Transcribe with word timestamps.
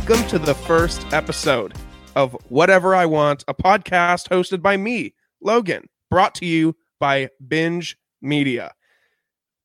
Welcome 0.00 0.26
to 0.28 0.38
the 0.38 0.54
first 0.54 1.12
episode 1.12 1.74
of 2.16 2.32
Whatever 2.48 2.94
I 2.94 3.04
Want, 3.04 3.44
a 3.46 3.54
podcast 3.54 4.28
hosted 4.28 4.62
by 4.62 4.78
me, 4.78 5.12
Logan, 5.42 5.90
brought 6.08 6.34
to 6.36 6.46
you 6.46 6.74
by 6.98 7.28
Binge 7.46 7.98
Media. 8.22 8.72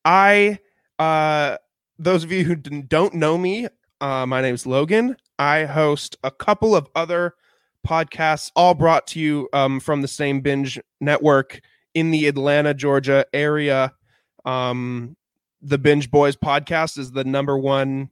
I, 0.03 0.59
uh, 0.99 1.55
those 1.97 2.25
of 2.25 2.33
you 2.33 2.43
who 2.43 2.55
don't 2.55 3.13
know 3.13 3.37
me, 3.37 3.69
uh, 4.01 4.25
my 4.25 4.41
name 4.41 4.53
is 4.53 4.65
Logan. 4.65 5.15
I 5.39 5.63
host 5.63 6.17
a 6.21 6.31
couple 6.31 6.75
of 6.75 6.89
other 6.95 7.35
podcasts, 7.87 8.51
all 8.57 8.73
brought 8.73 9.07
to 9.07 9.21
you 9.21 9.47
um, 9.53 9.79
from 9.79 10.01
the 10.01 10.07
same 10.09 10.41
Binge 10.41 10.77
network 10.99 11.61
in 11.93 12.11
the 12.11 12.27
Atlanta, 12.27 12.73
Georgia 12.73 13.25
area. 13.33 13.93
Um, 14.43 15.15
the 15.61 15.77
Binge 15.77 16.11
Boys 16.11 16.35
podcast 16.35 16.97
is 16.97 17.13
the 17.13 17.23
number 17.23 17.57
one 17.57 18.09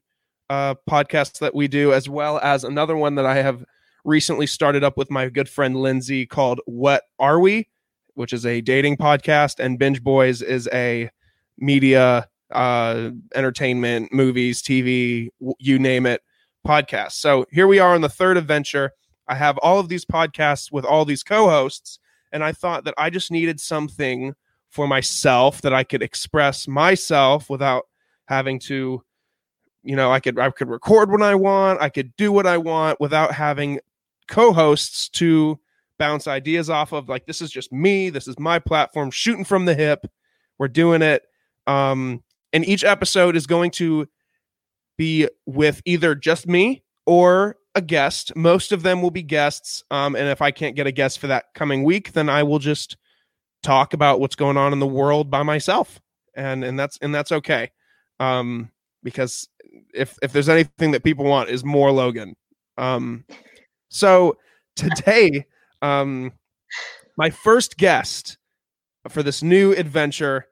uh, 0.49 0.75
podcast 0.89 1.39
that 1.39 1.55
we 1.55 1.67
do, 1.67 1.93
as 1.93 2.09
well 2.09 2.39
as 2.39 2.63
another 2.63 2.95
one 2.95 3.15
that 3.15 3.25
I 3.25 3.35
have 3.35 3.63
recently 4.05 4.47
started 4.47 4.83
up 4.83 4.97
with 4.97 5.09
my 5.09 5.29
good 5.29 5.47
friend 5.49 5.75
Lindsay 5.75 6.25
called 6.25 6.59
What 6.65 7.03
Are 7.19 7.39
We, 7.39 7.67
which 8.15 8.33
is 8.33 8.45
a 8.45 8.61
dating 8.61 8.97
podcast, 8.97 9.59
and 9.59 9.79
Binge 9.79 10.03
Boys 10.03 10.41
is 10.41 10.69
a 10.73 11.09
media, 11.57 12.27
uh, 12.51 13.11
entertainment, 13.35 14.13
movies, 14.13 14.61
TV, 14.61 15.29
you 15.59 15.79
name 15.79 16.05
it, 16.05 16.21
podcast. 16.67 17.13
So 17.13 17.45
here 17.51 17.67
we 17.67 17.79
are 17.79 17.93
on 17.93 18.01
the 18.01 18.09
third 18.09 18.37
adventure. 18.37 18.91
I 19.27 19.35
have 19.35 19.57
all 19.59 19.79
of 19.79 19.89
these 19.89 20.05
podcasts 20.05 20.71
with 20.71 20.85
all 20.85 21.05
these 21.05 21.23
co 21.23 21.49
hosts, 21.49 21.99
and 22.31 22.43
I 22.43 22.51
thought 22.51 22.83
that 22.85 22.93
I 22.97 23.09
just 23.09 23.31
needed 23.31 23.59
something 23.59 24.33
for 24.69 24.87
myself 24.87 25.61
that 25.61 25.73
I 25.73 25.83
could 25.83 26.01
express 26.01 26.67
myself 26.67 27.49
without 27.49 27.85
having 28.25 28.59
to 28.59 29.03
you 29.83 29.95
know 29.95 30.11
i 30.11 30.19
could 30.19 30.39
i 30.39 30.49
could 30.49 30.69
record 30.69 31.11
when 31.11 31.21
i 31.21 31.35
want 31.35 31.81
i 31.81 31.89
could 31.89 32.15
do 32.15 32.31
what 32.31 32.47
i 32.47 32.57
want 32.57 32.99
without 32.99 33.33
having 33.33 33.79
co-hosts 34.27 35.09
to 35.09 35.59
bounce 35.99 36.27
ideas 36.27 36.69
off 36.69 36.91
of 36.91 37.09
like 37.09 37.25
this 37.25 37.41
is 37.41 37.51
just 37.51 37.71
me 37.71 38.09
this 38.09 38.27
is 38.27 38.39
my 38.39 38.59
platform 38.59 39.11
shooting 39.11 39.45
from 39.45 39.65
the 39.65 39.75
hip 39.75 40.05
we're 40.59 40.67
doing 40.67 41.01
it. 41.01 41.23
Um 41.67 42.23
and 42.51 42.65
each 42.65 42.83
episode 42.83 43.35
is 43.35 43.47
going 43.47 43.71
to 43.71 44.07
be 44.97 45.27
with 45.45 45.81
either 45.85 46.13
just 46.13 46.47
me 46.47 46.83
or 47.05 47.57
a 47.73 47.81
guest. 47.81 48.35
Most 48.35 48.71
of 48.71 48.83
them 48.83 49.01
will 49.01 49.11
be 49.11 49.23
guests 49.23 49.83
um 49.91 50.15
and 50.15 50.27
if 50.27 50.41
i 50.41 50.51
can't 50.51 50.75
get 50.75 50.87
a 50.87 50.91
guest 50.91 51.19
for 51.19 51.27
that 51.27 51.45
coming 51.55 51.83
week 51.83 52.13
then 52.13 52.29
i 52.29 52.43
will 52.43 52.59
just 52.59 52.97
talk 53.61 53.93
about 53.93 54.19
what's 54.19 54.35
going 54.35 54.57
on 54.57 54.73
in 54.73 54.79
the 54.79 54.87
world 54.87 55.29
by 55.29 55.41
myself 55.43 55.99
and 56.35 56.63
and 56.63 56.77
that's 56.77 56.97
and 57.01 57.13
that's 57.13 57.31
okay. 57.31 57.71
Um 58.19 58.71
because 59.03 59.47
if 59.93 60.17
if 60.21 60.31
there's 60.33 60.49
anything 60.49 60.91
that 60.91 61.03
people 61.03 61.25
want 61.25 61.49
is 61.49 61.63
more 61.63 61.91
Logan. 61.91 62.35
Um, 62.77 63.25
so 63.89 64.37
today, 64.75 65.45
um, 65.81 66.31
my 67.17 67.29
first 67.29 67.77
guest 67.77 68.37
for 69.09 69.21
this 69.21 69.43
new 69.43 69.73
adventure 69.73 70.45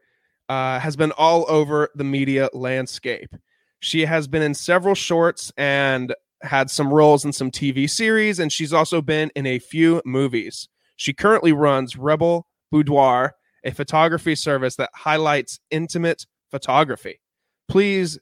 uh, 0.49 0.79
has 0.79 0.95
been 0.95 1.11
all 1.13 1.45
over 1.49 1.89
the 1.95 2.03
media 2.03 2.49
landscape. 2.53 3.33
She 3.79 4.05
has 4.05 4.27
been 4.27 4.41
in 4.41 4.53
several 4.53 4.95
shorts 4.95 5.51
and 5.57 6.13
had 6.43 6.69
some 6.69 6.93
roles 6.93 7.23
in 7.23 7.31
some 7.33 7.51
TV 7.51 7.89
series, 7.89 8.39
and 8.39 8.51
she's 8.51 8.73
also 8.73 9.01
been 9.01 9.31
in 9.35 9.45
a 9.45 9.59
few 9.59 10.01
movies. 10.05 10.67
She 10.97 11.13
currently 11.13 11.53
runs 11.53 11.97
Rebel 11.97 12.47
Boudoir, 12.71 13.33
a 13.63 13.71
photography 13.71 14.35
service 14.35 14.75
that 14.75 14.89
highlights 14.93 15.59
intimate 15.71 16.25
photography. 16.51 17.21
Please 17.69 18.19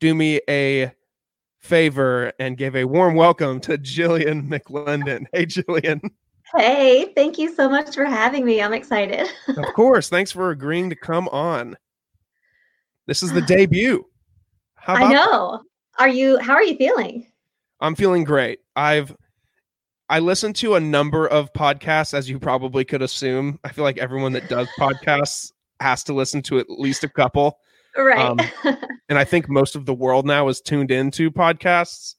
do 0.00 0.14
me 0.14 0.40
a 0.48 0.92
favor 1.58 2.32
and 2.38 2.56
give 2.56 2.74
a 2.74 2.84
warm 2.84 3.14
welcome 3.14 3.60
to 3.60 3.76
Jilian 3.78 4.48
McLendon. 4.48 5.26
Hey, 5.32 5.46
Jilian. 5.46 6.00
Hey, 6.56 7.12
thank 7.14 7.38
you 7.38 7.54
so 7.54 7.68
much 7.68 7.94
for 7.94 8.06
having 8.06 8.44
me. 8.44 8.60
I'm 8.60 8.72
excited. 8.72 9.30
of 9.48 9.74
course. 9.74 10.08
Thanks 10.08 10.32
for 10.32 10.50
agreeing 10.50 10.90
to 10.90 10.96
come 10.96 11.28
on. 11.28 11.76
This 13.06 13.22
is 13.22 13.32
the 13.32 13.42
debut. 13.46 14.04
How 14.74 14.94
I 14.94 15.12
know. 15.12 15.62
Are 15.98 16.08
you 16.08 16.38
how 16.38 16.54
are 16.54 16.62
you 16.62 16.76
feeling? 16.76 17.26
I'm 17.80 17.94
feeling 17.94 18.24
great. 18.24 18.60
I've 18.74 19.14
I 20.08 20.18
listen 20.18 20.52
to 20.54 20.74
a 20.74 20.80
number 20.80 21.28
of 21.28 21.52
podcasts 21.52 22.14
as 22.14 22.28
you 22.28 22.40
probably 22.40 22.84
could 22.84 23.02
assume. 23.02 23.60
I 23.62 23.68
feel 23.68 23.84
like 23.84 23.98
everyone 23.98 24.32
that 24.32 24.48
does 24.48 24.66
podcasts 24.78 25.52
has 25.80 26.02
to 26.04 26.14
listen 26.14 26.42
to 26.42 26.58
at 26.58 26.70
least 26.70 27.04
a 27.04 27.08
couple. 27.08 27.58
Right. 27.96 28.18
Um, 28.18 28.38
and 29.08 29.18
I 29.18 29.24
think 29.24 29.48
most 29.48 29.76
of 29.76 29.86
the 29.86 29.94
world 29.94 30.26
now 30.26 30.48
is 30.48 30.60
tuned 30.60 30.90
into 30.90 31.30
podcasts. 31.30 32.14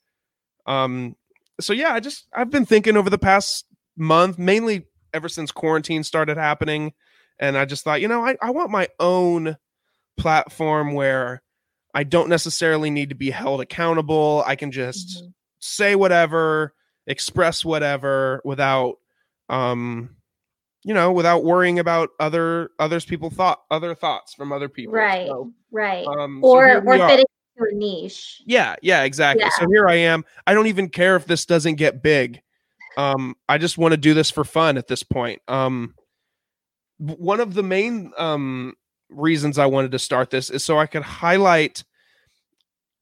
Um, 0.66 1.16
so 1.60 1.74
yeah, 1.74 1.94
I 1.94 2.00
just 2.00 2.28
I've 2.34 2.50
been 2.50 2.66
thinking 2.66 2.98
over 2.98 3.10
the 3.10 3.18
past 3.18 3.66
month, 3.98 4.38
mainly 4.38 4.86
ever 5.14 5.30
since 5.30 5.52
quarantine 5.52 6.04
started 6.04 6.38
happening, 6.38 6.94
and 7.40 7.58
I 7.58 7.66
just 7.66 7.84
thought, 7.84 8.02
you 8.02 8.08
know, 8.08 8.26
I, 8.26 8.36
I 8.42 8.52
want 8.52 8.72
my 8.72 8.88
own 9.00 9.58
platform 10.18 10.94
where 10.94 11.42
I 11.94 12.04
don't 12.04 12.30
necessarily 12.30 12.90
need 12.90 13.10
to 13.10 13.16
be 13.16 13.32
held 13.32 13.62
accountable. 13.62 14.44
I 14.46 14.56
can 14.56 14.72
just 14.72 15.18
mm-hmm. 15.18 15.28
say 15.60 15.96
whatever, 15.96 16.74
express 17.08 17.66
whatever 17.66 18.42
without 18.44 18.96
um 19.50 20.16
you 20.84 20.94
know, 20.94 21.12
without 21.12 21.44
worrying 21.44 21.80
about 21.80 22.10
other 22.20 22.72
others 22.80 23.06
people 23.06 23.30
thought 23.30 23.62
other 23.70 23.94
thoughts 23.94 24.34
from 24.34 24.52
other 24.52 24.70
people. 24.70 24.94
Right. 24.94 25.28
So, 25.28 25.52
right. 25.72 26.06
Um, 26.06 26.44
or 26.44 26.82
so 26.82 26.88
or 26.88 27.08
fitting 27.08 27.26
into 27.58 27.72
a 27.72 27.76
niche. 27.76 28.42
Yeah, 28.46 28.76
yeah, 28.82 29.04
exactly. 29.04 29.44
Yeah. 29.44 29.52
So 29.60 29.68
here 29.70 29.88
I 29.88 29.96
am. 29.96 30.26
I 30.48 30.54
don't 30.54 30.68
even 30.68 30.90
care 30.90 31.16
if 31.16 31.26
this 31.26 31.46
doesn't 31.46 31.76
get 31.76 32.02
big. 32.02 32.42
Um, 32.98 33.36
I 33.48 33.58
just 33.58 33.78
want 33.78 33.94
to 33.94 33.98
do 33.98 34.14
this 34.14 34.32
for 34.32 34.44
fun 34.44 34.78
at 34.78 34.88
this 34.88 35.04
point. 35.04 35.42
Um 35.48 35.94
one 36.98 37.40
of 37.40 37.54
the 37.54 37.64
main 37.64 38.12
um 38.18 38.76
reasons 39.10 39.58
I 39.58 39.66
wanted 39.66 39.92
to 39.92 40.00
start 40.00 40.30
this 40.30 40.50
is 40.50 40.64
so 40.64 40.78
I 40.78 40.86
could 40.86 41.02
highlight 41.02 41.84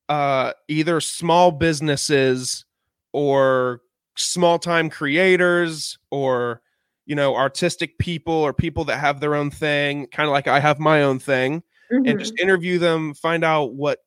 uh 0.08 0.54
either 0.68 1.02
small 1.02 1.52
businesses 1.52 2.66
or 3.14 3.82
small 4.16 4.58
time 4.58 4.90
creators 4.90 5.98
or 6.12 6.62
you 7.09 7.16
know, 7.16 7.36
artistic 7.36 7.97
people 7.97 8.36
or 8.36 8.53
people 8.53 8.86
that 8.86 9.00
have 9.00 9.20
their 9.20 9.34
own 9.34 9.50
thing, 9.50 10.06
kind 10.12 10.28
of 10.28 10.31
like 10.31 10.47
I 10.47 10.59
have 10.59 10.78
my 10.78 11.02
own 11.02 11.18
thing, 11.18 11.64
mm-hmm. 11.92 12.06
and 12.06 12.20
just 12.20 12.40
interview 12.40 12.78
them, 12.78 13.16
find 13.16 13.44
out 13.44 13.74
what 13.74 13.97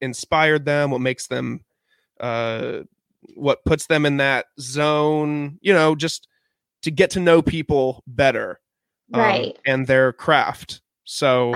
inspired 0.00 0.64
them, 0.64 0.90
what 0.90 1.02
makes 1.02 1.26
them, 1.26 1.60
uh, 2.20 2.78
what 3.34 3.62
puts 3.66 3.86
them 3.86 4.06
in 4.06 4.16
that 4.16 4.46
zone, 4.58 5.58
you 5.60 5.74
know, 5.74 5.94
just 5.94 6.26
to 6.80 6.90
get 6.90 7.10
to 7.10 7.20
know 7.20 7.42
people 7.42 8.02
better, 8.06 8.60
um, 9.12 9.20
right, 9.20 9.58
and 9.66 9.86
their 9.86 10.14
craft. 10.14 10.80
So 11.04 11.54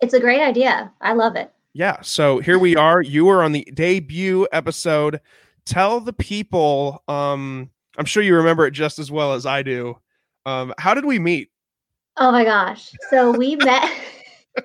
it's 0.00 0.14
a 0.14 0.20
great 0.20 0.40
idea. 0.40 0.90
I 1.02 1.12
love 1.12 1.36
it. 1.36 1.52
Yeah. 1.74 1.98
So 2.00 2.38
here 2.38 2.58
we 2.58 2.74
are. 2.74 3.02
You 3.02 3.28
are 3.28 3.42
on 3.42 3.52
the 3.52 3.68
debut 3.74 4.48
episode. 4.50 5.20
Tell 5.66 6.00
the 6.00 6.14
people. 6.14 7.04
Um, 7.06 7.68
I'm 7.98 8.06
sure 8.06 8.22
you 8.22 8.34
remember 8.34 8.64
it 8.64 8.70
just 8.70 8.98
as 8.98 9.10
well 9.10 9.34
as 9.34 9.44
I 9.44 9.62
do. 9.62 9.98
Um, 10.46 10.74
how 10.78 10.94
did 10.94 11.04
we 11.04 11.18
meet? 11.18 11.50
Oh 12.16 12.32
my 12.32 12.44
gosh. 12.44 12.92
So 13.10 13.30
we 13.32 13.56
met. 13.56 13.90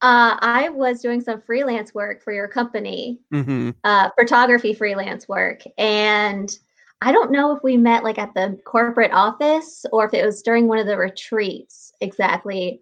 Uh, 0.00 0.38
I 0.40 0.68
was 0.68 1.00
doing 1.00 1.20
some 1.20 1.40
freelance 1.40 1.92
work 1.92 2.22
for 2.22 2.32
your 2.32 2.46
company, 2.46 3.18
mm-hmm. 3.34 3.70
uh, 3.82 4.10
photography 4.16 4.72
freelance 4.72 5.26
work. 5.26 5.62
And 5.76 6.56
I 7.00 7.10
don't 7.10 7.32
know 7.32 7.54
if 7.54 7.64
we 7.64 7.76
met 7.76 8.04
like 8.04 8.18
at 8.18 8.32
the 8.34 8.60
corporate 8.64 9.10
office 9.12 9.84
or 9.92 10.06
if 10.06 10.14
it 10.14 10.24
was 10.24 10.42
during 10.42 10.68
one 10.68 10.78
of 10.78 10.86
the 10.86 10.96
retreats 10.96 11.92
exactly. 12.00 12.80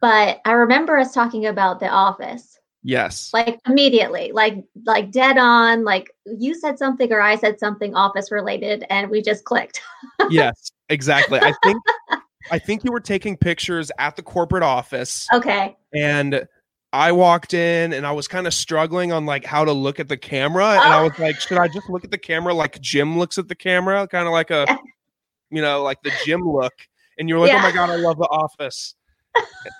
But 0.00 0.40
I 0.44 0.52
remember 0.52 0.96
us 0.96 1.12
talking 1.12 1.46
about 1.46 1.80
the 1.80 1.88
office. 1.88 2.60
Yes. 2.84 3.32
Like 3.34 3.58
immediately, 3.66 4.30
like 4.30 4.62
like 4.84 5.10
dead 5.10 5.38
on, 5.38 5.82
like 5.82 6.12
you 6.26 6.54
said 6.54 6.78
something 6.78 7.12
or 7.12 7.20
I 7.20 7.34
said 7.34 7.58
something 7.58 7.92
office 7.96 8.30
related 8.30 8.84
and 8.88 9.10
we 9.10 9.20
just 9.20 9.44
clicked. 9.44 9.80
yes, 10.30 10.70
exactly. 10.88 11.40
I 11.40 11.52
think 11.62 11.82
I 12.50 12.58
think 12.58 12.84
you 12.84 12.92
were 12.92 13.00
taking 13.00 13.36
pictures 13.36 13.90
at 13.98 14.16
the 14.16 14.22
corporate 14.22 14.62
office. 14.62 15.26
Okay. 15.32 15.76
And 15.94 16.46
I 16.92 17.12
walked 17.12 17.54
in 17.54 17.92
and 17.92 18.06
I 18.06 18.12
was 18.12 18.28
kind 18.28 18.46
of 18.46 18.54
struggling 18.54 19.12
on 19.12 19.26
like 19.26 19.44
how 19.44 19.64
to 19.64 19.72
look 19.72 19.98
at 19.98 20.08
the 20.08 20.16
camera. 20.16 20.70
And 20.70 20.80
I 20.80 21.00
oh. 21.00 21.04
was 21.04 21.18
like, 21.18 21.40
should 21.40 21.58
I 21.58 21.68
just 21.68 21.90
look 21.90 22.04
at 22.04 22.10
the 22.10 22.18
camera 22.18 22.54
like 22.54 22.80
Jim 22.80 23.18
looks 23.18 23.38
at 23.38 23.48
the 23.48 23.54
camera? 23.54 24.06
Kind 24.06 24.26
of 24.26 24.32
like 24.32 24.50
a, 24.50 24.66
you 25.50 25.60
know, 25.60 25.82
like 25.82 26.02
the 26.02 26.12
Jim 26.24 26.42
look. 26.42 26.72
And 27.18 27.28
you're 27.28 27.38
like, 27.38 27.50
oh 27.50 27.54
yeah. 27.54 27.60
oh 27.60 27.62
my 27.62 27.72
God, 27.72 27.90
I 27.90 27.96
love 27.96 28.18
the 28.18 28.28
office 28.28 28.94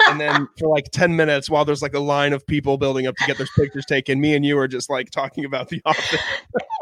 and 0.08 0.20
then 0.20 0.48
for 0.58 0.68
like 0.68 0.90
10 0.92 1.16
minutes 1.16 1.48
while 1.50 1.64
there's 1.64 1.82
like 1.82 1.94
a 1.94 2.00
line 2.00 2.32
of 2.32 2.46
people 2.46 2.78
building 2.78 3.06
up 3.06 3.16
to 3.16 3.26
get 3.26 3.38
their 3.38 3.46
pictures 3.56 3.84
taken 3.86 4.20
me 4.20 4.34
and 4.34 4.44
you 4.44 4.58
are 4.58 4.68
just 4.68 4.90
like 4.90 5.10
talking 5.10 5.44
about 5.44 5.68
the 5.68 5.80
office. 5.84 6.20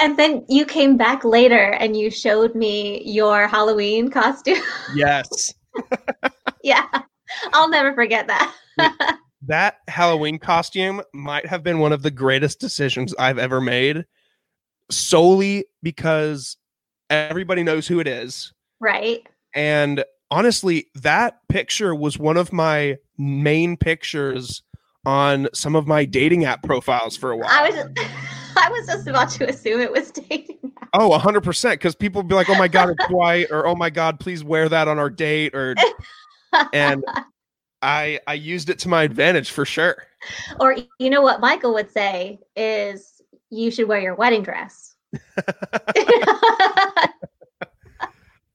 And 0.01 0.19
then 0.19 0.45
you 0.49 0.65
came 0.65 0.97
back 0.97 1.25
later 1.25 1.73
and 1.73 1.97
you 1.97 2.11
showed 2.11 2.55
me 2.55 3.03
your 3.05 3.47
halloween 3.47 4.11
costume. 4.11 4.63
Yes. 4.95 5.55
Yeah. 6.63 6.87
I'll 7.53 7.69
never 7.69 7.95
forget 7.95 8.27
that. 8.29 8.55
That 9.47 9.81
halloween 9.89 10.39
costume 10.39 11.03
might 11.13 11.45
have 11.45 11.63
been 11.63 11.79
one 11.79 11.93
of 11.93 12.03
the 12.03 12.11
greatest 12.11 12.61
decisions 12.61 13.15
i've 13.19 13.37
ever 13.37 13.61
made 13.61 14.07
solely 14.91 15.67
because 15.83 16.57
everybody 17.11 17.63
knows 17.63 17.87
who 17.87 18.01
it 18.01 18.09
is. 18.09 18.53
Right. 18.81 19.27
And 19.55 20.05
honestly, 20.31 20.87
that 20.95 21.41
picture 21.49 21.95
was 21.95 22.19
one 22.19 22.37
of 22.37 22.53
my 22.53 22.97
main 23.19 23.77
pictures 23.77 24.63
on 25.07 25.49
some 25.53 25.77
of 25.77 25.87
my 25.87 26.05
dating 26.05 26.45
app 26.45 26.63
profiles 26.63 27.17
for 27.17 27.31
a 27.31 27.37
while. 27.37 27.51
I 27.51 27.71
was 27.71 27.75
I 28.57 28.71
was 28.71 28.87
just 28.87 29.09
about 29.09 29.31
to 29.31 29.49
assume 29.49 29.81
it 29.81 29.91
was 29.91 30.11
dating. 30.11 30.59
App. 30.81 30.89
Oh, 30.95 31.11
100% 31.11 31.73
because 31.73 31.95
people 31.95 32.23
would 32.23 32.29
be 32.29 32.35
like, 32.35 32.49
"Oh 32.49 32.55
my 32.57 32.69
god, 32.69 32.91
it's 32.91 33.05
white," 33.11 33.51
or 33.51 33.67
"Oh 33.67 33.75
my 33.75 33.91
god, 33.91 34.21
please 34.21 34.45
wear 34.45 34.69
that 34.69 34.89
on 34.89 34.99
our 34.99 35.11
date," 35.11 35.55
or 35.55 35.75
and 36.73 37.05
I 37.83 38.21
I 38.27 38.35
used 38.35 38.71
it 38.71 38.79
to 38.81 38.89
my 38.89 39.03
advantage 39.03 39.51
for 39.51 39.65
sure. 39.65 40.05
Or 40.61 40.77
you 40.99 41.11
know 41.11 41.21
what 41.21 41.41
Michael 41.41 41.75
would 41.75 41.91
say 41.91 42.39
is 42.57 43.21
you 43.51 43.71
should 43.71 43.89
wear 43.89 44.01
your 44.01 44.15
wedding 44.15 44.43
dress. 44.43 44.95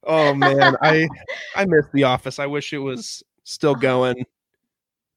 Oh 0.09 0.33
man, 0.33 0.75
I 0.81 1.07
I 1.56 1.65
miss 1.65 1.85
the 1.94 2.03
office. 2.03 2.39
I 2.39 2.45
wish 2.47 2.73
it 2.73 2.79
was 2.79 3.23
still 3.45 3.75
going. 3.75 4.25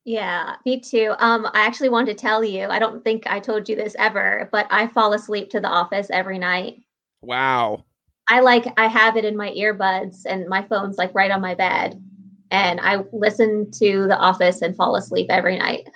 Yeah, 0.04 0.56
me 0.66 0.80
too. 0.80 1.14
Um, 1.18 1.46
I 1.52 1.64
actually 1.64 1.88
want 1.88 2.08
to 2.08 2.14
tell 2.14 2.42
you, 2.42 2.66
I 2.66 2.78
don't 2.78 3.04
think 3.04 3.24
I 3.26 3.38
told 3.38 3.68
you 3.68 3.76
this 3.76 3.94
ever, 3.98 4.48
but 4.50 4.66
I 4.70 4.88
fall 4.88 5.12
asleep 5.12 5.50
to 5.50 5.60
the 5.60 5.68
office 5.68 6.08
every 6.10 6.38
night. 6.38 6.82
Wow. 7.22 7.84
I 8.28 8.40
like 8.40 8.66
I 8.76 8.88
have 8.88 9.16
it 9.16 9.24
in 9.24 9.36
my 9.36 9.50
earbuds 9.50 10.22
and 10.26 10.48
my 10.48 10.62
phone's 10.62 10.98
like 10.98 11.14
right 11.14 11.30
on 11.30 11.40
my 11.40 11.54
bed. 11.54 12.02
And 12.50 12.80
I 12.80 12.98
listen 13.12 13.70
to 13.72 14.06
the 14.08 14.16
office 14.16 14.62
and 14.62 14.76
fall 14.76 14.96
asleep 14.96 15.28
every 15.30 15.58
night. 15.58 15.88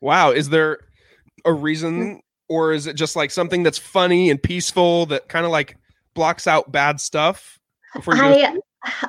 Wow. 0.00 0.30
Is 0.32 0.48
there 0.48 0.78
a 1.44 1.52
reason 1.52 2.20
or 2.48 2.72
is 2.72 2.86
it 2.86 2.94
just 2.94 3.16
like 3.16 3.30
something 3.30 3.62
that's 3.62 3.78
funny 3.78 4.30
and 4.30 4.42
peaceful 4.42 5.06
that 5.06 5.28
kind 5.28 5.46
of 5.46 5.52
like 5.52 5.76
blocks 6.14 6.46
out 6.46 6.72
bad 6.72 7.00
stuff? 7.00 7.60
I 7.94 8.58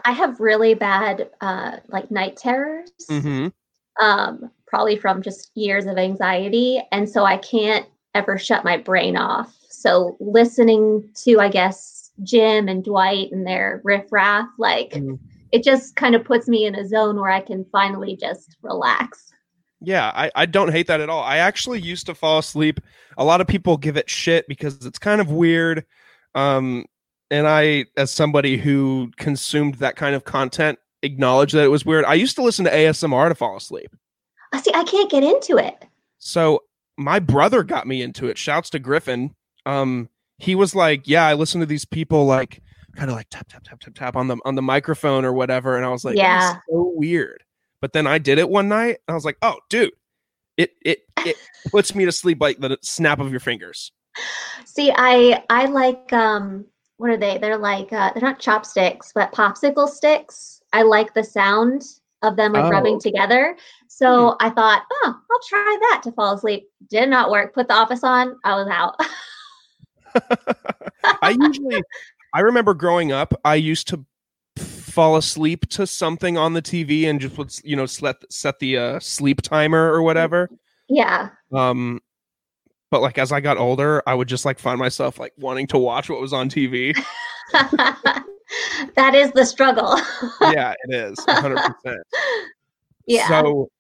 I 0.06 0.12
have 0.12 0.40
really 0.40 0.74
bad 0.74 1.30
uh 1.42 1.78
like 1.88 2.12
night 2.12 2.38
terrors. 2.38 2.92
Mm-hmm 3.10 3.48
um, 4.00 4.52
probably 4.68 4.98
from 4.98 5.22
just 5.22 5.52
years 5.56 5.86
of 5.86 5.98
anxiety. 5.98 6.82
And 6.92 7.10
so 7.10 7.26
I 7.26 7.38
can't 7.38 7.86
ever 8.16 8.38
shut 8.38 8.64
my 8.64 8.78
brain 8.78 9.18
off. 9.18 9.56
So 9.70 10.18
listening 10.20 11.10
to, 11.24 11.40
I 11.40 11.50
guess, 11.50 12.12
Jim 12.24 12.68
and 12.68 12.84
Dwight 12.84 13.32
and 13.32 13.46
their 13.46 13.82
riffraff, 13.84 14.48
like 14.58 14.92
mm. 14.92 15.20
it 15.52 15.64
just 15.64 15.96
kind 15.96 16.16
of 16.16 16.24
puts 16.24 16.48
me 16.48 16.66
in 16.66 16.76
a 16.76 16.88
zone 16.88 17.20
where 17.20 17.32
I 17.32 17.42
can 17.42 17.66
finally 17.72 18.16
just 18.16 18.56
relax. 18.62 19.32
Yeah, 19.82 20.12
I, 20.16 20.32
I 20.34 20.46
don't 20.46 20.72
hate 20.72 20.88
that 20.88 21.02
at 21.02 21.10
all. 21.10 21.24
I 21.24 21.38
actually 21.38 21.82
used 21.82 22.06
to 22.06 22.16
fall 22.16 22.40
asleep. 22.40 22.80
A 23.18 23.26
lot 23.26 23.42
of 23.42 23.48
people 23.48 23.76
give 23.78 23.98
it 23.98 24.10
shit 24.10 24.48
because 24.48 24.86
it's 24.86 25.00
kind 25.00 25.20
of 25.20 25.30
weird. 25.30 25.86
Um, 26.36 26.86
and 27.32 27.48
I, 27.48 27.86
as 27.98 28.12
somebody 28.12 28.58
who 28.58 29.12
consumed 29.18 29.76
that 29.76 29.96
kind 29.96 30.16
of 30.16 30.24
content 30.24 30.80
acknowledge 31.04 31.52
that 31.52 31.64
it 31.64 31.70
was 31.70 31.86
weird. 31.86 32.06
I 32.06 32.16
used 32.16 32.36
to 32.38 32.44
listen 32.44 32.66
to 32.66 32.72
ASMR 32.72 33.30
to 33.30 33.36
fall 33.36 33.58
asleep. 33.58 33.96
I 34.52 34.62
see. 34.62 34.72
I 34.74 34.84
can't 34.84 35.12
get 35.12 35.24
into 35.24 35.58
it. 35.58 35.86
So 36.20 36.64
my 36.98 37.20
brother 37.20 37.64
got 37.64 37.86
me 37.86 38.02
into 38.02 38.28
it. 38.28 38.38
Shouts 38.38 38.70
to 38.72 38.80
Griffin. 38.80 39.36
Um, 39.66 40.10
he 40.38 40.56
was 40.56 40.76
like, 40.76 41.08
"Yeah, 41.08 41.26
I 41.26 41.34
listen 41.34 41.60
to 41.60 41.66
these 41.66 41.86
people 41.86 42.26
like 42.26 42.62
kind 42.96 43.10
of 43.10 43.16
like 43.16 43.28
tap 43.30 43.48
tap 43.50 43.64
tap 43.64 43.80
tap 43.80 43.94
tap 43.96 44.16
on 44.16 44.28
the 44.28 44.38
on 44.46 44.56
the 44.56 44.62
microphone 44.62 45.26
or 45.26 45.34
whatever," 45.34 45.76
and 45.76 45.86
I 45.86 45.90
was 45.90 46.06
like, 46.06 46.16
"Yeah, 46.16 46.58
so 46.70 46.92
weird." 46.96 47.44
But 47.82 47.94
then 47.94 48.08
I 48.08 48.18
did 48.18 48.38
it 48.38 48.50
one 48.50 48.70
night. 48.70 49.00
And 49.08 49.14
I 49.14 49.14
was 49.14 49.26
like, 49.26 49.38
"Oh, 49.42 49.58
dude, 49.70 49.92
it 50.58 50.72
it 50.86 51.00
it 51.26 51.36
puts 51.72 51.94
me 51.96 52.06
to 52.06 52.12
sleep 52.12 52.40
like 52.40 52.60
the 52.60 52.78
snap 52.82 53.20
of 53.20 53.32
your 53.32 53.40
fingers." 53.40 53.92
See, 54.66 54.92
I 54.96 55.44
I 55.50 55.66
like 55.66 56.14
um, 56.14 56.66
what 56.98 57.10
are 57.10 57.18
they? 57.18 57.38
They're 57.38 57.58
like 57.58 57.92
uh, 57.92 58.12
they're 58.14 58.22
not 58.22 58.40
chopsticks, 58.40 59.12
but 59.14 59.32
popsicle 59.32 59.88
sticks 59.90 60.54
I 60.74 60.82
like 60.82 61.14
the 61.14 61.24
sound 61.24 61.84
of 62.24 62.36
them 62.36 62.54
like 62.54 62.66
oh. 62.66 62.70
rubbing 62.70 63.00
together. 63.00 63.56
So 63.88 64.32
hmm. 64.32 64.36
I 64.46 64.50
thought, 64.50 64.84
oh, 64.92 65.16
I'll 65.32 65.48
try 65.48 65.78
that 65.92 66.02
to 66.04 66.12
fall 66.12 66.34
asleep. 66.34 66.68
Did 66.90 67.10
not 67.10 67.30
work. 67.30 67.54
Put 67.54 67.68
the 67.68 67.76
office 67.76 68.04
on. 68.04 68.36
I 68.44 68.56
was 68.56 68.68
out. 68.68 68.96
I 71.22 71.36
usually, 71.40 71.82
I 72.34 72.42
remember 72.42 72.74
growing 72.74 73.12
up, 73.12 73.34
I 73.46 73.56
used 73.56 73.88
to 73.90 74.04
fall 74.58 75.16
asleep 75.18 75.68
to 75.70 75.88
something 75.88 76.38
on 76.38 76.54
the 76.54 76.62
TV 76.62 77.06
and 77.06 77.20
just 77.20 77.38
would, 77.38 77.54
you 77.64 77.76
know, 77.76 77.86
set, 77.86 78.16
set 78.32 78.60
the 78.60 78.78
uh, 78.78 79.00
sleep 79.00 79.42
timer 79.42 79.92
or 79.92 80.02
whatever. 80.02 80.50
Yeah. 80.90 81.30
Um, 81.52 82.00
but 82.94 83.02
like 83.02 83.18
as 83.18 83.32
I 83.32 83.42
got 83.42 83.58
older, 83.58 84.04
I 84.06 84.14
would 84.14 84.28
just 84.28 84.46
like 84.46 84.60
find 84.60 84.78
myself 84.78 85.18
like 85.18 85.34
wanting 85.40 85.66
to 85.68 85.80
watch 85.80 86.12
what 86.12 86.22
was 86.22 86.32
on 86.32 86.48
TV. 86.48 86.96
that 87.52 89.16
is 89.16 89.32
the 89.32 89.44
struggle. 89.48 90.00
yeah, 90.42 90.76
it 90.84 90.94
is 90.94 91.18
100%. 91.26 91.98
yeah. 93.08 93.28
So 93.28 93.72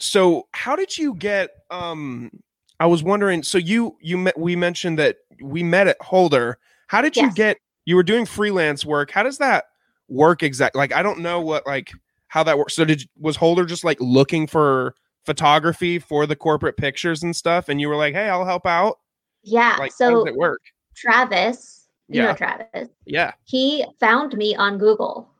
so 0.00 0.48
how 0.54 0.74
did 0.74 0.98
you 0.98 1.14
get 1.14 1.50
um 1.70 2.32
I 2.80 2.86
was 2.86 3.04
wondering 3.04 3.44
so 3.44 3.58
you 3.58 3.96
you 4.00 4.18
met 4.18 4.36
we 4.36 4.56
mentioned 4.56 4.98
that 4.98 5.18
we 5.40 5.62
met 5.62 5.86
at 5.86 6.02
Holder. 6.02 6.58
How 6.88 7.00
did 7.00 7.16
you 7.16 7.32
get 7.34 7.58
you 7.84 7.94
were 7.94 8.02
doing 8.02 8.26
freelance 8.26 8.84
work. 8.84 9.12
How 9.12 9.22
does 9.22 9.38
that 9.38 9.66
work 10.08 10.42
exactly? 10.42 10.80
Like 10.80 10.92
I 10.92 11.04
don't 11.04 11.20
know 11.20 11.40
what 11.40 11.64
like 11.64 11.92
how 12.26 12.42
that 12.42 12.58
works. 12.58 12.74
So 12.74 12.84
did 12.84 13.08
was 13.20 13.36
Holder 13.36 13.66
just 13.66 13.84
like 13.84 13.98
looking 14.00 14.48
for 14.48 14.96
photography 15.24 15.98
for 15.98 16.26
the 16.26 16.36
corporate 16.36 16.76
pictures 16.76 17.22
and 17.22 17.34
stuff 17.34 17.68
and 17.68 17.80
you 17.80 17.88
were 17.88 17.96
like, 17.96 18.14
"Hey, 18.14 18.28
I'll 18.28 18.44
help 18.44 18.66
out?" 18.66 18.98
Yeah. 19.42 19.76
Like, 19.78 19.92
so 19.92 20.26
it 20.26 20.34
work? 20.34 20.60
Travis 20.94 21.82
you 22.12 22.20
yeah. 22.20 22.28
know 22.28 22.34
Travis. 22.34 22.88
Yeah. 23.06 23.32
He 23.44 23.84
found 23.98 24.36
me 24.36 24.54
on 24.54 24.78
Google. 24.78 25.30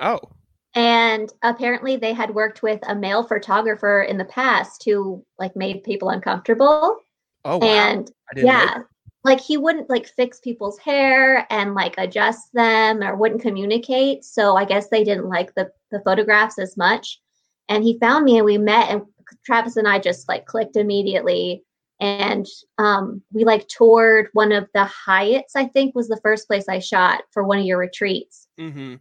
Oh. 0.00 0.20
And 0.74 1.32
apparently 1.42 1.96
they 1.96 2.12
had 2.12 2.34
worked 2.34 2.62
with 2.62 2.80
a 2.88 2.94
male 2.94 3.22
photographer 3.22 4.02
in 4.02 4.18
the 4.18 4.24
past 4.24 4.82
who 4.84 5.24
like 5.38 5.54
made 5.54 5.84
people 5.84 6.08
uncomfortable. 6.08 6.98
Oh 7.44 7.58
wow. 7.58 7.66
And 7.66 8.10
yeah. 8.36 8.82
Like 9.22 9.40
he 9.40 9.56
wouldn't 9.56 9.88
like 9.88 10.06
fix 10.06 10.40
people's 10.40 10.78
hair 10.78 11.46
and 11.50 11.74
like 11.74 11.94
adjust 11.96 12.52
them 12.52 13.02
or 13.02 13.16
wouldn't 13.16 13.40
communicate. 13.40 14.24
So 14.24 14.56
I 14.56 14.64
guess 14.64 14.88
they 14.88 15.04
didn't 15.04 15.28
like 15.28 15.54
the, 15.54 15.70
the 15.90 16.00
photographs 16.00 16.58
as 16.58 16.76
much. 16.76 17.20
And 17.68 17.82
he 17.82 17.98
found 17.98 18.24
me 18.24 18.36
and 18.36 18.44
we 18.44 18.58
met 18.58 18.90
and 18.90 19.02
Travis 19.44 19.76
and 19.76 19.88
I 19.88 19.98
just 19.98 20.28
like 20.28 20.46
clicked 20.46 20.76
immediately 20.76 21.64
and 22.00 22.46
um, 22.78 23.22
we 23.32 23.44
like 23.44 23.68
toured 23.68 24.28
one 24.32 24.52
of 24.52 24.68
the 24.74 24.90
Hyatts. 25.06 25.52
I 25.54 25.66
think 25.66 25.94
was 25.94 26.08
the 26.08 26.20
first 26.22 26.46
place 26.46 26.68
I 26.68 26.78
shot 26.78 27.22
for 27.30 27.44
one 27.44 27.58
of 27.58 27.64
your 27.64 27.78
retreats. 27.78 28.48
Mm-hmm. 28.58 28.96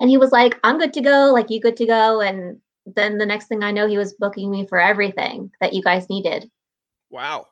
And 0.00 0.10
he 0.10 0.16
was 0.16 0.32
like, 0.32 0.58
"I'm 0.64 0.78
good 0.78 0.94
to 0.94 1.02
go. 1.02 1.30
Like 1.32 1.50
you 1.50 1.60
good 1.60 1.76
to 1.76 1.86
go?" 1.86 2.20
And 2.20 2.58
then 2.86 3.18
the 3.18 3.26
next 3.26 3.46
thing 3.46 3.62
I 3.62 3.70
know, 3.70 3.86
he 3.86 3.98
was 3.98 4.14
booking 4.14 4.50
me 4.50 4.66
for 4.66 4.80
everything 4.80 5.50
that 5.60 5.74
you 5.74 5.82
guys 5.82 6.08
needed. 6.08 6.50
Wow. 7.10 7.46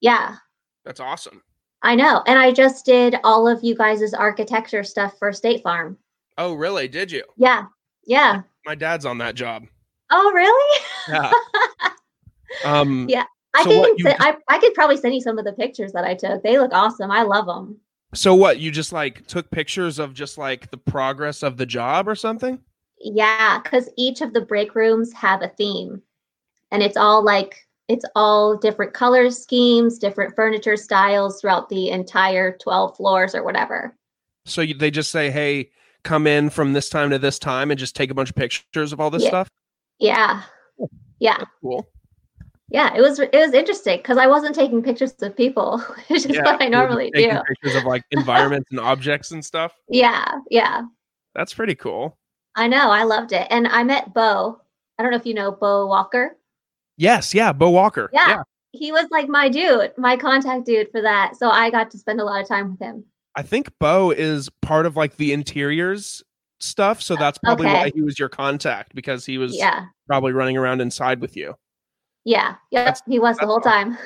Yeah. 0.00 0.36
That's 0.84 1.00
awesome. 1.00 1.42
I 1.82 1.94
know. 1.94 2.22
And 2.26 2.38
I 2.38 2.50
just 2.50 2.84
did 2.84 3.16
all 3.24 3.46
of 3.46 3.62
you 3.62 3.74
guys' 3.74 4.12
architecture 4.12 4.82
stuff 4.82 5.18
for 5.18 5.32
State 5.32 5.62
Farm. 5.62 5.96
Oh, 6.36 6.54
really? 6.54 6.88
Did 6.88 7.12
you? 7.12 7.24
Yeah. 7.36 7.66
Yeah. 8.06 8.42
My 8.66 8.74
dad's 8.74 9.06
on 9.06 9.18
that 9.18 9.34
job. 9.34 9.66
Oh, 10.16 10.32
really? 10.32 10.84
Yeah. 11.08 11.32
um 12.64 13.06
yeah 13.08 13.24
I 13.54 13.64
so 13.64 13.70
can 13.70 13.98
send, 13.98 14.16
I, 14.20 14.36
I 14.48 14.58
could 14.58 14.74
probably 14.74 14.96
send 14.96 15.14
you 15.14 15.20
some 15.20 15.38
of 15.38 15.44
the 15.44 15.52
pictures 15.52 15.92
that 15.92 16.04
I 16.04 16.14
took. 16.14 16.42
They 16.42 16.58
look 16.58 16.72
awesome. 16.72 17.10
I 17.10 17.22
love 17.22 17.46
them. 17.46 17.78
So 18.12 18.34
what? 18.34 18.58
You 18.58 18.70
just 18.70 18.92
like 18.92 19.26
took 19.26 19.50
pictures 19.50 19.98
of 19.98 20.12
just 20.12 20.38
like 20.38 20.70
the 20.70 20.76
progress 20.76 21.42
of 21.42 21.56
the 21.56 21.66
job 21.66 22.08
or 22.08 22.14
something? 22.14 22.58
Yeah, 22.98 23.60
because 23.62 23.88
each 23.96 24.20
of 24.20 24.32
the 24.32 24.40
break 24.40 24.74
rooms 24.74 25.12
have 25.12 25.42
a 25.42 25.48
theme, 25.48 26.02
and 26.70 26.82
it's 26.82 26.96
all 26.96 27.24
like 27.24 27.56
it's 27.88 28.04
all 28.14 28.56
different 28.56 28.94
color 28.94 29.30
schemes, 29.30 29.98
different 29.98 30.34
furniture 30.34 30.76
styles 30.76 31.40
throughout 31.40 31.68
the 31.68 31.90
entire 31.90 32.56
twelve 32.58 32.96
floors 32.96 33.34
or 33.34 33.44
whatever. 33.44 33.96
So 34.46 34.62
you, 34.62 34.74
they 34.74 34.90
just 34.90 35.10
say, 35.10 35.30
"Hey, 35.30 35.70
come 36.02 36.26
in 36.26 36.50
from 36.50 36.72
this 36.72 36.88
time 36.88 37.10
to 37.10 37.18
this 37.18 37.38
time," 37.38 37.70
and 37.70 37.78
just 37.78 37.96
take 37.96 38.10
a 38.10 38.14
bunch 38.14 38.30
of 38.30 38.36
pictures 38.36 38.92
of 38.92 39.00
all 39.00 39.10
this 39.10 39.24
yeah. 39.24 39.28
stuff. 39.28 39.48
Yeah, 39.98 40.42
oh, 40.80 40.88
yeah, 41.18 41.38
That's 41.38 41.50
cool 41.62 41.86
yeah, 42.74 42.92
it 42.96 43.00
was 43.00 43.20
it 43.20 43.32
was 43.32 43.52
interesting 43.52 43.98
because 43.98 44.18
I 44.18 44.26
wasn't 44.26 44.54
taking 44.56 44.82
pictures 44.82 45.14
of 45.22 45.36
people, 45.36 45.78
which 46.08 46.26
is 46.26 46.34
yeah, 46.34 46.42
what 46.42 46.60
I 46.60 46.66
normally 46.66 47.10
do. 47.14 47.30
Pictures 47.46 47.76
of 47.76 47.84
like 47.84 48.02
environments 48.10 48.68
and 48.72 48.80
objects 48.80 49.30
and 49.30 49.44
stuff. 49.44 49.72
Yeah, 49.88 50.26
yeah. 50.50 50.82
That's 51.36 51.54
pretty 51.54 51.76
cool. 51.76 52.18
I 52.56 52.66
know, 52.66 52.90
I 52.90 53.04
loved 53.04 53.32
it, 53.32 53.46
and 53.50 53.68
I 53.68 53.84
met 53.84 54.12
Bo. 54.12 54.60
I 54.98 55.02
don't 55.02 55.12
know 55.12 55.18
if 55.18 55.26
you 55.26 55.34
know 55.34 55.52
Bo 55.52 55.86
Walker. 55.86 56.36
Yes, 56.96 57.32
yeah, 57.32 57.52
Bo 57.52 57.70
Walker. 57.70 58.10
Yeah, 58.12 58.28
yeah, 58.28 58.42
he 58.72 58.90
was 58.90 59.06
like 59.12 59.28
my 59.28 59.48
dude, 59.48 59.92
my 59.96 60.16
contact 60.16 60.66
dude 60.66 60.90
for 60.90 61.00
that. 61.00 61.36
So 61.36 61.50
I 61.50 61.70
got 61.70 61.92
to 61.92 61.98
spend 61.98 62.20
a 62.20 62.24
lot 62.24 62.40
of 62.40 62.48
time 62.48 62.72
with 62.72 62.80
him. 62.80 63.04
I 63.36 63.42
think 63.42 63.68
Bo 63.78 64.10
is 64.10 64.48
part 64.62 64.86
of 64.86 64.96
like 64.96 65.16
the 65.16 65.32
interiors 65.32 66.24
stuff, 66.60 67.02
so 67.02 67.16
that's 67.16 67.38
probably 67.38 67.66
okay. 67.66 67.74
why 67.74 67.90
he 67.94 68.02
was 68.02 68.18
your 68.18 68.28
contact 68.28 68.94
because 68.94 69.26
he 69.26 69.38
was 69.38 69.56
yeah. 69.56 69.86
probably 70.06 70.32
running 70.32 70.56
around 70.56 70.80
inside 70.80 71.20
with 71.20 71.36
you. 71.36 71.54
Yeah, 72.24 72.54
yeah, 72.70 72.94
he 73.06 73.18
was 73.18 73.36
the 73.38 73.46
whole 73.46 73.60
time. 73.60 73.98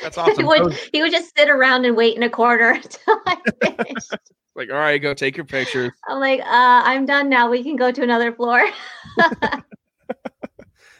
That's 0.00 0.16
awesome. 0.18 0.36
he, 0.36 0.44
would, 0.44 0.72
he 0.92 1.02
would 1.02 1.12
just 1.12 1.36
sit 1.36 1.48
around 1.48 1.84
and 1.84 1.96
wait 1.96 2.16
in 2.16 2.22
a 2.22 2.30
corner 2.30 2.70
until 2.82 3.20
I 3.26 3.36
finished. 3.62 4.12
like, 4.54 4.70
all 4.70 4.76
right, 4.76 4.98
go 4.98 5.14
take 5.14 5.36
your 5.36 5.46
pictures. 5.46 5.92
I'm 6.08 6.20
like, 6.20 6.40
uh, 6.40 6.46
I'm 6.84 7.06
done 7.06 7.28
now. 7.28 7.50
We 7.50 7.62
can 7.62 7.76
go 7.76 7.90
to 7.92 8.02
another 8.02 8.32
floor. 8.32 8.62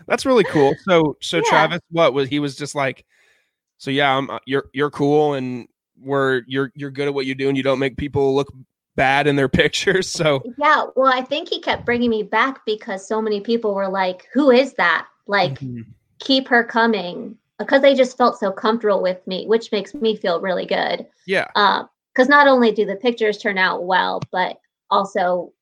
That's 0.07 0.25
really 0.25 0.45
cool. 0.45 0.75
So, 0.89 1.17
so 1.21 1.39
Yeah. 1.39 1.43
Travis, 1.49 1.81
what 1.91 2.15
was 2.15 2.29
he 2.29 2.39
was 2.39 2.57
just 2.57 2.75
like, 2.75 3.05
so 3.79 3.91
yeah, 3.91 4.17
I'm, 4.17 4.31
uh, 4.31 4.39
you're 4.47 4.71
you're 4.73 4.91
cool, 4.91 5.35
and 5.35 5.69
we're 6.01 6.43
you're 6.47 6.73
you're 6.75 6.91
good 6.91 7.09
at 7.09 7.15
what 7.15 7.27
you 7.27 7.35
do, 7.35 7.49
and 7.49 7.57
you 7.57 7.63
don't 7.63 7.79
make 7.79 7.97
people 7.97 8.35
look 8.35 8.53
bad 8.97 9.27
in 9.27 9.37
their 9.37 9.49
pictures. 9.51 10.09
So, 10.11 10.47
yeah. 10.59 10.87
Well, 10.95 11.13
I 11.13 11.23
think 11.23 11.49
he 11.49 11.61
kept 11.61 11.85
bringing 11.87 12.11
me 12.11 12.23
back 12.23 12.65
because 12.67 13.07
so 13.07 13.21
many 13.21 13.41
people 13.41 13.75
were 13.75 13.89
like, 13.89 14.29
who 14.33 14.51
is 14.51 14.75
that? 14.75 15.07
Like, 15.27 15.59
Mhm. 15.59 15.85
keep 16.21 16.49
her 16.49 16.65
coming 16.65 17.37
because 17.59 17.83
they 17.83 17.95
just 17.95 18.17
felt 18.17 18.39
so 18.39 18.53
comfortable 18.53 19.03
with 19.03 19.27
me, 19.27 19.47
which 19.47 19.73
makes 19.73 19.95
me 19.95 20.17
feel 20.17 20.41
really 20.41 20.67
good. 20.67 21.07
yeah, 21.27 21.47
Because 21.55 22.29
not 22.29 22.49
only 22.49 22.73
do 22.73 22.87
the 22.87 22.97
pictures 22.97 23.39
turn 23.39 23.59
out 23.59 23.85
well, 23.85 24.21
but 24.31 24.61
also 24.91 25.53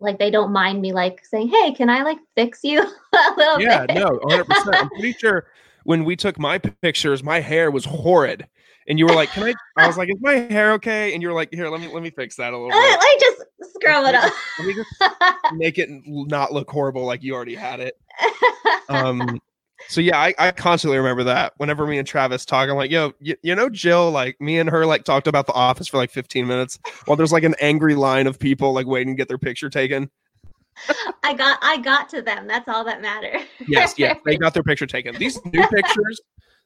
like 0.00 0.18
they 0.18 0.30
don't 0.30 0.52
mind 0.52 0.80
me 0.82 0.92
like 0.92 1.24
saying, 1.24 1.48
"Hey, 1.48 1.72
can 1.74 1.90
I 1.90 2.02
like 2.02 2.18
fix 2.36 2.60
you 2.64 2.80
a 3.12 3.34
little 3.36 3.60
yeah, 3.60 3.86
bit?" 3.86 3.90
no, 3.90 4.08
100. 4.22 4.44
percent 4.46 4.76
I'm 4.80 4.90
pretty 4.90 5.14
sure 5.18 5.46
when 5.84 6.04
we 6.04 6.16
took 6.16 6.38
my 6.38 6.58
pictures, 6.58 7.22
my 7.22 7.40
hair 7.40 7.70
was 7.70 7.84
horrid, 7.86 8.46
and 8.88 8.98
you 8.98 9.06
were 9.06 9.14
like, 9.14 9.30
"Can 9.30 9.44
I?" 9.44 9.54
I 9.76 9.86
was 9.86 9.96
like, 9.96 10.08
"Is 10.10 10.20
my 10.20 10.34
hair 10.34 10.72
okay?" 10.74 11.12
And 11.14 11.22
you 11.22 11.28
were 11.28 11.34
like, 11.34 11.52
"Here, 11.52 11.68
let 11.68 11.80
me 11.80 11.88
let 11.88 12.02
me 12.02 12.10
fix 12.10 12.36
that 12.36 12.52
a 12.52 12.58
little 12.58 12.70
Let 12.78 13.00
bit. 13.00 13.06
me 13.06 13.18
just 13.20 13.74
scrub 13.74 14.06
it 14.06 14.14
up. 14.14 14.32
Let 14.58 14.66
me 14.66 14.74
just 14.74 15.12
make 15.54 15.78
it 15.78 15.88
not 16.06 16.52
look 16.52 16.70
horrible 16.70 17.04
like 17.04 17.22
you 17.22 17.34
already 17.34 17.54
had 17.54 17.80
it." 17.80 17.94
um 18.88 19.38
so 19.88 20.00
yeah 20.00 20.18
I, 20.18 20.34
I 20.38 20.50
constantly 20.50 20.98
remember 20.98 21.24
that 21.24 21.52
whenever 21.58 21.86
me 21.86 21.98
and 21.98 22.08
travis 22.08 22.44
talk 22.44 22.68
i'm 22.68 22.76
like 22.76 22.90
yo 22.90 23.12
you, 23.20 23.36
you 23.42 23.54
know 23.54 23.68
jill 23.68 24.10
like 24.10 24.40
me 24.40 24.58
and 24.58 24.68
her 24.68 24.84
like 24.86 25.04
talked 25.04 25.26
about 25.28 25.46
the 25.46 25.52
office 25.52 25.86
for 25.86 25.98
like 25.98 26.10
15 26.10 26.46
minutes 26.46 26.78
while 27.04 27.16
there's 27.16 27.32
like 27.32 27.44
an 27.44 27.54
angry 27.60 27.94
line 27.94 28.26
of 28.26 28.38
people 28.38 28.72
like 28.72 28.86
waiting 28.86 29.14
to 29.14 29.16
get 29.16 29.28
their 29.28 29.38
picture 29.38 29.68
taken 29.70 30.10
I 31.22 31.34
got 31.34 31.58
I 31.60 31.78
got 31.78 32.08
to 32.10 32.22
them. 32.22 32.46
That's 32.46 32.68
all 32.68 32.84
that 32.84 33.02
matters. 33.02 33.42
yes 33.68 33.94
yes 33.98 34.16
they 34.24 34.36
got 34.38 34.54
their 34.54 34.62
picture 34.62 34.86
taken 34.86 35.14
these 35.16 35.38
new 35.44 35.66
pictures 35.68 36.20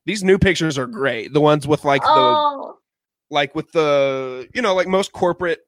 these 0.07 0.23
new 0.25 0.39
pictures 0.39 0.79
are 0.79 0.87
great 0.87 1.33
the 1.33 1.41
ones 1.41 1.67
with 1.67 1.85
like 1.85 2.03
the 2.03 2.09
oh, 2.11 2.79
like 3.31 3.55
with 3.55 3.71
the 3.73 4.49
you 4.55 4.63
know 4.63 4.75
like 4.75 4.87
most 4.89 5.13
corporate 5.13 5.61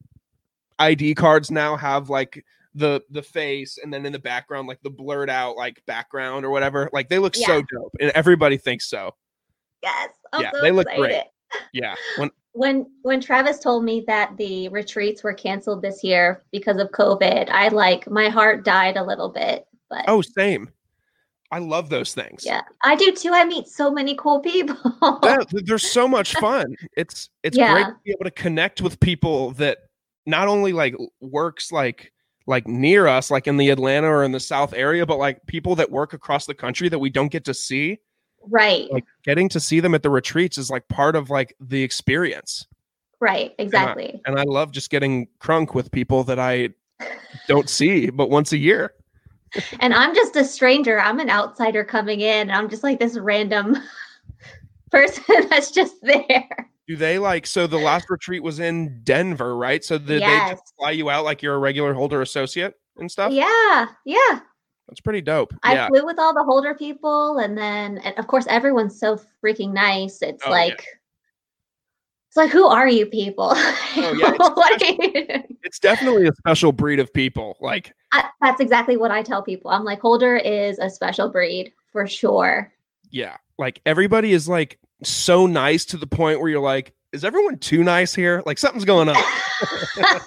id 0.79 1.15
cards 1.15 1.51
now 1.51 1.77
have 1.77 2.11
like 2.11 2.45
the 2.75 3.01
the 3.11 3.23
face 3.23 3.79
and 3.83 3.93
then 3.93 4.05
in 4.05 4.13
the 4.13 4.19
background 4.19 4.67
like 4.67 4.81
the 4.83 4.91
blurred 4.91 5.31
out 5.31 5.57
like 5.57 5.81
background 5.87 6.45
or 6.45 6.51
whatever 6.51 6.91
like 6.93 7.09
they 7.09 7.19
look 7.19 7.37
so 7.37 7.63
dope 7.63 7.95
and 8.01 8.11
everybody 8.13 8.57
thinks 8.57 8.89
so 8.89 9.13
yes. 9.83 10.11
I'm 10.33 10.43
Yeah, 10.43 10.51
so 10.53 10.61
they 10.61 10.73
look 10.73 10.87
excited. 10.89 11.23
great. 11.51 11.63
yeah 11.73 11.95
when 12.17 12.31
When 12.53 12.87
when 13.03 13.21
Travis 13.21 13.59
told 13.59 13.85
me 13.85 14.05
that 14.07 14.37
the 14.37 14.69
retreats 14.69 15.23
were 15.25 15.35
canceled 15.35 15.83
this 15.83 16.05
year 16.05 16.45
because 16.53 16.79
of 16.79 16.91
COVID, 16.93 17.49
I 17.51 17.69
like 17.69 18.09
my 18.09 18.29
heart 18.29 18.65
died 18.65 18.97
a 18.97 19.05
little 19.05 19.29
bit. 19.29 19.67
But 19.91 20.05
oh 20.09 20.23
same 20.23 20.71
i 21.55 21.59
love 21.59 21.89
those 21.89 22.15
things 22.15 22.45
yeah, 22.45 22.63
I 22.83 22.97
do 22.97 23.13
too. 23.13 23.31
I 23.33 23.45
meet 23.45 23.69
so 23.69 23.91
many 23.91 24.15
cool 24.17 24.41
people. 24.41 24.77
Yeah, 25.23 25.39
they're 25.53 25.79
so 25.79 26.09
much 26.09 26.33
fun 26.35 26.75
it's 26.97 27.31
it's 27.43 27.57
great 27.57 27.85
to 27.85 27.97
be 28.05 28.11
able 28.11 28.25
to 28.25 28.31
connect 28.31 28.81
with 28.83 28.99
people 29.01 29.53
that 29.53 29.79
not 30.27 30.49
only 30.49 30.73
like 30.73 30.95
works 31.21 31.71
like 31.73 32.13
like 32.47 32.67
near 32.67 33.07
us 33.07 33.31
like 33.31 33.47
in 33.47 33.57
the 33.57 33.71
atlanta 33.71 34.07
or 34.07 34.25
in 34.25 34.33
the 34.33 34.41
south 34.41 34.75
area 34.75 35.07
but 35.07 35.19
like 35.19 35.45
people 35.47 35.75
that 35.77 35.91
work 35.91 36.13
across 36.13 36.47
the 36.47 36.55
country 36.55 36.89
that 36.89 36.99
we 36.99 37.11
don't 37.11 37.33
get 37.33 37.45
to 37.45 37.55
see 37.55 37.99
right. 38.49 38.91
like 38.93 39.05
getting 39.23 39.49
to 39.49 39.61
see 39.61 39.81
them 39.81 39.95
at 39.95 40.03
the 40.03 40.11
retreats 40.11 40.59
is 40.59 40.71
like 40.71 40.87
part 40.89 41.17
of 41.17 41.31
like 41.31 41.55
the 41.61 41.83
experience 41.83 42.67
right. 43.21 43.55
Exactly. 43.59 44.21
and 44.27 44.39
i 44.39 44.43
love 44.43 44.73
just 44.73 44.91
getting 44.91 45.27
crunk 45.41 45.75
with 45.75 45.91
people 45.91 46.25
that 46.25 46.39
i 46.39 46.69
don't 47.49 47.69
see 47.71 48.11
but 48.11 48.31
once 48.31 48.53
a 48.53 48.59
year 48.59 48.93
And 49.81 49.95
I'm 49.95 50.15
just 50.15 50.37
a 50.37 50.45
stranger. 50.45 51.01
I'm 51.01 51.21
an 51.21 51.31
outsider 51.31 51.85
coming 51.85 52.21
in. 52.21 52.51
I'm 52.51 52.69
just 52.69 52.83
like 52.83 52.99
this 52.99 53.17
random 53.19 53.77
person 54.91 55.25
that's 55.51 55.71
just 55.71 55.97
there. 56.03 56.49
do 56.87 56.97
they 56.97 57.19
like 57.19 57.47
so 57.47 57.67
the 57.67 57.79
last 57.79 58.09
retreat 58.11 58.43
was 58.43 58.61
in 58.61 59.01
denver 59.03 59.57
right 59.57 59.83
so 59.83 59.97
did 59.99 60.07
they 60.07 60.19
Yes. 60.21 60.51
just 60.53 60.75
fly 60.77 60.91
you 60.93 61.11
out 61.11 61.25
like 61.25 61.43
you're 61.43 61.55
a 61.55 61.59
regular 61.59 61.95
holder 61.95 62.23
associate 62.23 62.75
and 62.99 63.11
stuff 63.11 63.33
Yeah. 63.33 63.87
Yeah. 64.05 64.41
that's 64.89 65.01
pretty 65.01 65.21
dope 65.21 65.53
I 65.65 65.75
yeah 65.75 65.89
flew 65.89 66.05
with 66.05 66.19
all 66.19 66.33
the 66.35 66.45
Holder 66.45 66.75
people, 66.75 67.39
and 67.39 67.57
then, 67.59 67.99
and 67.99 68.17
of 68.19 68.27
course, 68.29 68.47
everyone's 68.49 69.01
so 69.01 69.19
freaking 69.43 69.73
nice. 69.73 70.21
It's 70.23 70.43
Oh, 70.47 70.51
yeah. 70.51 70.75
Like, 72.37 72.47
it's 72.47 72.55
like, 72.55 72.63
who 72.63 72.67
are 72.67 72.89
you 72.89 73.07
people? 73.07 73.53
Oh, 73.55 73.79
yeah, 74.19 74.31
it's 74.33 74.39
what 74.39 74.83
are 74.83 74.87
you 74.87 75.13
doing? 75.13 75.57
it's 75.63 75.79
definitely 75.79 76.27
a 76.29 76.33
special 76.39 76.73
breed 76.73 77.01
of 77.01 77.13
people 77.13 77.57
like 77.61 77.93
I, 78.13 78.29
that's 78.41 78.61
exactly 78.61 78.97
what 78.97 79.11
I 79.11 79.23
tell 79.23 79.43
people. 79.43 79.71
I'm 79.71 79.85
like, 79.85 80.01
Holder 80.01 80.37
is 80.37 80.79
a 80.79 80.89
special 80.91 81.29
breed 81.29 81.73
for 81.93 82.07
sure. 82.07 82.73
yeah 83.11 83.37
like 83.59 83.81
everybody 83.87 84.33
is 84.33 84.49
like 84.49 84.79
so 85.03 85.47
nice 85.47 85.85
to 85.87 85.97
the 85.97 86.07
point 86.07 86.41
where 86.41 86.49
you're 86.51 86.61
like 86.61 86.93
is 87.13 87.25
everyone 87.25 87.59
too 87.59 87.85
nice 87.85 88.15
here 88.15 88.43
like 88.47 88.59
something's 88.59 88.85
going 88.85 89.09
on 89.09 89.17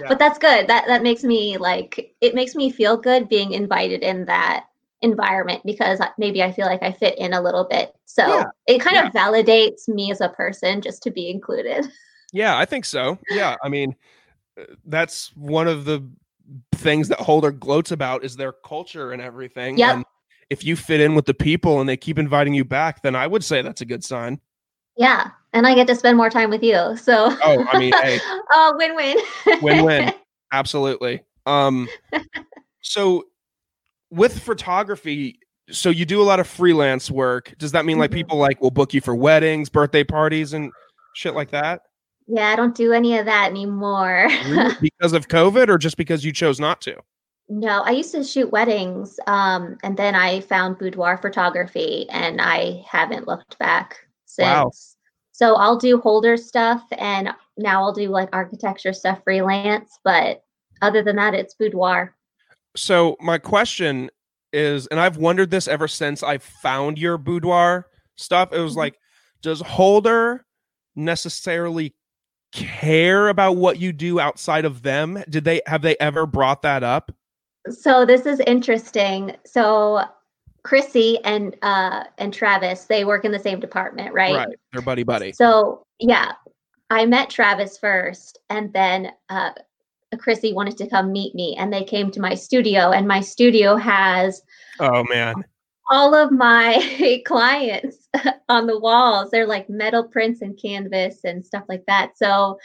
Yeah. 0.00 0.08
But 0.08 0.18
that's 0.18 0.38
good. 0.38 0.66
That 0.68 0.86
that 0.86 1.02
makes 1.02 1.24
me 1.24 1.56
like 1.56 2.14
it 2.20 2.34
makes 2.34 2.54
me 2.54 2.70
feel 2.70 2.96
good 2.96 3.28
being 3.28 3.52
invited 3.52 4.02
in 4.02 4.26
that 4.26 4.66
environment 5.02 5.60
because 5.64 6.00
maybe 6.18 6.42
I 6.42 6.52
feel 6.52 6.66
like 6.66 6.82
I 6.82 6.92
fit 6.92 7.18
in 7.18 7.32
a 7.32 7.40
little 7.42 7.64
bit. 7.68 7.92
So 8.06 8.26
Yeah. 8.26 8.44
it 8.66 8.80
kind 8.80 9.04
of 9.06 9.12
validates 9.12 9.88
me 9.88 10.10
as 10.10 10.20
a 10.20 10.28
person 10.30 10.80
just 10.80 11.02
to 11.04 11.10
be 11.10 11.28
included. 11.30 11.86
Yeah, 12.34 12.56
I 12.56 12.64
think 12.64 12.86
so. 12.86 13.18
Yeah, 13.28 13.56
I 13.62 13.68
mean, 13.68 13.94
uh, 14.58 14.64
that's 14.86 15.36
one 15.36 15.68
of 15.68 15.84
the 15.84 16.02
things 16.76 17.08
that 17.08 17.20
Holder 17.20 17.50
gloats 17.50 17.90
about 17.90 18.24
is 18.24 18.36
their 18.36 18.52
culture 18.52 19.12
and 19.12 19.20
everything. 19.20 19.76
Yep. 19.76 19.94
And 19.96 20.04
if 20.48 20.64
you 20.64 20.74
fit 20.74 21.02
in 21.02 21.14
with 21.14 21.26
the 21.26 21.34
people 21.34 21.80
and 21.80 21.86
they 21.86 21.98
keep 21.98 22.18
inviting 22.18 22.54
you 22.54 22.64
back, 22.64 23.02
then 23.02 23.14
I 23.14 23.26
would 23.26 23.44
say 23.44 23.60
that's 23.60 23.82
a 23.82 23.84
good 23.84 24.02
sign. 24.02 24.40
Yeah. 24.96 25.28
And 25.52 25.66
I 25.66 25.74
get 25.74 25.86
to 25.88 25.94
spend 25.94 26.16
more 26.16 26.30
time 26.30 26.48
with 26.48 26.62
you. 26.62 26.96
So 26.96 27.36
Oh, 27.44 27.66
I 27.70 27.78
mean, 27.78 27.92
hey, 28.00 28.18
oh, 28.50 28.74
win-win. 28.78 29.18
win-win. 29.60 30.14
Absolutely. 30.52 31.20
Um, 31.44 31.86
so 32.80 33.24
with 34.12 34.38
photography, 34.38 35.38
so 35.70 35.88
you 35.88 36.04
do 36.04 36.20
a 36.20 36.24
lot 36.24 36.38
of 36.38 36.46
freelance 36.46 37.10
work. 37.10 37.54
Does 37.58 37.72
that 37.72 37.84
mean 37.84 37.98
like 37.98 38.10
Mhm. 38.10 38.14
people 38.14 38.38
like 38.38 38.60
will 38.60 38.70
book 38.70 38.92
you 38.92 39.00
for 39.00 39.14
weddings, 39.14 39.68
birthday 39.68 40.04
parties, 40.04 40.52
and 40.52 40.70
shit 41.14 41.34
like 41.34 41.50
that? 41.50 41.82
yeah, 42.28 42.50
I 42.50 42.56
don't 42.56 42.74
do 42.74 42.92
any 42.92 43.18
of 43.18 43.26
that 43.26 43.50
anymore. 43.50 44.28
Really? 44.46 44.74
because 44.80 45.12
of 45.12 45.26
COVID, 45.28 45.68
or 45.68 45.76
just 45.76 45.96
because 45.96 46.24
you 46.24 46.32
chose 46.32 46.60
not 46.60 46.80
to? 46.82 46.96
No, 47.48 47.82
I 47.82 47.90
used 47.90 48.12
to 48.12 48.22
shoot 48.22 48.50
weddings, 48.52 49.18
um, 49.26 49.76
and 49.82 49.96
then 49.96 50.14
I 50.14 50.40
found 50.40 50.78
boudoir 50.78 51.18
photography, 51.18 52.08
and 52.10 52.40
I 52.40 52.84
haven't 52.88 53.26
looked 53.26 53.58
back 53.58 53.96
since. 54.24 54.46
Wow. 54.46 54.70
So 55.32 55.56
I'll 55.56 55.76
do 55.76 55.98
holder 55.98 56.36
stuff, 56.36 56.82
and 56.92 57.30
now 57.58 57.82
I'll 57.82 57.92
do 57.92 58.08
like 58.08 58.28
architecture 58.32 58.92
stuff 58.92 59.20
freelance. 59.24 59.98
But 60.04 60.42
other 60.80 61.02
than 61.02 61.16
that, 61.16 61.34
it's 61.34 61.54
boudoir. 61.54 62.14
So 62.76 63.16
my 63.20 63.38
question 63.38 64.10
is, 64.52 64.86
and 64.88 65.00
I've 65.00 65.16
wondered 65.16 65.50
this 65.50 65.68
ever 65.68 65.88
since 65.88 66.22
I 66.22 66.38
found 66.38 66.98
your 66.98 67.18
boudoir 67.18 67.88
stuff. 68.16 68.52
It 68.52 68.60
was 68.60 68.74
Mhm. 68.74 68.78
like, 68.78 68.98
does 69.40 69.60
Holder 69.60 70.44
necessarily 70.94 71.94
care 72.52 73.28
about 73.28 73.56
what 73.56 73.78
you 73.78 73.92
do 73.92 74.20
outside 74.20 74.64
of 74.64 74.82
them? 74.82 75.22
Did 75.28 75.44
they 75.44 75.62
have 75.66 75.82
they 75.82 75.96
ever 75.98 76.26
brought 76.26 76.62
that 76.62 76.82
up? 76.82 77.10
So 77.70 78.04
this 78.04 78.26
is 78.26 78.40
interesting. 78.40 79.36
So 79.46 80.02
Chrissy 80.62 81.18
and 81.24 81.56
uh, 81.62 82.04
and 82.18 82.32
Travis, 82.32 82.84
they 82.84 83.04
work 83.04 83.24
in 83.24 83.32
the 83.32 83.38
same 83.38 83.58
department, 83.58 84.12
right? 84.14 84.34
right? 84.34 84.58
They're 84.72 84.82
buddy 84.82 85.02
buddy. 85.02 85.32
So 85.32 85.84
yeah, 85.98 86.32
I 86.90 87.06
met 87.06 87.30
Travis 87.30 87.78
first, 87.78 88.38
and 88.50 88.72
then 88.72 89.12
uh, 89.28 89.52
Chrissy 90.16 90.52
wanted 90.52 90.76
to 90.78 90.88
come 90.88 91.12
meet 91.12 91.34
me, 91.34 91.56
and 91.58 91.72
they 91.72 91.84
came 91.84 92.10
to 92.10 92.20
my 92.20 92.34
studio, 92.34 92.90
and 92.90 93.06
my 93.08 93.20
studio 93.20 93.76
has 93.76 94.42
Oh 94.80 95.04
man. 95.04 95.34
all 95.90 96.14
of 96.14 96.30
my 96.32 97.22
clients 97.26 98.08
on 98.48 98.66
the 98.66 98.78
walls. 98.78 99.30
They're 99.30 99.46
like 99.46 99.68
metal 99.68 100.04
prints 100.04 100.42
and 100.42 100.58
canvas 100.60 101.24
and 101.24 101.44
stuff 101.44 101.64
like 101.68 101.84
that. 101.86 102.16
So 102.16 102.58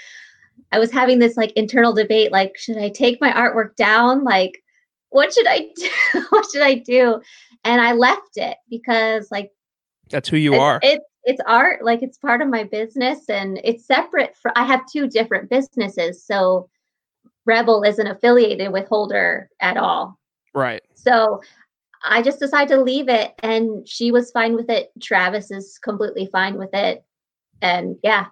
I 0.71 0.79
was 0.79 0.91
having 0.91 1.19
this 1.19 1.37
like 1.37 1.51
internal 1.53 1.93
debate, 1.93 2.31
like, 2.31 2.57
should 2.57 2.77
I 2.77 2.89
take 2.89 3.21
my 3.21 3.31
artwork 3.31 3.75
down? 3.75 4.23
Like, 4.23 4.61
what 5.09 5.33
should 5.33 5.47
I 5.47 5.59
do? 5.75 6.25
what 6.29 6.45
should 6.51 6.61
I 6.63 6.75
do? 6.75 7.21
And 7.63 7.81
I 7.81 7.93
left 7.93 8.37
it 8.37 8.57
because 8.69 9.29
like 9.31 9.51
That's 10.09 10.29
who 10.29 10.37
you 10.37 10.53
it's, 10.53 10.61
are. 10.61 10.79
It's 10.83 11.05
it's 11.23 11.41
art, 11.45 11.83
like 11.83 12.01
it's 12.03 12.17
part 12.17 12.41
of 12.41 12.47
my 12.47 12.63
business, 12.63 13.29
and 13.29 13.59
it's 13.65 13.85
separate. 13.85 14.35
For 14.41 14.51
I 14.57 14.63
have 14.65 14.81
two 14.91 15.07
different 15.09 15.49
businesses, 15.49 16.25
so 16.25 16.69
Rebel 17.47 17.83
isn't 17.83 18.05
affiliated 18.05 18.71
with 18.71 18.87
Holder 18.87 19.49
at 19.59 19.77
all. 19.77 20.19
right. 20.53 20.81
So 20.93 21.41
I 22.03 22.21
just 22.21 22.39
decided 22.39 22.75
to 22.75 22.81
leave 22.81 23.09
it 23.09 23.33
and 23.41 23.87
she 23.87 24.11
was 24.11 24.29
fine 24.31 24.55
with 24.55 24.69
it. 24.69 24.91
Travis 25.01 25.49
is 25.49 25.79
completely 25.79 26.27
fine 26.31 26.57
with 26.57 26.69
it. 26.73 27.03
And 27.61 27.95
yeah. 28.03 28.27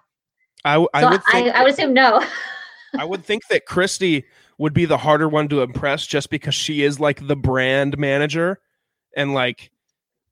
I, 0.64 0.86
I 0.94 1.00
so 1.00 1.10
would 1.10 1.22
I, 1.26 1.32
think 1.32 1.54
I 1.54 1.62
would 1.62 1.72
assume 1.72 1.94
no. 1.94 2.22
I 2.98 3.04
would 3.04 3.24
think 3.24 3.48
that 3.48 3.66
Christy 3.66 4.24
would 4.58 4.72
be 4.72 4.84
the 4.84 4.98
harder 4.98 5.28
one 5.28 5.48
to 5.48 5.62
impress 5.62 6.06
just 6.06 6.30
because 6.30 6.54
she 6.54 6.82
is 6.82 7.00
like 7.00 7.26
the 7.26 7.36
brand 7.36 7.98
manager 7.98 8.60
and 9.16 9.34
like 9.34 9.70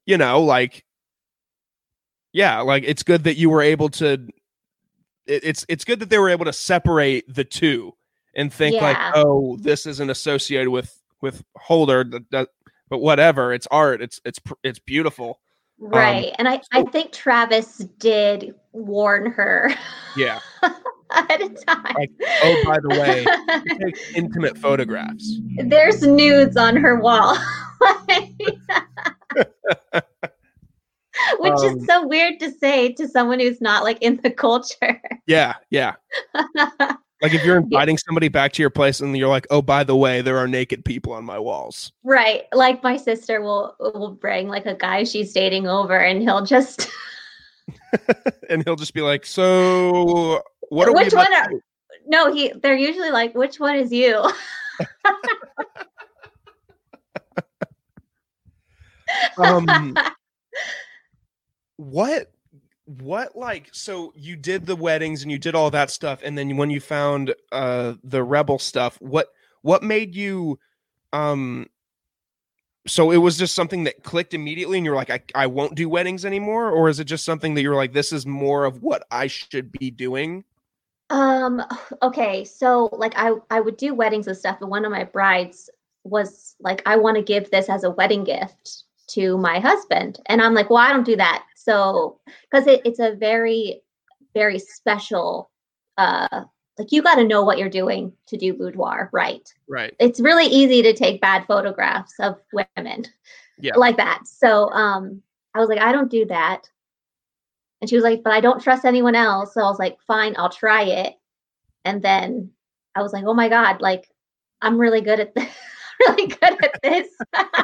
you 0.07 0.17
know 0.17 0.43
like 0.43 0.85
yeah 2.33 2.61
like 2.61 2.85
it's 2.87 3.03
good 3.03 3.25
that 3.25 3.37
you 3.37 3.51
were 3.51 3.61
able 3.61 3.91
to 3.91 4.27
it, 5.27 5.45
it's 5.45 5.67
it's 5.69 5.85
good 5.85 6.01
that 6.01 6.09
they 6.09 6.19
were 6.19 6.31
able 6.31 6.47
to 6.47 6.53
separate 6.53 7.33
the 7.33 7.45
two 7.45 7.95
and 8.37 8.53
think 8.53 8.81
like 8.81 8.97
oh 9.15 9.57
this 9.61 9.87
isn't 9.87 10.11
associated 10.11 10.71
with 10.71 11.01
with 11.21 11.43
holder 11.57 12.05
that, 12.05 12.31
that, 12.31 12.49
but 12.89 12.99
whatever 12.99 13.53
it's 13.53 13.67
art 13.71 14.01
it's 14.03 14.21
it's 14.25 14.39
it's 14.63 14.79
beautiful 14.79 15.41
right. 15.79 16.35
and 16.39 16.49
I, 16.49 16.61
I 16.73 16.81
Um, 16.81 16.91
think 16.91 17.13
Travis 17.13 17.79
did 17.99 18.55
warn 18.73 19.31
her 19.33 19.71
yeah 20.17 20.41
ahead 21.11 21.43
of 21.43 21.65
time. 21.67 21.95
Like, 21.97 22.11
oh, 22.43 22.63
by 22.65 22.79
the 22.81 22.89
way, 22.89 23.25
take 23.93 24.17
intimate 24.17 24.59
photographs 24.59 25.39
there's 25.67 26.03
nudes 26.03 26.57
on 26.57 26.77
her 26.77 26.99
wall. 27.01 27.37
Which 31.39 31.53
Um, 31.53 31.79
is 31.79 31.87
so 31.87 32.07
weird 32.07 32.41
to 32.41 32.51
say 32.51 32.93
to 32.95 33.07
someone 33.07 33.39
who's 33.39 33.61
not 33.61 33.85
like 33.85 33.99
in 34.01 34.17
the 34.23 34.31
culture. 34.31 35.01
yeah 35.27 35.55
yeah 35.71 35.95
like 37.25 37.33
if 37.33 37.43
you're 37.45 37.57
inviting 37.57 37.97
somebody 37.97 38.29
back 38.29 38.53
to 38.53 38.63
your 38.63 38.69
place 38.71 39.01
and 39.01 39.17
you're 39.17 39.29
like 39.29 39.47
oh 39.51 39.63
by 39.63 39.83
the 39.83 39.97
way 39.97 40.21
there 40.21 40.37
are 40.37 40.47
naked 40.47 40.85
people 40.85 41.13
on 41.13 41.25
my 41.25 41.39
walls 41.39 41.91
right. 42.03 42.43
Like 42.53 42.83
my 42.83 42.97
sister 42.99 43.41
will 43.41 43.75
will 43.81 44.11
bring 44.11 44.47
like 44.49 44.67
a 44.67 44.75
guy 44.75 45.05
she's 45.05 45.33
dating 45.33 45.67
over 45.67 45.97
and 45.97 46.21
he'll 46.21 46.45
just 46.45 46.91
and 48.51 48.63
he'll 48.65 48.77
just 48.77 48.93
be 48.93 49.01
like 49.01 49.25
so 49.25 50.43
what 50.69 50.87
are 50.87 50.93
we 50.93 51.05
Which 51.05 51.15
one 51.15 51.33
are- 51.35 51.51
no, 52.07 52.31
he 52.31 52.53
they're 52.63 52.77
usually 52.77 53.11
like, 53.11 53.35
which 53.35 53.59
one 53.59 53.77
is 53.77 53.91
you? 53.91 54.23
um 59.39 59.97
what 61.77 62.34
what 62.87 63.35
like 63.35 63.69
so 63.73 64.13
you 64.15 64.37
did 64.37 64.67
the 64.67 64.77
weddings 64.77 65.23
and 65.23 65.33
you 65.33 65.39
did 65.39 65.55
all 65.55 65.71
that 65.71 65.91
stuff 65.91 66.21
and 66.23 66.37
then 66.37 66.57
when 66.57 66.69
you 66.69 66.81
found 66.81 67.35
uh 67.51 67.95
the 68.05 68.23
rebel 68.23 68.59
stuff 68.59 69.01
what 69.01 69.29
what 69.63 69.83
made 69.83 70.15
you 70.15 70.59
um 71.15 71.67
so 72.87 73.11
it 73.11 73.17
was 73.17 73.39
just 73.39 73.55
something 73.55 73.85
that 73.85 74.03
clicked 74.03 74.35
immediately 74.35 74.79
and 74.79 74.85
you're 74.85 74.95
like 74.95 75.11
I, 75.11 75.23
I 75.35 75.47
won't 75.47 75.75
do 75.75 75.89
weddings 75.89 76.25
anymore? 76.25 76.71
Or 76.71 76.89
is 76.89 77.01
it 77.01 77.05
just 77.05 77.25
something 77.25 77.55
that 77.55 77.63
you're 77.63 77.75
like 77.75 77.93
this 77.93 78.13
is 78.13 78.27
more 78.27 78.65
of 78.65 78.83
what 78.83 79.05
i 79.11 79.27
should 79.27 79.73
be 79.73 79.91
doing? 79.91 80.45
Um, 81.11 81.63
okay, 82.03 82.45
so 82.45 82.89
like 82.93 83.15
I 83.17 83.33
I 83.51 83.61
would 83.61 83.77
do 83.77 83.95
weddings 83.95 84.27
and 84.27 84.37
stuff, 84.37 84.59
but 84.61 84.69
one 84.69 84.85
of 84.85 84.91
my 84.91 85.05
brides 85.05 85.71
was 86.03 86.57
like, 86.61 86.83
I 86.87 86.97
want 86.97 87.17
to 87.17 87.23
give 87.23 87.51
this 87.51 87.69
as 87.69 87.85
a 87.85 87.91
wedding 87.91 88.25
gift 88.25 88.85
to 89.15 89.37
my 89.39 89.59
husband. 89.59 90.19
And 90.27 90.41
I'm 90.43 90.55
like, 90.55 90.71
well, 90.71 90.79
I 90.79 90.93
don't 90.93 91.05
do 91.07 91.17
that. 91.17 91.45
So 91.57 92.19
because 92.51 92.67
it, 92.67 92.83
it's 92.85 92.99
a 93.01 93.15
very, 93.15 93.83
very 94.35 94.59
special 94.59 95.51
uh 95.97 96.43
like 96.77 96.91
you 96.91 97.03
got 97.03 97.15
to 97.15 97.25
know 97.25 97.45
what 97.45 97.57
you're 97.57 97.69
doing 97.69 98.13
to 98.27 98.37
do 98.37 98.53
boudoir 98.53 99.09
right. 99.13 99.49
right 99.69 99.95
It's 100.01 100.19
really 100.19 100.47
easy 100.47 100.83
to 100.83 100.93
take 100.93 101.21
bad 101.21 101.47
photographs 101.47 102.15
of 102.19 102.41
women 102.53 103.05
Yeah. 103.59 103.77
like 103.77 103.97
that. 103.99 104.27
So 104.27 104.71
um 104.71 105.23
I 105.55 105.61
was 105.61 105.69
like, 105.69 105.79
I 105.79 105.93
don't 105.93 106.11
do 106.11 106.25
that. 106.27 106.69
And 107.81 107.89
she 107.89 107.95
was 107.95 108.03
like, 108.03 108.25
but 108.25 108.33
I 108.33 108.41
don't 108.41 108.61
trust 108.61 108.85
anyone 108.85 109.15
else. 109.15 109.55
So 109.55 109.61
I 109.61 109.69
was 109.69 109.79
like, 109.79 109.99
fine, 110.05 110.35
I'll 110.37 110.49
try 110.51 110.83
it. 110.83 111.15
And 111.85 112.03
then 112.03 112.51
I 112.97 113.03
was 113.03 113.13
like, 113.13 113.25
oh 113.25 113.35
my 113.35 113.49
God, 113.49 113.81
like 113.81 114.11
I'm 114.61 114.79
really 114.79 115.01
good 115.01 115.21
at 115.21 115.33
this, 115.35 115.55
really 116.09 116.27
good 116.27 116.65
at 116.65 116.83
this. 116.83 117.09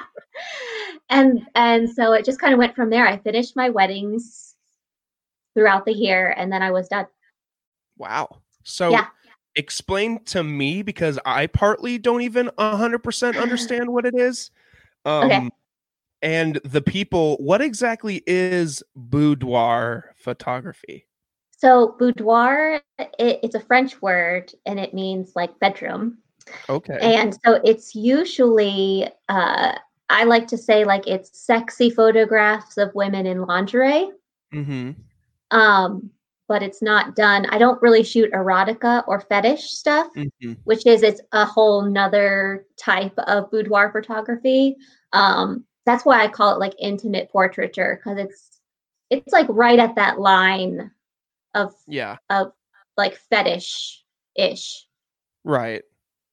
and 1.10 1.46
and 1.54 1.88
so 1.88 2.12
it 2.12 2.24
just 2.24 2.40
kind 2.40 2.52
of 2.52 2.58
went 2.58 2.74
from 2.74 2.90
there. 2.90 3.06
I 3.06 3.18
finished 3.18 3.56
my 3.56 3.70
weddings 3.70 4.56
throughout 5.54 5.84
the 5.84 5.92
year 5.92 6.34
and 6.36 6.52
then 6.52 6.62
I 6.62 6.70
was 6.70 6.88
done. 6.88 7.06
wow 7.98 8.28
so 8.62 8.92
Yeah. 8.92 9.06
explain 9.56 10.22
to 10.24 10.42
me 10.44 10.80
because 10.82 11.18
i 11.26 11.46
partly 11.46 11.98
don't 11.98 12.22
even 12.22 12.48
100% 12.56 13.36
understand 13.42 13.90
what 13.92 14.06
it 14.06 14.14
is 14.14 14.50
um 15.04 15.24
Okay. 15.24 15.48
and 16.22 16.60
the 16.64 16.80
people 16.80 17.36
what 17.38 17.60
exactly 17.60 18.22
is 18.26 18.82
boudoir 18.94 20.14
photography 20.16 21.06
So 21.56 21.96
boudoir, 21.98 22.80
it, 22.98 23.40
it's 23.42 23.54
a 23.54 23.60
French 23.60 24.00
word 24.00 24.52
and 24.66 24.78
it 24.80 24.94
means 24.94 25.32
like 25.34 25.58
bedroom. 25.58 26.18
okay 26.70 26.98
And 27.02 27.34
so 27.44 27.60
it's 27.64 27.94
usually, 27.94 29.08
uh, 29.28 29.72
I 30.10 30.24
like 30.24 30.46
to 30.48 30.58
say 30.58 30.84
like 30.84 31.06
it's 31.06 31.38
sexy 31.40 31.88
photographs 31.88 32.76
of 32.76 32.94
women 32.94 33.26
in 33.26 33.42
lingerie. 33.42 34.10
mm-hmm 34.52 34.90
Um, 35.50 36.10
but 36.48 36.62
it's 36.64 36.82
not 36.82 37.14
done. 37.14 37.46
I 37.46 37.58
don't 37.58 37.80
really 37.80 38.02
shoot 38.02 38.32
erotica 38.32 39.04
or 39.06 39.20
fetish 39.20 39.70
stuff, 39.70 40.08
mm-hmm 40.14 40.54
which 40.64 40.84
is 40.84 41.02
it's 41.02 41.20
a 41.32 41.44
whole 41.44 41.82
nother 41.82 42.66
type 42.76 43.16
of 43.18 43.50
boudoir 43.50 43.92
photography. 43.92 44.76
Um, 45.12 45.64
that's 45.86 46.04
why 46.04 46.22
I 46.22 46.28
call 46.28 46.54
it 46.54 46.58
like 46.58 46.74
intimate 46.78 47.30
portraiture 47.30 48.00
because 48.02 48.18
it's 48.18 48.60
it's 49.10 49.32
like 49.32 49.46
right 49.48 49.78
at 49.78 49.94
that 49.96 50.20
line 50.20 50.90
of 51.54 51.74
yeah 51.86 52.16
of 52.28 52.52
like 52.96 53.16
fetish 53.30 54.04
ish. 54.36 54.86
right 55.44 55.82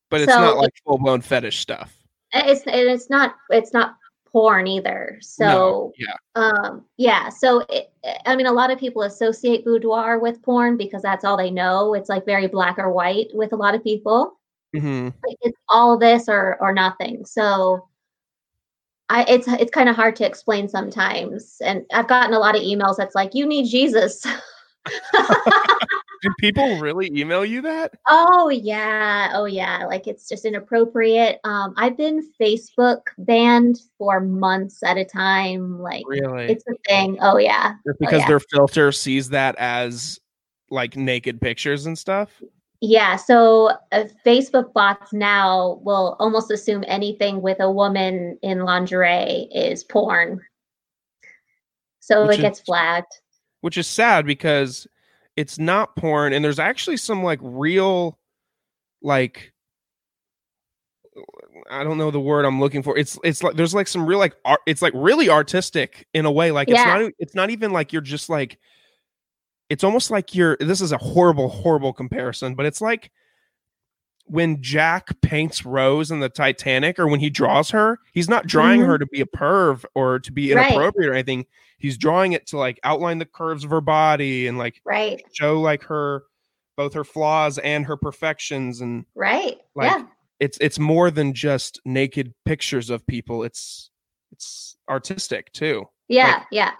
but 0.09 0.21
it's 0.21 0.31
So 0.31 0.39
not 0.39 0.57
like 0.57 0.73
full-blown 0.85 1.21
fetish 1.21 1.59
stuff 1.59 1.96
It's 2.45 2.61
and 2.61 2.89
it's 2.89 3.09
not 3.09 3.35
it's 3.49 3.73
not 3.73 3.95
porn 4.31 4.67
either. 4.67 5.17
So 5.21 5.45
No, 5.45 5.93
yeah 5.97 6.15
um 6.35 6.85
yeah, 6.97 7.29
so 7.29 7.65
it, 7.69 7.91
I 8.25 8.35
mean 8.35 8.45
a 8.45 8.51
lot 8.51 8.71
of 8.71 8.79
people 8.79 9.03
associate 9.03 9.65
boudoir 9.65 10.19
with 10.19 10.41
porn 10.41 10.77
because 10.77 11.01
that's 11.01 11.25
all 11.25 11.37
they 11.37 11.51
know. 11.51 11.93
It's 11.93 12.09
like 12.09 12.25
very 12.25 12.47
black 12.47 12.77
or 12.77 12.91
white 12.91 13.27
with 13.33 13.53
a 13.53 13.57
lot 13.57 13.75
of 13.75 13.83
people. 13.83 14.37
mm-hmm 14.75 15.05
Like, 15.27 15.37
it's 15.41 15.57
all 15.69 15.97
this 15.97 16.27
or 16.29 16.57
or 16.61 16.73
nothing. 16.73 17.25
So 17.25 17.87
I 19.09 19.23
it's 19.27 19.47
it's 19.47 19.71
kind 19.71 19.89
of 19.89 19.95
hard 19.95 20.15
to 20.17 20.25
explain 20.25 20.67
sometimes. 20.67 21.57
And 21.63 21.85
I've 21.93 22.07
gotten 22.07 22.33
a 22.33 22.39
lot 22.39 22.55
of 22.55 22.61
emails 22.61 22.97
that's 22.97 23.15
like 23.15 23.33
you 23.33 23.45
need 23.45 23.69
Jesus. 23.69 24.25
do 26.21 26.33
people 26.39 26.79
really 26.79 27.11
email 27.13 27.45
you 27.45 27.61
that 27.61 27.93
Oh 28.07 28.49
yeah, 28.49 29.31
oh 29.33 29.45
yeah. 29.45 29.85
Like 29.85 30.07
it's 30.07 30.27
just 30.27 30.45
inappropriate. 30.45 31.39
Um, 31.43 31.73
I've 31.77 31.97
been 31.97 32.27
Facebook 32.39 33.01
banned 33.17 33.79
for 33.97 34.19
months 34.19 34.81
at 34.83 34.97
a 34.97 35.05
time. 35.05 35.79
Like 35.79 36.03
really 36.07 36.45
it's 36.45 36.63
a 36.67 36.73
thing. 36.87 37.17
Oh 37.21 37.37
yeah, 37.37 37.73
Just 37.85 37.99
because 37.99 38.21
yeah. 38.21 38.27
their 38.27 38.39
filter 38.39 38.91
sees 38.91 39.29
that 39.29 39.55
as 39.57 40.19
like 40.69 40.95
naked 40.97 41.39
pictures 41.41 41.85
and 41.85 41.97
stuff 41.97 42.29
yeah. 42.79 43.15
So 43.15 43.71
uh, 43.91 44.03
Facebook 44.23 44.71
bots 44.71 45.11
now 45.11 45.79
will 45.81 46.15
almost 46.19 46.51
assume 46.51 46.83
anything 46.87 47.41
with 47.41 47.59
a 47.59 47.71
woman 47.71 48.37
in 48.43 48.59
lingerie 48.65 49.49
is 49.51 49.83
porn. 49.83 50.41
So 51.99 52.27
Which 52.27 52.37
it 52.37 52.41
gets 52.41 52.59
is- 52.59 52.65
flagged. 52.65 53.11
which 53.61 53.77
is 53.79 53.87
sad 53.87 54.25
because 54.27 54.85
it's 55.37 55.59
not 55.59 55.95
porn 55.95 56.33
and 56.33 56.43
there's 56.43 56.59
actually 56.59 56.97
some 56.97 57.23
like 57.23 57.39
real 57.41 58.17
like 59.01 59.53
I 61.69 61.83
don't 61.83 61.97
know 61.97 62.11
the 62.11 62.19
word 62.19 62.45
I'm 62.45 62.59
looking 62.59 62.83
for. 62.83 62.97
It's 62.97 63.17
it's 63.23 63.41
like 63.43 63.55
there's 63.55 63.73
like 63.73 63.87
some 63.87 64.05
real 64.05 64.19
like 64.19 64.35
art 64.45 64.59
it's 64.65 64.81
like 64.81 64.93
really 64.95 65.29
artistic 65.29 66.07
in 66.13 66.25
a 66.25 66.31
way 66.31 66.51
like 66.51 66.69
it's 66.69 66.77
not 66.77 67.11
it's 67.19 67.35
not 67.35 67.49
even 67.49 67.71
like 67.71 67.93
you're 67.93 68.01
just 68.01 68.29
like 68.29 68.57
it's 69.69 69.83
almost 69.83 70.11
like 70.11 70.33
you're 70.33 70.57
this 70.59 70.81
is 70.81 70.91
a 70.91 70.97
horrible 70.97 71.49
horrible 71.49 71.93
comparison 71.93 72.55
but 72.55 72.65
it's 72.65 72.81
like 72.81 73.11
when 74.27 74.61
Jack 74.61 75.19
paints 75.21 75.65
Rose 75.65 76.11
in 76.11 76.19
the 76.19 76.29
Titanic 76.29 76.99
or 76.99 77.07
when 77.07 77.19
he 77.19 77.29
draws 77.29 77.69
her, 77.71 77.99
he's 78.13 78.29
not 78.29 78.45
drawing 78.47 78.81
Mhm. 78.81 78.85
her 78.87 78.97
to 78.97 79.05
be 79.05 79.21
a 79.21 79.25
perv 79.25 79.83
or 79.95 80.19
to 80.19 80.31
be 80.31 80.53
Right. 80.53 80.69
inappropriate 80.71 81.09
or 81.09 81.13
anything. 81.13 81.45
He's 81.77 81.97
drawing 81.97 82.33
it 82.33 82.45
to 82.47 82.57
like 82.57 82.79
outline 82.83 83.19
the 83.19 83.25
curves 83.25 83.63
of 83.63 83.69
her 83.69 83.81
body 83.81 84.47
and 84.47 84.57
like 84.57 84.81
Right. 84.83 85.23
show 85.33 85.59
like 85.61 85.83
her 85.83 86.23
both 86.75 86.93
her 86.93 87.03
flaws 87.03 87.57
and 87.57 87.85
her 87.85 87.97
perfections 87.97 88.81
and 88.81 89.05
Right. 89.15 89.57
Like, 89.75 89.91
yeah. 89.91 90.05
it's 90.39 90.57
it's 90.59 90.77
more 90.79 91.09
than 91.09 91.33
just 91.33 91.79
naked 91.85 92.33
pictures 92.45 92.89
of 92.89 93.05
people. 93.07 93.43
It's 93.43 93.89
it's 94.31 94.75
artistic 94.89 95.51
too. 95.53 95.87
Yeah. 96.07 96.43
yeah. 96.51 96.71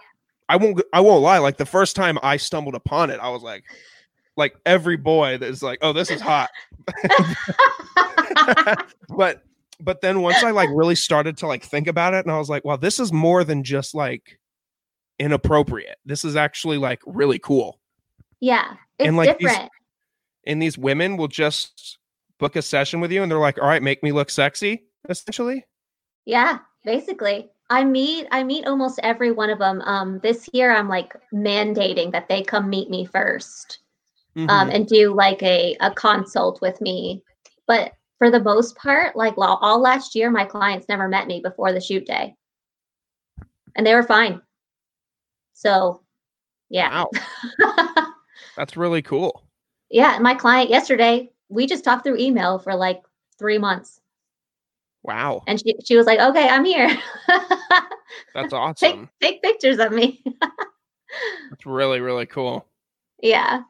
I 0.48 0.56
won't 0.56 0.80
I 0.92 1.00
won't 1.00 1.22
lie. 1.22 1.38
Like 1.38 1.56
the 1.56 1.66
first 1.66 1.96
time 1.96 2.18
I 2.22 2.36
stumbled 2.36 2.74
upon 2.74 3.10
it, 3.10 3.20
I 3.20 3.28
was 3.30 3.42
like, 3.42 3.64
like 4.38 4.56
every 4.64 4.96
boy 4.96 5.36
that 5.36 5.48
is 5.48 5.62
like, 5.62 5.80
oh, 5.82 5.92
this 5.92 6.10
is 6.10 6.20
hot. 6.20 6.50
but 9.08 9.42
but 9.80 10.00
then 10.00 10.22
once 10.22 10.42
I 10.42 10.52
like 10.52 10.70
really 10.72 10.94
started 10.94 11.36
to 11.38 11.46
like 11.46 11.64
think 11.64 11.88
about 11.88 12.14
it, 12.14 12.24
and 12.24 12.32
I 12.32 12.38
was 12.38 12.48
like, 12.48 12.64
well, 12.64 12.78
this 12.78 13.00
is 13.00 13.12
more 13.12 13.44
than 13.44 13.64
just 13.64 13.94
like 13.94 14.38
inappropriate. 15.18 15.98
This 16.06 16.24
is 16.24 16.36
actually 16.36 16.78
like 16.78 17.02
really 17.04 17.40
cool. 17.40 17.80
Yeah, 18.40 18.74
it's 18.98 19.08
and 19.08 19.16
like 19.16 19.38
different. 19.38 19.62
These, 19.62 19.70
and 20.46 20.62
these 20.62 20.78
women 20.78 21.16
will 21.16 21.28
just 21.28 21.98
book 22.38 22.54
a 22.54 22.62
session 22.62 23.00
with 23.00 23.10
you, 23.10 23.22
and 23.22 23.30
they're 23.30 23.38
like, 23.38 23.60
"All 23.60 23.68
right, 23.68 23.82
make 23.82 24.02
me 24.02 24.12
look 24.12 24.30
sexy." 24.30 24.84
Essentially. 25.08 25.66
Yeah, 26.24 26.58
basically. 26.84 27.50
I 27.70 27.84
meet 27.84 28.28
I 28.30 28.44
meet 28.44 28.66
almost 28.66 29.00
every 29.02 29.32
one 29.32 29.50
of 29.50 29.58
them. 29.58 29.82
Um, 29.82 30.20
this 30.20 30.48
year 30.52 30.74
I'm 30.74 30.88
like 30.88 31.14
mandating 31.34 32.12
that 32.12 32.28
they 32.28 32.42
come 32.42 32.70
meet 32.70 32.88
me 32.88 33.06
1st 33.06 33.72
um, 33.72 33.78
mm-hmm. 34.38 34.50
um, 34.50 34.70
and 34.70 34.86
do 34.86 35.12
like 35.14 35.42
a 35.42 35.76
a 35.80 35.90
consult 35.92 36.60
with 36.60 36.80
me. 36.80 37.22
But 37.66 37.92
for 38.18 38.30
the 38.30 38.40
most 38.40 38.76
part, 38.76 39.16
like 39.16 39.34
all 39.36 39.80
last 39.80 40.14
year, 40.14 40.30
my 40.30 40.44
clients 40.44 40.88
never 40.88 41.08
met 41.08 41.26
me 41.26 41.40
before 41.40 41.72
the 41.72 41.80
shoot 41.80 42.06
day, 42.06 42.34
and 43.76 43.86
they 43.86 43.94
were 43.94 44.02
fine. 44.02 44.40
So, 45.52 46.02
yeah, 46.70 47.04
wow. 47.58 48.06
that's 48.56 48.76
really 48.76 49.02
cool. 49.02 49.44
Yeah, 49.90 50.18
my 50.20 50.34
client 50.34 50.70
yesterday, 50.70 51.30
we 51.48 51.66
just 51.66 51.84
talked 51.84 52.04
through 52.04 52.18
email 52.18 52.58
for 52.58 52.74
like 52.74 53.02
three 53.38 53.58
months. 53.58 54.00
Wow. 55.02 55.42
And 55.46 55.60
she 55.60 55.74
she 55.84 55.96
was 55.96 56.06
like, 56.06 56.20
"Okay, 56.20 56.48
I'm 56.48 56.64
here." 56.64 56.96
That's 58.34 58.52
awesome. 58.52 59.08
Take, 59.20 59.42
take 59.42 59.42
pictures 59.42 59.78
of 59.78 59.92
me. 59.92 60.22
That's 61.50 61.66
really 61.66 62.00
really 62.00 62.26
cool. 62.26 62.66
Yeah. 63.22 63.62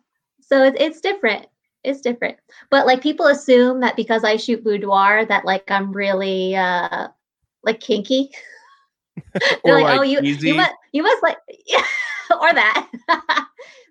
So 0.48 0.64
it's 0.64 0.76
it's 0.80 1.00
different. 1.00 1.46
It's 1.84 2.00
different. 2.00 2.38
But 2.70 2.86
like 2.86 3.02
people 3.02 3.26
assume 3.26 3.80
that 3.80 3.96
because 3.96 4.24
I 4.24 4.36
shoot 4.36 4.64
boudoir 4.64 5.26
that 5.26 5.44
like 5.44 5.70
I'm 5.70 5.92
really 5.92 6.56
uh 6.56 7.08
like 7.64 7.80
kinky. 7.80 8.30
They're 9.64 9.74
like, 9.74 9.84
like, 9.84 9.98
"Oh, 10.00 10.02
you 10.02 10.20
easy. 10.20 10.48
you 10.48 10.54
must 10.54 10.72
you 10.92 11.02
must 11.02 11.22
like 11.22 11.36
or 12.40 12.52
that." 12.54 12.88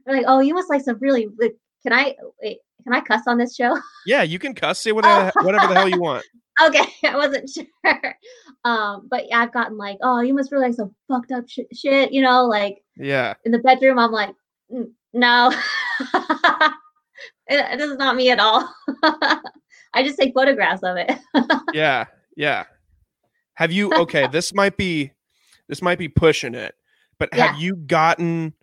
They're 0.06 0.18
like, 0.18 0.26
"Oh, 0.28 0.40
you 0.40 0.54
must 0.54 0.70
like 0.70 0.82
some 0.82 0.98
really 1.00 1.28
like, 1.40 1.56
can 1.84 1.94
I 1.94 2.16
wait, 2.42 2.60
can 2.84 2.94
I 2.94 3.02
cuss 3.02 3.22
on 3.28 3.38
this 3.38 3.56
show?" 3.56 3.78
Yeah, 4.06 4.24
you 4.24 4.40
can 4.40 4.56
cuss. 4.56 4.80
Say 4.80 4.94
whatever 4.94 5.32
whatever 5.44 5.68
the 5.68 5.76
hell 5.76 5.90
you 5.90 6.02
want. 6.02 6.26
okay, 6.66 6.86
I 7.04 7.16
wasn't 7.16 7.50
sure. 7.50 8.18
Um, 8.64 9.08
but 9.10 9.28
yeah, 9.30 9.40
I've 9.40 9.54
gotten 9.54 9.78
like, 9.78 9.98
oh, 10.02 10.22
you 10.22 10.34
must 10.34 10.52
realize 10.52 10.78
some 10.78 10.96
fucked 11.08 11.32
up 11.32 11.48
sh- 11.48 11.60
shit, 11.72 12.12
you 12.12 12.22
know, 12.22 12.46
like 12.46 12.84
yeah. 12.96 13.36
In 13.46 13.52
the 13.52 13.60
bedroom, 13.60 14.00
I'm 14.00 14.12
like, 14.12 14.34
no, 15.14 15.54
it, 17.48 17.78
this 17.78 17.90
is 17.92 17.98
not 17.98 18.16
me 18.16 18.32
at 18.32 18.40
all. 18.40 18.74
I 19.94 20.04
just 20.04 20.18
take 20.20 20.34
photographs 20.34 20.84
of 20.84 20.98
it. 20.98 21.12
yeah, 21.74 22.06
yeah. 22.36 22.66
Have 23.54 23.72
you? 23.72 23.92
Okay, 23.94 24.28
this 24.28 24.54
might 24.54 24.78
be 24.78 25.12
this 25.68 25.82
might 25.82 25.98
be 25.98 26.08
pushing 26.08 26.56
it, 26.56 26.76
but 27.18 27.30
yeah. 27.34 27.48
have 27.48 27.60
you 27.60 27.76
gotten 27.76 28.54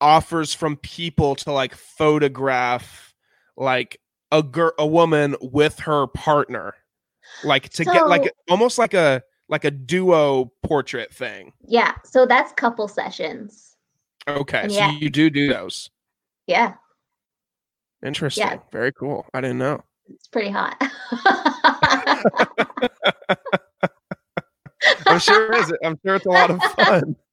offers 0.00 0.52
from 0.52 0.76
people 0.78 1.34
to 1.34 1.52
like 1.52 1.74
photograph 1.74 3.14
like 3.56 4.00
a 4.32 4.42
girl 4.42 4.72
a 4.78 4.86
woman 4.86 5.36
with 5.40 5.78
her 5.78 6.06
partner 6.08 6.74
like 7.44 7.68
to 7.70 7.84
so, 7.84 7.92
get 7.92 8.08
like 8.08 8.30
almost 8.50 8.76
like 8.76 8.92
a 8.92 9.22
like 9.48 9.64
a 9.64 9.70
duo 9.70 10.52
portrait 10.62 11.14
thing 11.14 11.52
yeah 11.66 11.94
so 12.04 12.26
that's 12.26 12.52
couple 12.52 12.88
sessions 12.88 13.73
okay 14.28 14.62
and 14.62 14.72
so 14.72 14.86
you 14.90 15.10
do 15.10 15.30
do 15.30 15.48
those. 15.48 15.90
Yeah. 16.46 16.74
Interesting 18.04 18.46
yeah. 18.46 18.58
very 18.70 18.92
cool 18.92 19.26
i 19.34 19.40
didn't 19.40 19.58
know. 19.58 19.82
It's 20.08 20.28
pretty 20.28 20.50
hot. 20.50 20.76
I'm 25.06 25.18
sure 25.18 25.50
it 25.50 25.58
is 25.60 25.72
i'm 25.82 25.98
sure 26.04 26.16
it's 26.16 26.26
a 26.26 26.30
lot 26.30 26.50
of 26.50 26.62
fun. 26.62 27.16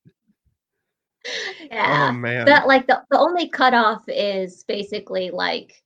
Yeah 1.70 2.08
oh 2.10 2.14
man. 2.14 2.46
that 2.48 2.66
like 2.66 2.88
the, 2.88 3.04
the 3.12 3.20
only 3.20 3.48
cutoff 3.48 4.02
is 4.08 4.64
basically 4.68 5.30
like 5.30 5.84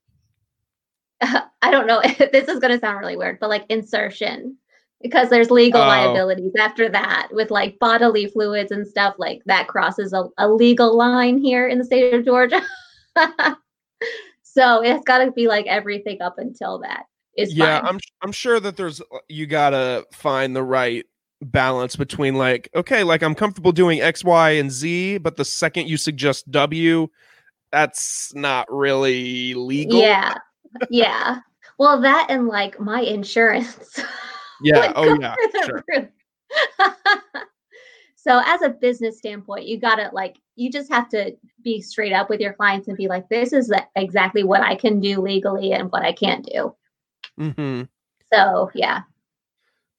I 1.20 1.70
don't 1.70 1.86
know. 1.86 2.02
this 2.02 2.48
is 2.48 2.58
going 2.58 2.72
to 2.72 2.78
sound 2.78 2.98
really 2.98 3.16
weird, 3.16 3.38
but 3.40 3.48
like 3.48 3.64
insertion, 3.68 4.56
because 5.02 5.28
there's 5.28 5.50
legal 5.50 5.80
oh. 5.80 5.86
liabilities 5.86 6.52
after 6.58 6.88
that 6.88 7.28
with 7.30 7.50
like 7.50 7.78
bodily 7.78 8.26
fluids 8.26 8.72
and 8.72 8.86
stuff 8.86 9.14
like 9.18 9.42
that 9.46 9.68
crosses 9.68 10.12
a, 10.12 10.24
a 10.38 10.48
legal 10.48 10.96
line 10.96 11.38
here 11.38 11.68
in 11.68 11.78
the 11.78 11.84
state 11.84 12.14
of 12.14 12.24
Georgia. 12.24 12.62
so 14.42 14.82
it's 14.82 15.04
got 15.04 15.24
to 15.24 15.32
be 15.32 15.48
like 15.48 15.66
everything 15.66 16.20
up 16.22 16.38
until 16.38 16.78
that 16.78 17.04
is 17.36 17.54
yeah. 17.54 17.80
Fine. 17.80 17.88
I'm 17.88 18.00
I'm 18.22 18.32
sure 18.32 18.60
that 18.60 18.76
there's 18.76 19.00
uh, 19.00 19.18
you 19.28 19.46
got 19.46 19.70
to 19.70 20.04
find 20.12 20.56
the 20.56 20.62
right 20.62 21.04
balance 21.42 21.96
between 21.96 22.34
like 22.34 22.68
okay, 22.74 23.02
like 23.02 23.22
I'm 23.22 23.34
comfortable 23.34 23.72
doing 23.72 24.00
X, 24.00 24.24
Y, 24.24 24.50
and 24.50 24.70
Z, 24.70 25.18
but 25.18 25.36
the 25.36 25.44
second 25.44 25.88
you 25.88 25.96
suggest 25.96 26.50
W, 26.50 27.08
that's 27.70 28.34
not 28.34 28.66
really 28.70 29.54
legal. 29.54 30.00
Yeah 30.00 30.34
yeah. 30.90 31.40
Well, 31.78 32.00
that 32.00 32.26
and 32.30 32.46
like 32.46 32.80
my 32.80 33.00
insurance. 33.00 34.00
Yeah. 34.62 34.92
oh, 34.94 35.18
yeah. 35.20 35.34
Sure. 35.64 35.84
so, 38.16 38.42
as 38.44 38.62
a 38.62 38.70
business 38.70 39.18
standpoint, 39.18 39.66
you 39.66 39.78
got 39.78 39.96
to 39.96 40.10
like, 40.12 40.36
you 40.54 40.70
just 40.70 40.90
have 40.90 41.08
to 41.10 41.36
be 41.62 41.80
straight 41.80 42.12
up 42.12 42.30
with 42.30 42.40
your 42.40 42.52
clients 42.52 42.88
and 42.88 42.96
be 42.96 43.08
like, 43.08 43.28
this 43.28 43.52
is 43.52 43.72
exactly 43.96 44.44
what 44.44 44.62
I 44.62 44.74
can 44.74 45.00
do 45.00 45.20
legally 45.20 45.72
and 45.72 45.90
what 45.90 46.02
I 46.02 46.12
can't 46.12 46.44
do. 46.44 46.74
Mm-hmm. 47.38 47.82
So, 48.32 48.70
yeah. 48.74 49.02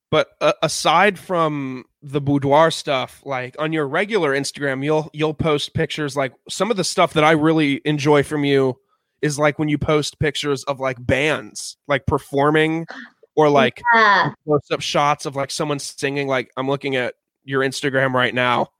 But 0.10 0.30
uh, 0.40 0.54
aside 0.62 1.20
from 1.20 1.84
the 2.02 2.22
boudoir 2.22 2.72
stuff, 2.72 3.22
like 3.26 3.56
on 3.60 3.74
your 3.74 3.88
regular 3.88 4.34
Instagram, 4.34 4.84
you'll 4.84 5.10
you'll 5.14 5.34
post 5.34 5.74
pictures 5.74 6.16
like 6.16 6.34
some 6.48 6.72
of 6.72 6.78
the 6.78 6.84
stuff 6.84 7.14
that 7.14 7.26
I 7.26 7.32
really 7.32 7.82
enjoy 7.84 8.24
from 8.24 8.46
you 8.46 8.78
is 9.22 9.38
like 9.38 9.60
when 9.60 9.68
you 9.68 9.78
post 9.78 10.20
pictures 10.20 10.64
of 10.66 10.80
like 10.80 10.98
bands 11.06 11.78
like 11.88 12.06
performing 12.06 12.86
or 13.38 13.50
like 13.50 13.82
yeah. 13.94 14.34
close 14.44 14.70
up 14.72 14.82
shots 14.82 15.26
of 15.26 15.38
like 15.38 15.52
someone 15.52 15.80
singing 15.80 16.28
like 16.28 16.52
I'm 16.58 16.68
looking 16.68 16.98
at 16.98 17.14
your 17.46 17.62
Instagram 17.62 18.14
right 18.14 18.34
now 18.34 18.72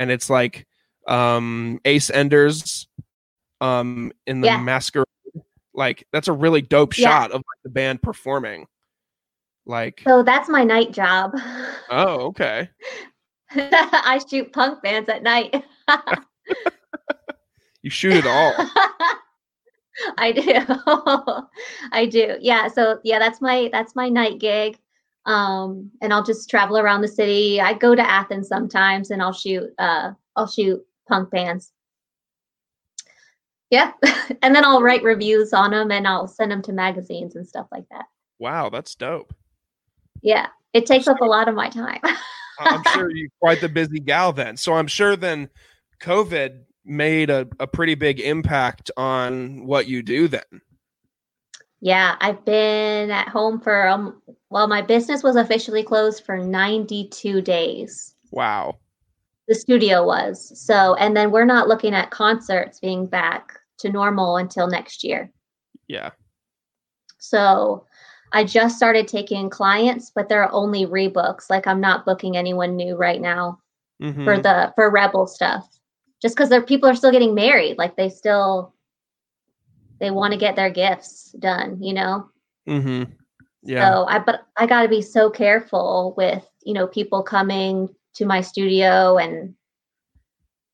and 0.00 0.10
it's 0.10 0.28
like 0.28 0.66
um 1.06 1.78
Ace 1.84 2.10
Enders 2.10 2.88
um 3.60 4.10
in 4.26 4.40
the 4.40 4.48
yeah. 4.48 4.58
masquerade 4.58 5.06
like 5.74 6.06
that's 6.12 6.28
a 6.28 6.32
really 6.32 6.62
dope 6.62 6.96
yeah. 6.98 7.08
shot 7.08 7.30
of 7.30 7.36
like, 7.36 7.62
the 7.62 7.70
band 7.70 8.02
performing 8.02 8.66
like 9.66 10.00
so 10.04 10.22
that's 10.22 10.48
my 10.48 10.64
night 10.64 10.92
job 10.92 11.32
oh 11.90 12.26
okay 12.26 12.68
i 13.54 14.20
shoot 14.28 14.52
punk 14.52 14.82
bands 14.82 15.08
at 15.08 15.22
night 15.22 15.62
you 17.82 17.90
shoot 17.90 18.14
it 18.14 18.26
all 18.26 18.54
I 20.18 20.32
do. 20.32 21.46
I 21.92 22.06
do. 22.06 22.36
Yeah. 22.40 22.68
So 22.68 23.00
yeah, 23.04 23.18
that's 23.18 23.40
my 23.40 23.68
that's 23.72 23.96
my 23.96 24.08
night 24.08 24.38
gig. 24.38 24.78
Um, 25.24 25.90
and 26.00 26.12
I'll 26.12 26.22
just 26.22 26.48
travel 26.48 26.78
around 26.78 27.00
the 27.00 27.08
city. 27.08 27.60
I 27.60 27.74
go 27.74 27.94
to 27.94 28.02
Athens 28.02 28.48
sometimes 28.48 29.10
and 29.10 29.20
I'll 29.22 29.32
shoot 29.32 29.70
uh 29.78 30.12
I'll 30.36 30.46
shoot 30.46 30.84
punk 31.08 31.30
bands. 31.30 31.72
Yeah. 33.70 33.92
and 34.42 34.54
then 34.54 34.64
I'll 34.64 34.82
write 34.82 35.02
reviews 35.02 35.52
on 35.52 35.72
them 35.72 35.90
and 35.90 36.06
I'll 36.06 36.28
send 36.28 36.52
them 36.52 36.62
to 36.62 36.72
magazines 36.72 37.36
and 37.36 37.46
stuff 37.46 37.66
like 37.72 37.88
that. 37.90 38.04
Wow, 38.38 38.68
that's 38.68 38.94
dope. 38.94 39.34
Yeah. 40.22 40.48
It 40.72 40.86
takes 40.86 41.08
up 41.08 41.20
a 41.20 41.24
lot 41.24 41.48
of 41.48 41.54
my 41.54 41.70
time. 41.70 42.00
I'm 42.58 42.82
sure 42.92 43.10
you're 43.10 43.28
quite 43.40 43.60
the 43.60 43.68
busy 43.68 43.98
gal 44.00 44.32
then. 44.32 44.56
So 44.56 44.74
I'm 44.74 44.86
sure 44.86 45.16
then 45.16 45.48
COVID 46.00 46.60
made 46.86 47.30
a, 47.30 47.48
a 47.60 47.66
pretty 47.66 47.94
big 47.94 48.20
impact 48.20 48.90
on 48.96 49.66
what 49.66 49.88
you 49.88 50.02
do 50.02 50.28
then. 50.28 50.42
Yeah, 51.80 52.16
I've 52.20 52.44
been 52.44 53.10
at 53.10 53.28
home 53.28 53.60
for 53.60 53.86
um 53.86 54.22
well 54.50 54.66
my 54.66 54.82
business 54.82 55.22
was 55.22 55.36
officially 55.36 55.82
closed 55.82 56.24
for 56.24 56.38
92 56.38 57.42
days. 57.42 58.14
Wow. 58.30 58.78
The 59.48 59.54
studio 59.54 60.06
was. 60.06 60.58
So 60.58 60.94
and 60.94 61.16
then 61.16 61.30
we're 61.30 61.44
not 61.44 61.68
looking 61.68 61.94
at 61.94 62.10
concerts 62.10 62.80
being 62.80 63.06
back 63.06 63.58
to 63.78 63.90
normal 63.90 64.38
until 64.38 64.66
next 64.66 65.04
year. 65.04 65.30
Yeah. 65.88 66.10
So 67.18 67.84
I 68.32 68.44
just 68.44 68.76
started 68.76 69.06
taking 69.06 69.50
clients, 69.50 70.10
but 70.14 70.28
they're 70.28 70.52
only 70.52 70.86
rebooks. 70.86 71.48
Like 71.50 71.66
I'm 71.66 71.80
not 71.80 72.04
booking 72.04 72.36
anyone 72.36 72.74
new 72.74 72.96
right 72.96 73.20
now 73.20 73.60
mm-hmm. 74.02 74.24
for 74.24 74.38
the 74.38 74.72
for 74.74 74.90
Rebel 74.90 75.26
stuff 75.26 75.75
just 76.26 76.34
because 76.34 76.50
their 76.50 76.62
people 76.62 76.88
are 76.88 76.96
still 76.96 77.12
getting 77.12 77.36
married 77.36 77.78
like 77.78 77.96
they 77.96 78.08
still 78.08 78.74
they 80.00 80.10
want 80.10 80.32
to 80.32 80.38
get 80.38 80.56
their 80.56 80.70
gifts 80.70 81.30
done 81.38 81.80
you 81.80 81.94
know? 81.94 82.28
Mm-hmm. 82.68 83.12
Yeah. 83.62 83.88
So 83.88 84.06
i 84.06 84.18
but 84.18 84.46
i 84.56 84.66
got 84.66 84.82
to 84.82 84.88
be 84.88 85.02
so 85.02 85.30
careful 85.30 86.14
with 86.16 86.44
you 86.64 86.74
know 86.74 86.88
people 86.88 87.22
coming 87.22 87.88
to 88.14 88.26
my 88.26 88.40
studio 88.40 89.18
and 89.18 89.54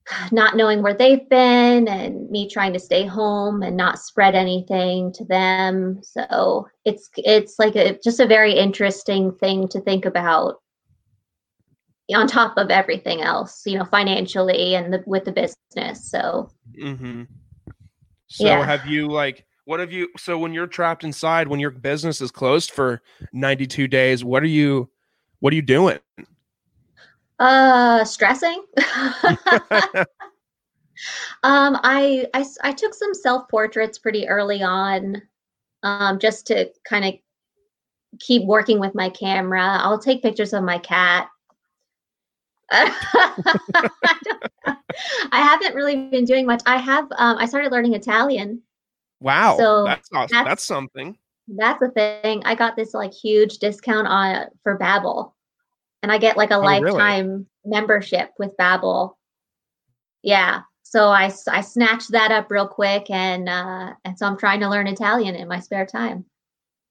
not 0.32 0.56
knowing 0.56 0.82
where 0.82 0.94
they've 0.94 1.28
been 1.28 1.86
and 1.86 2.30
me 2.30 2.48
trying 2.48 2.72
to 2.72 2.78
stay 2.78 3.04
home 3.04 3.62
and 3.62 3.76
not 3.76 3.98
spread 3.98 4.34
anything 4.34 5.12
to 5.12 5.24
them. 5.26 6.00
So 6.02 6.66
it's 6.86 7.10
it's 7.16 7.58
like 7.58 7.76
a 7.76 7.98
just 8.02 8.20
a 8.20 8.26
very 8.26 8.54
interesting 8.54 9.32
thing 9.32 9.68
to 9.68 9.80
think 9.82 10.06
about 10.06 10.61
on 12.14 12.26
top 12.26 12.54
of 12.56 12.70
everything 12.70 13.22
else 13.22 13.62
you 13.64 13.78
know 13.78 13.84
financially 13.84 14.74
and 14.74 14.92
the, 14.92 15.02
with 15.06 15.24
the 15.24 15.32
business 15.32 16.10
so 16.10 16.50
mm-hmm. 16.78 17.22
so 18.26 18.44
yeah. 18.44 18.64
have 18.64 18.86
you 18.86 19.08
like 19.08 19.46
what 19.64 19.80
have 19.80 19.92
you 19.92 20.08
so 20.18 20.36
when 20.36 20.52
you're 20.52 20.66
trapped 20.66 21.04
inside 21.04 21.48
when 21.48 21.60
your 21.60 21.70
business 21.70 22.20
is 22.20 22.30
closed 22.30 22.70
for 22.70 23.00
92 23.32 23.88
days 23.88 24.24
what 24.24 24.42
are 24.42 24.46
you 24.46 24.90
what 25.40 25.52
are 25.52 25.56
you 25.56 25.62
doing 25.62 25.98
uh, 27.42 28.04
stressing. 28.04 28.62
um, 31.42 31.76
I, 31.82 32.28
I 32.34 32.44
I 32.62 32.72
took 32.72 32.94
some 32.94 33.14
self 33.14 33.48
portraits 33.48 33.98
pretty 33.98 34.28
early 34.28 34.62
on, 34.62 35.20
um, 35.82 36.20
just 36.20 36.46
to 36.46 36.70
kind 36.84 37.04
of 37.04 37.14
keep 38.20 38.44
working 38.44 38.78
with 38.78 38.94
my 38.94 39.08
camera. 39.08 39.78
I'll 39.80 39.98
take 39.98 40.22
pictures 40.22 40.52
of 40.52 40.62
my 40.62 40.78
cat. 40.78 41.28
I, 42.72 43.90
I, 45.32 45.40
haven't 45.40 45.74
really 45.74 46.08
been 46.08 46.24
doing 46.24 46.46
much. 46.46 46.62
I 46.66 46.78
have. 46.78 47.04
Um, 47.16 47.38
I 47.38 47.46
started 47.46 47.72
learning 47.72 47.94
Italian. 47.94 48.62
Wow, 49.20 49.56
so 49.56 49.84
that's 49.84 50.08
awesome. 50.12 50.28
That's, 50.34 50.48
that's 50.48 50.64
something. 50.64 51.16
That's 51.48 51.82
a 51.82 51.90
thing. 51.90 52.42
I 52.44 52.54
got 52.54 52.76
this 52.76 52.94
like 52.94 53.12
huge 53.12 53.58
discount 53.58 54.06
on 54.06 54.46
for 54.62 54.78
Babbel 54.78 55.32
and 56.02 56.10
I 56.10 56.18
get 56.18 56.36
like 56.36 56.50
a 56.50 56.56
oh, 56.56 56.60
lifetime 56.60 57.28
really? 57.28 57.46
membership 57.64 58.30
with 58.38 58.56
Babbel. 58.56 59.14
Yeah. 60.22 60.62
So 60.82 61.08
I, 61.08 61.32
I 61.48 61.60
snatched 61.60 62.12
that 62.12 62.32
up 62.32 62.50
real 62.50 62.68
quick 62.68 63.08
and 63.10 63.48
uh, 63.48 63.94
and 64.04 64.18
so 64.18 64.26
I'm 64.26 64.36
trying 64.36 64.60
to 64.60 64.68
learn 64.68 64.86
Italian 64.86 65.34
in 65.34 65.48
my 65.48 65.60
spare 65.60 65.86
time. 65.86 66.24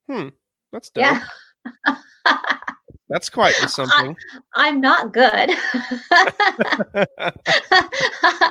Hmm. 0.09 0.29
That's 0.71 0.89
dope. 0.89 1.03
Yeah. 1.05 1.95
That's 3.11 3.29
quite 3.29 3.53
something. 3.67 4.15
I, 4.55 4.69
am 4.69 4.79
not 4.79 5.11
good. 5.11 5.51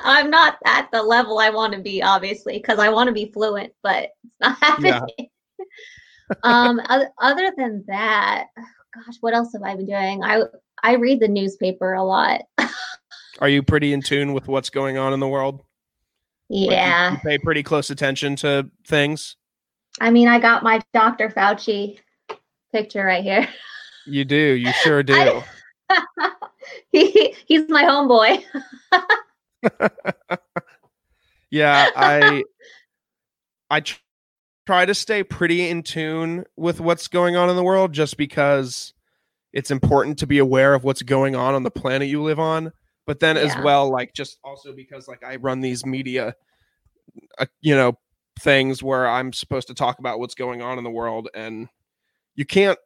I'm 0.04 0.30
not 0.30 0.58
at 0.66 0.90
the 0.92 1.02
level 1.02 1.38
I 1.38 1.48
want 1.48 1.72
to 1.72 1.80
be, 1.80 2.02
obviously, 2.02 2.58
because 2.58 2.78
I 2.78 2.90
want 2.90 3.08
to 3.08 3.14
be 3.14 3.32
fluent, 3.32 3.72
but 3.82 4.10
it's 4.22 4.34
not 4.38 4.58
happening. 4.62 5.28
Yeah. 5.58 5.64
um, 6.42 6.78
other 7.18 7.50
than 7.56 7.84
that, 7.88 8.48
gosh, 8.94 9.16
what 9.22 9.32
else 9.32 9.54
have 9.54 9.62
I 9.62 9.76
been 9.76 9.86
doing? 9.86 10.22
I 10.22 10.42
I 10.82 10.96
read 10.96 11.20
the 11.20 11.28
newspaper 11.28 11.94
a 11.94 12.04
lot. 12.04 12.42
Are 13.38 13.48
you 13.48 13.62
pretty 13.62 13.94
in 13.94 14.02
tune 14.02 14.34
with 14.34 14.46
what's 14.46 14.68
going 14.68 14.98
on 14.98 15.14
in 15.14 15.20
the 15.20 15.28
world? 15.28 15.62
Yeah. 16.50 17.12
Like 17.12 17.22
pay 17.22 17.38
pretty 17.38 17.62
close 17.62 17.88
attention 17.88 18.36
to 18.36 18.68
things. 18.86 19.36
I 20.00 20.10
mean, 20.10 20.28
I 20.28 20.38
got 20.38 20.62
my 20.62 20.82
Dr. 20.92 21.30
Fauci 21.30 21.98
picture 22.72 23.04
right 23.04 23.24
here. 23.24 23.48
You 24.06 24.24
do. 24.24 24.36
You 24.36 24.72
sure 24.82 25.02
do. 25.02 25.42
he, 26.92 27.34
he's 27.46 27.68
my 27.68 27.84
homeboy. 27.84 28.42
yeah, 31.50 31.88
I 31.94 32.44
I 33.70 33.82
try 34.66 34.84
to 34.84 34.94
stay 34.94 35.22
pretty 35.22 35.68
in 35.68 35.82
tune 35.82 36.44
with 36.56 36.80
what's 36.80 37.08
going 37.08 37.36
on 37.36 37.50
in 37.50 37.56
the 37.56 37.62
world 37.62 37.92
just 37.92 38.16
because 38.16 38.94
it's 39.52 39.70
important 39.70 40.18
to 40.18 40.26
be 40.26 40.38
aware 40.38 40.74
of 40.74 40.84
what's 40.84 41.02
going 41.02 41.34
on 41.34 41.54
on 41.54 41.62
the 41.62 41.70
planet 41.70 42.08
you 42.08 42.22
live 42.22 42.38
on 42.38 42.72
but 43.06 43.18
then 43.18 43.34
yeah. 43.34 43.42
as 43.42 43.64
well 43.64 43.90
like 43.90 44.12
just 44.14 44.38
also 44.44 44.72
because 44.72 45.08
like 45.08 45.24
i 45.24 45.34
run 45.36 45.60
these 45.60 45.84
media 45.84 46.36
uh, 47.38 47.46
you 47.60 47.74
know 47.74 47.98
things 48.38 48.80
where 48.80 49.08
i'm 49.08 49.32
supposed 49.32 49.66
to 49.66 49.74
talk 49.74 49.98
about 49.98 50.20
what's 50.20 50.36
going 50.36 50.62
on 50.62 50.78
in 50.78 50.84
the 50.84 50.90
world 50.90 51.28
and 51.34 51.68
you 52.36 52.44
can't 52.44 52.78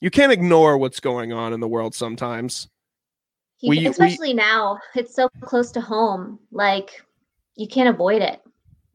you 0.00 0.10
can't 0.10 0.32
ignore 0.32 0.78
what's 0.78 1.00
going 1.00 1.32
on 1.32 1.52
in 1.52 1.60
the 1.60 1.68
world 1.68 1.94
sometimes. 1.94 2.68
We, 3.62 3.86
especially 3.86 4.28
we, 4.28 4.34
now 4.34 4.78
it's 4.94 5.14
so 5.14 5.28
close 5.40 5.72
to 5.72 5.80
home 5.80 6.38
like 6.52 7.02
you 7.56 7.66
can't 7.66 7.88
avoid 7.88 8.22
it. 8.22 8.40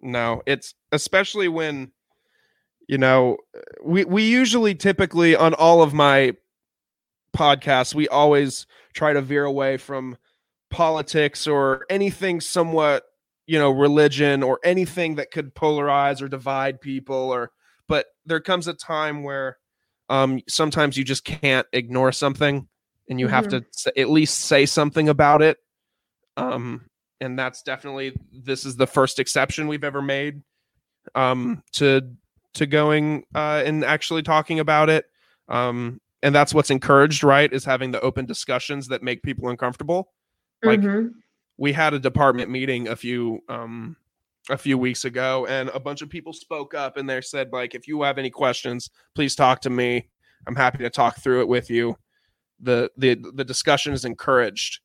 No 0.01 0.41
it's 0.45 0.73
especially 0.91 1.47
when 1.47 1.91
you 2.87 2.97
know 2.97 3.37
we 3.83 4.05
we 4.05 4.23
usually 4.23 4.75
typically 4.75 5.35
on 5.35 5.53
all 5.53 5.81
of 5.81 5.93
my 5.93 6.33
podcasts 7.35 7.93
we 7.93 8.07
always 8.07 8.67
try 8.93 9.11
to 9.11 9.21
veer 9.21 9.43
away 9.43 9.75
from 9.75 10.17
politics 10.69 11.47
or 11.47 11.85
anything 11.89 12.39
somewhat 12.39 13.03
you 13.47 13.59
know 13.59 13.71
religion 13.71 14.43
or 14.43 14.59
anything 14.63 15.15
that 15.15 15.31
could 15.31 15.55
polarize 15.55 16.21
or 16.21 16.27
divide 16.27 16.79
people 16.79 17.15
or 17.15 17.51
but 17.87 18.07
there 18.25 18.39
comes 18.39 18.67
a 18.67 18.73
time 18.73 19.23
where 19.23 19.57
um 20.09 20.41
sometimes 20.47 20.97
you 20.97 21.03
just 21.03 21.23
can't 21.23 21.67
ignore 21.73 22.11
something 22.11 22.67
and 23.09 23.19
you 23.19 23.27
mm-hmm. 23.27 23.35
have 23.35 23.47
to 23.49 23.63
at 23.97 24.09
least 24.09 24.39
say 24.39 24.65
something 24.65 25.09
about 25.09 25.41
it 25.41 25.57
um 26.37 26.85
and 27.21 27.37
that's 27.37 27.61
definitely 27.61 28.15
this 28.31 28.65
is 28.65 28.75
the 28.75 28.87
first 28.87 29.19
exception 29.19 29.67
we've 29.67 29.83
ever 29.83 30.01
made 30.01 30.41
um 31.15 31.63
to 31.71 32.01
to 32.53 32.65
going 32.65 33.23
uh, 33.35 33.63
and 33.65 33.83
actually 33.83 34.23
talking 34.23 34.59
about 34.59 34.89
it. 34.89 35.05
Um, 35.49 35.99
and 36.21 36.33
that's 36.33 36.53
what's 36.53 36.69
encouraged, 36.69 37.23
right? 37.23 37.51
Is 37.51 37.65
having 37.65 37.91
the 37.91 38.01
open 38.01 38.25
discussions 38.25 38.87
that 38.87 39.03
make 39.03 39.23
people 39.23 39.49
uncomfortable. 39.49 40.13
Like 40.63 40.79
mm-hmm. 40.79 41.09
we 41.57 41.73
had 41.73 41.93
a 41.93 41.99
department 41.99 42.49
meeting 42.49 42.87
a 42.87 42.95
few 42.95 43.41
um, 43.49 43.97
a 44.49 44.58
few 44.58 44.77
weeks 44.77 45.06
ago, 45.06 45.45
and 45.47 45.69
a 45.69 45.79
bunch 45.79 46.01
of 46.01 46.10
people 46.10 46.34
spoke 46.34 46.73
up 46.73 46.97
and 46.97 47.10
they 47.10 47.21
said, 47.21 47.49
like, 47.51 47.75
if 47.75 47.88
you 47.88 48.01
have 48.01 48.17
any 48.17 48.29
questions, 48.29 48.89
please 49.15 49.36
talk 49.36 49.62
to 49.62 49.69
me. 49.69 50.10
I'm 50.47 50.56
happy 50.56 50.79
to 50.79 50.89
talk 50.89 51.17
through 51.17 51.41
it 51.41 51.47
with 51.47 51.69
you. 51.69 51.97
The 52.60 52.91
the 52.97 53.15
the 53.34 53.43
discussion 53.43 53.93
is 53.93 54.06
encouraged. 54.06 54.79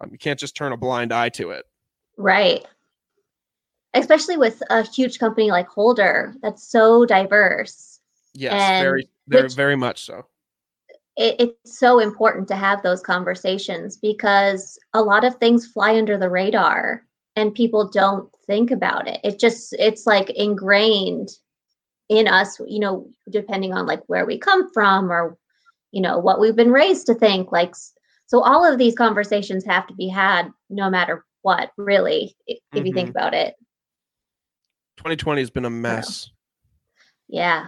Um, 0.00 0.10
you 0.10 0.18
can't 0.18 0.38
just 0.38 0.56
turn 0.56 0.72
a 0.72 0.76
blind 0.76 1.12
eye 1.12 1.28
to 1.30 1.50
it. 1.50 1.64
Right 2.16 2.66
especially 3.94 4.36
with 4.36 4.62
a 4.70 4.82
huge 4.82 5.18
company 5.18 5.50
like 5.50 5.68
Holder 5.68 6.34
that's 6.42 6.68
so 6.68 7.06
diverse. 7.06 8.00
Yes, 8.34 8.82
very, 8.82 9.08
very, 9.28 9.48
very 9.48 9.76
much 9.76 10.04
so. 10.04 10.26
It, 11.16 11.36
it's 11.38 11.78
so 11.78 12.00
important 12.00 12.48
to 12.48 12.56
have 12.56 12.82
those 12.82 13.00
conversations 13.00 13.96
because 13.96 14.78
a 14.92 15.02
lot 15.02 15.24
of 15.24 15.36
things 15.36 15.66
fly 15.66 15.96
under 15.96 16.18
the 16.18 16.28
radar 16.28 17.04
and 17.36 17.54
people 17.54 17.88
don't 17.88 18.30
think 18.46 18.70
about 18.70 19.08
it. 19.08 19.20
It 19.24 19.38
just, 19.38 19.74
it's 19.78 20.06
like 20.06 20.30
ingrained 20.30 21.30
in 22.08 22.28
us, 22.28 22.60
you 22.66 22.78
know, 22.78 23.08
depending 23.30 23.72
on 23.72 23.86
like 23.86 24.02
where 24.06 24.26
we 24.26 24.38
come 24.38 24.72
from 24.72 25.10
or, 25.10 25.36
you 25.90 26.00
know, 26.00 26.18
what 26.18 26.40
we've 26.40 26.56
been 26.56 26.72
raised 26.72 27.06
to 27.06 27.14
think. 27.14 27.50
Like, 27.50 27.74
so 28.26 28.42
all 28.42 28.64
of 28.64 28.78
these 28.78 28.94
conversations 28.94 29.64
have 29.64 29.86
to 29.86 29.94
be 29.94 30.08
had 30.08 30.50
no 30.70 30.90
matter 30.90 31.24
what, 31.42 31.70
really, 31.76 32.34
if 32.46 32.58
mm-hmm. 32.74 32.86
you 32.86 32.92
think 32.92 33.10
mm-hmm. 33.10 33.18
about 33.18 33.34
it. 33.34 33.54
2020 34.98 35.42
has 35.42 35.50
been 35.50 35.64
a 35.64 35.70
mess. 35.70 36.30
Yeah. 37.28 37.66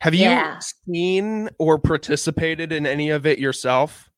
Have 0.00 0.14
you 0.14 0.24
yeah. 0.24 0.58
seen 0.86 1.48
or 1.58 1.78
participated 1.78 2.72
in 2.72 2.86
any 2.86 3.10
of 3.10 3.26
it 3.26 3.38
yourself? 3.38 4.10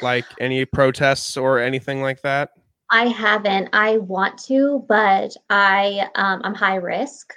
Like 0.00 0.24
any 0.40 0.64
protests 0.64 1.36
or 1.36 1.58
anything 1.58 2.00
like 2.00 2.22
that? 2.22 2.50
I 2.90 3.06
haven't. 3.06 3.68
I 3.72 3.98
want 3.98 4.38
to, 4.44 4.84
but 4.88 5.36
I 5.48 6.08
um 6.14 6.40
I'm 6.44 6.54
high 6.54 6.76
risk. 6.76 7.32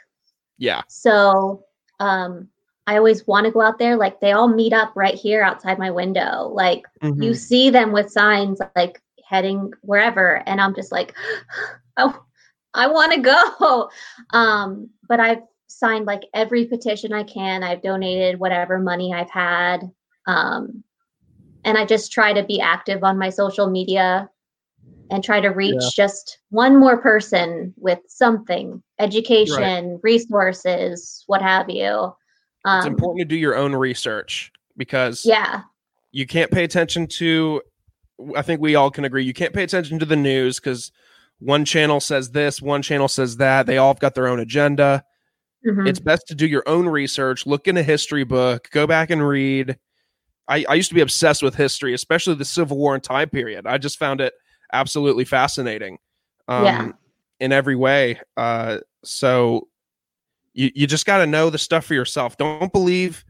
Yeah. 0.58 0.82
So 0.88 1.64
um 2.00 2.50
I 2.86 2.98
always 2.98 3.26
want 3.28 3.46
to 3.46 3.52
go 3.52 3.62
out 3.62 3.80
there. 3.80 3.96
Like 3.96 4.20
they 4.20 4.34
all 4.34 4.48
meet 4.48 4.74
up 4.74 4.92
right 4.96 5.16
here 5.16 5.42
outside 5.42 5.80
my 5.80 5.92
window. 5.92 6.50
Like 6.54 6.84
mm-hmm. 7.02 7.22
you 7.22 7.34
see 7.34 7.70
them 7.70 7.92
with 7.92 8.12
signs 8.12 8.60
like 8.76 9.02
heading 9.26 9.72
wherever, 9.82 10.44
and 10.48 10.60
I'm 10.60 10.76
just 10.76 10.92
like, 10.92 11.16
oh, 11.98 12.24
I 12.74 12.88
want 12.88 13.14
to 13.14 13.20
go. 13.20 13.90
Um, 14.32 14.90
but 15.08 15.20
I've 15.20 15.44
signed 15.68 16.06
like 16.06 16.24
every 16.34 16.66
petition 16.66 17.14
I 17.14 17.24
can. 17.24 17.64
I've 17.64 17.82
donated 17.82 18.40
whatever 18.40 18.80
money 18.80 19.14
I've 19.14 19.30
had. 19.30 19.92
Um, 20.28 20.84
and 21.66 21.78
I 21.78 21.86
just 21.86 22.12
try 22.12 22.34
to 22.34 22.44
be 22.44 22.60
active 22.60 23.04
on 23.04 23.18
my 23.18 23.30
social 23.30 23.70
media 23.70 24.30
and 25.10 25.24
try 25.24 25.40
to 25.40 25.50
reach 25.50 25.76
yeah. 25.80 25.90
just 25.96 26.40
one 26.50 26.78
more 26.78 26.98
person 26.98 27.74
with 27.78 28.00
something 28.08 28.82
education, 29.00 29.92
right. 29.92 30.00
resources, 30.02 31.24
what 31.28 31.42
have 31.42 31.70
you. 31.70 32.14
Um, 32.66 32.80
it's 32.80 32.88
important 32.88 33.20
to 33.20 33.26
do 33.26 33.36
your 33.36 33.56
own 33.56 33.76
research 33.76 34.52
because 34.78 35.26
yeah, 35.26 35.62
you 36.12 36.26
can't 36.26 36.50
pay 36.50 36.64
attention 36.64 37.08
to. 37.08 37.62
I 38.36 38.42
think 38.42 38.62
we 38.62 38.76
all 38.76 38.90
can 38.90 39.06
agree 39.06 39.24
you 39.24 39.34
can't 39.34 39.54
pay 39.54 39.64
attention 39.64 40.00
to 40.00 40.06
the 40.06 40.16
news 40.16 40.60
because 40.60 40.92
one 41.40 41.66
channel 41.66 42.00
says 42.00 42.32
this, 42.32 42.62
one 42.62 42.82
channel 42.82 43.08
says 43.08 43.38
that. 43.38 43.66
They 43.66 43.78
all 43.78 43.94
have 43.94 44.00
got 44.00 44.16
their 44.16 44.28
own 44.28 44.40
agenda. 44.40 45.04
Mm-hmm. 45.68 45.88
It's 45.88 46.00
best 46.00 46.28
to 46.28 46.36
do 46.36 46.48
your 46.48 46.64
own 46.68 46.88
research, 46.88 47.46
look 47.46 47.68
in 47.68 47.78
a 47.78 47.84
history 47.84 48.24
book, 48.24 48.70
go 48.72 48.88
back 48.88 49.10
and 49.10 49.26
read. 49.26 49.78
I, 50.48 50.66
I 50.68 50.74
used 50.74 50.90
to 50.90 50.96
be 50.96 51.02
obsessed 51.02 51.42
with 51.42 51.56
history, 51.56 51.94
especially 51.94 52.36
the 52.36 52.46
Civil 52.46 52.78
War 52.78 52.96
and 52.96 53.04
time 53.04 53.30
period. 53.30 53.66
I 53.66 53.78
just 53.78 53.98
found 53.98 54.20
it 54.22 54.34
absolutely 54.74 55.26
fascinating. 55.26 56.00
Um, 56.48 56.66
yeah. 56.66 56.92
In 57.40 57.52
every 57.52 57.76
way. 57.76 58.20
Uh, 58.36 58.80
so 59.04 59.68
you, 60.54 60.72
you 60.76 60.88
just 60.88 61.06
got 61.06 61.18
to 61.18 61.28
know 61.28 61.50
the 61.50 61.58
stuff 61.58 61.86
for 61.86 61.94
yourself. 61.94 62.38
Don't 62.38 62.72
believe, 62.72 63.24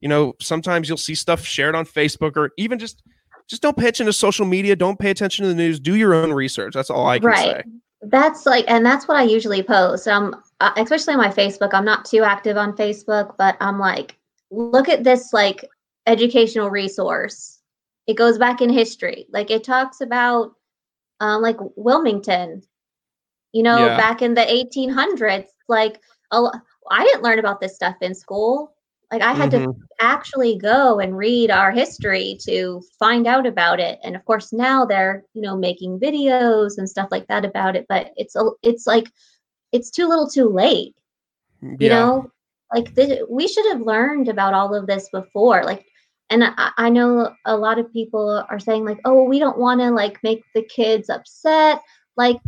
you 0.00 0.08
know, 0.08 0.34
sometimes 0.40 0.88
you'll 0.88 0.98
see 0.98 1.14
stuff 1.14 1.44
shared 1.44 1.74
on 1.74 1.84
Facebook 1.84 2.36
or 2.36 2.50
even 2.56 2.78
just 2.78 3.02
just 3.48 3.62
don't 3.62 3.76
pay 3.76 3.84
attention 3.84 4.06
to 4.06 4.12
social 4.12 4.46
media. 4.46 4.76
Don't 4.76 4.98
pay 4.98 5.10
attention 5.10 5.42
to 5.42 5.48
the 5.48 5.54
news. 5.54 5.80
Do 5.80 5.96
your 5.96 6.14
own 6.14 6.32
research. 6.32 6.72
That's 6.74 6.90
all 6.90 7.06
I 7.06 7.18
can 7.18 7.28
right. 7.28 7.56
say. 7.56 7.62
That's 8.02 8.46
like, 8.46 8.64
and 8.68 8.86
that's 8.86 9.08
what 9.08 9.16
I 9.16 9.24
usually 9.24 9.62
post. 9.62 10.06
Um, 10.06 10.40
uh, 10.60 10.72
especially 10.76 11.14
on 11.14 11.18
my 11.18 11.28
Facebook. 11.30 11.74
I'm 11.74 11.84
not 11.84 12.04
too 12.04 12.22
active 12.22 12.56
on 12.56 12.76
Facebook, 12.76 13.34
but 13.38 13.56
I'm 13.60 13.78
like, 13.78 14.16
look 14.50 14.88
at 14.88 15.04
this 15.04 15.32
like 15.32 15.64
educational 16.06 16.70
resource. 16.70 17.58
It 18.06 18.14
goes 18.14 18.38
back 18.38 18.60
in 18.60 18.70
history. 18.70 19.26
Like 19.30 19.50
it 19.50 19.64
talks 19.64 20.00
about, 20.00 20.54
um, 21.20 21.42
like 21.42 21.56
Wilmington. 21.76 22.62
You 23.52 23.64
know, 23.64 23.86
yeah. 23.86 23.96
back 23.96 24.22
in 24.22 24.34
the 24.34 24.42
1800s. 24.42 25.46
Like, 25.68 26.00
a, 26.30 26.50
I 26.90 27.04
didn't 27.04 27.22
learn 27.22 27.40
about 27.40 27.60
this 27.60 27.74
stuff 27.74 27.96
in 28.00 28.14
school. 28.14 28.74
Like 29.12 29.22
I 29.22 29.32
had 29.32 29.50
mm-hmm. 29.50 29.72
to 29.72 29.78
actually 29.98 30.56
go 30.56 31.00
and 31.00 31.16
read 31.16 31.50
our 31.50 31.72
history 31.72 32.38
to 32.42 32.80
find 32.98 33.26
out 33.26 33.44
about 33.44 33.80
it. 33.80 33.98
And 34.04 34.14
of 34.14 34.24
course 34.24 34.52
now 34.52 34.84
they're, 34.84 35.24
you 35.34 35.42
know, 35.42 35.56
making 35.56 35.98
videos 35.98 36.78
and 36.78 36.88
stuff 36.88 37.08
like 37.10 37.26
that 37.26 37.44
about 37.44 37.74
it, 37.74 37.86
but 37.88 38.12
it's 38.16 38.36
a 38.36 38.50
it's 38.62 38.86
like 38.86 39.10
it's 39.72 39.90
too 39.90 40.06
little 40.06 40.28
too 40.28 40.48
late. 40.48 40.94
You 41.60 41.76
yeah. 41.80 41.88
know, 41.88 42.30
like 42.72 42.94
th- 42.94 43.22
we 43.28 43.48
should 43.48 43.66
have 43.72 43.80
learned 43.80 44.28
about 44.28 44.54
all 44.54 44.74
of 44.74 44.86
this 44.86 45.08
before. 45.10 45.64
Like 45.64 45.84
and 46.30 46.44
I, 46.44 46.70
I 46.76 46.88
know 46.88 47.34
a 47.44 47.56
lot 47.56 47.78
of 47.78 47.92
people 47.92 48.44
are 48.48 48.58
saying 48.58 48.84
like, 48.84 49.00
"Oh, 49.04 49.24
we 49.24 49.38
don't 49.38 49.58
want 49.58 49.80
to 49.80 49.90
like 49.90 50.22
make 50.22 50.44
the 50.54 50.62
kids 50.62 51.10
upset." 51.10 51.80
Like 52.16 52.38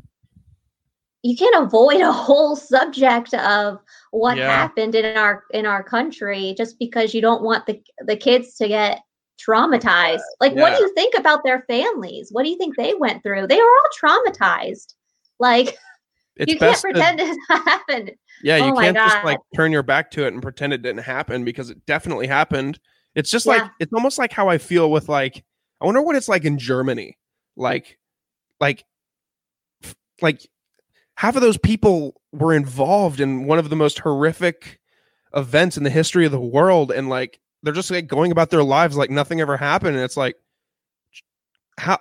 you 1.23 1.37
can't 1.37 1.65
avoid 1.65 2.01
a 2.01 2.13
whole 2.13 2.57
subject 2.57 3.33
of 3.35 3.79
what 4.11 4.37
yeah. 4.37 4.51
happened 4.51 4.95
in 4.95 5.17
our 5.17 5.45
in 5.53 5.67
our 5.67 5.83
country 5.83 6.55
just 6.57 6.79
because 6.79 7.15
you 7.15 7.21
don't 7.21 7.43
want 7.43 7.67
the 7.67 7.81
the 8.07 8.17
kids 8.17 8.57
to 8.57 8.69
get 8.69 9.01
traumatized. 9.41 10.21
Like 10.41 10.55
yeah. 10.55 10.61
what 10.61 10.77
do 10.77 10.83
you 10.83 10.93
think 10.95 11.15
about 11.17 11.45
their 11.45 11.63
families? 11.69 12.29
What 12.33 12.45
do 12.45 12.51
you 12.51 12.59
think 12.59 12.77
they 12.77 12.95
went 12.95 13.23
through? 13.23 13.47
They 13.47 13.57
were 13.57 13.63
all 13.63 14.09
traumatized. 14.11 14.95
Like 15.39 15.77
it's 16.37 16.53
you 16.53 16.59
can't 16.59 16.81
pretend 16.81 17.19
to, 17.21 17.25
it 17.25 17.39
happened. 17.49 18.13
Yeah, 18.43 18.57
you 18.57 18.73
oh 18.73 18.77
can't 18.81 18.97
just 18.97 19.25
like 19.25 19.39
turn 19.55 19.71
your 19.71 19.85
back 19.85 20.11
to 20.13 20.25
it 20.25 20.33
and 20.33 20.43
pretend 20.43 20.73
it 20.73 20.83
didn't 20.83 21.03
happen 21.03 21.45
because 21.45 21.71
it 21.71 21.85
definitely 21.87 22.27
happened. 22.27 22.81
It's 23.15 23.31
just 23.31 23.47
yeah. 23.47 23.53
like 23.53 23.71
it's 23.79 23.93
almost 23.93 24.19
like 24.19 24.33
how 24.33 24.49
I 24.49 24.59
feel 24.59 24.91
with 24.91 25.09
like 25.09 25.45
I 25.81 25.87
wonder 25.87 26.03
what 26.03 26.17
it's 26.17 26.29
like 26.29 26.45
in 26.45 26.59
Germany. 26.59 27.19
Like 27.57 27.99
like 28.61 28.85
like 30.21 30.49
half 31.17 31.37
of 31.37 31.43
those 31.43 31.59
people 31.59 32.21
were 32.33 32.55
involved 32.55 33.21
in 33.21 33.45
one 33.47 33.59
of 33.59 33.71
the 33.71 33.77
most 33.77 33.99
horrific 33.99 34.81
events 35.35 35.77
in 35.77 35.83
the 35.83 35.91
history 35.91 36.25
of 36.27 36.33
the 36.33 36.41
world 36.41 36.91
and 36.91 37.09
like 37.09 37.41
they're 37.63 37.73
just 37.73 37.91
like 37.91 38.07
going 38.07 38.33
about 38.33 38.51
their 38.51 38.63
lives 38.63 38.97
like 38.97 39.11
nothing 39.11 39.41
ever 39.41 39.57
happened 39.57 39.97
and 39.97 40.05
it's 40.05 40.17
like 40.17 40.37
how 41.79 41.99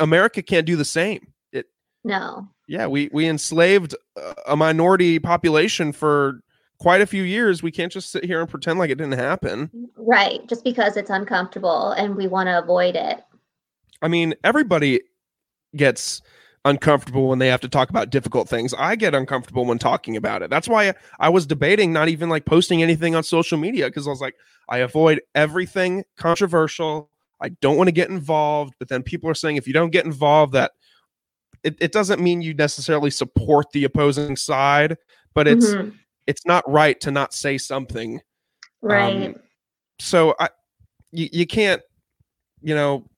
america 0.00 0.42
can't 0.42 0.66
do 0.66 0.74
the 0.74 0.84
same 0.84 1.32
it 1.52 1.66
no 2.02 2.48
yeah 2.66 2.86
we 2.86 3.10
we 3.12 3.28
enslaved 3.28 3.94
a 4.46 4.56
minority 4.56 5.18
population 5.18 5.92
for 5.92 6.40
quite 6.80 7.00
a 7.00 7.06
few 7.06 7.22
years 7.22 7.62
we 7.62 7.70
can't 7.70 7.92
just 7.92 8.10
sit 8.10 8.24
here 8.24 8.40
and 8.40 8.48
pretend 8.48 8.78
like 8.78 8.90
it 8.90 8.98
didn't 8.98 9.18
happen 9.18 9.70
right 9.96 10.46
just 10.48 10.64
because 10.64 10.96
it's 10.96 11.10
uncomfortable 11.10 11.92
and 11.92 12.16
we 12.16 12.26
want 12.26 12.46
to 12.46 12.58
avoid 12.58 12.96
it 12.96 13.22
i 14.02 14.08
mean 14.08 14.34
everybody 14.42 15.00
gets 15.76 16.22
uncomfortable 16.64 17.28
when 17.28 17.38
they 17.38 17.48
have 17.48 17.60
to 17.60 17.68
talk 17.68 17.90
about 17.90 18.10
difficult 18.10 18.48
things. 18.48 18.74
I 18.76 18.96
get 18.96 19.14
uncomfortable 19.14 19.64
when 19.64 19.78
talking 19.78 20.16
about 20.16 20.42
it. 20.42 20.50
That's 20.50 20.68
why 20.68 20.94
I 21.18 21.28
was 21.28 21.46
debating 21.46 21.92
not 21.92 22.08
even 22.08 22.28
like 22.28 22.44
posting 22.44 22.82
anything 22.82 23.14
on 23.14 23.22
social 23.22 23.58
media 23.58 23.86
because 23.86 24.06
I 24.06 24.10
was 24.10 24.20
like, 24.20 24.34
I 24.68 24.78
avoid 24.78 25.20
everything 25.34 26.04
controversial. 26.16 27.10
I 27.40 27.50
don't 27.60 27.76
want 27.76 27.88
to 27.88 27.92
get 27.92 28.10
involved. 28.10 28.74
But 28.78 28.88
then 28.88 29.02
people 29.02 29.30
are 29.30 29.34
saying 29.34 29.56
if 29.56 29.66
you 29.66 29.72
don't 29.72 29.90
get 29.90 30.04
involved, 30.04 30.52
that 30.52 30.72
it, 31.62 31.76
it 31.80 31.92
doesn't 31.92 32.20
mean 32.20 32.42
you 32.42 32.54
necessarily 32.54 33.10
support 33.10 33.66
the 33.72 33.84
opposing 33.84 34.36
side, 34.36 34.96
but 35.34 35.48
it's 35.48 35.66
mm-hmm. 35.66 35.90
It's 36.26 36.46
not 36.46 36.68
right 36.70 37.00
to 37.00 37.10
not 37.10 37.34
say 37.34 37.58
something. 37.58 38.20
Right. 38.82 39.28
Um, 39.28 39.36
so 39.98 40.34
I 40.38 40.48
you, 41.12 41.28
you 41.32 41.46
can't, 41.46 41.82
you 42.62 42.74
know, 42.74 43.08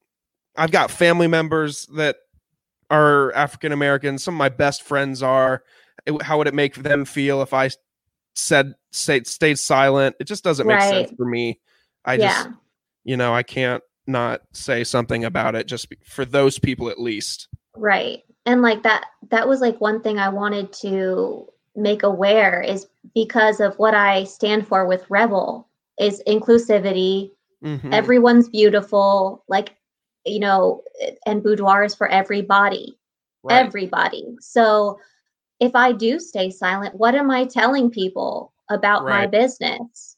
I've 0.55 0.71
got 0.71 0.91
family 0.91 1.27
members 1.27 1.85
that 1.95 2.17
are 2.89 3.33
African 3.33 3.71
Americans. 3.71 4.23
Some 4.23 4.35
of 4.35 4.39
my 4.39 4.49
best 4.49 4.83
friends 4.83 5.23
are. 5.23 5.63
It, 6.05 6.21
how 6.21 6.37
would 6.37 6.47
it 6.47 6.53
make 6.53 6.75
them 6.75 7.05
feel 7.05 7.41
if 7.41 7.53
I 7.53 7.69
said 8.35 8.73
say, 8.91 9.23
stayed 9.23 9.59
silent? 9.59 10.15
It 10.19 10.25
just 10.25 10.43
doesn't 10.43 10.67
make 10.67 10.77
right. 10.77 11.07
sense 11.07 11.17
for 11.17 11.25
me. 11.25 11.59
I 12.05 12.15
yeah. 12.15 12.27
just, 12.27 12.49
you 13.03 13.17
know, 13.17 13.33
I 13.33 13.43
can't 13.43 13.83
not 14.05 14.41
say 14.51 14.83
something 14.83 15.23
about 15.23 15.55
it 15.55 15.67
just 15.67 15.87
for 16.05 16.25
those 16.25 16.59
people 16.59 16.89
at 16.89 16.99
least. 16.99 17.47
Right. 17.75 18.23
And 18.45 18.61
like 18.61 18.83
that, 18.83 19.05
that 19.29 19.47
was 19.47 19.61
like 19.61 19.79
one 19.79 20.01
thing 20.01 20.19
I 20.19 20.29
wanted 20.29 20.73
to 20.81 21.47
make 21.75 22.03
aware 22.03 22.61
is 22.61 22.87
because 23.13 23.59
of 23.59 23.75
what 23.75 23.93
I 23.95 24.23
stand 24.25 24.67
for 24.67 24.85
with 24.85 25.09
Rebel 25.09 25.67
is 25.99 26.21
inclusivity. 26.27 27.31
Mm-hmm. 27.63 27.93
Everyone's 27.93 28.49
beautiful. 28.49 29.43
Like 29.47 29.75
you 30.25 30.39
know, 30.39 30.83
and 31.25 31.43
boudoirs 31.43 31.95
for 31.95 32.07
everybody, 32.07 32.97
right. 33.43 33.65
everybody. 33.65 34.35
So 34.39 34.99
if 35.59 35.75
I 35.75 35.91
do 35.91 36.19
stay 36.19 36.49
silent, 36.49 36.95
what 36.95 37.15
am 37.15 37.29
I 37.29 37.45
telling 37.45 37.89
people 37.89 38.53
about 38.69 39.03
right. 39.03 39.21
my 39.21 39.27
business? 39.27 40.17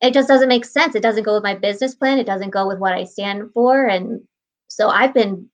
It 0.00 0.14
just 0.14 0.28
doesn't 0.28 0.48
make 0.48 0.64
sense. 0.64 0.94
It 0.94 1.02
doesn't 1.02 1.24
go 1.24 1.34
with 1.34 1.42
my 1.42 1.54
business 1.54 1.94
plan. 1.94 2.18
It 2.18 2.26
doesn't 2.26 2.50
go 2.50 2.68
with 2.68 2.78
what 2.78 2.92
I 2.92 3.04
stand 3.04 3.50
for. 3.52 3.86
And 3.86 4.20
so 4.68 4.88
I've 4.88 5.14
been 5.14 5.48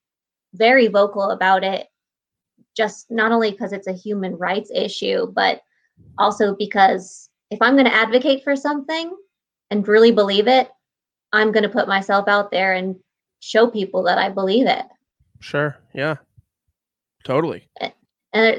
very 0.54 0.86
vocal 0.88 1.30
about 1.30 1.64
it, 1.64 1.86
just 2.76 3.10
not 3.10 3.32
only 3.32 3.50
because 3.50 3.72
it's 3.72 3.86
a 3.86 3.92
human 3.92 4.36
rights 4.36 4.70
issue, 4.74 5.26
but 5.32 5.62
also 6.18 6.54
because 6.56 7.28
if 7.50 7.60
I'm 7.62 7.74
going 7.74 7.86
to 7.86 7.94
advocate 7.94 8.42
for 8.42 8.56
something 8.56 9.16
and 9.70 9.86
really 9.86 10.10
believe 10.10 10.48
it, 10.48 10.70
I'm 11.32 11.52
going 11.52 11.62
to 11.62 11.68
put 11.68 11.88
myself 11.88 12.28
out 12.28 12.50
there 12.50 12.74
and 12.74 12.96
show 13.40 13.68
people 13.68 14.02
that 14.04 14.18
I 14.18 14.28
believe 14.28 14.66
it. 14.66 14.84
Sure. 15.40 15.76
Yeah. 15.94 16.16
Totally. 17.24 17.68
And 17.80 17.92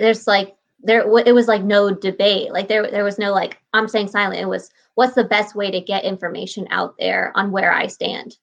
there's 0.01 0.28
like 0.28 0.56
there 0.82 1.01
it 1.25 1.34
was 1.34 1.47
like 1.47 1.63
no 1.63 1.91
debate. 1.91 2.51
Like 2.51 2.67
there 2.67 2.89
there 2.89 3.04
was 3.04 3.17
no 3.17 3.32
like 3.32 3.60
I'm 3.73 3.88
saying 3.88 4.10
silent. 4.10 4.41
It 4.41 4.47
was 4.47 4.69
what's 4.95 5.15
the 5.15 5.23
best 5.23 5.56
way 5.56 5.71
to 5.71 5.82
get 5.82 6.04
information 6.04 6.67
out 6.69 6.95
there 6.99 7.32
on 7.36 7.51
where 7.51 7.71
I 7.71 7.88
stand. 7.88 8.38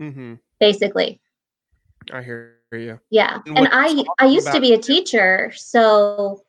Mm-hmm. 0.00 0.34
Basically. 0.60 1.20
I 2.12 2.22
hear 2.22 2.58
you. 2.72 3.00
Yeah. 3.10 3.40
And, 3.46 3.58
and 3.58 3.68
I 3.72 4.04
I 4.18 4.26
used 4.26 4.46
about- 4.46 4.54
to 4.56 4.60
be 4.60 4.74
a 4.74 4.78
teacher, 4.78 5.52
so 5.56 6.42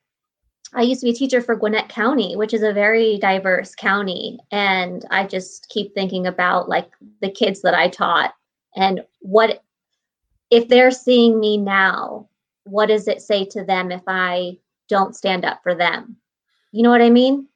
I 0.74 0.82
used 0.82 1.02
to 1.02 1.06
be 1.06 1.12
a 1.12 1.16
teacher 1.16 1.42
for 1.42 1.56
Gwinnett 1.56 1.90
County, 1.90 2.36
which 2.36 2.54
is 2.54 2.64
a 2.64 2.74
very 2.74 3.18
diverse 3.20 3.76
county. 3.76 4.40
And 4.52 5.06
I 5.12 5.26
just 5.26 5.70
keep 5.70 5.94
thinking 5.94 6.28
about 6.28 6.68
like 6.68 6.92
the 7.22 7.30
kids 7.30 7.62
that 7.62 7.76
I 7.76 7.90
taught 7.90 8.34
and 8.76 9.04
what 9.20 9.64
if 10.50 10.68
they're 10.68 10.92
seeing 10.92 11.40
me 11.40 11.58
now 11.58 12.28
what 12.66 12.88
does 12.88 13.08
it 13.08 13.22
say 13.22 13.46
to 13.46 13.64
them 13.64 13.92
if 13.92 14.02
i 14.08 14.58
don't 14.88 15.16
stand 15.16 15.46
up 15.46 15.62
for 15.64 15.76
them 15.76 16.16
you 16.72 16.84
know 16.84 16.90
what 16.90 17.02
i 17.02 17.10
mean 17.10 17.48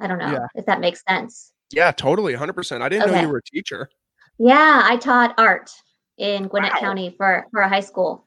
i 0.00 0.06
don't 0.06 0.18
know 0.18 0.32
yeah. 0.32 0.46
if 0.54 0.66
that 0.66 0.80
makes 0.80 1.02
sense 1.08 1.52
yeah 1.72 1.90
totally 1.90 2.34
100% 2.34 2.82
i 2.82 2.88
didn't 2.88 3.04
okay. 3.04 3.12
know 3.12 3.20
you 3.22 3.28
were 3.28 3.38
a 3.38 3.42
teacher 3.42 3.88
yeah 4.38 4.82
i 4.84 4.96
taught 4.96 5.34
art 5.38 5.70
in 6.18 6.48
gwinnett 6.48 6.72
wow. 6.74 6.80
county 6.80 7.14
for 7.16 7.46
for 7.50 7.60
a 7.60 7.68
high 7.68 7.80
school. 7.80 8.26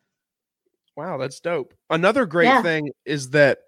Wow 0.95 1.17
that's 1.17 1.39
dope. 1.39 1.73
Another 1.89 2.25
great 2.25 2.45
yeah. 2.45 2.61
thing 2.61 2.89
is 3.05 3.29
that 3.31 3.59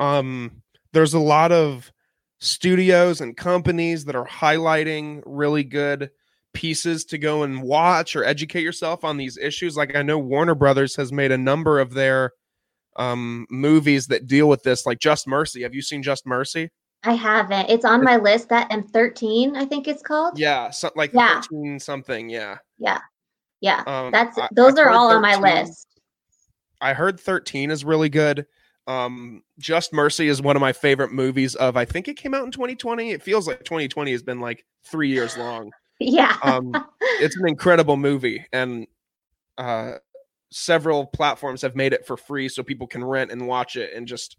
um 0.00 0.62
there's 0.92 1.14
a 1.14 1.18
lot 1.18 1.52
of 1.52 1.92
studios 2.38 3.20
and 3.20 3.36
companies 3.36 4.04
that 4.04 4.16
are 4.16 4.26
highlighting 4.26 5.22
really 5.24 5.64
good 5.64 6.10
pieces 6.52 7.04
to 7.06 7.16
go 7.18 7.44
and 7.44 7.62
watch 7.62 8.14
or 8.14 8.24
educate 8.24 8.62
yourself 8.62 9.04
on 9.04 9.16
these 9.16 9.38
issues. 9.38 9.76
Like 9.76 9.96
i 9.96 10.02
know 10.02 10.18
warner 10.18 10.54
brothers 10.54 10.96
has 10.96 11.12
made 11.12 11.32
a 11.32 11.38
number 11.38 11.80
of 11.80 11.92
their 11.94 12.32
um 12.96 13.46
movies 13.50 14.08
that 14.08 14.26
deal 14.26 14.48
with 14.48 14.62
this 14.62 14.86
like 14.86 14.98
just 14.98 15.26
mercy. 15.26 15.62
Have 15.62 15.74
you 15.74 15.82
seen 15.82 16.02
just 16.02 16.26
mercy? 16.26 16.70
I 17.04 17.14
haven't. 17.14 17.68
It's 17.68 17.84
on 17.84 18.04
my 18.04 18.16
list 18.16 18.48
that 18.50 18.70
M13, 18.70 19.56
i 19.56 19.64
think 19.64 19.88
it's 19.88 20.02
called? 20.02 20.38
Yeah 20.38 20.70
something 20.70 20.98
like 20.98 21.12
yeah. 21.12 21.40
13 21.40 21.80
something 21.80 22.28
yeah. 22.28 22.58
Yeah 22.78 22.98
yeah 23.62 23.82
um, 23.86 24.12
that's 24.12 24.38
those 24.52 24.76
I, 24.76 24.82
are 24.82 24.90
all 24.90 25.08
13, 25.08 25.16
on 25.16 25.22
my 25.22 25.36
list 25.36 25.88
i 26.82 26.92
heard 26.92 27.18
13 27.18 27.70
is 27.70 27.84
really 27.84 28.10
good 28.10 28.46
um 28.86 29.42
just 29.58 29.94
mercy 29.94 30.28
is 30.28 30.42
one 30.42 30.56
of 30.56 30.60
my 30.60 30.72
favorite 30.72 31.12
movies 31.12 31.54
of 31.54 31.76
i 31.78 31.86
think 31.86 32.08
it 32.08 32.18
came 32.18 32.34
out 32.34 32.44
in 32.44 32.50
2020 32.50 33.12
it 33.12 33.22
feels 33.22 33.46
like 33.46 33.64
2020 33.64 34.12
has 34.12 34.22
been 34.22 34.40
like 34.40 34.66
three 34.84 35.08
years 35.08 35.38
long 35.38 35.70
yeah. 36.02 36.36
um, 36.42 36.72
it's 37.00 37.36
an 37.36 37.46
incredible 37.46 37.96
movie, 37.96 38.44
and 38.52 38.86
uh, 39.58 39.94
several 40.50 41.06
platforms 41.06 41.62
have 41.62 41.76
made 41.76 41.92
it 41.92 42.06
for 42.06 42.16
free 42.16 42.48
so 42.48 42.62
people 42.62 42.86
can 42.86 43.04
rent 43.04 43.30
and 43.30 43.46
watch 43.46 43.76
it 43.76 43.92
and 43.94 44.06
just 44.06 44.36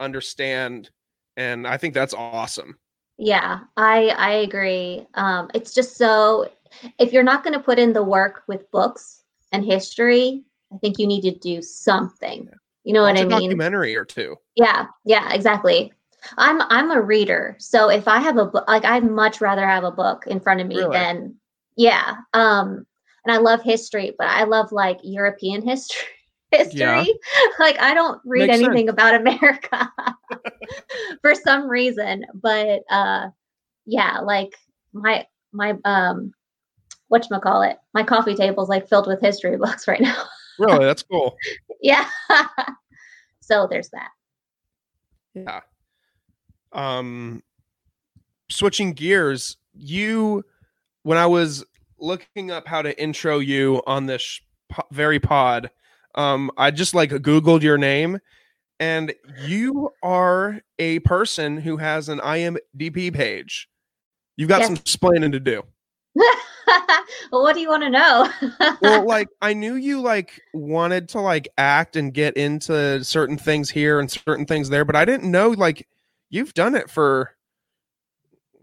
understand 0.00 0.90
and 1.36 1.66
I 1.66 1.78
think 1.78 1.94
that's 1.94 2.12
awesome. 2.12 2.78
Yeah, 3.16 3.60
I 3.78 4.08
I 4.08 4.30
agree. 4.32 5.06
Um, 5.14 5.50
it's 5.54 5.72
just 5.72 5.96
so 5.96 6.50
if 6.98 7.12
you're 7.12 7.22
not 7.22 7.44
going 7.44 7.54
to 7.54 7.60
put 7.64 7.78
in 7.78 7.92
the 7.92 8.02
work 8.02 8.42
with 8.46 8.70
books 8.70 9.22
and 9.52 9.64
history, 9.64 10.42
I 10.72 10.78
think 10.78 10.98
you 10.98 11.06
need 11.06 11.22
to 11.22 11.30
do 11.38 11.62
something. 11.62 12.48
You 12.84 12.92
know 12.92 13.02
Watch 13.02 13.14
what 13.14 13.20
I 13.20 13.24
a 13.24 13.28
mean? 13.40 13.50
Documentary 13.50 13.96
or 13.96 14.04
two. 14.04 14.36
Yeah, 14.56 14.86
yeah, 15.04 15.32
exactly. 15.32 15.92
I'm 16.38 16.60
I'm 16.62 16.90
a 16.90 17.00
reader, 17.00 17.56
so 17.58 17.88
if 17.90 18.06
I 18.06 18.18
have 18.20 18.36
a 18.36 18.46
book, 18.46 18.64
like 18.68 18.84
I'd 18.84 19.08
much 19.08 19.40
rather 19.40 19.66
have 19.66 19.84
a 19.84 19.90
book 19.90 20.24
in 20.26 20.40
front 20.40 20.60
of 20.60 20.66
me 20.66 20.76
Really? 20.78 20.92
than 20.96 21.34
yeah. 21.76 22.16
Um, 22.32 22.86
and 23.24 23.34
I 23.34 23.38
love 23.38 23.62
history, 23.62 24.14
but 24.18 24.26
I 24.28 24.44
love 24.44 24.72
like 24.72 24.98
European 25.02 25.62
history. 25.66 26.06
History, 26.52 26.80
Yeah. 26.80 27.04
like 27.58 27.78
I 27.80 27.94
don't 27.94 28.20
read 28.26 28.48
Makes 28.48 28.62
anything 28.62 28.88
about 28.88 29.14
America 29.14 29.90
for 31.22 31.34
some 31.34 31.66
reason, 31.66 32.24
but 32.34 32.82
uh, 32.90 33.28
yeah, 33.86 34.18
like 34.20 34.54
my 34.92 35.26
my 35.52 35.74
um, 35.84 36.32
what 37.12 37.42
call 37.42 37.60
it? 37.62 37.78
My 37.92 38.02
coffee 38.02 38.34
table's 38.34 38.70
like 38.70 38.88
filled 38.88 39.06
with 39.06 39.20
history 39.20 39.56
books 39.58 39.86
right 39.86 40.00
now. 40.00 40.24
Really, 40.58 40.84
that's 40.84 41.02
cool. 41.02 41.34
yeah, 41.80 42.06
so 43.40 43.66
there's 43.70 43.88
that. 43.88 44.10
Yeah. 45.34 45.60
Um 46.72 47.42
switching 48.50 48.92
gears, 48.92 49.56
you 49.72 50.44
when 51.04 51.16
I 51.16 51.24
was 51.24 51.64
looking 51.98 52.50
up 52.50 52.66
how 52.68 52.82
to 52.82 52.98
intro 53.02 53.38
you 53.38 53.82
on 53.86 54.04
this 54.06 54.20
sh- 54.20 54.40
po- 54.68 54.86
very 54.92 55.18
pod, 55.18 55.70
um 56.16 56.50
I 56.58 56.70
just 56.70 56.94
like 56.94 57.10
googled 57.10 57.62
your 57.62 57.78
name 57.78 58.18
and 58.78 59.14
you 59.46 59.90
are 60.02 60.60
a 60.78 60.98
person 61.00 61.56
who 61.56 61.78
has 61.78 62.10
an 62.10 62.18
IMDb 62.20 63.12
page. 63.12 63.68
You've 64.36 64.50
got 64.50 64.60
Yes. 64.60 64.66
some 64.68 64.76
explaining 64.76 65.32
to 65.32 65.40
do. 65.40 65.62
well, 67.32 67.42
what 67.42 67.54
do 67.54 67.60
you 67.60 67.68
want 67.68 67.82
to 67.82 67.90
know? 67.90 68.28
well 68.80 69.06
like 69.06 69.28
i 69.40 69.52
knew 69.52 69.74
you 69.74 70.00
like 70.00 70.40
wanted 70.52 71.08
to 71.08 71.20
like 71.20 71.48
act 71.58 71.96
and 71.96 72.14
get 72.14 72.36
into 72.36 73.02
certain 73.04 73.36
things 73.36 73.70
here 73.70 74.00
and 74.00 74.10
certain 74.10 74.46
things 74.46 74.68
there 74.68 74.84
but 74.84 74.96
i 74.96 75.04
didn't 75.04 75.30
know 75.30 75.50
like 75.50 75.86
you've 76.30 76.54
done 76.54 76.74
it 76.74 76.90
for 76.90 77.34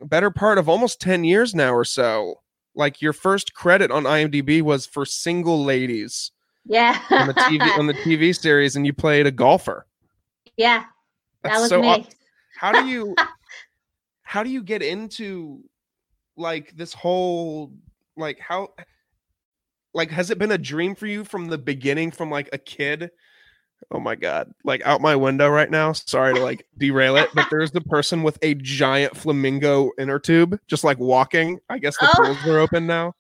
a 0.02 0.06
better 0.06 0.32
part 0.32 0.58
of 0.58 0.70
almost 0.70 1.02
10 1.02 1.24
years 1.24 1.54
now 1.54 1.74
or 1.74 1.86
so 1.86 2.36
like 2.76 3.02
your 3.02 3.14
first 3.14 3.54
credit 3.54 3.92
on 3.92 4.04
imdb 4.04 4.62
was 4.62 4.86
for 4.86 5.06
single 5.06 5.64
ladies 5.64 6.32
yeah. 6.66 7.02
on 7.10 7.28
the 7.28 7.34
tv 7.34 7.78
on 7.78 7.88
the 7.88 7.94
tv 8.06 8.38
series 8.38 8.76
and 8.76 8.86
you 8.86 8.94
played 8.94 9.26
a 9.26 9.32
golfer 9.32 9.86
yeah, 10.60 10.84
that 11.44 11.58
was 11.58 11.70
so 11.70 11.82
me. 11.82 12.06
how 12.60 12.74
do 12.74 12.86
you 12.86 13.16
how 14.24 14.44
do 14.44 14.50
you 14.50 14.62
get 14.62 14.82
into 14.82 15.64
like 16.36 16.76
this 16.76 16.92
whole 16.92 17.72
like 18.20 18.40
how 18.40 18.70
like 19.94 20.12
has 20.12 20.30
it 20.30 20.38
been 20.38 20.52
a 20.52 20.58
dream 20.58 20.96
for 20.96 21.08
you 21.08 21.24
from 21.24 21.48
the 21.48 21.58
beginning 21.58 22.12
from 22.12 22.30
like 22.30 22.50
a 22.54 22.58
kid 22.58 23.10
oh 23.92 24.00
my 24.00 24.16
god 24.16 24.52
like 24.64 24.86
out 24.86 25.02
my 25.02 25.16
window 25.16 25.50
right 25.50 25.72
now 25.72 25.92
sorry 25.94 26.34
to 26.36 26.42
like 26.42 26.66
derail 26.78 27.16
it 27.16 27.30
but 27.34 27.48
there's 27.50 27.72
the 27.72 27.82
person 27.82 28.22
with 28.24 28.38
a 28.42 28.54
giant 28.56 29.16
flamingo 29.16 29.90
inner 29.98 30.20
tube 30.20 30.60
just 30.68 30.84
like 30.84 31.00
walking 31.00 31.58
i 31.70 31.78
guess 31.80 31.98
the 31.98 32.10
Oh. 32.14 32.24
pools 32.26 32.46
are 32.46 32.60
open 32.60 32.86
now 32.86 33.14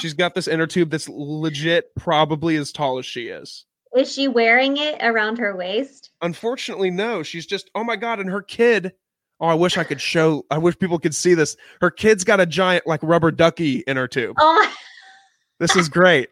she's 0.00 0.14
got 0.14 0.34
this 0.34 0.46
inner 0.46 0.66
tube 0.66 0.90
that's 0.90 1.08
legit 1.08 1.94
probably 1.96 2.56
as 2.56 2.70
tall 2.70 2.98
as 2.98 3.06
she 3.06 3.28
is 3.28 3.64
Is 3.96 4.12
she 4.12 4.28
wearing 4.28 4.76
it 4.76 4.96
around 5.00 5.38
her 5.38 5.56
waist? 5.56 6.10
Unfortunately, 6.20 6.90
no. 6.90 7.22
She's 7.22 7.46
just, 7.46 7.70
oh 7.74 7.82
my 7.82 7.96
God. 7.96 8.20
And 8.20 8.28
her 8.28 8.42
kid, 8.42 8.92
oh, 9.40 9.46
I 9.46 9.54
wish 9.54 9.76
I 9.78 9.84
could 9.84 10.00
show, 10.00 10.44
I 10.50 10.58
wish 10.58 10.78
people 10.78 10.98
could 10.98 11.14
see 11.14 11.34
this. 11.34 11.56
Her 11.80 11.90
kid's 11.90 12.24
got 12.24 12.40
a 12.40 12.46
giant, 12.46 12.86
like, 12.86 13.00
rubber 13.02 13.30
ducky 13.30 13.84
in 13.86 13.96
her 13.96 14.08
tube. 14.08 14.36
Oh 14.38 14.54
my! 14.54 14.70
This 15.58 15.74
is 15.74 15.88
great. 15.88 16.28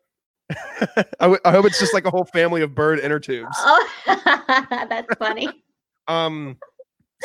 I, 0.51 1.05
w- 1.21 1.41
I 1.47 1.51
hope 1.51 1.65
it's 1.65 1.79
just 1.81 1.95
like 1.95 2.05
a 2.05 2.11
whole 2.11 2.27
family 2.27 2.61
of 2.61 2.75
bird 2.75 2.99
inner 3.01 3.19
tubes. 3.19 3.57
Oh, 3.59 3.89
that's 4.07 5.15
funny. 5.17 5.49
Um, 6.09 6.59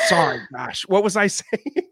sorry, 0.07 0.39
gosh. 0.55 0.83
What 0.87 1.03
was 1.03 1.17
I 1.17 1.27
saying? 1.27 1.83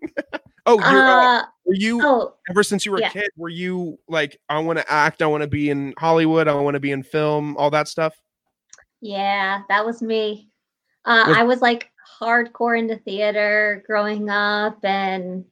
oh, 0.66 0.80
you're, 0.80 1.08
oh, 1.10 1.40
Uh, 1.40 1.44
were 1.66 1.74
you, 1.74 2.00
oh, 2.02 2.36
ever 2.50 2.64
since 2.64 2.86
you 2.86 2.94
were 2.94 3.02
yeah. 3.02 3.10
a 3.10 3.12
kid, 3.12 3.30
were 3.36 3.50
you 3.50 4.00
like, 4.08 4.40
I 4.48 4.60
want 4.60 4.80
to 4.80 4.90
act, 4.90 5.22
I 5.22 5.26
want 5.26 5.42
to 5.42 5.48
be 5.50 5.70
in 5.70 5.94
Hollywood, 5.98 6.48
I 6.48 6.54
want 6.56 6.76
to 6.76 6.80
be 6.80 6.92
in 6.92 7.04
film, 7.04 7.58
all 7.58 7.70
that 7.72 7.90
stuff? 7.90 8.14
yeah, 9.02 9.64
that 9.68 9.86
was 9.86 10.02
me. 10.02 10.50
Uh, 11.04 11.26
Was- 11.28 11.38
I 11.38 11.44
was 11.44 11.62
like 11.62 11.92
hardcore 12.22 12.78
into 12.78 12.98
theater 12.98 13.84
growing 13.88 14.30
up, 14.30 14.78
and 14.84 15.46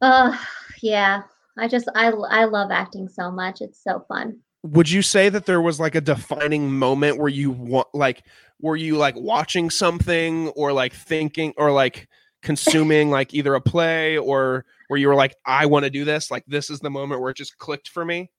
oh 0.00 0.38
yeah, 0.82 1.22
I 1.58 1.68
just 1.68 1.88
I 1.94 2.08
I 2.08 2.44
love 2.44 2.70
acting 2.70 3.08
so 3.08 3.30
much. 3.30 3.60
It's 3.60 3.82
so 3.82 4.04
fun. 4.08 4.38
would 4.62 4.90
you 4.90 5.02
say 5.02 5.28
that 5.28 5.46
there 5.46 5.60
was 5.60 5.78
like 5.80 5.94
a 5.94 6.00
defining 6.00 6.70
moment 6.72 7.18
where 7.18 7.28
you 7.28 7.50
want 7.50 7.88
like 7.94 8.24
were 8.60 8.76
you 8.76 8.96
like 8.96 9.14
watching 9.16 9.68
something 9.70 10.48
or 10.50 10.72
like 10.72 10.92
thinking 10.92 11.52
or 11.56 11.70
like 11.70 12.08
consuming 12.42 13.10
like 13.10 13.34
either 13.34 13.54
a 13.54 13.60
play 13.60 14.16
or 14.18 14.64
where 14.88 14.98
you 14.98 15.08
were 15.08 15.14
like 15.14 15.34
i 15.46 15.64
want 15.66 15.82
to 15.84 15.90
do 15.90 16.04
this 16.04 16.30
like 16.30 16.44
this 16.46 16.68
is 16.70 16.78
the 16.80 16.90
moment 16.90 17.20
where 17.20 17.30
it 17.30 17.36
just 17.36 17.56
clicked 17.58 17.88
for 17.88 18.04
me 18.04 18.30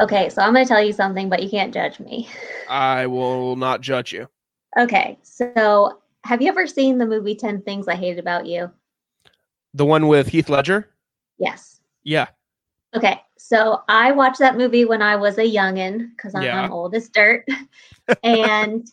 Okay, 0.00 0.28
so 0.28 0.42
I'm 0.42 0.52
gonna 0.52 0.64
tell 0.64 0.80
you 0.80 0.92
something, 0.92 1.28
but 1.28 1.42
you 1.42 1.50
can't 1.50 1.74
judge 1.74 1.98
me. 1.98 2.28
i 2.68 3.04
will 3.06 3.56
not 3.56 3.80
judge 3.80 4.12
you 4.12 4.28
Okay, 4.78 5.18
so 5.22 5.98
have 6.28 6.42
you 6.42 6.48
ever 6.50 6.66
seen 6.66 6.98
the 6.98 7.06
movie 7.06 7.34
10 7.34 7.62
Things 7.62 7.88
I 7.88 7.94
Hated 7.94 8.18
About 8.18 8.44
You? 8.44 8.70
the 9.74 9.86
one 9.86 10.08
with 10.08 10.28
heath 10.28 10.48
ledger 10.50 10.90
Yes. 11.38 11.80
yeah 12.04 12.26
Okay, 12.94 13.20
so 13.38 13.82
I 13.88 14.12
watched 14.12 14.38
that 14.38 14.56
movie 14.56 14.84
when 14.86 15.00
I 15.02 15.16
was 15.16 15.36
a 15.38 15.42
youngin 15.42 16.10
because 16.10 16.34
I'm 16.34 16.42
Yeah. 16.42 16.68
old 16.70 16.94
as 16.94 17.08
dirt. 17.10 17.46
and 18.22 18.86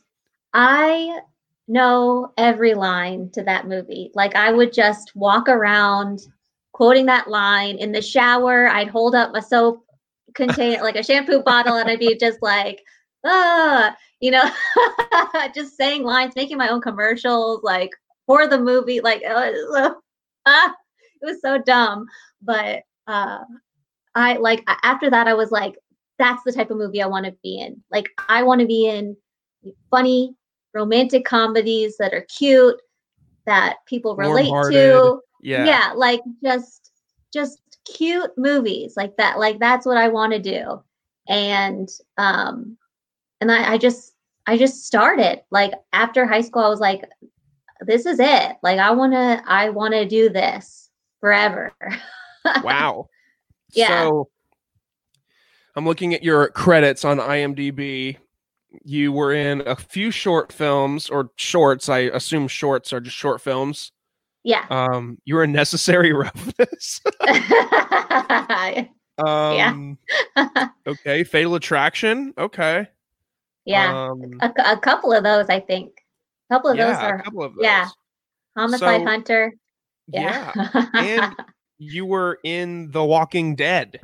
I 0.53 1.19
know 1.67 2.33
every 2.37 2.73
line 2.73 3.29
to 3.31 3.43
that 3.43 3.67
movie. 3.67 4.11
Like 4.13 4.35
I 4.35 4.51
would 4.51 4.71
just 4.73 5.13
walk 5.15 5.47
around 5.49 6.27
quoting 6.73 7.05
that 7.07 7.29
line 7.29 7.77
in 7.77 7.91
the 7.93 8.01
shower. 8.01 8.67
I'd 8.67 8.89
hold 8.89 9.15
up 9.15 9.33
a 9.33 9.41
soap 9.41 9.85
container, 10.33 10.83
like 10.83 10.97
a 10.97 11.03
shampoo 11.03 11.41
bottle, 11.41 11.77
and 11.77 11.89
I'd 11.89 11.99
be 11.99 12.15
just 12.17 12.41
like, 12.41 12.83
ah, 13.25 13.95
you 14.21 14.31
know, 14.31 14.43
just 15.55 15.75
saying 15.77 16.03
lines, 16.03 16.35
making 16.35 16.57
my 16.57 16.69
own 16.69 16.81
commercials, 16.81 17.61
like 17.63 17.91
for 18.25 18.47
the 18.47 18.59
movie. 18.59 19.01
Like, 19.01 19.23
uh, 19.27 19.51
ah, 20.45 20.73
it 21.21 21.25
was 21.25 21.41
so 21.41 21.57
dumb. 21.59 22.05
But 22.41 22.83
uh, 23.07 23.39
I 24.15 24.35
like 24.37 24.63
after 24.83 25.09
that, 25.09 25.27
I 25.27 25.33
was 25.33 25.51
like, 25.51 25.75
that's 26.17 26.43
the 26.43 26.51
type 26.53 26.71
of 26.71 26.77
movie 26.77 27.01
I 27.01 27.07
want 27.07 27.25
to 27.25 27.35
be 27.43 27.59
in. 27.59 27.83
Like, 27.91 28.09
I 28.29 28.43
want 28.43 28.61
to 28.61 28.67
be 28.67 28.87
in 28.87 29.17
funny 29.91 30.35
romantic 30.73 31.25
comedies 31.25 31.97
that 31.97 32.13
are 32.13 32.25
cute, 32.37 32.79
that 33.45 33.77
people 33.87 34.15
relate 34.15 34.51
to. 34.71 35.21
yeah 35.41 35.65
Yeah. 35.65 35.93
like 35.95 36.21
just 36.43 36.91
just 37.33 37.59
cute 37.85 38.31
movies 38.37 38.93
like 38.97 39.15
that. 39.17 39.39
Like 39.39 39.59
that's 39.59 39.85
what 39.85 39.97
I 39.97 40.07
want 40.09 40.33
to 40.33 40.39
do. 40.39 40.81
And 41.27 41.89
um 42.17 42.77
and 43.41 43.51
I, 43.51 43.73
I 43.73 43.77
just 43.77 44.13
I 44.47 44.57
just 44.57 44.85
started 44.85 45.41
like 45.51 45.73
after 45.93 46.25
high 46.25 46.41
school, 46.41 46.63
I 46.63 46.69
was 46.69 46.79
like, 46.79 47.03
this 47.81 48.05
is 48.05 48.19
it. 48.19 48.57
Like 48.63 48.79
I 48.79 48.91
wanna 48.91 49.43
I 49.45 49.69
wanna 49.69 50.05
do 50.05 50.29
this 50.29 50.89
forever. 51.19 51.73
wow 52.63 53.07
Yeah. 53.73 53.87
so 53.87 54.29
i'm 55.75 55.85
looking 55.85 56.13
at 56.13 56.23
your 56.23 56.49
credits 56.49 57.03
on 57.03 57.17
imdb 57.17 58.17
you 58.83 59.11
were 59.11 59.33
in 59.33 59.61
a 59.65 59.75
few 59.75 60.11
short 60.11 60.51
films 60.53 61.09
or 61.09 61.31
shorts 61.35 61.89
i 61.89 61.99
assume 61.99 62.47
shorts 62.47 62.93
are 62.93 62.99
just 62.99 63.15
short 63.15 63.41
films 63.41 63.91
yeah. 64.43 64.65
um 64.69 65.17
you 65.25 65.35
were 65.35 65.43
in 65.43 65.51
necessary 65.51 66.13
roughness 66.23 67.01
um 69.25 69.97
okay 70.85 71.23
fatal 71.23 71.55
attraction 71.55 72.33
okay 72.37 72.87
yeah. 73.65 74.09
um 74.11 74.21
a, 74.41 74.51
a 74.65 74.77
couple 74.77 75.11
of 75.13 75.23
those, 75.23 75.47
I 75.49 75.59
think. 75.59 75.91
A 76.49 76.53
couple 76.55 76.69
of 76.71 76.77
yeah 76.77 76.87
those 76.93 77.03
are 77.03 77.17
of 77.45 77.55
those 77.55 77.63
yeah. 77.63 77.87
Homicide 78.57 79.01
So, 79.01 79.05
Hunter. 79.05 79.53
yeah 80.07 80.51
Yeah. 80.55 80.85
and 80.93 81.35
you 81.77 82.05
were 82.05 82.39
in 82.43 82.91
the 82.91 83.03
walking 83.03 83.55
dead 83.55 83.99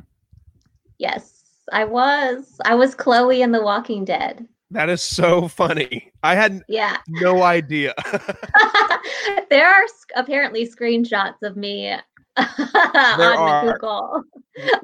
yes, 0.98 1.42
I 1.72 1.84
was. 1.84 2.60
I 2.64 2.74
was 2.74 2.94
Chloe 2.94 3.42
in 3.42 3.50
The 3.52 3.62
Walking 3.62 4.04
Dead. 4.04 4.46
that 4.70 4.88
is 4.88 5.00
so 5.02 5.48
funny 5.48 6.10
i 6.22 6.34
had 6.34 6.62
Yeah. 6.68 6.96
no 7.08 7.42
idea 7.42 7.94
there 9.50 9.68
are 9.68 9.84
apparently 10.16 10.66
screenshots 10.68 11.42
of 11.42 11.56
me 11.56 11.92
on 12.36 12.48
are. 13.20 13.72
Google 13.72 14.22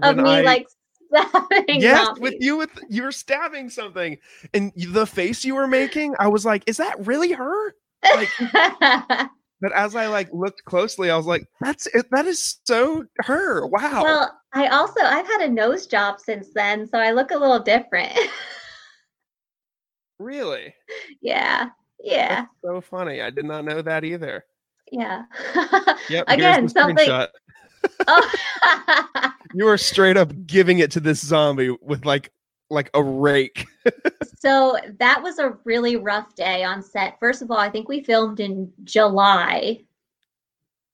of 0.03 0.17
When 0.17 0.25
me 0.25 0.31
I- 0.31 0.41
like 0.43 0.69
yes, 1.69 2.07
zombies. 2.07 2.21
with 2.21 2.35
you 2.41 2.57
with 2.57 2.71
you 2.89 3.03
were 3.03 3.13
stabbing 3.13 3.71
something, 3.71 4.19
and 4.55 4.73
the 4.77 5.07
face 5.07 5.45
you 5.45 5.55
were 5.55 5.67
making, 5.67 6.15
I 6.19 6.29
was 6.29 6.45
like, 6.45 6.65
"Is 6.67 6.77
that 6.77 7.07
really 7.07 7.33
her?" 7.33 7.75
Like, 8.15 8.29
but 9.61 9.73
as 9.73 9.97
I 9.97 10.07
like 10.09 10.29
looked 10.33 10.65
closely, 10.65 11.11
I 11.11 11.17
was 11.17 11.27
like, 11.27 11.47
"That's 11.61 11.87
it. 11.89 12.07
That 12.11 12.27
is 12.27 12.61
so 12.65 13.05
her." 13.21 13.67
Wow. 13.67 14.03
Well, 14.03 14.41
I 14.53 14.67
also 14.69 15.01
I've 15.01 15.27
had 15.27 15.43
a 15.43 15.49
nose 15.49 15.87
job 15.87 16.21
since 16.21 16.49
then, 16.55 16.87
so 16.87 16.99
I 16.99 17.13
look 17.13 17.31
a 17.31 17.39
little 17.39 17.61
different. 17.61 18.13
really? 20.19 20.75
Yeah. 21.21 21.71
Yeah. 22.03 22.43
That's 22.43 22.51
so 22.63 22.81
funny. 22.81 23.21
I 23.21 23.31
did 23.31 23.45
not 23.45 23.65
know 23.65 23.83
that 23.83 24.05
either. 24.05 24.45
Yeah. 24.93 25.25
yep. 26.09 26.25
Again, 26.29 26.69
something. 26.69 27.27
oh. 28.07 29.33
You 29.55 29.67
are 29.69 29.79
straight 29.79 30.17
up 30.17 30.33
giving 30.47 30.79
it 30.79 30.91
to 30.93 31.01
this 31.01 31.25
zombie 31.25 31.77
with 31.83 32.05
like 32.05 32.33
like 32.71 32.91
a 32.95 33.03
rake. 33.03 33.67
so 34.39 34.77
that 34.99 35.23
was 35.23 35.39
a 35.39 35.57
really 35.65 35.97
rough 35.97 36.35
day 36.35 36.65
on 36.65 36.83
set. 36.83 37.19
First 37.19 37.43
of 37.43 37.51
all, 37.51 37.59
I 37.59 37.71
think 37.71 37.89
we 37.89 38.03
filmed 38.03 38.41
in 38.41 38.71
July. 38.85 39.81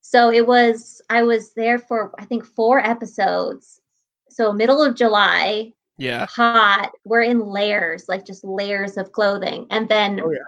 So 0.01 0.31
it 0.31 0.47
was 0.47 1.03
I 1.11 1.23
was 1.23 1.53
there 1.55 1.79
for 1.79 2.13
I 2.19 2.25
think 2.25 2.45
four 2.45 2.79
episodes. 2.79 3.81
So 4.29 4.53
middle 4.53 4.83
of 4.83 4.95
July. 4.95 5.73
Yeah. 5.97 6.27
Hot. 6.27 6.93
We're 7.05 7.23
in 7.23 7.41
layers, 7.41 8.09
like 8.09 8.27
just 8.27 8.45
layers 8.45 8.97
of 8.97 9.13
clothing. 9.13 9.67
And 9.71 9.89
then 9.89 10.21
oh, 10.21 10.31
yeah. 10.31 10.39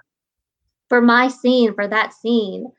for 0.88 1.00
my 1.00 1.28
scene, 1.28 1.72
for 1.74 1.86
that 1.86 2.12
scene, 2.12 2.70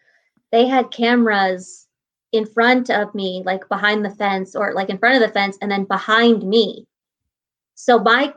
they 0.51 0.67
had 0.67 0.91
cameras 0.91 1.86
in 2.31 2.45
front 2.45 2.89
of 2.89 3.13
me, 3.15 3.41
like 3.45 3.67
behind 3.69 4.03
the 4.03 4.09
fence 4.09 4.55
or 4.55 4.73
like 4.73 4.89
in 4.89 4.97
front 4.97 5.15
of 5.15 5.21
the 5.21 5.33
fence 5.33 5.57
and 5.61 5.71
then 5.71 5.85
behind 5.85 6.43
me. 6.43 6.85
So 7.75 7.99
my 7.99 8.33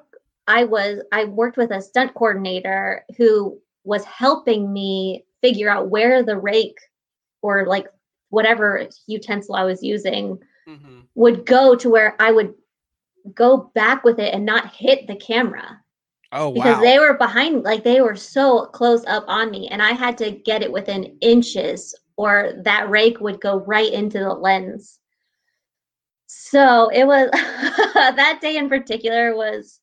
I 0.46 0.64
was 0.64 1.00
I 1.12 1.24
worked 1.24 1.56
with 1.56 1.70
a 1.70 1.82
stunt 1.82 2.14
coordinator 2.14 3.04
who 3.16 3.58
was 3.84 4.04
helping 4.04 4.72
me 4.72 5.24
figure 5.40 5.70
out 5.70 5.90
where 5.90 6.22
the 6.22 6.36
rake 6.36 6.78
or 7.42 7.66
like 7.66 7.86
whatever 8.28 8.86
utensil 9.06 9.54
I 9.54 9.64
was 9.64 9.82
using 9.82 10.38
mm-hmm. 10.68 11.00
would 11.14 11.46
go 11.46 11.74
to 11.76 11.90
where 11.90 12.16
I 12.20 12.32
would 12.32 12.54
go 13.34 13.70
back 13.74 14.04
with 14.04 14.18
it 14.18 14.34
and 14.34 14.44
not 14.44 14.74
hit 14.74 15.06
the 15.06 15.16
camera. 15.16 15.80
Oh, 16.32 16.48
wow 16.48 16.54
because 16.54 16.76
wow. 16.76 16.82
they 16.82 16.98
were 16.98 17.14
behind, 17.14 17.64
like 17.64 17.82
they 17.82 18.00
were 18.00 18.14
so 18.14 18.66
close 18.66 19.04
up 19.06 19.24
on 19.26 19.50
me, 19.50 19.66
and 19.68 19.82
I 19.82 19.90
had 19.90 20.16
to 20.18 20.30
get 20.30 20.62
it 20.62 20.70
within 20.70 21.16
inches 21.20 21.92
or 22.20 22.52
that 22.64 22.90
rake 22.90 23.18
would 23.18 23.40
go 23.40 23.60
right 23.60 23.90
into 23.90 24.18
the 24.18 24.34
lens. 24.34 24.98
So 26.26 26.90
it 26.90 27.06
was 27.06 27.30
that 27.32 28.40
day 28.42 28.58
in 28.58 28.68
particular 28.68 29.34
was 29.34 29.80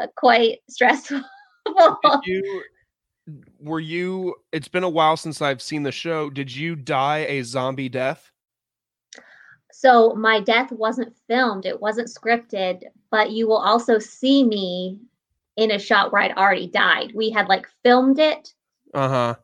uh, 0.00 0.06
quite 0.16 0.60
stressful. 0.70 1.20
you, 2.24 2.62
were 3.60 3.80
you? 3.80 4.36
It's 4.52 4.68
been 4.68 4.84
a 4.84 4.88
while 4.88 5.18
since 5.18 5.42
I've 5.42 5.60
seen 5.60 5.82
the 5.82 5.92
show. 5.92 6.30
Did 6.30 6.54
you 6.54 6.76
die 6.76 7.26
a 7.28 7.42
zombie 7.42 7.90
death? 7.90 8.32
So 9.70 10.14
my 10.14 10.40
death 10.40 10.72
wasn't 10.72 11.14
filmed; 11.28 11.66
it 11.66 11.78
wasn't 11.78 12.08
scripted. 12.08 12.84
But 13.10 13.32
you 13.32 13.46
will 13.46 13.58
also 13.58 13.98
see 13.98 14.44
me 14.44 14.98
in 15.58 15.72
a 15.72 15.78
shot 15.78 16.10
where 16.10 16.22
I'd 16.22 16.38
already 16.38 16.68
died. 16.68 17.12
We 17.14 17.28
had 17.28 17.48
like 17.48 17.68
filmed 17.82 18.18
it. 18.18 18.54
Uh 18.94 19.08
huh 19.08 19.34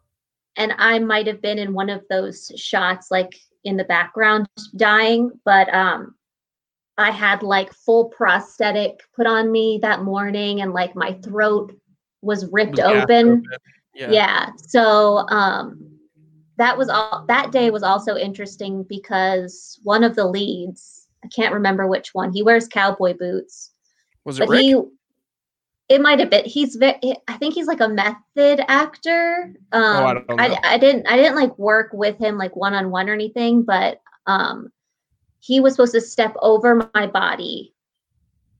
and 0.56 0.72
I 0.78 0.98
might 0.98 1.26
have 1.26 1.40
been 1.40 1.58
in 1.58 1.72
one 1.72 1.90
of 1.90 2.04
those 2.08 2.50
shots, 2.56 3.10
like 3.10 3.34
in 3.64 3.76
the 3.76 3.84
background, 3.84 4.48
dying. 4.76 5.30
But 5.44 5.72
um, 5.74 6.14
I 6.98 7.10
had 7.10 7.42
like 7.42 7.72
full 7.72 8.06
prosthetic 8.06 9.00
put 9.14 9.26
on 9.26 9.50
me 9.50 9.78
that 9.82 10.02
morning, 10.02 10.60
and 10.60 10.72
like 10.72 10.94
my 10.94 11.12
throat 11.24 11.72
was 12.20 12.46
ripped 12.52 12.72
was 12.72 12.80
open. 12.80 13.28
open. 13.28 13.44
Yeah. 13.94 14.10
yeah. 14.10 14.48
So 14.56 15.18
um, 15.28 15.98
that 16.58 16.76
was 16.76 16.88
all. 16.88 17.24
That 17.28 17.52
day 17.52 17.70
was 17.70 17.82
also 17.82 18.16
interesting 18.16 18.84
because 18.88 19.78
one 19.82 20.04
of 20.04 20.16
the 20.16 20.26
leads, 20.26 21.08
I 21.24 21.28
can't 21.28 21.54
remember 21.54 21.86
which 21.86 22.10
one, 22.12 22.32
he 22.32 22.42
wears 22.42 22.68
cowboy 22.68 23.14
boots. 23.18 23.70
Was 24.24 24.38
it 24.38 24.48
Rick? 24.48 24.60
He, 24.60 24.76
it 25.92 26.00
might 26.00 26.18
have 26.20 26.30
been. 26.30 26.46
He's 26.46 26.76
very. 26.76 26.98
I 27.28 27.36
think 27.36 27.52
he's 27.52 27.66
like 27.66 27.80
a 27.80 27.88
method 27.88 28.64
actor. 28.66 29.52
Um, 29.72 29.82
oh, 29.82 30.06
I, 30.06 30.14
don't 30.14 30.28
know. 30.28 30.36
I, 30.38 30.58
I 30.64 30.78
didn't. 30.78 31.06
I 31.06 31.16
didn't 31.16 31.36
like 31.36 31.56
work 31.58 31.90
with 31.92 32.16
him 32.18 32.38
like 32.38 32.56
one 32.56 32.72
on 32.72 32.90
one 32.90 33.10
or 33.10 33.12
anything, 33.12 33.62
but 33.62 34.00
um, 34.26 34.72
he 35.40 35.60
was 35.60 35.74
supposed 35.74 35.92
to 35.92 36.00
step 36.00 36.34
over 36.40 36.90
my 36.94 37.06
body 37.06 37.74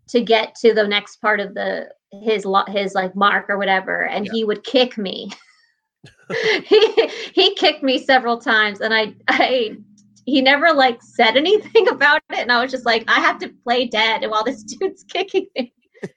to 0.09 0.21
get 0.21 0.55
to 0.57 0.75
the 0.75 0.87
next 0.87 1.23
part 1.23 1.41
of 1.41 1.55
the 1.55 1.89
his 2.11 2.47
his 2.69 2.95
like 2.95 3.17
mark 3.17 3.47
or 3.49 3.57
whatever, 3.57 4.05
and 4.05 4.27
yeah. 4.27 4.33
he 4.35 4.45
would 4.45 4.63
kick 4.63 4.99
me. 4.99 5.31
he 6.67 7.09
he 7.33 7.55
kicked 7.55 7.83
me 7.83 7.97
several 7.97 8.37
times, 8.37 8.83
and 8.83 8.93
I 8.93 9.15
I 9.29 9.79
he 10.27 10.43
never 10.43 10.75
like 10.75 11.03
said 11.03 11.39
anything 11.39 11.89
about 11.91 12.21
it, 12.29 12.41
and 12.41 12.53
I 12.53 12.63
was 12.63 12.71
just 12.71 12.85
like, 12.85 13.05
I 13.09 13.21
have 13.21 13.39
to 13.39 13.49
play 13.65 13.87
dead 13.87 14.23
while 14.29 14.45
this 14.45 14.63
dude's 14.65 15.03
kicking 15.05 15.47
me 15.57 15.73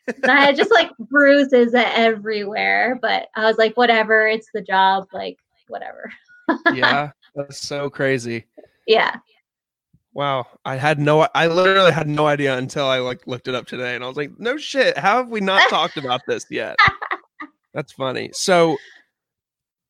and 0.08 0.32
I 0.32 0.42
had 0.42 0.56
just 0.56 0.72
like 0.72 0.92
bruises 0.98 1.74
everywhere, 1.74 2.98
but 3.02 3.28
I 3.36 3.46
was 3.46 3.58
like, 3.58 3.76
whatever, 3.76 4.28
it's 4.28 4.50
the 4.54 4.62
job, 4.62 5.06
like 5.14 5.38
whatever. 5.68 6.12
yeah, 6.74 7.12
that's 7.36 7.60
so 7.60 7.90
crazy. 7.90 8.46
Yeah. 8.88 9.16
Wow, 10.14 10.48
I 10.64 10.78
had 10.78 10.98
no, 10.98 11.28
I 11.36 11.48
literally 11.48 11.92
had 11.92 12.08
no 12.08 12.28
idea 12.28 12.58
until 12.58 12.86
I 12.86 13.00
like 13.00 13.28
looked 13.28 13.48
it 13.50 13.56
up 13.56 13.68
today, 13.68 13.96
and 13.96 14.04
I 14.04 14.08
was 14.08 14.16
like, 14.16 14.32
no 14.40 14.58
shit, 14.58 14.98
how 14.98 15.18
have 15.18 15.30
we 15.30 15.42
not 15.42 15.62
talked 15.70 15.98
about 15.98 16.22
this 16.28 16.46
yet? 16.50 16.78
That's 17.74 17.92
funny. 17.92 18.30
So, 18.32 18.78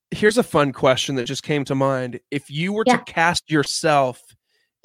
here's 0.09 0.39
a 0.39 0.43
fun 0.43 0.73
question 0.73 1.15
that 1.15 1.25
just 1.25 1.43
came 1.43 1.63
to 1.65 1.75
mind: 1.75 2.19
If 2.31 2.49
you 2.49 2.73
were 2.73 2.83
yeah. 2.87 2.97
to 2.97 3.03
cast 3.03 3.51
yourself 3.51 4.19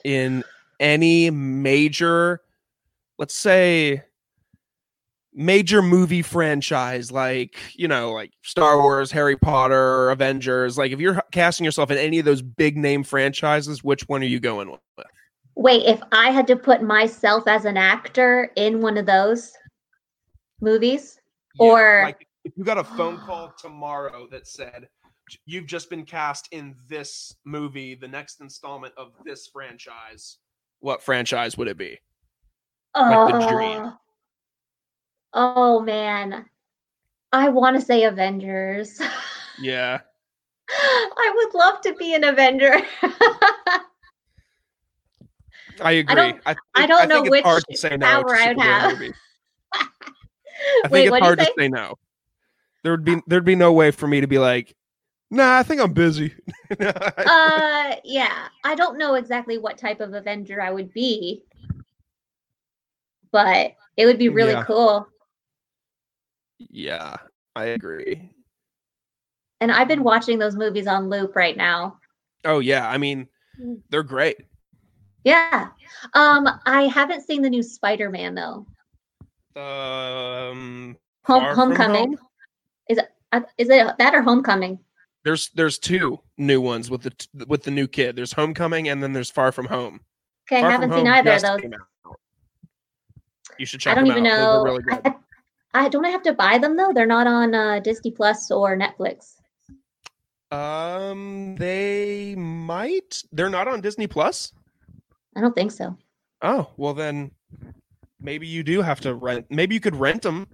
in 0.05 0.45
any 0.79 1.31
major, 1.31 2.43
let's 3.19 3.35
say 3.35 4.03
major 5.33 5.81
movie 5.81 6.23
franchise 6.23 7.13
like 7.13 7.57
you 7.75 7.87
know 7.87 8.13
like 8.13 8.33
star 8.43 8.81
wars 8.83 9.13
harry 9.13 9.37
potter 9.37 10.11
avengers 10.11 10.77
like 10.77 10.91
if 10.91 10.99
you're 10.99 11.23
casting 11.31 11.65
yourself 11.65 11.91
in 11.91 11.99
any 11.99 12.19
of 12.19 12.25
those 12.25 12.43
big 12.43 12.77
name 12.77 13.05
franchises 13.05 13.85
which 13.85 14.03
one 14.09 14.23
are 14.23 14.27
you 14.27 14.41
going 14.41 14.69
with? 14.71 15.07
Wait 15.55 15.87
if 15.87 16.01
i 16.11 16.31
had 16.31 16.47
to 16.47 16.57
put 16.57 16.83
myself 16.83 17.47
as 17.47 17.65
an 17.65 17.77
actor 17.77 18.51
in 18.57 18.81
one 18.81 18.97
of 18.97 19.07
those 19.07 19.53
movies? 20.61 21.21
Yeah, 21.61 21.67
or 21.67 22.03
like 22.05 22.27
if 22.45 22.53
you 22.57 22.65
got 22.65 22.79
a 22.79 22.85
phone 22.85 23.19
call 23.19 23.55
tomorrow 23.57 24.27
that 24.33 24.49
said 24.49 24.89
you've 25.47 25.67
just 25.67 25.89
been 25.91 26.05
cast 26.05 26.49
in 26.51 26.75
this 26.89 27.37
movie 27.45 27.95
the 27.95 28.09
next 28.09 28.41
installment 28.41 28.93
of 28.97 29.13
this 29.25 29.49
franchise 29.53 30.39
what 30.81 31.03
franchise 31.03 31.57
would 31.57 31.69
it 31.69 31.79
be? 31.79 31.99
Like 32.95 33.33
the 33.33 33.49
dream. 33.49 33.83
Uh, 33.83 33.93
Oh 35.33 35.81
man. 35.81 36.47
I 37.33 37.49
want 37.49 37.79
to 37.79 37.83
say 37.83 38.05
Avengers. 38.05 39.01
Yeah. 39.61 40.01
I 40.71 41.33
would 41.35 41.55
love 41.55 41.81
to 41.83 41.95
be 41.95 42.15
an 42.15 42.25
Avenger. 42.25 42.81
I 45.83 45.93
agree. 45.93 46.13
I 46.13 46.15
don't, 46.15 46.41
I, 46.45 46.55
think, 46.55 46.59
I 46.75 46.87
don't 46.87 47.03
I 47.03 47.07
know 47.07 47.23
which 47.23 47.43
hard 47.45 47.65
to 47.71 47.77
say 47.77 47.97
no 47.97 48.07
power 48.07 48.37
I'd 48.37 48.61
have. 48.61 49.01
I 49.73 49.89
think 50.83 50.91
Wait, 50.91 51.09
it's 51.09 51.19
hard 51.19 51.39
to 51.39 51.53
say 51.57 51.69
no. 51.69 51.95
There 52.83 52.93
would 52.93 53.05
be 53.05 53.21
there'd 53.27 53.45
be 53.45 53.55
no 53.55 53.73
way 53.73 53.91
for 53.91 54.07
me 54.07 54.21
to 54.21 54.27
be 54.27 54.39
like, 54.39 54.75
nah, 55.31 55.59
I 55.59 55.63
think 55.63 55.81
I'm 55.81 55.93
busy. 55.93 56.35
uh 56.79 57.97
yeah. 58.05 58.49
I 58.65 58.75
don't 58.75 58.99
know 58.99 59.15
exactly 59.15 59.59
what 59.59 59.79
type 59.79 60.01
of 60.01 60.13
Avenger 60.15 60.61
I 60.61 60.71
would 60.71 60.93
be. 60.93 61.45
But 63.33 63.75
it 63.97 64.07
would 64.07 64.19
be 64.19 64.29
really 64.29 64.53
yeah. 64.53 64.65
cool. 64.65 65.07
Yeah, 66.69 67.17
I 67.57 67.67
agree. 67.67 68.31
And 69.61 69.73
I've 69.73 69.89
been 69.89 70.03
watching 70.03 70.39
those 70.39 70.57
movies 70.57 70.87
on 70.87 71.09
loop 71.09 71.37
right 71.37 71.57
now. 71.57 71.99
Oh 72.45 72.59
yeah, 72.59 72.89
I 72.89 72.99
mean, 72.99 73.29
mm. 73.61 73.81
they're 73.91 74.03
great. 74.03 74.39
Yeah. 75.25 75.69
Um 76.15 76.49
I 76.67 76.83
haven't 76.83 77.27
seen 77.27 77.43
the 77.43 77.51
new 77.51 77.63
Spider-Man 77.63 78.35
though. 78.35 78.67
Um 79.61 80.97
Home, 81.25 81.55
Homecoming. 81.55 82.17
Home? 82.17 82.19
Is 82.89 82.99
it 82.99 83.09
uh, 83.33 83.41
it 83.59 83.97
that 83.99 84.15
or 84.15 84.23
Homecoming? 84.23 84.79
There's 85.25 85.51
there's 85.51 85.79
two 85.79 86.21
new 86.39 86.61
ones 86.61 86.91
with 86.91 87.03
the 87.03 87.47
with 87.47 87.63
the 87.63 87.71
new 87.71 87.87
kid. 87.87 88.17
There's 88.17 88.33
Homecoming 88.33 88.89
and 88.89 89.03
then 89.03 89.13
there's 89.13 89.31
Far 89.31 89.53
From 89.53 89.67
Home. 89.67 90.01
Okay, 90.51 90.63
Far 90.63 90.71
I 90.71 90.73
haven't 90.73 90.93
seen 90.93 91.07
either 91.07 91.33
of 91.33 91.43
those. 91.43 91.61
You 93.59 93.67
should 93.67 93.81
check 93.81 93.93
I 93.93 94.01
don't 94.01 94.07
even 94.07 94.27
out. 94.27 94.65
know. 94.65 94.65
Really 94.65 94.83
I, 95.05 95.15
I 95.73 95.89
don't 95.89 96.05
I 96.05 96.11
have 96.11 96.23
to 96.25 96.33
buy 96.33 96.59
them 96.59 96.77
though? 96.77 96.93
They're 96.93 97.07
not 97.07 97.27
on 97.27 97.55
uh, 97.55 97.81
Disney 97.81 98.11
Plus 98.11 98.51
or 98.51 98.77
Netflix. 98.77 99.37
Um, 100.51 101.55
they 101.57 102.35
might. 102.35 103.23
They're 103.33 103.51
not 103.51 103.69
on 103.69 103.81
Disney 103.81 104.09
Plus. 104.09 104.53
I 105.37 105.41
don't 105.41 105.55
think 105.55 105.71
so. 105.71 105.97
Oh 106.43 106.71
well, 106.77 106.95
then 106.95 107.31
maybe 108.21 108.47
you 108.47 108.63
do 108.63 108.83
have 108.83 109.01
to 109.01 109.15
rent. 109.15 109.47
Maybe 109.49 109.75
you 109.75 109.81
could 109.81 109.97
rent 109.97 110.23
them. 110.23 110.49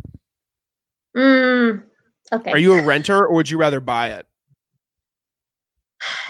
Mm, 1.17 1.83
okay. 2.33 2.53
Are 2.53 2.59
you 2.59 2.75
a 2.75 2.83
renter 2.83 3.27
or 3.27 3.35
would 3.35 3.49
you 3.49 3.57
rather 3.59 3.81
buy 3.81 4.09
it? 4.11 4.27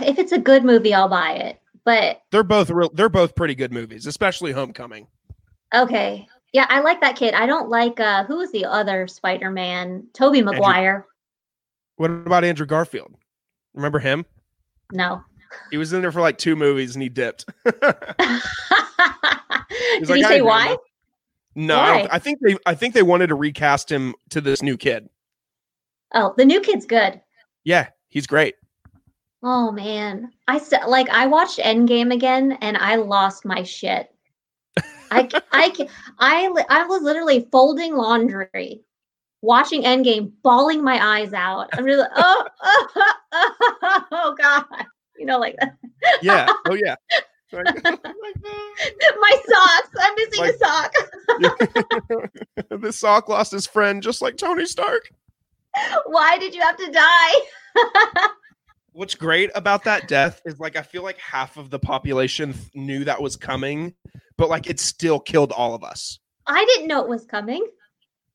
If 0.00 0.18
it's 0.18 0.32
a 0.32 0.38
good 0.38 0.64
movie, 0.64 0.94
I'll 0.94 1.08
buy 1.08 1.32
it. 1.32 1.60
But 1.84 2.22
they're 2.30 2.44
both 2.44 2.70
real. 2.70 2.90
They're 2.92 3.08
both 3.08 3.34
pretty 3.34 3.54
good 3.54 3.72
movies, 3.72 4.06
especially 4.06 4.52
Homecoming. 4.52 5.08
Okay. 5.74 6.28
Yeah, 6.56 6.64
I 6.70 6.80
like 6.80 7.02
that 7.02 7.16
kid. 7.16 7.34
I 7.34 7.44
don't 7.44 7.68
like 7.68 8.00
uh 8.00 8.24
who 8.24 8.40
is 8.40 8.50
the 8.50 8.64
other 8.64 9.06
Spider-Man? 9.06 10.06
Tobey 10.14 10.40
Maguire. 10.40 11.06
What 11.96 12.08
about 12.08 12.44
Andrew 12.44 12.64
Garfield? 12.64 13.14
Remember 13.74 13.98
him? 13.98 14.24
No. 14.90 15.22
He 15.70 15.76
was 15.76 15.92
in 15.92 16.00
there 16.00 16.12
for 16.12 16.22
like 16.22 16.38
two 16.38 16.56
movies 16.56 16.96
and 16.96 17.02
he 17.02 17.10
dipped. 17.10 17.44
Did 17.64 17.78
like, 20.08 20.16
he 20.16 20.22
say 20.22 20.40
why? 20.40 20.78
No, 21.54 21.76
why? 21.76 22.08
I, 22.10 22.14
I 22.14 22.18
think 22.18 22.38
they 22.40 22.56
I 22.64 22.74
think 22.74 22.94
they 22.94 23.02
wanted 23.02 23.26
to 23.26 23.34
recast 23.34 23.92
him 23.92 24.14
to 24.30 24.40
this 24.40 24.62
new 24.62 24.78
kid. 24.78 25.10
Oh, 26.14 26.32
the 26.38 26.46
new 26.46 26.62
kid's 26.62 26.86
good. 26.86 27.20
Yeah, 27.64 27.88
he's 28.08 28.26
great. 28.26 28.54
Oh 29.42 29.70
man, 29.72 30.32
I 30.48 30.56
st- 30.56 30.88
like 30.88 31.10
I 31.10 31.26
watched 31.26 31.58
Endgame 31.58 32.14
again 32.14 32.52
and 32.62 32.78
I 32.78 32.94
lost 32.94 33.44
my 33.44 33.62
shit. 33.62 34.10
I, 35.10 35.28
I, 35.52 35.88
I, 36.18 36.64
I 36.68 36.86
was 36.86 37.02
literally 37.02 37.48
folding 37.50 37.96
laundry, 37.96 38.80
watching 39.42 39.82
Endgame, 39.82 40.32
bawling 40.42 40.82
my 40.82 41.04
eyes 41.04 41.32
out. 41.32 41.68
I'm 41.72 41.84
really, 41.84 42.06
oh, 42.16 42.46
oh, 42.62 42.88
oh, 43.32 44.04
oh, 44.12 44.34
God. 44.40 44.64
You 45.18 45.26
know, 45.26 45.38
like 45.38 45.56
that. 45.60 45.76
Yeah. 46.22 46.46
Oh, 46.68 46.74
yeah. 46.74 46.96
my 47.52 47.62
socks. 49.48 49.90
I'm 50.00 50.14
missing 50.16 50.40
like, 50.40 50.54
a 50.54 50.58
sock. 50.58 50.92
the 52.70 52.92
sock 52.92 53.28
lost 53.28 53.52
his 53.52 53.66
friend, 53.66 54.02
just 54.02 54.20
like 54.20 54.36
Tony 54.36 54.66
Stark. 54.66 55.10
Why 56.06 56.38
did 56.38 56.54
you 56.54 56.60
have 56.60 56.76
to 56.76 56.90
die? 56.90 57.32
What's 58.96 59.14
great 59.14 59.50
about 59.54 59.84
that 59.84 60.08
death 60.08 60.40
is 60.46 60.58
like 60.58 60.76
I 60.76 60.82
feel 60.82 61.02
like 61.02 61.18
half 61.18 61.56
of 61.56 61.70
the 61.70 61.78
population 61.78 62.54
knew 62.74 63.04
that 63.04 63.20
was 63.20 63.36
coming 63.36 63.94
but 64.36 64.48
like 64.48 64.68
it 64.68 64.80
still 64.80 65.18
killed 65.18 65.52
all 65.52 65.74
of 65.74 65.82
us. 65.82 66.18
I 66.46 66.64
didn't 66.64 66.88
know 66.88 67.00
it 67.00 67.08
was 67.08 67.24
coming. 67.24 67.66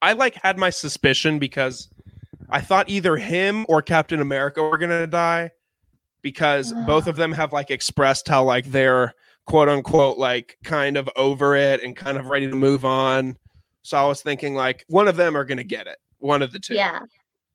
I 0.01 0.13
like 0.13 0.35
had 0.35 0.57
my 0.57 0.69
suspicion 0.69 1.39
because 1.39 1.89
I 2.49 2.61
thought 2.61 2.89
either 2.89 3.17
him 3.17 3.65
or 3.69 3.81
Captain 3.81 4.19
America 4.19 4.61
were 4.61 4.77
gonna 4.77 5.07
die 5.07 5.51
because 6.21 6.73
both 6.85 7.07
of 7.07 7.15
them 7.15 7.31
have 7.31 7.53
like 7.53 7.71
expressed 7.71 8.27
how 8.27 8.43
like 8.43 8.65
they're 8.65 9.13
quote 9.45 9.69
unquote 9.69 10.17
like 10.17 10.57
kind 10.63 10.97
of 10.97 11.09
over 11.15 11.55
it 11.55 11.83
and 11.83 11.95
kind 11.95 12.17
of 12.17 12.27
ready 12.27 12.49
to 12.49 12.55
move 12.55 12.83
on. 12.83 13.37
So 13.83 13.97
I 13.97 14.05
was 14.05 14.21
thinking 14.21 14.55
like 14.55 14.85
one 14.87 15.07
of 15.07 15.15
them 15.15 15.37
are 15.37 15.45
gonna 15.45 15.63
get 15.63 15.87
it. 15.87 15.97
One 16.17 16.41
of 16.41 16.51
the 16.51 16.59
two. 16.59 16.75
Yeah. 16.75 16.99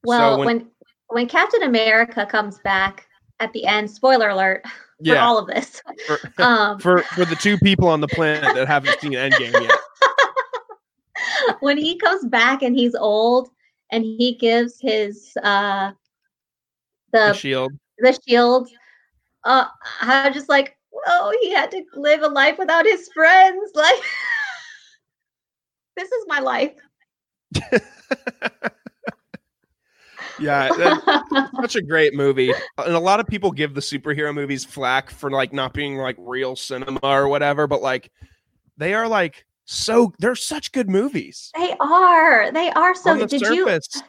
Well, 0.04 0.34
so 0.34 0.38
when, 0.38 0.46
when 0.46 0.66
when 1.08 1.28
Captain 1.28 1.62
America 1.62 2.26
comes 2.26 2.58
back 2.60 3.06
at 3.40 3.52
the 3.52 3.66
end, 3.66 3.90
spoiler 3.90 4.30
alert, 4.30 4.62
for 4.64 4.72
yeah. 4.98 5.24
all 5.24 5.38
of 5.38 5.46
this. 5.46 5.82
For, 6.06 6.18
um, 6.42 6.78
for 6.80 7.02
for 7.02 7.24
the 7.24 7.36
two 7.36 7.58
people 7.58 7.88
on 7.88 8.00
the 8.00 8.08
planet 8.08 8.54
that 8.54 8.66
haven't 8.66 9.00
seen 9.00 9.12
Endgame 9.12 9.52
yet. 9.52 9.78
when 11.60 11.76
he 11.76 11.98
comes 11.98 12.24
back 12.26 12.62
and 12.62 12.76
he's 12.76 12.94
old 12.94 13.50
and 13.90 14.04
he 14.04 14.36
gives 14.40 14.80
his 14.80 15.36
uh 15.42 15.92
the, 17.12 17.28
the 17.28 17.32
shield 17.34 17.72
the 17.98 18.18
shield 18.26 18.68
uh 19.44 19.66
I 20.00 20.30
just 20.30 20.48
like 20.48 20.76
oh 21.06 21.36
he 21.40 21.52
had 21.52 21.70
to 21.70 21.84
live 21.94 22.22
a 22.22 22.28
life 22.28 22.58
without 22.58 22.84
his 22.84 23.08
friends 23.14 23.70
like 23.74 24.02
this 25.96 26.10
is 26.10 26.24
my 26.26 26.40
life 26.40 26.74
yeah, 30.38 30.98
such 31.60 31.76
a 31.76 31.82
great 31.82 32.14
movie. 32.14 32.52
And 32.78 32.94
a 32.94 33.00
lot 33.00 33.20
of 33.20 33.26
people 33.26 33.50
give 33.50 33.74
the 33.74 33.80
superhero 33.80 34.34
movies 34.34 34.64
flack 34.64 35.10
for 35.10 35.30
like 35.30 35.52
not 35.52 35.72
being 35.72 35.96
like 35.96 36.16
real 36.18 36.56
cinema 36.56 37.00
or 37.02 37.28
whatever, 37.28 37.66
but 37.66 37.82
like 37.82 38.10
they 38.76 38.94
are 38.94 39.08
like 39.08 39.44
so 39.64 40.12
they're 40.18 40.36
such 40.36 40.72
good 40.72 40.88
movies. 40.88 41.50
They 41.56 41.74
are. 41.80 42.52
They 42.52 42.70
are 42.70 42.94
so 42.94 43.16
the 43.16 43.26
did 43.26 43.40
surface. 43.44 43.88
you 43.94 44.02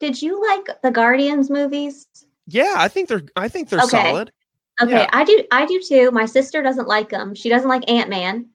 did 0.00 0.20
you 0.20 0.42
like 0.46 0.82
the 0.82 0.90
Guardians 0.90 1.50
movies? 1.50 2.06
Yeah, 2.46 2.74
I 2.76 2.88
think 2.88 3.08
they're 3.08 3.24
I 3.36 3.48
think 3.48 3.68
they're 3.68 3.80
okay. 3.80 3.88
solid. 3.88 4.32
Okay, 4.80 4.92
yeah. 4.92 5.10
I 5.12 5.24
do 5.24 5.44
I 5.50 5.66
do 5.66 5.80
too. 5.86 6.10
My 6.10 6.26
sister 6.26 6.62
doesn't 6.62 6.88
like 6.88 7.10
them. 7.10 7.34
She 7.34 7.48
doesn't 7.48 7.68
like 7.68 7.88
Ant-Man. 7.90 8.46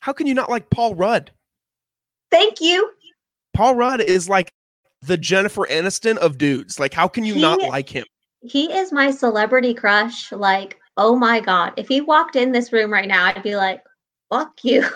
How 0.00 0.12
can 0.12 0.26
you 0.26 0.34
not 0.34 0.50
like 0.50 0.70
Paul 0.70 0.94
Rudd? 0.94 1.30
Thank 2.30 2.60
you. 2.60 2.90
Paul 3.54 3.76
Rudd 3.76 4.00
is 4.00 4.28
like 4.28 4.52
the 5.06 5.16
Jennifer 5.16 5.66
Aniston 5.70 6.16
of 6.18 6.38
dudes. 6.38 6.78
Like, 6.78 6.94
how 6.94 7.08
can 7.08 7.24
you 7.24 7.34
he, 7.34 7.40
not 7.40 7.60
like 7.60 7.88
him? 7.88 8.04
He 8.40 8.72
is 8.72 8.92
my 8.92 9.10
celebrity 9.10 9.74
crush. 9.74 10.30
Like, 10.32 10.78
oh 10.96 11.16
my 11.16 11.40
god, 11.40 11.72
if 11.76 11.88
he 11.88 12.00
walked 12.00 12.36
in 12.36 12.52
this 12.52 12.72
room 12.72 12.92
right 12.92 13.08
now, 13.08 13.26
I'd 13.26 13.42
be 13.42 13.56
like, 13.56 13.82
"Fuck 14.30 14.62
you." 14.62 14.84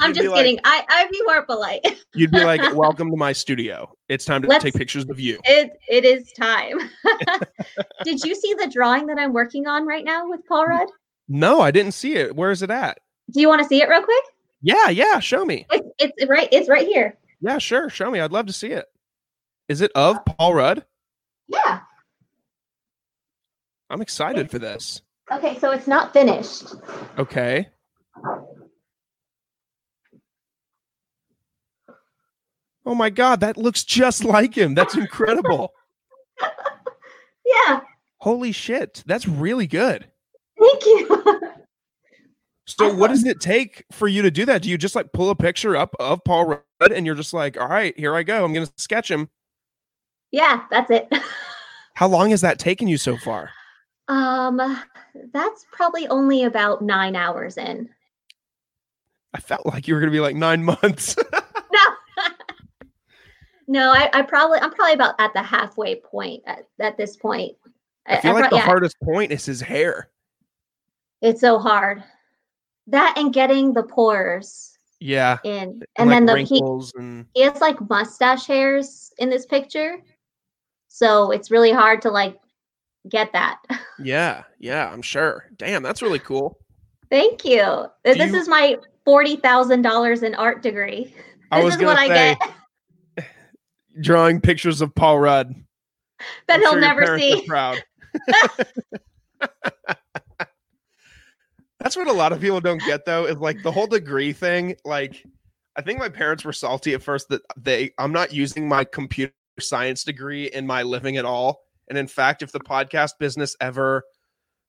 I'm 0.00 0.12
just 0.12 0.34
kidding. 0.34 0.58
I 0.64 0.84
I'd 0.88 1.10
be 1.10 1.22
more 1.24 1.42
polite. 1.42 1.84
you'd 2.14 2.30
be 2.30 2.44
like, 2.44 2.60
"Welcome 2.74 3.10
to 3.10 3.16
my 3.16 3.32
studio. 3.32 3.90
It's 4.08 4.24
time 4.24 4.42
to 4.42 4.48
Let's, 4.48 4.64
take 4.64 4.74
pictures 4.74 5.08
of 5.08 5.20
you." 5.20 5.38
It 5.44 5.72
it 5.88 6.04
is 6.04 6.32
time. 6.32 6.78
Did 8.04 8.22
you 8.24 8.34
see 8.34 8.54
the 8.54 8.70
drawing 8.72 9.06
that 9.06 9.18
I'm 9.18 9.32
working 9.32 9.66
on 9.66 9.86
right 9.86 10.04
now 10.04 10.28
with 10.28 10.40
Paul 10.46 10.66
Rudd? 10.66 10.88
No, 11.28 11.60
I 11.60 11.70
didn't 11.70 11.92
see 11.92 12.14
it. 12.14 12.36
Where 12.36 12.50
is 12.50 12.62
it 12.62 12.70
at? 12.70 12.98
Do 13.30 13.40
you 13.40 13.48
want 13.48 13.62
to 13.62 13.68
see 13.68 13.80
it 13.80 13.88
real 13.88 14.02
quick? 14.02 14.24
Yeah, 14.64 14.88
yeah. 14.88 15.20
Show 15.20 15.44
me. 15.44 15.66
It's, 15.70 15.88
it's 15.98 16.26
right. 16.26 16.48
It's 16.50 16.70
right 16.70 16.86
here. 16.86 17.18
Yeah, 17.42 17.58
sure. 17.58 17.90
Show 17.90 18.10
me. 18.10 18.18
I'd 18.18 18.32
love 18.32 18.46
to 18.46 18.52
see 18.52 18.68
it. 18.68 18.86
Is 19.68 19.82
it 19.82 19.92
of 19.94 20.24
Paul 20.24 20.54
Rudd? 20.54 20.86
Yeah. 21.48 21.80
I'm 23.90 24.00
excited 24.00 24.50
for 24.50 24.58
this. 24.58 25.02
Okay, 25.30 25.58
so 25.58 25.70
it's 25.70 25.86
not 25.86 26.14
finished. 26.14 26.74
Okay. 27.18 27.68
Oh 32.86 32.94
my 32.94 33.10
god, 33.10 33.40
that 33.40 33.58
looks 33.58 33.84
just 33.84 34.24
like 34.24 34.56
him. 34.56 34.74
That's 34.74 34.96
incredible. 34.96 35.74
yeah. 37.68 37.80
Holy 38.18 38.52
shit. 38.52 39.04
That's 39.06 39.28
really 39.28 39.66
good. 39.66 40.06
Thank 40.58 40.86
you. 40.86 41.40
So 42.66 42.94
what 42.94 43.08
does 43.08 43.24
it 43.24 43.40
take 43.40 43.84
for 43.92 44.08
you 44.08 44.22
to 44.22 44.30
do 44.30 44.46
that? 44.46 44.62
Do 44.62 44.70
you 44.70 44.78
just 44.78 44.94
like 44.94 45.12
pull 45.12 45.30
a 45.30 45.34
picture 45.34 45.76
up 45.76 45.94
of 46.00 46.24
Paul 46.24 46.46
Rudd 46.46 46.92
and 46.92 47.04
you're 47.04 47.14
just 47.14 47.34
like, 47.34 47.60
all 47.60 47.68
right, 47.68 47.96
here 47.98 48.14
I 48.14 48.22
go. 48.22 48.44
I'm 48.44 48.54
going 48.54 48.66
to 48.66 48.72
sketch 48.78 49.10
him. 49.10 49.28
Yeah, 50.30 50.62
that's 50.70 50.90
it. 50.90 51.12
How 51.94 52.08
long 52.08 52.30
has 52.30 52.40
that 52.40 52.58
taken 52.58 52.88
you 52.88 52.96
so 52.96 53.16
far? 53.18 53.50
Um, 54.08 54.80
that's 55.32 55.66
probably 55.70 56.08
only 56.08 56.44
about 56.44 56.82
nine 56.82 57.16
hours 57.16 57.58
in. 57.58 57.88
I 59.34 59.40
felt 59.40 59.66
like 59.66 59.86
you 59.86 59.94
were 59.94 60.00
going 60.00 60.10
to 60.10 60.16
be 60.16 60.20
like 60.20 60.36
nine 60.36 60.64
months. 60.64 61.16
no, 61.72 61.80
no, 63.68 63.90
I, 63.92 64.08
I, 64.12 64.22
probably, 64.22 64.58
I'm 64.60 64.72
probably 64.72 64.94
about 64.94 65.14
at 65.18 65.32
the 65.34 65.42
halfway 65.42 65.96
point 65.96 66.42
at, 66.46 66.66
at 66.80 66.96
this 66.96 67.16
point. 67.16 67.56
I 68.06 68.20
feel 68.20 68.36
I, 68.36 68.40
like 68.40 68.50
the 68.50 68.56
yeah. 68.56 68.62
hardest 68.62 68.98
point 69.00 69.32
is 69.32 69.44
his 69.44 69.60
hair. 69.60 70.08
It's 71.20 71.40
so 71.40 71.58
hard 71.58 72.02
that 72.86 73.14
and 73.16 73.32
getting 73.32 73.72
the 73.72 73.82
pores 73.82 74.78
yeah. 75.00 75.38
in. 75.44 75.52
And, 75.52 75.84
and 75.98 76.10
like 76.10 76.16
then 76.16 76.26
the 76.26 76.42
he, 76.42 76.62
and... 76.96 77.26
he 77.34 77.42
has 77.42 77.60
like 77.60 77.78
mustache 77.88 78.46
hairs 78.46 79.12
in 79.18 79.30
this 79.30 79.46
picture. 79.46 79.98
So 80.88 81.30
it's 81.30 81.50
really 81.50 81.72
hard 81.72 82.02
to 82.02 82.10
like 82.10 82.36
get 83.08 83.32
that. 83.32 83.58
Yeah. 84.02 84.42
Yeah 84.58 84.90
i'm 84.90 85.02
sure. 85.02 85.48
Damn 85.56 85.84
that's 85.84 86.02
really 86.02 86.18
cool. 86.18 86.58
Thank 87.10 87.44
you. 87.44 87.86
Do 88.04 88.14
this 88.14 88.32
you... 88.32 88.38
is 88.38 88.48
my 88.48 88.76
$40000 89.06 90.22
in 90.22 90.34
art 90.34 90.62
degree. 90.62 91.14
This 91.52 91.76
is 91.76 91.82
what 91.82 91.96
say, 91.98 92.10
i 92.10 92.34
get. 93.16 93.26
drawing 94.00 94.40
pictures 94.40 94.80
of 94.80 94.92
paul 94.96 95.20
rudd. 95.20 95.54
That 96.48 96.54
I'm 96.54 96.60
he'll 96.60 96.72
sure 96.72 96.80
never 96.80 97.18
see. 97.18 97.44
proud 97.46 97.84
That's 101.84 101.96
what 101.96 102.08
a 102.08 102.12
lot 102.14 102.32
of 102.32 102.40
people 102.40 102.62
don't 102.62 102.80
get 102.80 103.04
though, 103.04 103.26
is 103.26 103.36
like 103.36 103.62
the 103.62 103.70
whole 103.70 103.86
degree 103.86 104.32
thing. 104.32 104.74
Like, 104.86 105.22
I 105.76 105.82
think 105.82 105.98
my 105.98 106.08
parents 106.08 106.42
were 106.42 106.52
salty 106.54 106.94
at 106.94 107.02
first 107.02 107.28
that 107.28 107.42
they 107.58 107.90
I'm 107.98 108.10
not 108.10 108.32
using 108.32 108.66
my 108.66 108.84
computer 108.84 109.34
science 109.60 110.02
degree 110.02 110.46
in 110.46 110.66
my 110.66 110.82
living 110.82 111.18
at 111.18 111.26
all. 111.26 111.60
And 111.90 111.98
in 111.98 112.06
fact, 112.06 112.42
if 112.42 112.52
the 112.52 112.60
podcast 112.60 113.12
business 113.20 113.54
ever 113.60 114.02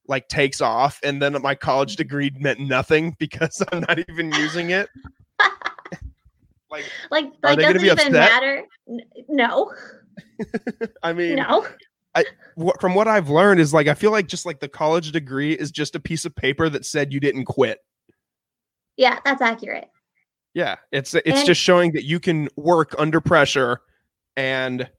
like 0.09 0.27
takes 0.27 0.59
off 0.59 0.99
and 1.03 1.21
then 1.21 1.41
my 1.41 1.55
college 1.55 1.95
degree 1.95 2.31
meant 2.37 2.59
nothing 2.59 3.15
because 3.19 3.63
I'm 3.71 3.79
not 3.87 3.97
even 4.09 4.33
using 4.33 4.71
it. 4.71 4.89
like 6.69 6.83
like 7.11 7.31
like 7.41 7.59
doesn't 7.59 7.77
even 7.77 7.91
upset? 7.91 8.11
matter. 8.11 8.63
No. 9.29 9.71
I 11.03 11.13
mean 11.13 11.37
no. 11.37 11.65
I 12.15 12.25
from 12.79 12.95
what 12.95 13.07
I've 13.07 13.29
learned 13.29 13.59
is 13.59 13.73
like 13.73 13.87
I 13.87 13.93
feel 13.93 14.11
like 14.11 14.27
just 14.27 14.45
like 14.45 14.59
the 14.59 14.69
college 14.69 15.11
degree 15.11 15.53
is 15.53 15.69
just 15.71 15.95
a 15.95 15.99
piece 15.99 16.25
of 16.25 16.33
paper 16.35 16.69
that 16.69 16.85
said 16.85 17.11
you 17.13 17.19
didn't 17.19 17.45
quit. 17.45 17.79
Yeah, 18.97 19.19
that's 19.25 19.41
accurate. 19.41 19.89
Yeah, 20.53 20.77
it's 20.91 21.13
it's 21.13 21.27
And- 21.39 21.45
just 21.45 21.59
showing 21.61 21.91
that 21.93 22.05
you 22.05 22.19
can 22.19 22.47
work 22.55 22.95
under 22.97 23.19
pressure 23.19 23.81
and 24.37 24.89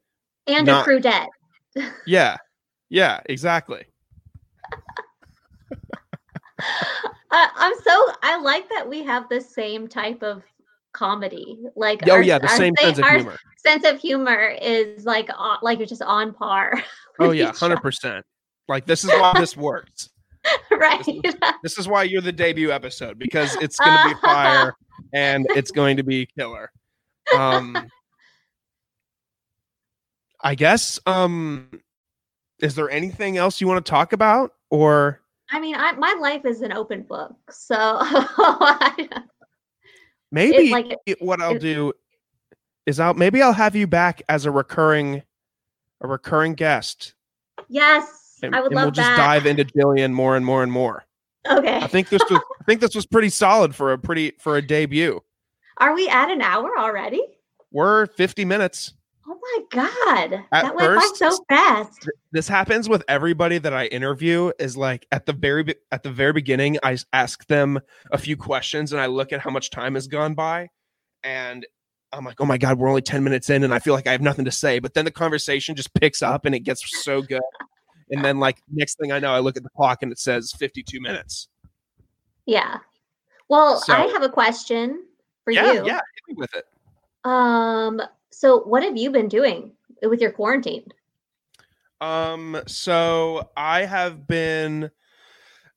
And 0.45 0.67
Not- 0.67 0.81
accrue 0.81 0.99
debt. 0.99 1.27
yeah. 2.05 2.37
Yeah, 2.89 3.19
exactly. 3.25 3.83
I, 7.29 7.49
I'm 7.55 7.73
so 7.83 8.05
I 8.23 8.39
like 8.41 8.69
that 8.69 8.87
we 8.87 9.03
have 9.03 9.27
the 9.29 9.41
same 9.41 9.87
type 9.87 10.23
of 10.23 10.43
comedy. 10.93 11.57
Like 11.75 12.07
Oh 12.07 12.13
our- 12.13 12.21
yeah, 12.21 12.39
the 12.39 12.47
same 12.47 12.75
sense 12.79 12.97
of 12.99 13.05
humor. 13.05 13.37
sense 13.65 13.85
of 13.85 13.99
humor 13.99 14.55
is 14.61 15.05
like 15.05 15.29
on, 15.35 15.57
like 15.61 15.79
it's 15.79 15.89
just 15.89 16.01
on 16.01 16.33
par. 16.33 16.73
Oh 17.19 17.31
yeah, 17.31 17.51
100%. 17.51 18.21
Like 18.67 18.85
this 18.85 19.03
is 19.03 19.09
why 19.09 19.33
this 19.39 19.57
works. 19.57 20.09
right. 20.71 21.03
This 21.63 21.79
is 21.79 21.87
why 21.87 22.03
you're 22.03 22.21
the 22.21 22.31
debut 22.31 22.71
episode 22.71 23.17
because 23.17 23.55
it's 23.55 23.77
going 23.77 23.97
to 23.97 24.09
be 24.09 24.21
fire 24.21 24.75
and 25.13 25.47
it's 25.55 25.71
going 25.71 25.97
to 25.97 26.03
be 26.03 26.27
killer. 26.37 26.71
Um 27.35 27.75
I 30.41 30.53
guess 30.53 30.99
um 31.07 31.69
is 32.59 32.75
there 32.75 32.89
anything 32.91 33.37
else 33.37 33.59
you 33.59 33.67
want 33.67 33.83
to 33.83 33.89
talk 33.89 34.13
about 34.13 34.53
or 34.69 35.21
I 35.49 35.59
mean, 35.59 35.75
I, 35.75 35.93
my 35.93 36.15
life 36.19 36.45
is 36.45 36.61
an 36.61 36.73
open 36.73 37.03
book, 37.03 37.33
so 37.49 37.99
Maybe 40.31 40.69
like 40.69 40.93
what 41.19 41.41
I'll 41.41 41.55
it- 41.55 41.59
do 41.61 41.93
is 42.85 42.99
I'll 42.99 43.13
maybe 43.13 43.41
I'll 43.41 43.53
have 43.53 43.75
you 43.75 43.87
back 43.87 44.21
as 44.29 44.45
a 44.45 44.51
recurring 44.51 45.23
a 46.01 46.07
recurring 46.07 46.53
guest 46.53 47.13
yes, 47.69 48.37
and, 48.43 48.55
I 48.55 48.59
would 48.61 48.67
and 48.67 48.75
love 48.75 48.85
we'll 48.85 48.91
just 48.91 49.07
that. 49.09 49.17
dive 49.17 49.45
into 49.45 49.65
Jilian 49.65 50.11
more 50.13 50.35
and 50.35 50.45
more 50.45 50.63
and 50.63 50.71
more. 50.71 51.05
okay, 51.49 51.77
I 51.77 51.87
think 51.87 52.09
this 52.09 52.21
was 52.29 52.39
I 52.61 52.63
think 52.65 52.81
this 52.81 52.93
was 52.95 53.05
pretty 53.05 53.29
solid 53.29 53.73
for 53.75 53.93
a 53.93 53.97
pretty 53.97 54.33
for 54.39 54.57
a 54.57 54.61
debut. 54.61 55.21
are 55.77 55.93
we 55.95 56.07
at 56.09 56.29
an 56.29 56.41
hour 56.41 56.77
already? 56.77 57.21
We're 57.71 58.05
50 58.07 58.45
minutes. 58.45 58.93
Oh 59.29 59.37
my 59.41 59.59
god, 59.71 60.33
At 60.53 60.63
that 60.63 60.75
went 60.75 60.95
by 60.95 61.09
so 61.15 61.37
fast. 61.49 62.07
This 62.31 62.47
happens 62.47 62.87
with 62.87 63.03
everybody 63.09 63.57
that 63.57 63.73
I 63.73 63.87
interview 63.87 64.51
is 64.57 64.77
like 64.77 65.05
at 65.11 65.25
the 65.25 65.33
very 65.33 65.63
be- 65.63 65.75
at 65.91 66.03
the 66.03 66.11
very 66.11 66.31
beginning 66.31 66.77
I 66.81 66.97
ask 67.11 67.45
them 67.47 67.79
a 68.11 68.17
few 68.17 68.37
questions 68.37 68.93
and 68.93 69.01
I 69.01 69.07
look 69.07 69.33
at 69.33 69.41
how 69.41 69.49
much 69.49 69.69
time 69.69 69.95
has 69.95 70.07
gone 70.07 70.33
by 70.33 70.69
and 71.23 71.65
I'm 72.13 72.23
like, 72.23 72.39
"Oh 72.39 72.45
my 72.45 72.57
god, 72.57 72.79
we're 72.79 72.87
only 72.87 73.01
10 73.01 73.21
minutes 73.21 73.49
in 73.49 73.65
and 73.65 73.73
I 73.73 73.79
feel 73.79 73.93
like 73.93 74.07
I 74.07 74.13
have 74.13 74.21
nothing 74.21 74.45
to 74.45 74.51
say." 74.51 74.79
But 74.79 74.93
then 74.93 75.03
the 75.03 75.11
conversation 75.11 75.75
just 75.75 75.93
picks 75.93 76.21
up 76.21 76.45
and 76.45 76.55
it 76.55 76.61
gets 76.61 76.81
so 77.03 77.21
good. 77.21 77.41
And 78.09 78.23
then 78.23 78.39
like 78.39 78.59
next 78.71 78.97
thing 78.97 79.11
I 79.11 79.19
know, 79.19 79.33
I 79.33 79.39
look 79.39 79.57
at 79.57 79.63
the 79.63 79.69
clock 79.75 80.03
and 80.03 80.11
it 80.13 80.19
says 80.19 80.53
52 80.57 81.01
minutes. 81.01 81.49
Yeah. 82.45 82.77
Well, 83.49 83.81
So- 83.81 83.93
I 83.93 84.07
have 84.07 84.23
a 84.23 84.29
question 84.29 85.03
for 85.43 85.51
yeah, 85.51 85.73
you. 85.73 85.85
yeah, 85.85 85.95
hit 85.95 86.27
me 86.29 86.35
with 86.37 86.53
it. 86.55 86.65
Um. 87.25 88.01
So, 88.37 88.59
what 88.59 88.83
have 88.83 88.95
you 88.95 89.09
been 89.09 89.27
doing 89.27 89.71
with 90.03 90.21
your 90.21 90.31
quarantine? 90.31 90.83
Um, 92.01 92.61
so 92.67 93.49
I 93.57 93.85
have 93.85 94.27
been 94.27 94.91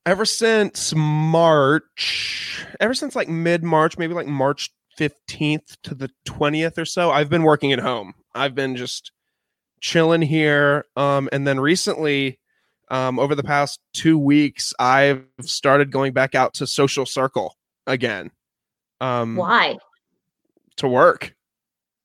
ever 0.05 0.25
since 0.25 0.93
March, 0.95 2.63
ever 2.79 2.93
since 2.93 3.15
like 3.15 3.27
mid 3.27 3.63
March, 3.63 3.97
maybe 3.97 4.13
like 4.13 4.27
March 4.27 4.69
15th 4.99 5.75
to 5.81 5.95
the 5.95 6.11
20th 6.27 6.77
or 6.77 6.85
so, 6.85 7.09
I've 7.09 7.31
been 7.31 7.41
working 7.41 7.73
at 7.73 7.79
home. 7.79 8.13
I've 8.35 8.53
been 8.53 8.75
just 8.75 9.11
chilling 9.79 10.21
here. 10.21 10.85
Um, 10.95 11.29
and 11.31 11.47
then 11.47 11.59
recently, 11.59 12.39
um, 12.91 13.17
over 13.17 13.33
the 13.33 13.41
past 13.41 13.79
two 13.93 14.19
weeks, 14.19 14.71
I've 14.77 15.25
started 15.41 15.91
going 15.91 16.13
back 16.13 16.35
out 16.35 16.53
to 16.55 16.67
Social 16.67 17.07
Circle 17.07 17.57
again. 17.87 18.29
Um, 18.99 19.35
Why? 19.35 19.79
to 20.77 20.87
work. 20.87 21.33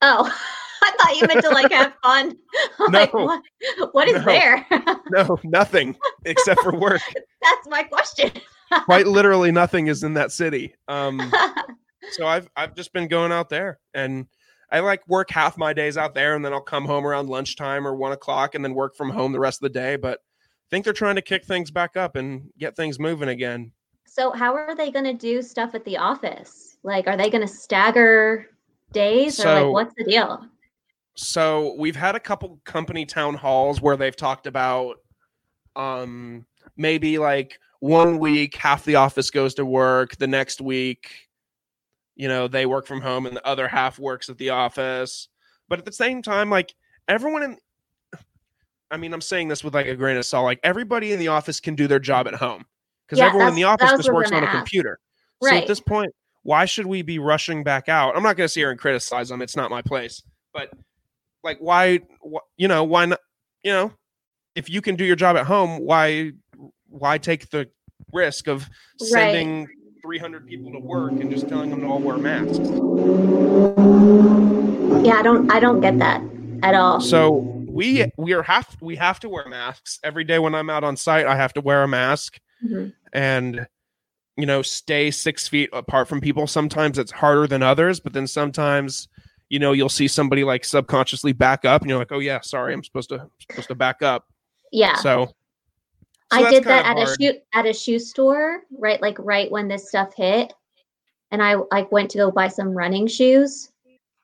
Oh, 0.02 0.24
I 0.82 0.90
thought 0.98 1.16
you 1.16 1.26
meant 1.26 1.42
to 1.42 1.50
like 1.50 1.72
have 1.72 1.94
fun. 2.02 2.36
I'm 2.80 2.92
like, 2.92 3.12
No. 3.14 3.24
what? 3.24 3.42
What 3.92 4.08
is 4.08 4.14
No. 4.14 4.24
there? 4.24 4.66
No, 5.10 5.38
nothing 5.44 5.96
except 6.24 6.60
for 6.62 6.74
work. 6.76 7.00
That's 7.42 7.68
my 7.68 7.84
question. 7.84 8.32
Quite 8.86 9.06
literally, 9.06 9.52
nothing 9.52 9.86
is 9.86 10.02
in 10.02 10.14
that 10.14 10.32
city. 10.32 10.74
Um, 10.88 11.32
so 12.10 12.26
I've 12.26 12.48
I've 12.56 12.74
just 12.74 12.92
been 12.92 13.06
going 13.06 13.30
out 13.30 13.48
there 13.48 13.78
and 13.94 14.26
I 14.72 14.80
like 14.80 15.06
work 15.06 15.30
half 15.30 15.56
my 15.56 15.72
days 15.72 15.96
out 15.96 16.14
there 16.16 16.34
and 16.34 16.44
then 16.44 16.52
I'll 16.52 16.60
come 16.60 16.84
home 16.86 17.06
around 17.06 17.28
lunchtime 17.28 17.86
or 17.86 17.94
one 17.94 18.10
o'clock 18.10 18.56
and 18.56 18.64
then 18.64 18.74
work 18.74 18.96
from 18.96 19.10
home 19.10 19.30
the 19.32 19.38
rest 19.38 19.58
of 19.62 19.72
the 19.72 19.78
day. 19.78 19.94
But 19.94 20.18
I 20.18 20.66
think 20.70 20.84
they're 20.84 20.92
trying 20.92 21.14
to 21.14 21.22
kick 21.22 21.44
things 21.44 21.70
back 21.70 21.96
up 21.96 22.16
and 22.16 22.50
get 22.58 22.74
things 22.74 22.98
moving 22.98 23.28
again. 23.28 23.70
so, 24.06 24.32
how 24.32 24.54
are 24.56 24.74
they 24.74 24.90
going 24.90 25.04
to 25.04 25.14
do 25.14 25.40
stuff 25.40 25.76
at 25.76 25.84
the 25.84 25.96
office? 25.98 26.76
Like, 26.82 27.06
are 27.06 27.16
they 27.16 27.30
going 27.30 27.46
to 27.46 27.52
stagger 27.52 28.46
days, 28.96 29.38
or 29.38 29.42
So- 29.42 29.64
like, 29.64 29.72
what's 29.72 29.94
the 29.96 30.04
deal? 30.04 30.46
So 31.18 31.74
we've 31.78 31.96
had 31.96 32.14
a 32.14 32.20
couple 32.20 32.60
company 32.64 33.06
town 33.06 33.34
halls 33.34 33.80
where 33.80 33.96
they've 33.96 34.16
talked 34.16 34.46
about 34.46 34.96
um 35.76 36.46
maybe 36.76 37.18
like 37.18 37.58
one 37.80 38.18
week 38.18 38.54
half 38.56 38.84
the 38.84 38.94
office 38.96 39.30
goes 39.30 39.54
to 39.54 39.64
work, 39.66 40.16
the 40.16 40.26
next 40.26 40.60
week 40.60 41.10
you 42.18 42.28
know, 42.28 42.48
they 42.48 42.64
work 42.64 42.86
from 42.86 43.02
home 43.02 43.26
and 43.26 43.36
the 43.36 43.46
other 43.46 43.68
half 43.68 43.98
works 43.98 44.30
at 44.30 44.38
the 44.38 44.48
office. 44.48 45.28
But 45.68 45.78
at 45.78 45.84
the 45.84 45.92
same 45.92 46.22
time 46.22 46.48
like 46.50 46.74
everyone 47.08 47.42
in 47.42 47.58
I 48.90 48.96
mean, 48.96 49.12
I'm 49.12 49.20
saying 49.20 49.48
this 49.48 49.62
with 49.64 49.74
like 49.74 49.86
a 49.86 49.96
grain 49.96 50.16
of 50.16 50.24
salt. 50.24 50.44
Like 50.44 50.60
everybody 50.62 51.12
in 51.12 51.18
the 51.18 51.28
office 51.28 51.60
can 51.60 51.74
do 51.74 51.86
their 51.86 51.98
job 51.98 52.26
at 52.26 52.34
home 52.34 52.64
because 53.06 53.18
Yeah, 53.18 53.26
everyone 53.26 53.48
in 53.48 53.54
the 53.54 53.64
office 53.64 53.90
just 53.90 54.04
what 54.04 54.08
I 54.08 54.12
was 54.12 54.16
works 54.24 54.32
on 54.32 54.42
a 54.42 54.46
ask. 54.46 54.56
computer. 54.56 54.98
So 55.42 55.50
Right. 55.50 55.62
at 55.62 55.68
this 55.68 55.80
point, 55.80 56.12
why 56.46 56.64
should 56.64 56.86
we 56.86 57.02
be 57.02 57.18
rushing 57.18 57.64
back 57.64 57.88
out? 57.88 58.16
I'm 58.16 58.22
not 58.22 58.36
going 58.36 58.44
to 58.44 58.48
sit 58.48 58.60
here 58.60 58.70
and 58.70 58.78
criticize 58.78 59.28
them. 59.28 59.42
It's 59.42 59.56
not 59.56 59.68
my 59.70 59.82
place. 59.82 60.22
But 60.54 60.72
like, 61.42 61.58
why? 61.58 61.98
wh- 62.24 62.46
You 62.56 62.68
know, 62.68 62.84
why 62.84 63.06
not? 63.06 63.20
You 63.64 63.72
know, 63.72 63.92
if 64.54 64.70
you 64.70 64.80
can 64.80 64.94
do 64.94 65.04
your 65.04 65.16
job 65.16 65.36
at 65.36 65.44
home, 65.46 65.80
why? 65.80 66.32
Why 66.88 67.18
take 67.18 67.50
the 67.50 67.68
risk 68.12 68.46
of 68.46 68.60
Right. 69.00 69.08
sending 69.32 69.66
300 70.02 70.46
people 70.46 70.70
to 70.72 70.78
work 70.78 71.12
and 71.12 71.30
just 71.32 71.48
telling 71.48 71.70
them 71.70 71.80
to 71.80 71.86
all 71.88 71.98
wear 71.98 72.16
masks? 72.16 72.58
Yeah, 75.04 75.14
I 75.18 75.22
don't, 75.22 75.50
I 75.52 75.58
don't 75.60 75.80
get 75.80 75.98
that 75.98 76.22
at 76.62 76.74
all. 76.76 77.00
So 77.00 77.30
we 77.68 78.06
we 78.16 78.32
are 78.34 78.42
have 78.44 78.76
we 78.80 78.94
have 78.96 79.18
to 79.20 79.28
wear 79.28 79.48
masks 79.48 79.98
every 80.04 80.22
day 80.24 80.38
when 80.38 80.54
I'm 80.54 80.70
out 80.70 80.84
on 80.84 80.96
site. 80.96 81.26
I 81.26 81.34
have 81.36 81.52
to 81.54 81.60
wear 81.60 81.82
a 81.82 81.88
mask. 81.88 82.38
Mhm. 82.64 82.92
and 83.12 83.66
you 84.36 84.46
know 84.46 84.62
stay 84.62 85.10
six 85.10 85.48
feet 85.48 85.70
apart 85.72 86.08
from 86.08 86.20
people 86.20 86.46
sometimes 86.46 86.98
it's 86.98 87.12
harder 87.12 87.46
than 87.46 87.62
others 87.62 88.00
but 88.00 88.12
then 88.12 88.26
sometimes 88.26 89.08
you 89.48 89.58
know 89.58 89.72
you'll 89.72 89.88
see 89.88 90.08
somebody 90.08 90.44
like 90.44 90.64
subconsciously 90.64 91.32
back 91.32 91.64
up 91.64 91.82
and 91.82 91.88
you're 91.90 91.98
like 91.98 92.12
oh 92.12 92.18
yeah 92.18 92.40
sorry 92.40 92.74
i'm 92.74 92.84
supposed 92.84 93.08
to 93.08 93.28
supposed 93.48 93.68
to 93.68 93.74
back 93.74 94.02
up 94.02 94.26
Yeah. 94.72 94.96
so, 94.96 95.26
so 95.26 95.34
I 96.32 96.50
did 96.50 96.64
that 96.64 96.86
at 96.86 96.96
of 96.96 97.02
a 97.02 97.06
hard. 97.06 97.20
shoe 97.20 97.32
at 97.54 97.66
a 97.66 97.72
shoe 97.72 98.00
store, 98.00 98.62
right? 98.76 99.00
Like 99.00 99.16
right 99.20 99.48
when 99.50 99.68
this 99.68 99.88
stuff 99.88 100.12
hit, 100.12 100.52
and 101.30 101.40
I 101.40 101.54
like 101.70 101.92
went 101.92 102.10
to 102.10 102.18
go 102.18 102.32
buy 102.32 102.48
some 102.48 102.70
running 102.70 103.06
shoes, 103.06 103.70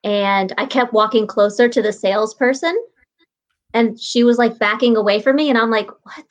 and 0.03 0.53
I 0.59 0.67
kept 0.67 0.93
walking 0.93 1.29
closer 1.29 1.69
to 1.69 1.81
the 1.81 1.93
salesperson, 1.93 2.77
and 3.73 4.01
she 4.01 4.25
was 4.25 4.37
like 4.37 4.59
backing 4.59 4.97
away 4.97 5.21
from 5.23 5.37
me, 5.37 5.49
and 5.49 5.57
I'm 5.57 5.71
like, 5.71 5.89
what? 6.03 6.27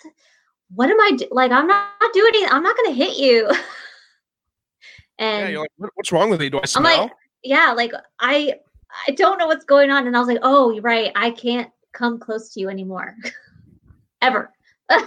What 0.75 0.89
am 0.89 0.99
I 0.99 1.11
do- 1.17 1.27
like? 1.31 1.51
I'm 1.51 1.67
not, 1.67 1.89
not 2.01 2.13
doing 2.13 2.31
it. 2.35 2.51
I'm 2.51 2.63
not 2.63 2.75
going 2.77 2.95
to 2.95 2.95
hit 2.95 3.17
you. 3.17 3.49
yeah 5.19 5.37
and 5.37 5.51
you're 5.51 5.61
like 5.61 5.71
what, 5.77 5.91
what's 5.95 6.11
wrong 6.11 6.29
with 6.29 6.41
you 6.41 6.49
do 6.49 6.57
i 6.57 6.61
I'm 6.61 6.67
smell 6.67 7.03
like, 7.03 7.11
yeah, 7.43 7.71
like 7.71 7.91
I 8.19 8.55
I 9.07 9.11
don't 9.11 9.37
know 9.37 9.47
what's 9.47 9.65
going 9.65 9.89
on, 9.89 10.05
and 10.05 10.15
I 10.15 10.19
was 10.19 10.27
like, 10.27 10.39
oh, 10.41 10.71
you're 10.71 10.81
right. 10.81 11.13
I 11.15 11.31
can't 11.31 11.71
come 11.93 12.19
close 12.19 12.53
to 12.53 12.59
you 12.59 12.69
anymore, 12.69 13.15
ever. 14.21 14.51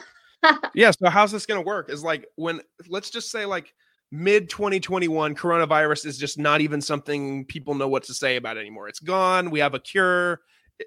yeah 0.75 0.91
so 0.91 1.09
how's 1.09 1.33
this 1.33 1.47
going 1.47 1.59
to 1.59 1.67
work 1.67 1.91
is 1.91 2.03
like 2.03 2.27
when 2.37 2.61
let's 2.89 3.11
just 3.11 3.31
say 3.31 3.47
like 3.47 3.73
mid 4.13 4.49
2021 4.51 5.35
coronavirus 5.35 6.05
is 6.07 6.19
just 6.19 6.39
not 6.39 6.61
even 6.61 6.81
something 6.81 7.45
people 7.47 7.75
know 7.75 7.89
what 7.89 8.03
to 8.03 8.13
say 8.13 8.37
about 8.37 8.59
anymore 8.59 8.89
it's 8.89 9.01
gone 9.01 9.51
we 9.51 9.59
have 9.59 9.75
a 9.75 9.79
cure 9.79 10.41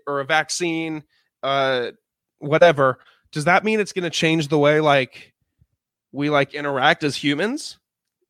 or 0.05 0.19
a 0.19 0.25
vaccine 0.25 1.03
uh 1.41 1.89
whatever 2.37 2.99
does 3.31 3.45
that 3.45 3.63
mean 3.63 3.79
it's 3.79 3.93
going 3.93 4.03
to 4.03 4.09
change 4.09 4.47
the 4.47 4.57
way 4.57 4.79
like 4.79 5.33
we 6.11 6.29
like 6.29 6.53
interact 6.53 7.03
as 7.03 7.15
humans 7.15 7.77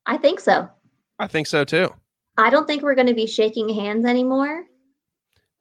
I 0.06 0.16
think 0.16 0.40
so. 0.40 0.68
i 1.18 1.26
think 1.26 1.46
so 1.46 1.64
too 1.64 1.92
I 2.40 2.50
don't 2.50 2.66
think 2.68 2.82
we're 2.84 2.94
going 2.94 3.08
to 3.08 3.14
be 3.14 3.26
shaking 3.26 3.68
hands 3.68 4.06
anymore. 4.06 4.64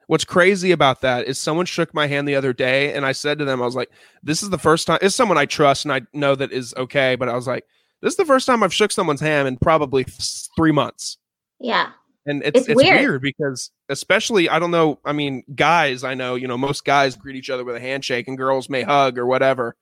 what's 0.07 0.23
crazy 0.25 0.71
about 0.71 1.01
that 1.01 1.27
is 1.27 1.39
someone 1.39 1.65
shook 1.65 1.91
my 1.93 2.05
hand 2.07 2.27
the 2.27 2.35
other 2.35 2.53
day 2.53 2.93
and 2.93 3.05
i 3.05 3.11
said 3.11 3.39
to 3.39 3.45
them 3.45 3.61
i 3.61 3.65
was 3.65 3.75
like 3.75 3.89
this 4.23 4.41
is 4.43 4.49
the 4.49 4.57
first 4.59 4.87
time 4.87 4.99
it's 5.01 5.15
someone 5.15 5.37
i 5.37 5.45
trust 5.45 5.85
and 5.85 5.91
i 5.93 6.01
know 6.13 6.35
that 6.35 6.51
is 6.51 6.73
okay 6.77 7.15
but 7.15 7.29
i 7.29 7.35
was 7.35 7.47
like 7.47 7.65
this 8.01 8.11
is 8.13 8.17
the 8.17 8.25
first 8.25 8.45
time 8.45 8.63
i've 8.63 8.73
shook 8.73 8.91
someone's 8.91 9.21
hand 9.21 9.47
in 9.47 9.57
probably 9.57 10.03
th- 10.03 10.47
three 10.55 10.71
months 10.71 11.17
Yeah. 11.59 11.89
And 12.27 12.43
it's 12.43 12.59
It's 12.59 12.67
it's, 12.69 12.75
weird. 12.75 12.99
weird. 12.99 13.21
because 13.23 13.71
especially 13.89 14.49
I 14.49 14.59
don't 14.59 14.69
know, 14.71 14.99
I 15.05 15.13
mean, 15.13 15.43
guys, 15.55 16.03
I 16.03 16.13
know, 16.13 16.35
you 16.35 16.47
know, 16.47 16.57
most 16.57 16.85
guys 16.85 17.15
greet 17.15 17.35
each 17.37 17.49
other 17.49 17.63
with 17.65 17.75
a 17.75 17.79
handshake 17.79 18.27
and 18.27 18.37
girls 18.37 18.69
may 18.69 18.83
hug 18.83 19.17
or 19.17 19.25
whatever. 19.25 19.75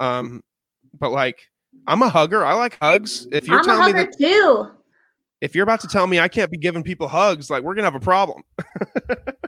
Um 0.00 0.42
but 0.98 1.10
like 1.10 1.48
I'm 1.86 2.02
a 2.02 2.08
hugger. 2.08 2.44
I 2.44 2.54
like 2.54 2.76
hugs. 2.82 3.26
If 3.30 3.46
you're 3.46 3.58
I'm 3.58 3.62
a 3.62 3.64
telling 3.66 3.92
me 3.94 3.98
hugger 4.00 4.10
that 4.10 4.18
too. 4.18 4.70
if 5.40 5.54
you're 5.54 5.62
about 5.62 5.80
to 5.80 5.88
tell 5.88 6.06
me 6.06 6.18
I 6.18 6.28
can't 6.28 6.50
be 6.50 6.58
giving 6.58 6.82
people 6.82 7.06
hugs, 7.06 7.48
like 7.50 7.62
we're 7.62 7.74
gonna 7.74 7.86
have 7.86 7.94
a 7.94 8.00
problem. 8.00 8.42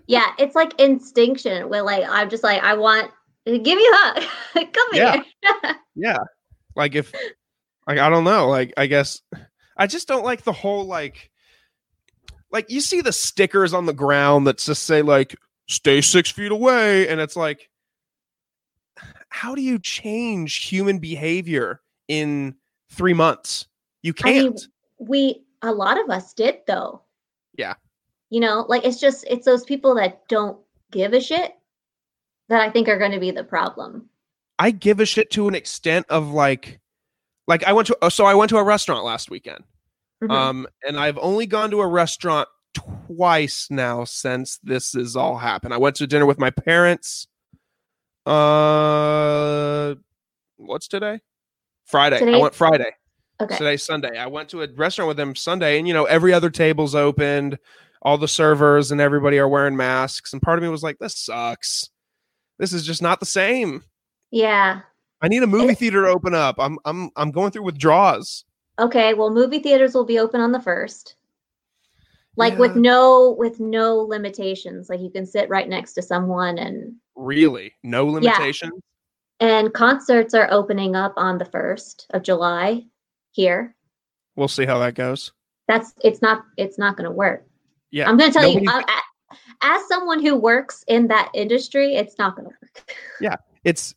Yeah, 0.09 0.33
it's 0.39 0.55
like 0.57 0.79
instinction 0.81 1.69
where 1.71 1.83
like 1.83 2.05
I'm 2.07 2.29
just 2.29 2.43
like 2.43 2.63
I 2.63 2.75
want 2.75 3.11
to 3.47 3.59
give 3.59 3.79
you 3.79 3.93
a 3.95 3.97
hug. 4.21 4.25
Come 4.73 4.89
Yeah. 4.93 5.23
here. 5.43 5.75
Yeah. 5.95 6.19
Like 6.77 6.95
if 6.97 7.13
like 7.87 7.99
I 7.99 8.11
don't 8.11 8.25
know, 8.25 8.49
like 8.49 8.75
I 8.77 8.87
guess 8.87 9.23
I 9.77 9.87
just 9.87 10.09
don't 10.09 10.25
like 10.25 10.43
the 10.43 10.53
whole 10.53 10.85
like 10.85 11.31
like 12.53 12.71
you 12.71 12.81
see 12.81 13.01
the 13.01 13.13
stickers 13.13 13.73
on 13.73 13.87
the 13.87 13.93
ground 13.93 14.47
that 14.47 14.59
just 14.59 14.85
say 14.85 15.03
like 15.03 15.35
stay 15.69 16.01
six 16.01 16.31
feet 16.31 16.53
away 16.53 17.09
and 17.09 17.21
it's 17.21 17.37
like 17.37 17.71
how 19.33 19.55
do 19.55 19.63
you 19.63 19.79
change 19.79 20.65
human 20.65 20.99
behavior 20.99 21.81
in 22.07 22.55
three 22.91 23.15
months? 23.15 23.67
You 24.03 24.13
I 24.23 24.33
mean, 24.33 24.43
can't. 24.43 24.69
we 24.99 25.43
a 25.63 25.73
lot 25.73 25.99
of 25.99 26.11
us 26.11 26.35
did 26.35 26.59
though. 26.67 27.01
Yeah. 27.57 27.75
You 28.29 28.41
know, 28.41 28.67
like 28.69 28.85
it's 28.85 29.01
just 29.01 29.25
it's 29.29 29.47
those 29.47 29.65
people 29.65 29.95
that 29.95 30.29
don't 30.29 30.59
give 30.91 31.15
a 31.15 31.21
shit 31.21 31.55
that 32.49 32.61
I 32.61 32.71
think 32.71 32.89
are 32.89 32.99
going 32.99 33.13
to 33.13 33.21
be 33.21 33.31
the 33.31 33.45
problem. 33.45 34.09
I 34.59 34.71
give 34.71 35.01
a 35.01 35.07
shit 35.07 35.31
to 35.33 35.49
an 35.49 35.55
extent 35.55 36.07
of 36.11 36.29
like 36.31 36.79
like 37.49 37.65
I 37.65 37.73
went 37.73 37.89
to 37.89 38.11
so 38.11 38.27
I 38.27 38.35
went 38.35 38.51
to 38.51 38.59
a 38.59 38.65
restaurant 38.65 39.05
last 39.05 39.31
weekend. 39.31 39.65
Mhm. 40.23 40.31
Um, 40.31 40.67
and 40.87 40.99
I've 40.99 41.19
only 41.19 41.47
gone 41.47 41.71
to 41.73 41.81
a 41.81 41.87
restaurant 41.87 42.49
twice 42.75 43.67
now 43.71 44.05
since 44.05 44.59
this 44.63 44.93
has 44.93 45.17
all 45.17 45.37
happened. 45.37 45.75
I 45.75 45.79
went 45.79 45.97
to 45.97 46.07
dinner 46.07 46.27
with 46.27 46.39
my 46.39 46.51
parents. 46.51 47.27
Uh, 48.25 49.95
what's 50.57 50.87
today? 50.89 51.21
Friday. 51.87 52.35
I 52.35 52.39
went 52.39 52.55
Friday. 52.55 52.91
okay. 53.41 53.57
Today's 53.57 53.83
Sunday. 53.83 54.17
I 54.17 54.27
went 54.27 54.49
to 54.51 54.63
a 54.63 54.69
restaurant 54.77 55.09
with 55.09 55.17
them 55.17 55.35
Sunday, 55.35 55.79
and 55.79 55.89
you 55.89 55.95
know 55.95 56.05
every 56.05 56.33
other 56.33 56.51
table's 56.51 56.95
opened. 56.95 57.59
All 58.03 58.19
the 58.19 58.29
servers 58.29 58.91
and 58.91 59.01
everybody 59.01 59.39
are 59.39 59.49
wearing 59.49 59.77
masks, 59.77 60.33
and 60.33 60.41
part 60.43 60.59
of 60.59 60.63
me 60.63 60.69
was 60.69 60.83
like, 60.83 60.99
"This 60.99 61.17
sucks. 61.17 61.91
This 62.59 62.73
is 62.73 62.87
just 62.87 63.03
not 63.03 63.21
the 63.21 63.27
same." 63.27 63.83
yeah. 64.31 64.81
I 65.25 65.29
need 65.29 65.43
a 65.45 65.47
movie 65.47 65.75
theater 65.75 66.03
to 66.03 66.09
open 66.09 66.35
up. 66.35 66.57
I'm 66.59 66.79
I'm 66.85 67.11
I'm 67.17 67.31
going 67.31 67.51
through 67.53 67.63
withdrawals. 67.65 68.45
Okay, 68.83 69.15
well 69.15 69.31
movie 69.31 69.61
theaters 69.61 69.95
will 69.95 70.05
be 70.05 70.19
open 70.19 70.41
on 70.41 70.53
the 70.53 70.59
1st. 70.59 71.15
Like 72.37 72.59
with 72.59 72.75
no 72.77 73.31
with 73.39 73.61
no 73.61 73.97
limitations. 73.99 74.89
Like 74.89 75.01
you 75.01 75.11
can 75.11 75.27
sit 75.27 75.49
right 75.51 75.69
next 75.69 75.93
to 75.95 76.03
someone 76.03 76.59
and 76.59 76.95
Really, 77.15 77.75
no 77.83 78.07
limitations. 78.07 78.73
and 79.39 79.73
concerts 79.75 80.33
are 80.35 80.49
opening 80.51 80.97
up 80.97 81.13
on 81.17 81.39
the 81.39 81.45
1st 81.45 82.07
of 82.11 82.23
July 82.23 82.85
here. 83.33 83.75
We'll 84.35 84.49
see 84.49 84.65
how 84.65 84.79
that 84.79 84.95
goes. 84.95 85.33
That's 85.69 85.93
it's 86.03 86.23
not 86.23 86.45
it's 86.57 86.79
not 86.79 86.97
going 86.97 87.09
to 87.09 87.15
work. 87.15 87.47
Yeah, 87.91 88.09
I'm 88.09 88.17
going 88.17 88.33
to 88.33 88.39
tell 88.39 88.49
you 88.49 88.61
nobody- 88.63 88.85
I, 88.89 88.99
I- 88.99 89.03
as 89.65 89.87
someone 89.87 90.21
who 90.21 90.35
works 90.37 90.85
in 90.89 91.07
that 91.09 91.31
industry, 91.35 91.95
it's 91.95 92.19
not 92.19 92.35
going 92.35 92.49
to 92.49 92.55
work. 92.61 92.97
Yeah, 93.21 93.37
it's 93.65 93.95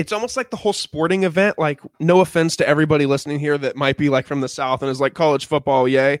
it's 0.00 0.12
almost 0.12 0.34
like 0.36 0.50
the 0.50 0.56
whole 0.56 0.72
sporting 0.72 1.24
event. 1.24 1.58
Like, 1.58 1.80
no 2.00 2.20
offense 2.20 2.56
to 2.56 2.66
everybody 2.66 3.04
listening 3.04 3.38
here 3.38 3.58
that 3.58 3.76
might 3.76 3.98
be 3.98 4.08
like 4.08 4.26
from 4.26 4.40
the 4.40 4.48
south 4.48 4.80
and 4.82 4.90
is 4.90 5.00
like 5.00 5.12
college 5.12 5.44
football, 5.46 5.86
yay. 5.86 6.20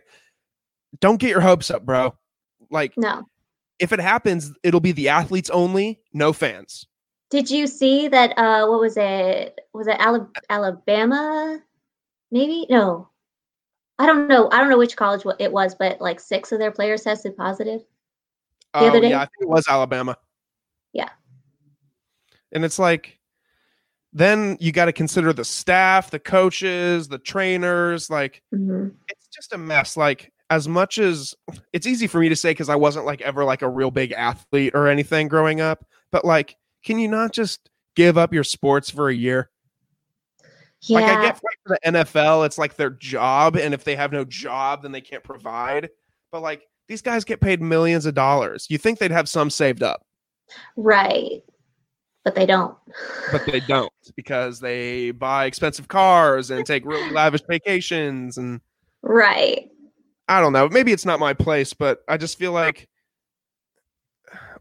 Don't 1.00 1.16
get 1.18 1.30
your 1.30 1.40
hopes 1.40 1.70
up, 1.70 1.86
bro. 1.86 2.14
Like, 2.70 2.92
No. 2.98 3.26
if 3.78 3.92
it 3.92 4.00
happens, 4.00 4.52
it'll 4.62 4.80
be 4.80 4.92
the 4.92 5.08
athletes 5.08 5.48
only, 5.48 6.00
no 6.12 6.32
fans. 6.34 6.86
Did 7.30 7.48
you 7.50 7.66
see 7.66 8.08
that 8.08 8.36
uh 8.36 8.66
what 8.66 8.80
was 8.80 8.96
it? 8.96 9.58
Was 9.72 9.86
it 9.86 9.96
Alabama? 10.50 11.60
Maybe? 12.30 12.66
No. 12.68 13.08
I 13.98 14.06
don't 14.06 14.28
know. 14.28 14.48
I 14.50 14.58
don't 14.60 14.68
know 14.68 14.78
which 14.78 14.96
college 14.96 15.22
it 15.38 15.52
was, 15.52 15.74
but 15.74 16.00
like 16.00 16.20
6 16.20 16.52
of 16.52 16.58
their 16.58 16.70
players 16.72 17.02
tested 17.02 17.36
positive. 17.36 17.80
The 18.74 18.80
other 18.80 18.98
Oh, 18.98 19.00
day? 19.00 19.10
yeah, 19.10 19.18
I 19.22 19.26
think 19.26 19.42
it 19.42 19.48
was 19.48 19.66
Alabama. 19.68 20.16
Yeah. 20.92 21.08
And 22.52 22.64
it's 22.64 22.78
like, 22.80 23.19
then 24.12 24.56
you 24.60 24.72
got 24.72 24.86
to 24.86 24.92
consider 24.92 25.32
the 25.32 25.44
staff, 25.44 26.10
the 26.10 26.18
coaches, 26.18 27.08
the 27.08 27.18
trainers. 27.18 28.10
Like, 28.10 28.42
Mhm. 28.52 28.92
it's 29.08 29.28
just 29.28 29.52
a 29.52 29.58
mess. 29.58 29.96
Like 29.96 30.32
as 30.50 30.66
much 30.66 30.98
as 30.98 31.34
it's 31.72 31.86
easy 31.86 32.06
for 32.08 32.18
me 32.18 32.28
to 32.28 32.34
say 32.36 32.50
because 32.50 32.68
I 32.68 32.74
wasn't 32.74 33.06
like 33.06 33.20
ever 33.20 33.44
like 33.44 33.62
a 33.62 33.68
real 33.68 33.90
big 33.92 34.12
athlete 34.12 34.74
or 34.74 34.88
anything 34.88 35.28
growing 35.28 35.60
up, 35.60 35.84
but 36.10 36.24
like, 36.24 36.56
can 36.84 36.98
you 36.98 37.06
not 37.08 37.32
just 37.32 37.70
give 37.94 38.18
up 38.18 38.34
your 38.34 38.42
sports 38.44 38.90
for 38.90 39.08
a 39.08 39.14
year? 39.14 39.48
Yeah. 40.82 41.00
Like 41.00 41.04
I 41.04 41.22
get 41.22 41.34
like, 41.34 41.58
for 41.66 41.78
the 41.82 41.88
NFL, 41.92 42.46
it's 42.46 42.58
like 42.58 42.74
their 42.74 42.90
job, 42.90 43.54
and 43.56 43.74
if 43.74 43.84
they 43.84 43.94
have 43.96 44.12
no 44.12 44.24
job, 44.24 44.82
then 44.82 44.92
they 44.92 45.00
can't 45.02 45.22
provide. 45.22 45.90
But 46.32 46.42
like 46.42 46.62
these 46.88 47.02
guys 47.02 47.22
get 47.22 47.40
paid 47.40 47.60
millions 47.60 48.06
of 48.06 48.14
dollars. 48.14 48.66
You 48.70 48.78
think 48.78 48.98
they'd 48.98 49.10
have 49.12 49.28
some 49.28 49.50
saved 49.50 49.82
up, 49.82 50.04
right. 50.76 51.42
But 52.24 52.34
they 52.34 52.44
don't. 52.46 52.76
but 53.32 53.46
they 53.46 53.60
don't 53.60 53.92
because 54.14 54.60
they 54.60 55.10
buy 55.10 55.46
expensive 55.46 55.88
cars 55.88 56.50
and 56.50 56.66
take 56.66 56.84
really 56.84 57.10
lavish 57.12 57.42
vacations 57.48 58.36
and 58.36 58.60
Right. 59.02 59.70
I 60.28 60.40
don't 60.40 60.52
know. 60.52 60.68
Maybe 60.68 60.92
it's 60.92 61.06
not 61.06 61.18
my 61.18 61.32
place, 61.34 61.72
but 61.72 62.04
I 62.06 62.16
just 62.16 62.38
feel 62.38 62.52
like 62.52 62.88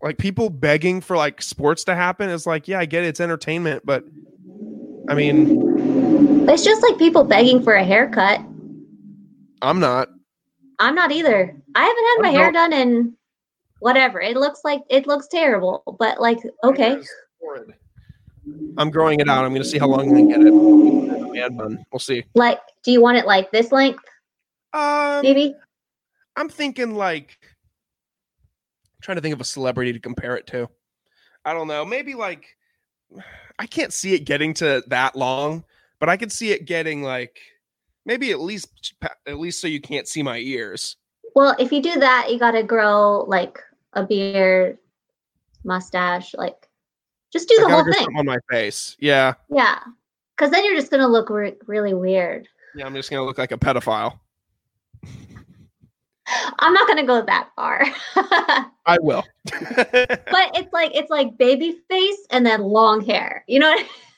like 0.01 0.17
people 0.17 0.49
begging 0.49 1.01
for 1.01 1.17
like 1.17 1.41
sports 1.41 1.83
to 1.85 1.95
happen 1.95 2.29
is 2.29 2.47
like, 2.47 2.67
yeah, 2.67 2.79
I 2.79 2.85
get 2.85 3.03
it, 3.03 3.07
it's 3.07 3.19
entertainment, 3.19 3.85
but 3.85 4.05
I 5.09 5.15
mean, 5.15 6.47
It's 6.49 6.63
just 6.63 6.81
like 6.81 6.97
people 6.97 7.23
begging 7.23 7.61
for 7.61 7.73
a 7.73 7.83
haircut. 7.83 8.41
I'm 9.61 9.79
not. 9.79 10.09
I'm 10.79 10.95
not 10.95 11.11
either. 11.11 11.55
I 11.75 11.83
haven't 11.83 12.05
had 12.05 12.17
my 12.21 12.27
I'm 12.29 12.33
hair 12.33 12.51
done 12.51 12.73
in 12.73 13.17
whatever. 13.79 14.21
It 14.21 14.37
looks 14.37 14.61
like 14.63 14.81
it 14.89 15.07
looks 15.07 15.27
terrible, 15.27 15.83
but 15.99 16.21
like 16.21 16.39
okay. 16.63 17.01
Horrid. 17.41 17.73
I'm 18.77 18.89
growing 18.89 19.19
it 19.19 19.29
out. 19.29 19.45
I'm 19.45 19.51
going 19.51 19.63
to 19.63 19.67
see 19.67 19.77
how 19.77 19.87
long 19.87 20.11
I 20.11 20.17
can 20.17 20.27
get 20.27 20.41
it. 20.41 20.51
Man 20.51 21.57
bun. 21.57 21.85
We'll 21.91 21.99
see. 21.99 22.23
Like 22.35 22.59
do 22.83 22.91
you 22.91 23.01
want 23.01 23.17
it 23.17 23.25
like 23.25 23.51
this 23.51 23.71
length 23.71 24.03
Um, 24.73 25.21
maybe? 25.21 25.55
I'm 26.35 26.49
thinking 26.49 26.95
like 26.95 27.37
trying 29.01 29.17
to 29.17 29.21
think 29.21 29.33
of 29.33 29.41
a 29.41 29.45
celebrity 29.45 29.93
to 29.93 29.99
compare 29.99 30.35
it 30.35 30.47
to. 30.47 30.69
I 31.45 31.53
don't 31.53 31.67
know. 31.67 31.85
Maybe 31.85 32.15
like 32.15 32.45
I 33.57 33.65
can't 33.65 33.93
see 33.93 34.13
it 34.13 34.25
getting 34.25 34.53
to 34.55 34.83
that 34.87 35.15
long, 35.15 35.63
but 35.99 36.09
I 36.09 36.17
could 36.17 36.31
see 36.31 36.51
it 36.51 36.65
getting 36.65 37.03
like 37.03 37.39
maybe 38.05 38.31
at 38.31 38.39
least 38.39 38.93
at 39.27 39.39
least 39.39 39.61
so 39.61 39.67
you 39.67 39.81
can't 39.81 40.07
see 40.07 40.23
my 40.23 40.37
ears. 40.37 40.95
Well, 41.35 41.55
if 41.59 41.71
you 41.71 41.81
do 41.81 41.99
that, 41.99 42.31
you 42.31 42.39
got 42.39 42.51
to 42.51 42.63
grow 42.63 43.25
like 43.27 43.59
a 43.93 44.03
beard, 44.03 44.77
mustache, 45.63 46.33
like 46.33 46.68
just 47.31 47.47
do 47.49 47.55
I 47.59 47.63
the 47.63 47.69
whole 47.75 47.93
thing. 47.93 48.07
on 48.17 48.25
my 48.25 48.37
face. 48.49 48.95
Yeah. 48.99 49.33
Yeah. 49.49 49.79
Cuz 50.37 50.49
then 50.51 50.63
you're 50.65 50.75
just 50.75 50.89
going 50.91 51.01
to 51.01 51.07
look 51.07 51.29
re- 51.29 51.57
really 51.67 51.93
weird. 51.93 52.47
Yeah, 52.75 52.85
I'm 52.85 52.93
just 52.95 53.09
gonna 53.09 53.23
look 53.25 53.37
like 53.37 53.51
a 53.51 53.57
pedophile. 53.57 54.19
I'm 56.59 56.73
not 56.73 56.85
going 56.87 56.99
to 56.99 57.05
go 57.05 57.23
that 57.25 57.49
far. 57.55 57.83
I 58.85 58.97
will. 59.01 59.23
but 59.45 60.51
it's 60.55 60.71
like 60.71 60.91
it's 60.95 61.09
like 61.09 61.37
baby 61.37 61.79
face 61.89 62.25
and 62.29 62.45
then 62.45 62.61
long 62.61 63.03
hair. 63.03 63.43
You 63.47 63.59
know 63.59 63.75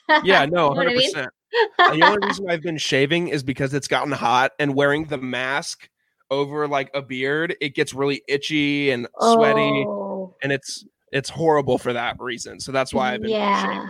what? 0.08 0.24
yeah, 0.24 0.44
no, 0.46 0.46
You 0.46 0.50
know 0.50 0.68
what 0.68 0.72
I 0.72 0.76
hundred 0.84 0.96
mean? 0.98 1.12
percent. 1.12 1.30
The 1.78 2.02
only 2.06 2.26
reason 2.26 2.50
I've 2.50 2.62
been 2.62 2.78
shaving 2.78 3.28
is 3.28 3.42
because 3.42 3.72
it's 3.74 3.88
gotten 3.88 4.12
hot 4.12 4.52
and 4.58 4.74
wearing 4.74 5.06
the 5.06 5.18
mask 5.18 5.88
over 6.30 6.66
like 6.68 6.90
a 6.94 7.02
beard, 7.02 7.56
it 7.60 7.74
gets 7.74 7.92
really 7.94 8.22
itchy 8.28 8.90
and 8.90 9.06
sweaty, 9.20 9.84
Oh, 9.86 10.34
and 10.42 10.50
it's 10.52 10.84
it's 11.12 11.30
horrible 11.30 11.78
for 11.78 11.92
that 11.92 12.16
reason. 12.18 12.58
So 12.58 12.72
that's 12.72 12.92
why 12.92 13.14
I've 13.14 13.22
been 13.22 13.30
yeah. 13.30 13.86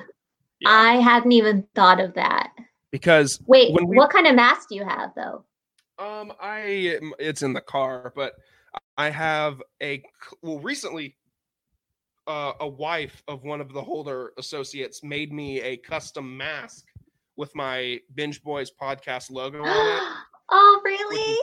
Yeah. 0.61 0.69
I 0.71 0.95
hadn't 0.97 1.33
even 1.33 1.67
thought 1.75 2.01
of 2.01 2.15
that. 2.15 2.51
because 2.91 3.41
Wait, 3.47 3.73
we- 3.73 3.97
what 3.97 4.11
kind 4.11 4.27
of 4.27 4.35
mask 4.35 4.69
do 4.69 4.75
you 4.77 4.85
have 4.85 5.11
though? 5.17 5.45
um 5.99 6.33
I 6.41 6.99
it's 7.19 7.43
in 7.43 7.53
the 7.53 7.61
car, 7.61 8.13
but 8.15 8.35
I 8.97 9.11
have 9.11 9.63
a 9.83 10.03
well 10.43 10.59
recently 10.59 11.17
uh, 12.27 12.53
a 12.61 12.69
wife 12.69 13.23
of 13.27 13.43
one 13.43 13.61
of 13.61 13.73
the 13.73 13.83
Holder 13.83 14.33
associates 14.39 15.03
made 15.03 15.33
me 15.33 15.61
a 15.61 15.77
custom 15.77 16.37
mask 16.37 16.87
with 17.37 17.55
my 17.55 17.99
Binge 18.15 18.43
Boys 18.43 18.71
podcast 18.71 19.31
logo 19.31 19.63
on 19.63 19.67
it. 19.69 20.03
oh, 20.51 20.81
really? 20.85 21.39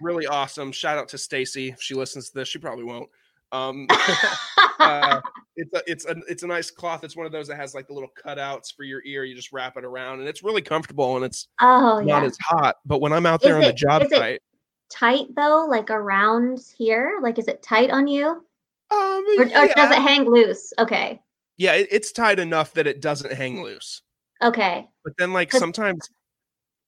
really 0.00 0.26
awesome. 0.26 0.72
Shout 0.72 0.98
out 0.98 1.08
to 1.10 1.18
Stacy. 1.18 1.68
If 1.68 1.80
she 1.80 1.94
listens 1.94 2.30
to 2.30 2.38
this, 2.38 2.48
she 2.48 2.58
probably 2.58 2.84
won't. 2.84 3.08
Um, 3.56 3.86
uh, 4.78 5.20
it's 5.56 5.72
a 5.74 5.82
it's 5.86 6.06
a 6.06 6.16
it's 6.28 6.42
a 6.42 6.46
nice 6.46 6.70
cloth. 6.70 7.04
It's 7.04 7.16
one 7.16 7.26
of 7.26 7.32
those 7.32 7.48
that 7.48 7.56
has 7.56 7.74
like 7.74 7.86
the 7.86 7.94
little 7.94 8.10
cutouts 8.24 8.74
for 8.74 8.84
your 8.84 9.02
ear. 9.04 9.24
You 9.24 9.34
just 9.34 9.52
wrap 9.52 9.76
it 9.76 9.84
around, 9.84 10.20
and 10.20 10.28
it's 10.28 10.42
really 10.42 10.62
comfortable 10.62 11.16
and 11.16 11.24
it's 11.24 11.48
oh, 11.60 12.00
not 12.04 12.22
yeah. 12.22 12.24
as 12.24 12.36
hot. 12.40 12.76
But 12.84 13.00
when 13.00 13.12
I'm 13.12 13.26
out 13.26 13.42
Is 13.42 13.48
there 13.48 13.56
on 13.56 13.62
the 13.62 13.72
job 13.72 14.02
is 14.02 14.12
it- 14.12 14.18
site, 14.18 14.42
tight 14.90 15.26
though, 15.34 15.66
like 15.68 15.90
around 15.90 16.60
here? 16.76 17.18
Like, 17.22 17.38
is 17.38 17.48
it 17.48 17.62
tight 17.62 17.90
on 17.90 18.06
you? 18.06 18.44
Um, 18.88 19.24
Or, 19.38 19.44
or 19.44 19.48
does 19.48 19.90
it 19.90 20.00
hang 20.00 20.30
loose? 20.30 20.72
Okay. 20.78 21.20
Yeah, 21.56 21.72
it, 21.72 21.88
it's 21.90 22.12
tight 22.12 22.38
enough 22.38 22.72
that 22.74 22.86
it 22.86 23.00
doesn't 23.00 23.32
hang 23.32 23.62
loose. 23.62 24.02
Okay. 24.42 24.86
But 25.04 25.14
then, 25.18 25.32
like 25.32 25.50
sometimes, 25.50 26.08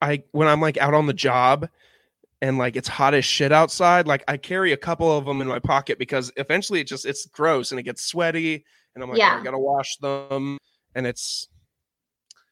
I 0.00 0.22
when 0.32 0.46
I'm 0.46 0.60
like 0.60 0.76
out 0.76 0.94
on 0.94 1.06
the 1.06 1.14
job, 1.14 1.68
and 2.40 2.58
like 2.58 2.76
it's 2.76 2.88
hot 2.88 3.14
as 3.14 3.24
shit 3.24 3.52
outside, 3.52 4.06
like 4.06 4.24
I 4.28 4.36
carry 4.36 4.72
a 4.72 4.76
couple 4.76 5.16
of 5.16 5.24
them 5.24 5.40
in 5.40 5.48
my 5.48 5.58
pocket 5.58 5.98
because 5.98 6.32
eventually 6.36 6.80
it 6.80 6.86
just 6.86 7.06
it's 7.06 7.26
gross 7.26 7.72
and 7.72 7.80
it 7.80 7.84
gets 7.84 8.04
sweaty, 8.04 8.64
and 8.94 9.02
I'm 9.02 9.10
like, 9.10 9.18
oh, 9.18 9.24
Yeah. 9.24 9.38
I 9.40 9.44
gotta 9.44 9.58
wash 9.58 9.96
them, 9.96 10.58
and 10.94 11.06
it's 11.06 11.48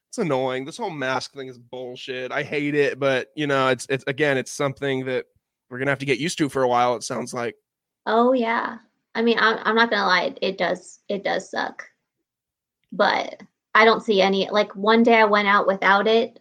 it's 0.09 0.17
annoying. 0.17 0.65
This 0.65 0.77
whole 0.77 0.89
mask 0.89 1.33
thing 1.33 1.47
is 1.47 1.57
bullshit. 1.57 2.31
I 2.31 2.43
hate 2.43 2.75
it, 2.75 2.99
but 2.99 3.29
you 3.35 3.47
know, 3.47 3.69
it's 3.69 3.85
it's 3.89 4.03
again, 4.07 4.37
it's 4.37 4.51
something 4.51 5.05
that 5.05 5.25
we're 5.69 5.79
gonna 5.79 5.91
have 5.91 5.99
to 5.99 6.05
get 6.05 6.19
used 6.19 6.37
to 6.39 6.49
for 6.49 6.63
a 6.63 6.67
while. 6.67 6.95
It 6.95 7.03
sounds 7.03 7.33
like. 7.33 7.55
Oh 8.05 8.33
yeah. 8.33 8.77
I 9.15 9.21
mean, 9.21 9.37
I'm 9.39 9.59
I'm 9.63 9.75
not 9.75 9.89
gonna 9.89 10.07
lie, 10.07 10.35
it 10.41 10.57
does 10.57 10.99
it 11.09 11.23
does 11.23 11.49
suck. 11.49 11.83
But 12.91 13.41
I 13.75 13.85
don't 13.85 14.03
see 14.03 14.21
any 14.21 14.49
like 14.49 14.75
one 14.75 15.03
day 15.03 15.15
I 15.15 15.25
went 15.25 15.47
out 15.47 15.67
without 15.67 16.07
it 16.07 16.39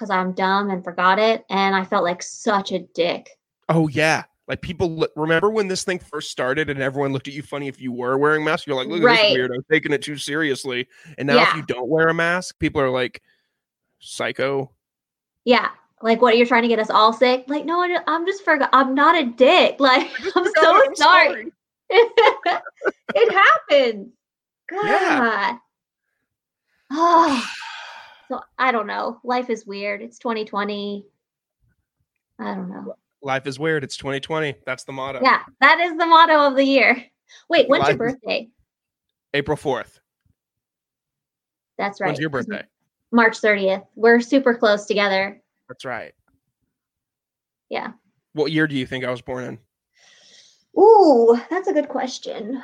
because 0.00 0.08
I'm 0.10 0.32
dumb 0.32 0.70
and 0.70 0.82
forgot 0.82 1.18
it, 1.18 1.44
and 1.50 1.76
I 1.76 1.84
felt 1.84 2.04
like 2.04 2.22
such 2.22 2.72
a 2.72 2.78
dick. 2.78 3.28
Oh 3.68 3.86
yeah. 3.88 4.24
Like 4.48 4.62
people 4.62 5.06
remember 5.14 5.50
when 5.50 5.68
this 5.68 5.84
thing 5.84 5.98
first 5.98 6.30
started 6.30 6.70
and 6.70 6.80
everyone 6.80 7.12
looked 7.12 7.28
at 7.28 7.34
you 7.34 7.42
funny 7.42 7.68
if 7.68 7.80
you 7.80 7.92
were 7.92 8.18
wearing 8.18 8.42
masks. 8.42 8.66
You're 8.66 8.74
like, 8.76 8.88
look 8.88 9.00
at 9.00 9.04
Right. 9.04 9.22
this 9.34 9.36
weirdo 9.38 9.54
I'm 9.54 9.62
taking 9.70 9.92
it 9.92 10.02
too 10.02 10.16
seriously. 10.16 10.88
And 11.18 11.28
now 11.28 11.40
if 11.42 11.54
you 11.54 11.62
don't 11.62 11.88
wear 11.88 12.08
a 12.08 12.14
mask, 12.14 12.58
people 12.58 12.80
are 12.80 12.90
like, 12.90 13.22
psycho. 14.00 14.72
Yeah. 15.44 15.68
Like 16.02 16.20
what 16.20 16.36
you're 16.36 16.48
trying 16.48 16.62
to 16.62 16.68
get 16.68 16.80
us 16.80 16.90
all 16.90 17.12
sick? 17.12 17.44
Like, 17.46 17.64
no, 17.64 17.80
I- 17.80 18.02
I'm 18.08 18.26
just 18.26 18.42
forgot. 18.42 18.70
I'm 18.72 18.92
not 18.94 19.14
a 19.14 19.26
dick. 19.26 19.76
Like, 19.78 20.10
I'm 20.34 20.44
so 20.46 20.82
I'm 20.84 20.96
sorry. 20.96 21.52
it 21.90 23.32
happened. 23.32 24.10
God. 24.68 24.80
Yeah. 26.90 26.90
Oh, 26.92 27.44
so 28.30 28.40
I 28.58 28.70
don't 28.70 28.86
know. 28.86 29.18
Life 29.24 29.50
is 29.50 29.66
weird. 29.66 30.02
It's 30.02 30.18
2020. 30.20 31.04
I 32.38 32.54
don't 32.54 32.70
know. 32.70 32.94
Life 33.22 33.46
is 33.48 33.58
weird. 33.58 33.82
It's 33.82 33.96
2020. 33.96 34.54
That's 34.64 34.84
the 34.84 34.92
motto. 34.92 35.18
Yeah, 35.20 35.40
that 35.60 35.80
is 35.80 35.98
the 35.98 36.06
motto 36.06 36.46
of 36.46 36.54
the 36.54 36.64
year. 36.64 37.04
Wait, 37.48 37.68
when's 37.68 37.88
your 37.88 37.96
Life 37.98 38.14
is- 38.14 38.14
birthday? 38.20 38.48
April 39.34 39.56
4th. 39.56 39.98
That's 41.76 42.00
right. 42.00 42.06
When's 42.08 42.20
your 42.20 42.30
birthday? 42.30 42.62
March 43.10 43.40
30th. 43.40 43.84
We're 43.96 44.20
super 44.20 44.54
close 44.54 44.86
together. 44.86 45.42
That's 45.68 45.84
right. 45.84 46.12
Yeah. 47.68 47.92
What 48.32 48.52
year 48.52 48.68
do 48.68 48.76
you 48.76 48.86
think 48.86 49.04
I 49.04 49.10
was 49.10 49.22
born 49.22 49.44
in? 49.44 49.58
Ooh, 50.80 51.36
that's 51.50 51.66
a 51.66 51.72
good 51.72 51.88
question. 51.88 52.62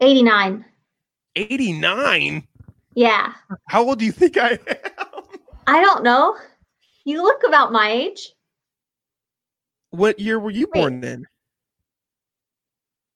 89. 0.00 0.64
89. 1.36 2.46
Yeah. 2.94 3.32
How 3.68 3.84
old 3.84 3.98
do 3.98 4.04
you 4.04 4.12
think 4.12 4.36
I 4.36 4.50
am? 4.50 4.58
I 5.66 5.80
don't 5.80 6.02
know. 6.02 6.36
You 7.04 7.22
look 7.22 7.42
about 7.46 7.72
my 7.72 7.90
age. 7.90 8.34
What 9.90 10.18
year 10.18 10.38
were 10.38 10.50
you 10.50 10.68
Wait. 10.72 10.80
born 10.80 11.04
in? 11.04 11.26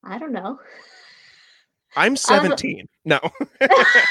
I 0.03 0.17
don't 0.17 0.33
know. 0.33 0.59
I'm 1.95 2.13
um, 2.13 2.17
17. 2.17 2.87
No. 3.05 3.19
I 3.61 4.03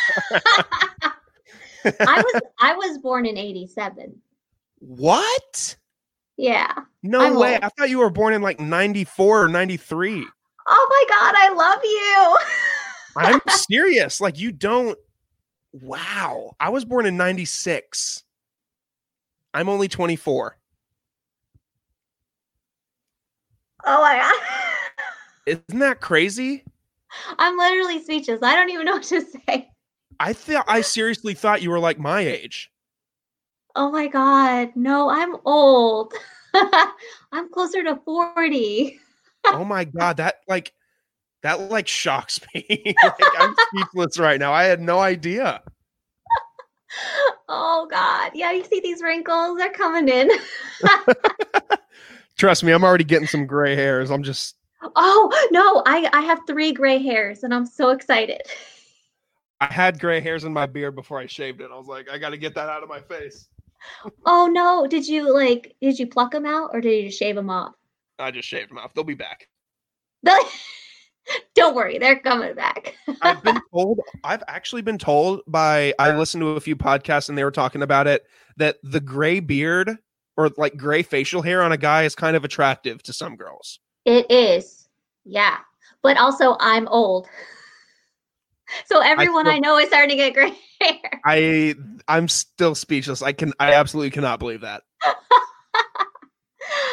was 2.23 2.43
I 2.61 2.75
was 2.75 2.99
born 2.99 3.27
in 3.27 3.37
87. 3.37 4.15
what? 4.79 5.77
Yeah. 6.37 6.73
No 7.03 7.21
I'm 7.21 7.37
way. 7.37 7.55
old. 7.55 7.65
I 7.65 7.69
thought 7.69 7.91
you 7.91 7.99
were 7.99 8.11
born 8.11 8.33
in 8.33 8.43
like 8.43 8.59
94 8.59 9.45
or 9.45 9.49
93. 9.49 10.27
Oh 10.67 10.87
my 10.91 11.05
god, 11.15 11.35
I 11.37 11.53
love 11.55 11.81
you. 11.85 12.39
I'm 13.17 13.41
serious. 13.71 14.21
Like 14.21 14.39
you 14.39 14.51
don't. 14.51 14.99
Wow. 15.81 16.55
I 16.61 16.69
was 16.69 16.85
born 16.85 17.05
in 17.05 17.17
96. 17.17 18.23
I'm 19.53 19.69
only 19.69 19.89
24. 19.89 20.57
oh 23.87 24.03
my 24.03 24.17
god. 24.17 24.35
Isn't 25.69 25.81
that 25.81 26.01
crazy? 26.01 26.65
I'm 27.39 27.59
literally 27.59 28.03
speechless. 28.03 28.41
I 28.43 28.55
don't 28.55 28.71
even 28.71 28.87
know 28.87 28.95
what 28.95 29.03
to 29.05 29.21
say. 29.21 29.69
I 30.21 30.33
thought 30.33 30.65
I 30.69 30.81
seriously 30.81 31.35
thought 31.35 31.61
you 31.61 31.71
were 31.71 31.81
like 31.81 31.99
my 31.99 32.21
age. 32.21 32.71
Oh 33.75 33.91
my 33.91 34.07
god. 34.07 34.71
No, 34.77 35.11
I'm 35.11 35.37
old. 35.45 36.15
I'm 36.55 37.51
closer 37.51 37.83
to 37.83 37.97
40. 38.05 39.01
Oh 39.47 39.63
my 39.63 39.85
god, 39.85 40.17
that 40.17 40.37
like 40.49 40.73
that 41.45 41.71
like 41.71 41.87
shocks 41.87 42.41
me. 42.55 42.65
like, 43.05 43.15
I'm 43.39 43.55
speechless 43.69 44.19
right 44.19 44.41
now. 44.41 44.53
I 44.53 44.65
had 44.65 44.81
no 44.81 44.99
idea. 44.99 45.63
Oh 47.49 47.87
god. 47.91 48.33
Yeah, 48.35 48.51
you 48.53 48.65
see 48.65 48.81
these 48.81 49.03
wrinkles? 49.03 49.59
They're 49.59 49.71
coming 49.71 50.09
in. 50.09 50.31
Trust 52.39 52.65
me, 52.65 52.73
I'm 52.73 52.83
already 52.83 53.05
getting 53.05 53.29
some 53.29 53.47
gray 53.47 53.77
hairs. 53.77 54.11
I'm 54.11 54.23
just 54.23 54.57
Oh, 54.97 55.49
no, 55.51 55.83
I 55.87 56.09
I 56.13 56.23
have 56.23 56.41
3 56.47 56.73
gray 56.73 56.99
hairs 57.03 57.45
and 57.45 57.55
I'm 57.55 57.67
so 57.67 57.91
excited. 57.91 58.41
I 59.61 59.73
had 59.73 60.01
gray 60.01 60.21
hairs 60.21 60.45
in 60.45 60.53
my 60.53 60.67
beard 60.67 60.95
before 60.95 61.19
I 61.19 61.27
shaved 61.27 61.61
it. 61.61 61.71
I 61.71 61.77
was 61.77 61.87
like, 61.87 62.09
I 62.11 62.19
got 62.19 62.31
to 62.31 62.37
get 62.39 62.55
that 62.55 62.69
out 62.71 62.83
of 62.83 62.89
my 62.89 63.01
face. 63.01 63.49
Oh 64.25 64.47
no, 64.47 64.87
did 64.87 65.07
you 65.07 65.33
like 65.33 65.77
did 65.83 65.99
you 65.99 66.07
pluck 66.07 66.33
them 66.33 66.47
out 66.47 66.71
or 66.73 66.81
did 66.81 66.97
you 66.97 67.09
just 67.09 67.19
shave 67.19 67.37
them 67.37 67.51
off? 67.51 67.75
I 68.19 68.31
just 68.31 68.49
shaved 68.49 68.71
them 68.71 68.79
off. 68.79 68.95
They'll 68.95 69.05
be 69.05 69.13
back. 69.13 69.47
Don't 71.55 71.75
worry, 71.75 71.99
they're 71.99 72.19
coming 72.21 72.55
back. 72.55 72.95
I've 73.23 73.43
been 73.43 73.61
told, 73.73 74.01
I've 74.25 74.43
actually 74.49 74.83
been 74.83 74.99
told 74.99 75.41
by, 75.47 75.95
I 75.99 76.17
listened 76.17 76.43
to 76.43 76.49
a 76.51 76.61
few 76.61 76.77
podcasts 76.77 77.29
and 77.29 77.39
they 77.39 77.45
were 77.45 77.51
talking 77.51 77.83
about 77.83 78.07
it 78.07 78.27
that 78.57 78.77
the 78.83 79.01
gray 79.01 79.41
beard 79.41 79.97
or 80.37 80.51
like 80.57 80.77
gray 80.77 81.03
facial 81.03 81.43
hair 81.43 81.63
on 81.63 81.73
a 81.73 81.77
guy 81.77 82.03
is 82.03 82.15
kind 82.15 82.37
of 82.37 82.45
attractive 82.45 83.03
to 83.05 83.13
some 83.13 83.37
girls. 83.37 83.79
It 84.05 84.31
is. 84.31 84.89
Yeah. 85.25 85.59
But 86.03 86.17
also 86.19 86.57
I'm 86.61 86.89
old. 86.89 87.27
So 88.87 89.01
everyone 89.01 89.47
I, 89.47 89.53
feel- 89.53 89.61
know 89.61 89.79
is 89.79 89.89
starting 89.89 90.09
to 90.11 90.17
get 90.17 90.33
gray 90.35 90.53
hair. 90.81 91.21
I, 91.27 91.75
I'm 92.09 92.29
still 92.29 92.75
speechless. 92.75 93.21
I 93.23 93.33
can, 93.33 93.53
I 93.61 93.75
absolutely 93.75 94.11
cannot 94.11 94.39
believe 94.41 94.63
that. 94.63 94.83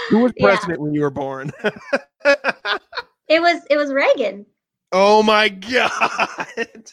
Who 0.09 0.19
was 0.19 0.33
Yeah. 0.35 0.47
president 0.47 0.81
when 0.81 0.93
you 0.93 1.01
were 1.01 1.09
born? 1.09 1.51
It 3.31 3.41
was 3.41 3.61
it 3.69 3.77
was 3.77 3.93
Reagan. 3.93 4.45
oh 4.91 5.23
my 5.23 5.47
God. 5.47 5.89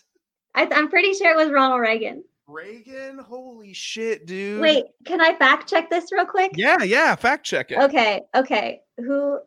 I, 0.55 0.68
I'm 0.72 0.89
pretty 0.89 1.12
sure 1.12 1.32
it 1.32 1.36
was 1.36 1.51
Ronald 1.51 1.80
Reagan. 1.80 2.22
Reagan? 2.47 3.18
Holy 3.18 3.72
shit, 3.72 4.24
dude. 4.24 4.61
Wait, 4.61 4.84
can 5.05 5.20
I 5.20 5.34
fact 5.34 5.68
check 5.68 5.91
this 5.91 6.12
real 6.12 6.24
quick? 6.24 6.53
Yeah, 6.55 6.84
yeah. 6.84 7.16
Fact 7.16 7.45
check 7.45 7.72
it. 7.72 7.78
Okay, 7.78 8.20
okay. 8.36 8.82
Who? 8.99 9.41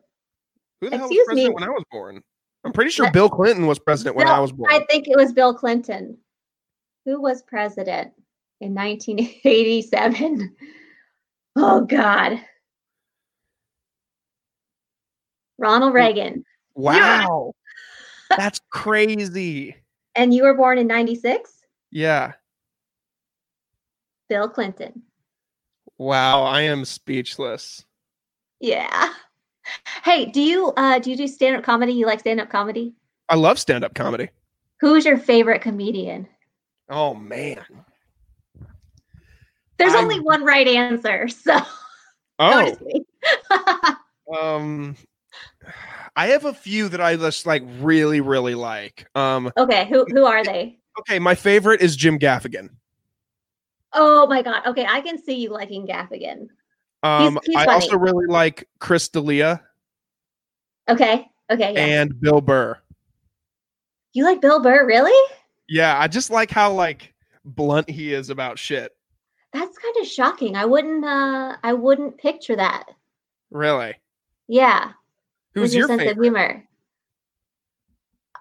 Who 0.82 0.90
the 0.90 0.98
hell 0.98 1.08
was 1.08 1.16
Excuse 1.16 1.28
me. 1.28 1.34
president 1.34 1.54
when 1.54 1.64
I 1.64 1.70
was 1.70 1.84
born? 1.90 2.22
I'm 2.62 2.72
pretty 2.72 2.90
sure 2.90 3.10
Bill 3.10 3.30
Clinton 3.30 3.66
was 3.66 3.78
president 3.78 4.14
when 4.14 4.26
No, 4.26 4.34
I 4.34 4.40
was 4.40 4.52
born. 4.52 4.70
I 4.70 4.84
think 4.90 5.08
it 5.08 5.16
was 5.16 5.32
Bill 5.32 5.54
Clinton. 5.54 6.18
Who 7.06 7.22
was 7.22 7.40
president 7.40 8.12
in 8.60 8.74
1987? 8.74 10.56
Oh 11.54 11.82
God. 11.82 12.40
Ronald 15.58 15.92
hmm. 15.92 15.96
Reagan. 15.96 16.44
Wow. 16.74 17.52
That's 18.36 18.60
crazy. 18.70 19.76
And 20.14 20.32
you 20.32 20.44
were 20.44 20.54
born 20.54 20.78
in 20.78 20.86
96? 20.86 21.50
Yeah. 21.90 22.32
Bill 24.28 24.48
Clinton. 24.48 25.02
Wow. 25.98 26.42
I 26.42 26.62
am 26.62 26.84
speechless. 26.84 27.84
Yeah. 28.60 29.12
Hey, 30.04 30.26
do 30.26 30.40
you 30.40 30.72
uh 30.76 30.98
do 30.98 31.10
you 31.10 31.16
do 31.16 31.28
stand-up 31.28 31.62
comedy? 31.64 31.92
You 31.92 32.06
like 32.06 32.20
stand-up 32.20 32.50
comedy? 32.50 32.94
I 33.28 33.36
love 33.36 33.58
stand 33.58 33.84
up 33.84 33.94
comedy. 33.94 34.28
Who's 34.80 35.04
your 35.04 35.18
favorite 35.18 35.62
comedian? 35.62 36.26
Oh, 36.90 37.14
man. 37.14 37.64
There's 39.78 39.94
I'm- 39.94 40.04
only 40.04 40.20
one 40.20 40.44
right 40.44 40.66
answer, 40.66 41.28
so 41.28 41.60
Oh, 42.38 42.76
um, 44.36 44.96
I 46.16 46.28
have 46.28 46.44
a 46.44 46.52
few 46.52 46.88
that 46.90 47.00
I 47.00 47.16
just 47.16 47.46
like 47.46 47.62
really, 47.80 48.20
really 48.20 48.54
like. 48.54 49.06
Um, 49.14 49.50
okay, 49.56 49.86
who 49.88 50.04
who 50.08 50.24
are 50.24 50.44
they? 50.44 50.78
okay. 51.00 51.18
My 51.18 51.34
favorite 51.34 51.80
is 51.80 51.96
Jim 51.96 52.18
Gaffigan. 52.18 52.70
Oh 53.92 54.26
my 54.26 54.42
god. 54.42 54.66
Okay, 54.66 54.86
I 54.88 55.00
can 55.00 55.22
see 55.22 55.34
you 55.34 55.50
liking 55.50 55.86
Gaffigan. 55.86 56.48
Um, 57.02 57.40
he's 57.44 57.56
I 57.56 57.66
also 57.66 57.96
really 57.98 58.26
like 58.26 58.68
Chris 58.78 59.08
D'Elia 59.08 59.60
Okay. 60.88 61.26
Okay, 61.50 61.72
yeah. 61.74 61.80
and 61.80 62.20
Bill 62.20 62.40
Burr. 62.40 62.78
you 64.12 64.24
like 64.24 64.40
Bill 64.40 64.62
Burr, 64.62 64.86
really? 64.86 65.34
Yeah, 65.68 65.98
I 65.98 66.08
just 66.08 66.30
like 66.30 66.50
how 66.50 66.72
like 66.72 67.14
blunt 67.44 67.88
he 67.88 68.12
is 68.12 68.30
about 68.30 68.58
shit. 68.58 68.92
That's 69.52 69.76
kind 69.78 69.96
of 70.00 70.06
shocking. 70.06 70.56
I 70.56 70.64
wouldn't 70.64 71.04
uh 71.04 71.56
I 71.62 71.72
wouldn't 71.72 72.18
picture 72.18 72.56
that. 72.56 72.84
Really? 73.50 73.94
Yeah. 74.48 74.92
Who's 75.54 75.74
your, 75.74 75.86
sense 75.86 76.00
favorite? 76.00 76.18
of 76.18 76.22
humor? 76.22 76.64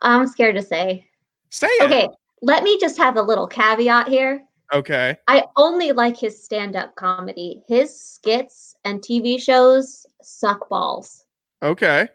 I'm 0.01 0.27
scared 0.27 0.55
to 0.55 0.63
say. 0.63 1.07
Say 1.49 1.67
it. 1.67 1.83
Okay, 1.83 2.09
let 2.41 2.63
me 2.63 2.79
just 2.79 2.97
have 2.97 3.17
a 3.17 3.21
little 3.21 3.47
caveat 3.47 4.07
here. 4.07 4.43
Okay. 4.73 5.17
I 5.27 5.43
only 5.57 5.91
like 5.91 6.17
his 6.17 6.41
stand-up 6.41 6.95
comedy. 6.95 7.61
His 7.67 7.99
skits 7.99 8.75
and 8.85 9.01
TV 9.01 9.39
shows 9.39 10.05
suck 10.21 10.69
balls. 10.69 11.25
Okay. 11.61 12.07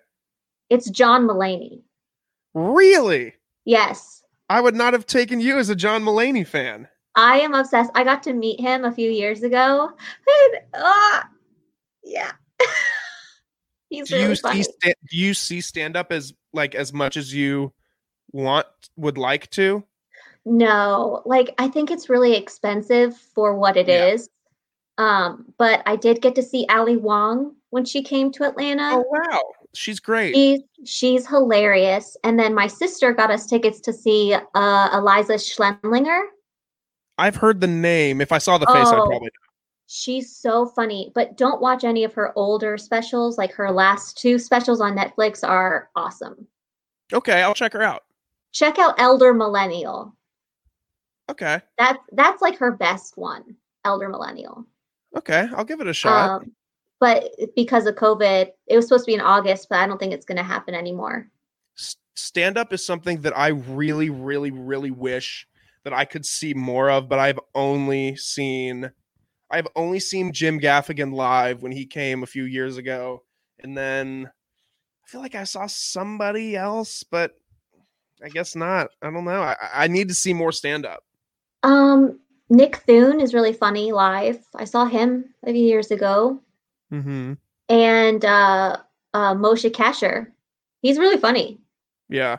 It's 0.70 0.90
John 0.90 1.26
Mulaney. 1.26 1.82
Really? 2.55 3.34
Yes. 3.66 4.22
I 4.49 4.61
would 4.61 4.74
not 4.74 4.94
have 4.94 5.07
taken 5.07 5.38
you 5.40 5.59
as 5.59 5.68
a 5.68 5.76
John 5.76 6.03
Mulaney 6.03 6.47
fan. 6.47 6.88
I 7.14 7.40
am 7.40 7.55
obsessed. 7.55 7.90
I 7.94 8.05
got 8.05 8.22
to 8.24 8.32
meet 8.32 8.59
him 8.59 8.84
a 8.84 8.92
few 8.92 9.11
years 9.11 9.42
ago. 9.42 9.90
And, 10.53 10.62
uh, 10.74 11.22
yeah. 12.03 12.32
He's 13.89 14.09
Do 14.09 14.16
really 14.16 14.30
you 14.30 14.37
funny. 14.37 14.62
see 14.62 14.95
do 15.11 15.16
you 15.16 15.34
see 15.34 15.61
stand 15.61 15.97
up 15.97 16.11
as 16.12 16.32
like 16.53 16.74
as 16.74 16.93
much 16.93 17.16
as 17.16 17.32
you 17.32 17.72
want 18.32 18.66
would 18.97 19.16
like 19.18 19.49
to? 19.51 19.84
No, 20.45 21.22
like 21.26 21.55
I 21.59 21.68
think 21.68 21.91
it's 21.91 22.09
really 22.09 22.34
expensive 22.34 23.16
for 23.16 23.55
what 23.57 23.76
it 23.76 23.89
is. 23.89 24.28
Yeah. 24.99 25.26
Um, 25.26 25.53
but 25.59 25.82
I 25.87 25.97
did 25.97 26.22
get 26.22 26.34
to 26.37 26.43
see 26.43 26.66
Ali 26.70 26.97
Wong 26.97 27.55
when 27.70 27.84
she 27.84 28.03
came 28.03 28.30
to 28.32 28.45
Atlanta. 28.45 28.93
Oh 28.95 29.05
wow. 29.09 29.41
She's 29.74 30.01
great. 30.01 30.34
She's 30.34 30.61
she's 30.84 31.26
hilarious. 31.26 32.16
And 32.24 32.39
then 32.39 32.55
my 32.55 32.66
sister 32.66 33.12
got 33.12 33.30
us 33.30 33.47
tickets 33.47 33.80
to 33.80 33.93
see 33.93 34.34
uh 34.34 34.91
Iliza 34.99 35.34
Shlesinger. 35.34 36.22
I've 37.18 37.37
heard 37.37 37.61
the 37.61 37.66
name. 37.66 38.20
If 38.20 38.32
I 38.32 38.39
saw 38.39 38.57
the 38.59 38.66
face, 38.66 38.89
I'd 38.89 38.99
Oh. 38.99 39.07
probably 39.07 39.30
She's 39.87 40.34
so 40.34 40.66
funny, 40.66 41.12
but 41.14 41.37
don't 41.37 41.61
watch 41.61 41.84
any 41.84 42.03
of 42.03 42.12
her 42.14 42.32
older 42.37 42.76
specials. 42.76 43.39
Like 43.39 43.53
her 43.53 43.70
last 43.70 44.18
two 44.18 44.39
specials 44.39 44.80
on 44.80 44.97
Netflix 44.97 45.47
are 45.47 45.91
awesome. 45.95 46.47
Okay, 47.12 47.43
I'll 47.43 47.55
check 47.55 47.72
her 47.72 47.82
out. 47.82 48.03
Check 48.53 48.78
out 48.78 48.99
Elder 48.99 49.32
Millennial. 49.32 50.16
Okay. 51.30 51.61
That's 51.78 51.99
that's 52.12 52.43
like 52.43 52.59
her 52.59 52.72
best 52.72 53.16
one, 53.16 53.57
Elder 53.84 54.09
Millennial. 54.09 54.66
Okay, 55.16 55.49
I'll 55.55 55.64
give 55.64 55.80
it 55.80 55.87
a 55.87 55.95
shot. 55.95 56.43
Um, 56.43 56.53
but 56.99 57.30
because 57.55 57.87
of 57.87 57.95
COVID, 57.95 58.51
it 58.66 58.76
was 58.76 58.87
supposed 58.87 59.05
to 59.05 59.11
be 59.11 59.14
in 59.14 59.20
August, 59.20 59.68
but 59.68 59.78
I 59.78 59.87
don't 59.87 59.99
think 59.99 60.12
it's 60.12 60.26
going 60.26 60.37
to 60.37 60.43
happen 60.43 60.74
anymore. 60.74 61.28
stand 62.14 62.57
up 62.57 62.72
is 62.72 62.84
something 62.84 63.20
that 63.20 63.37
I 63.37 63.49
really, 63.49 64.11
really, 64.11 64.51
really 64.51 64.91
wish 64.91 65.47
that 65.84 65.93
I 65.93 66.05
could 66.05 66.24
see 66.24 66.55
more 66.55 66.91
of, 66.91 67.09
but 67.09 67.18
I've 67.18 67.39
only 67.55 68.16
seen 68.16 68.91
I've 69.51 69.68
only 69.76 70.01
seen 70.01 70.32
Jim 70.32 70.59
Gaffigan 70.61 71.12
live 71.14 71.62
when 71.62 71.72
he 71.72 71.86
came 71.86 72.22
a 72.22 72.26
few 72.26 72.44
years 72.44 72.76
ago. 72.76 73.22
And 73.61 73.76
then 73.76 74.30
I 75.05 75.09
feel 75.09 75.20
like 75.20 75.34
I 75.34 75.44
saw 75.44 75.66
somebody 75.66 76.57
else, 76.57 77.03
but 77.05 77.32
I 78.24 78.28
guess 78.28 78.57
not. 78.57 78.88
I 79.03 79.11
don't 79.11 79.24
know. 79.24 79.42
I, 79.42 79.57
I 79.74 79.86
need 79.88 80.09
to 80.09 80.14
see 80.14 80.32
more 80.34 80.53
stand 80.53 80.84
up. 80.84 81.05
Um, 81.62 82.18
Nick 82.49 82.76
Thune 82.78 83.20
is 83.20 83.34
really 83.34 83.53
funny 83.53 83.92
live. 83.92 84.40
I 84.55 84.64
saw 84.64 84.84
him 84.86 85.32
a 85.44 85.53
few 85.53 85.64
years 85.64 85.90
ago, 85.90 86.40
Mm-hmm. 86.92 87.32
and 87.68 88.24
uh, 88.24 88.76
uh, 89.12 89.34
Moshe 89.34 89.68
Kasher. 89.72 90.28
He's 90.82 90.99
really 90.99 91.16
funny. 91.16 91.59
Yeah. 92.09 92.36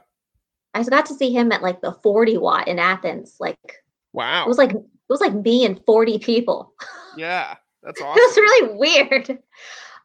I 0.74 0.84
got 0.84 1.05
to 1.08 1.14
see 1.14 1.34
him 1.34 1.51
at 1.51 1.62
like 1.62 1.82
the 1.82 1.91
40 1.91 2.38
watt 2.38 2.68
in 2.70 2.80
Athens. 2.80 3.36
Like 3.39 3.84
wow, 4.14 4.45
it 4.45 4.47
was 4.47 4.58
like 4.58 4.72
it 5.10 5.14
was 5.14 5.22
like 5.22 5.34
me 5.34 5.66
and 5.66 5.82
40 5.86 6.20
people. 6.20 6.74
yeah. 7.18 7.55
That's 7.84 8.01
awesome. 8.01 8.18
it 8.22 8.28
was 8.28 8.38
really 8.38 8.78
weird. 8.78 9.30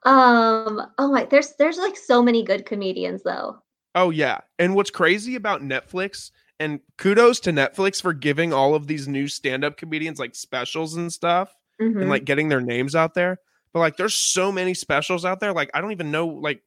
Um, 0.04 0.82
oh 0.98 1.10
my, 1.12 1.24
there's 1.24 1.54
there's 1.58 1.78
like 1.78 1.96
so 1.96 2.22
many 2.22 2.44
good 2.44 2.66
comedians 2.66 3.22
though. 3.22 3.58
Oh 3.94 4.10
yeah. 4.10 4.40
And 4.58 4.74
what's 4.74 4.90
crazy 4.90 5.34
about 5.36 5.62
Netflix 5.62 6.30
and 6.60 6.80
kudos 6.98 7.40
to 7.40 7.50
Netflix 7.52 8.00
for 8.00 8.12
giving 8.12 8.52
all 8.52 8.74
of 8.74 8.86
these 8.86 9.08
new 9.08 9.26
stand-up 9.28 9.76
comedians 9.76 10.18
like 10.18 10.34
specials 10.34 10.94
and 10.96 11.12
stuff 11.12 11.54
Mhm. 11.80 12.00
and 12.00 12.08
like 12.10 12.24
getting 12.24 12.48
their 12.48 12.60
names 12.60 12.94
out 12.94 13.14
there. 13.14 13.38
But 13.72 13.80
like 13.80 13.96
there's 13.96 14.14
so 14.14 14.52
many 14.52 14.74
specials 14.74 15.24
out 15.24 15.40
there 15.40 15.52
like 15.52 15.70
I 15.74 15.80
don't 15.80 15.92
even 15.92 16.10
know 16.10 16.26
like 16.26 16.62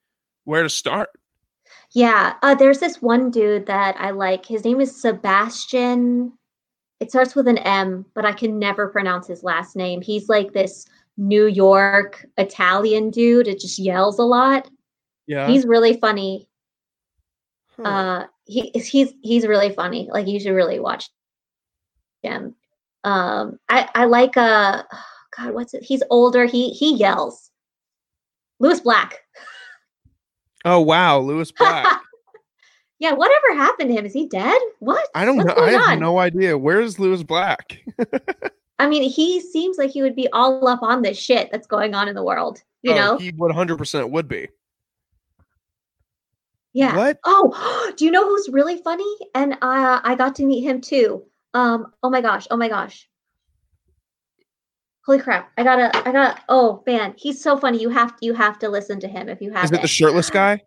where 0.46 0.64
to 0.64 0.70
start. 0.70 1.10
Yeah, 1.92 2.34
uh, 2.42 2.56
there's 2.56 2.80
this 2.80 3.02
one 3.02 3.32
dude 3.32 3.66
that 3.68 3.96
I 4.00 4.12
like. 4.12 4.46
His 4.46 4.64
name 4.66 4.80
is 4.82 5.02
Sebastian. 5.02 6.34
It 7.00 7.10
starts 7.10 7.36
with 7.36 7.48
an 7.48 7.58
M, 7.60 8.06
but 8.14 8.26
I 8.26 8.32
can 8.32 8.58
never 8.58 8.88
pronounce 8.88 9.28
his 9.28 9.44
last 9.44 9.76
name. 9.76 10.02
He's 10.02 10.30
like 10.30 10.54
this 10.54 10.88
New 11.18 11.48
York 11.48 12.26
Italian 12.38 13.10
dude. 13.10 13.48
It 13.48 13.60
just 13.60 13.80
yells 13.80 14.20
a 14.20 14.24
lot. 14.24 14.70
Yeah. 15.28 15.48
He's 15.48 15.66
really 15.66 15.98
funny. 15.98 16.48
Huh. 17.78 17.84
Uh, 17.84 18.26
he 18.46 18.72
he's 18.74 19.14
he's 19.22 19.48
really 19.48 19.72
funny. 19.74 20.08
Like 20.12 20.28
you 20.28 20.40
should 20.40 20.54
really 20.54 20.80
watch 20.80 21.10
him. 22.22 22.56
Um, 23.04 23.60
I 23.70 23.90
I 23.94 24.06
like 24.06 24.38
uh, 24.38 24.84
God, 25.38 25.54
what's 25.54 25.74
it? 25.74 25.84
He's 25.84 26.04
older. 26.10 26.46
He 26.46 26.70
he 26.70 26.96
yells. 26.96 27.52
Lewis 28.60 28.80
Black. 28.80 29.20
oh 30.64 30.80
wow, 30.80 31.20
Lewis 31.20 31.52
Black. 31.58 32.02
Yeah, 33.00 33.12
whatever 33.14 33.56
happened 33.56 33.90
to 33.90 33.96
him? 33.96 34.06
Is 34.06 34.14
he 34.14 34.28
dead? 34.28 34.60
What? 34.80 35.06
I 35.16 35.26
don't 35.26 35.38
What's 35.38 35.56
know. 35.56 35.64
I 35.64 35.72
have 35.72 35.82
on? 35.90 36.00
no 36.00 36.18
idea. 36.20 36.58
Where's 36.58 36.98
Lewis 37.00 37.24
Black? 37.24 37.82
I 38.80 38.88
mean, 38.88 39.10
he 39.10 39.40
seems 39.42 39.78
like 39.78 39.90
he 39.92 40.02
would 40.02 40.16
be 40.16 40.28
all 40.34 40.66
up 40.68 40.82
on 40.82 41.02
this 41.02 41.18
shit 41.18 41.50
that's 41.52 41.68
going 41.68 41.94
on 41.96 42.08
in 42.08 42.16
the 42.16 42.24
world. 42.24 42.62
You 42.84 42.92
Oh, 42.94 42.96
know? 42.96 43.18
he 43.18 43.32
100% 43.32 44.10
would 44.12 44.28
be. 44.28 44.48
yeah. 46.74 46.96
What? 46.96 47.20
Oh, 47.26 47.92
do 47.98 48.06
you 48.06 48.12
know 48.12 48.26
who's 48.28 48.50
really 48.50 48.78
funny? 48.82 49.16
And 49.34 49.54
uh, 49.54 50.00
I 50.04 50.16
got 50.16 50.36
to 50.36 50.46
meet 50.46 50.62
him 50.62 50.82
too. 50.82 51.24
Um. 51.54 51.88
Oh 52.04 52.10
my 52.10 52.20
gosh. 52.22 52.48
Oh 52.52 52.58
my 52.58 52.68
gosh. 52.68 53.08
Holy 55.06 55.20
crap! 55.20 55.52
I 55.58 55.64
gotta. 55.64 55.96
I 56.08 56.12
got. 56.12 56.42
Oh 56.50 56.84
man, 56.88 57.14
he's 57.18 57.42
so 57.42 57.56
funny. 57.58 57.80
You 57.80 57.90
have. 57.90 58.14
You 58.22 58.34
have 58.34 58.60
to 58.60 58.68
listen 58.70 59.00
to 59.02 59.08
him 59.08 59.30
if 59.30 59.40
you 59.42 59.52
have. 59.52 59.66
Is 59.66 59.72
it 59.72 59.82
the 59.82 59.88
shirtless 59.88 60.30
guy? 60.30 60.62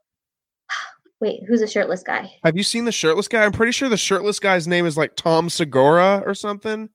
Wait, 1.21 1.41
who's 1.49 1.62
a 1.62 1.66
shirtless 1.66 2.03
guy? 2.03 2.33
Have 2.45 2.57
you 2.57 2.62
seen 2.62 2.85
the 2.85 2.93
shirtless 2.93 3.27
guy? 3.27 3.45
I'm 3.45 3.53
pretty 3.53 3.73
sure 3.73 3.89
the 3.89 3.97
shirtless 3.97 4.39
guy's 4.39 4.69
name 4.69 4.87
is 4.87 4.97
like 4.97 5.16
Tom 5.16 5.51
Segura 5.51 6.23
or 6.25 6.35
something. 6.35 6.89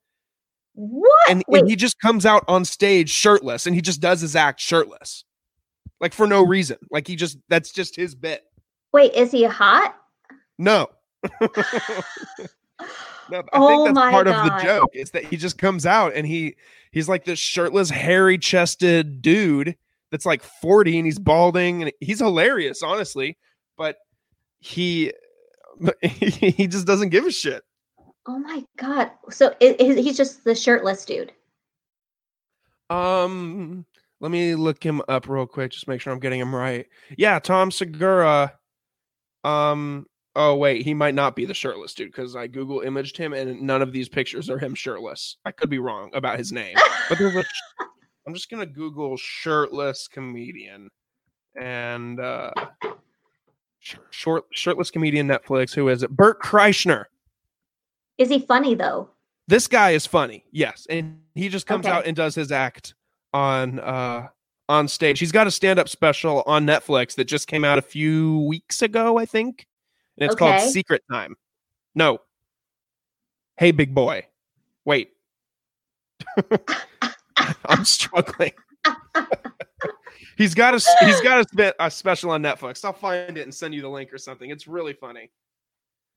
What? 0.76 1.30
And, 1.30 1.43
and 1.49 1.69
he 1.69 1.76
just 1.76 1.99
comes 1.99 2.26
out 2.26 2.43
on 2.47 2.65
stage 2.65 3.10
shirtless 3.10 3.68
and 3.68 3.76
he 3.76 3.81
just 3.81 4.02
does 4.02 4.22
his 4.22 4.35
act 4.35 4.60
shirtless. 4.60 5.26
Like 5.99 6.14
for 6.14 6.26
no 6.26 6.43
hmm. 6.43 6.52
reason. 6.52 6.77
Like 6.89 7.07
he 7.07 7.15
just 7.15 7.38
that's 7.49 7.72
just 7.72 7.95
his 7.95 8.15
bit. 8.15 8.43
wait, 8.93 9.14
is 9.14 9.31
he 9.31 9.43
hot? 9.43 9.95
No. 10.57 10.88
no, 11.41 11.49
I 13.31 13.43
Oh 13.53 13.85
think 13.85 13.95
that's 13.95 14.11
part 14.11 14.27
of 14.27 14.35
the 14.35 14.64
joke. 14.64 14.89
Is 14.93 15.11
that 15.11 15.26
he 15.26 15.38
just 15.38 15.57
comes 15.57 15.85
out 15.85 16.14
and 16.15 16.26
he 16.26 16.56
he's 16.91 17.10
like 17.10 17.26
this 17.26 17.39
shirtless, 17.39 17.89
hairy 17.89 18.38
chested 18.38 19.22
dude 19.22 19.76
that's 20.11 20.26
like 20.26 20.43
40 20.43 20.97
and 20.97 21.06
he's 21.06 21.19
balding 21.19 21.84
and 21.84 21.91
he's 21.99 22.19
hilarious, 22.19 22.84
honestly. 22.84 23.38
But 23.77 23.97
he 24.64 25.11
he 26.02 26.68
just 26.68 26.88
doesn't 26.88 27.10
give 27.10 27.26
a 27.26 27.31
shit. 27.31 27.64
Oh 28.26 28.40
my 28.40 28.64
god. 28.77 29.11
So 29.30 29.53
i 29.61 29.76
i- 29.80 30.02
he's 30.02 30.15
just 30.15 30.44
the 30.45 30.56
shirtless 30.56 31.03
dude. 31.03 31.34
Um, 32.90 33.85
let 34.22 34.31
me 34.31 34.56
look 34.56 34.81
him 34.84 35.02
up 35.10 35.27
real 35.27 35.45
quick, 35.45 35.72
just 35.72 35.88
make 35.88 35.99
sure 35.99 36.14
I'm 36.14 36.19
getting 36.19 36.40
him 36.40 36.56
right. 36.56 36.85
Yeah, 37.18 37.40
Tom 37.40 37.72
Segura. 37.72 38.53
Um, 39.44 40.06
oh 40.35 40.56
wait, 40.56 40.84
he 40.85 40.94
might 40.94 41.15
not 41.15 41.35
be 41.35 41.45
the 41.45 41.53
shirtless 41.53 41.94
dude 41.94 42.11
because 42.11 42.35
I 42.35 42.48
Google 42.48 42.80
imaged 42.81 43.18
him 43.18 43.34
and 43.34 43.61
none 43.64 43.81
of 43.81 43.91
these 43.91 44.07
pictures 44.07 44.49
are 44.49 44.60
him 44.60 44.76
shirtless. 44.76 45.38
I 45.44 45.52
could 45.52 45.69
be 45.69 45.80
wrong 45.80 46.11
about 46.14 46.38
his 46.38 46.53
name, 46.53 46.76
but 47.10 47.18
there's 47.18 47.35
a. 47.35 47.44
I'm 48.27 48.34
just 48.34 48.49
gonna 48.49 48.65
Google 48.65 49.18
shirtless 49.18 50.07
comedian, 50.07 50.90
and 51.60 52.22
uh, 52.22 52.52
short 54.11 54.45
shirtless 54.51 54.89
comedian 54.91 55.27
Netflix. 55.27 55.73
Who 55.73 55.89
is 55.89 56.03
it? 56.03 56.11
Bert 56.11 56.41
Kreischer. 56.41 57.05
Is 58.18 58.30
he 58.30 58.39
funny 58.39 58.76
though? 58.76 59.10
this 59.49 59.68
guy 59.68 59.89
is 59.89 60.05
funny 60.05 60.45
yes 60.53 60.88
and 60.89 61.19
he 61.35 61.49
just 61.49 61.68
comes 61.68 61.85
Okay. 61.85 61.93
out 61.93 62.05
and 62.07 62.15
does 62.15 62.34
his 62.34 62.49
act 62.49 62.93
on 63.34 63.77
uh 63.81 64.26
on 64.69 64.88
stage 64.88 65.19
he's 65.19 65.34
got 65.34 65.45
a 65.47 65.51
stand-up 65.51 65.89
special 65.89 66.43
on 66.47 66.65
netflix 66.65 67.15
that 67.15 67.26
just 67.26 67.45
came 67.49 67.65
out 67.65 67.77
a 67.77 67.81
few 67.81 68.39
weeks 68.47 68.81
ago 68.81 69.18
i 69.18 69.26
think 69.26 69.68
and 70.18 70.26
it's 70.26 70.35
called 70.39 70.61
secret 70.61 71.03
time 71.11 71.35
no 71.93 72.19
hey 73.57 73.72
big 73.72 73.93
boy 73.93 74.26
wait 74.85 75.10
i'm 77.65 77.84
struggling 77.84 78.53
he's 80.37 80.53
got 80.53 80.73
a 80.73 81.05
he's 81.05 81.21
got 81.21 81.45
a, 81.59 81.75
a 81.85 81.89
special 81.91 82.31
on 82.31 82.41
netflix 82.41 82.83
i'll 82.85 82.93
find 82.93 83.37
it 83.37 83.41
and 83.43 83.53
send 83.53 83.73
you 83.73 83.81
the 83.81 83.89
link 83.89 84.13
or 84.13 84.17
something 84.17 84.49
it's 84.49 84.67
really 84.67 84.93
funny 84.93 85.29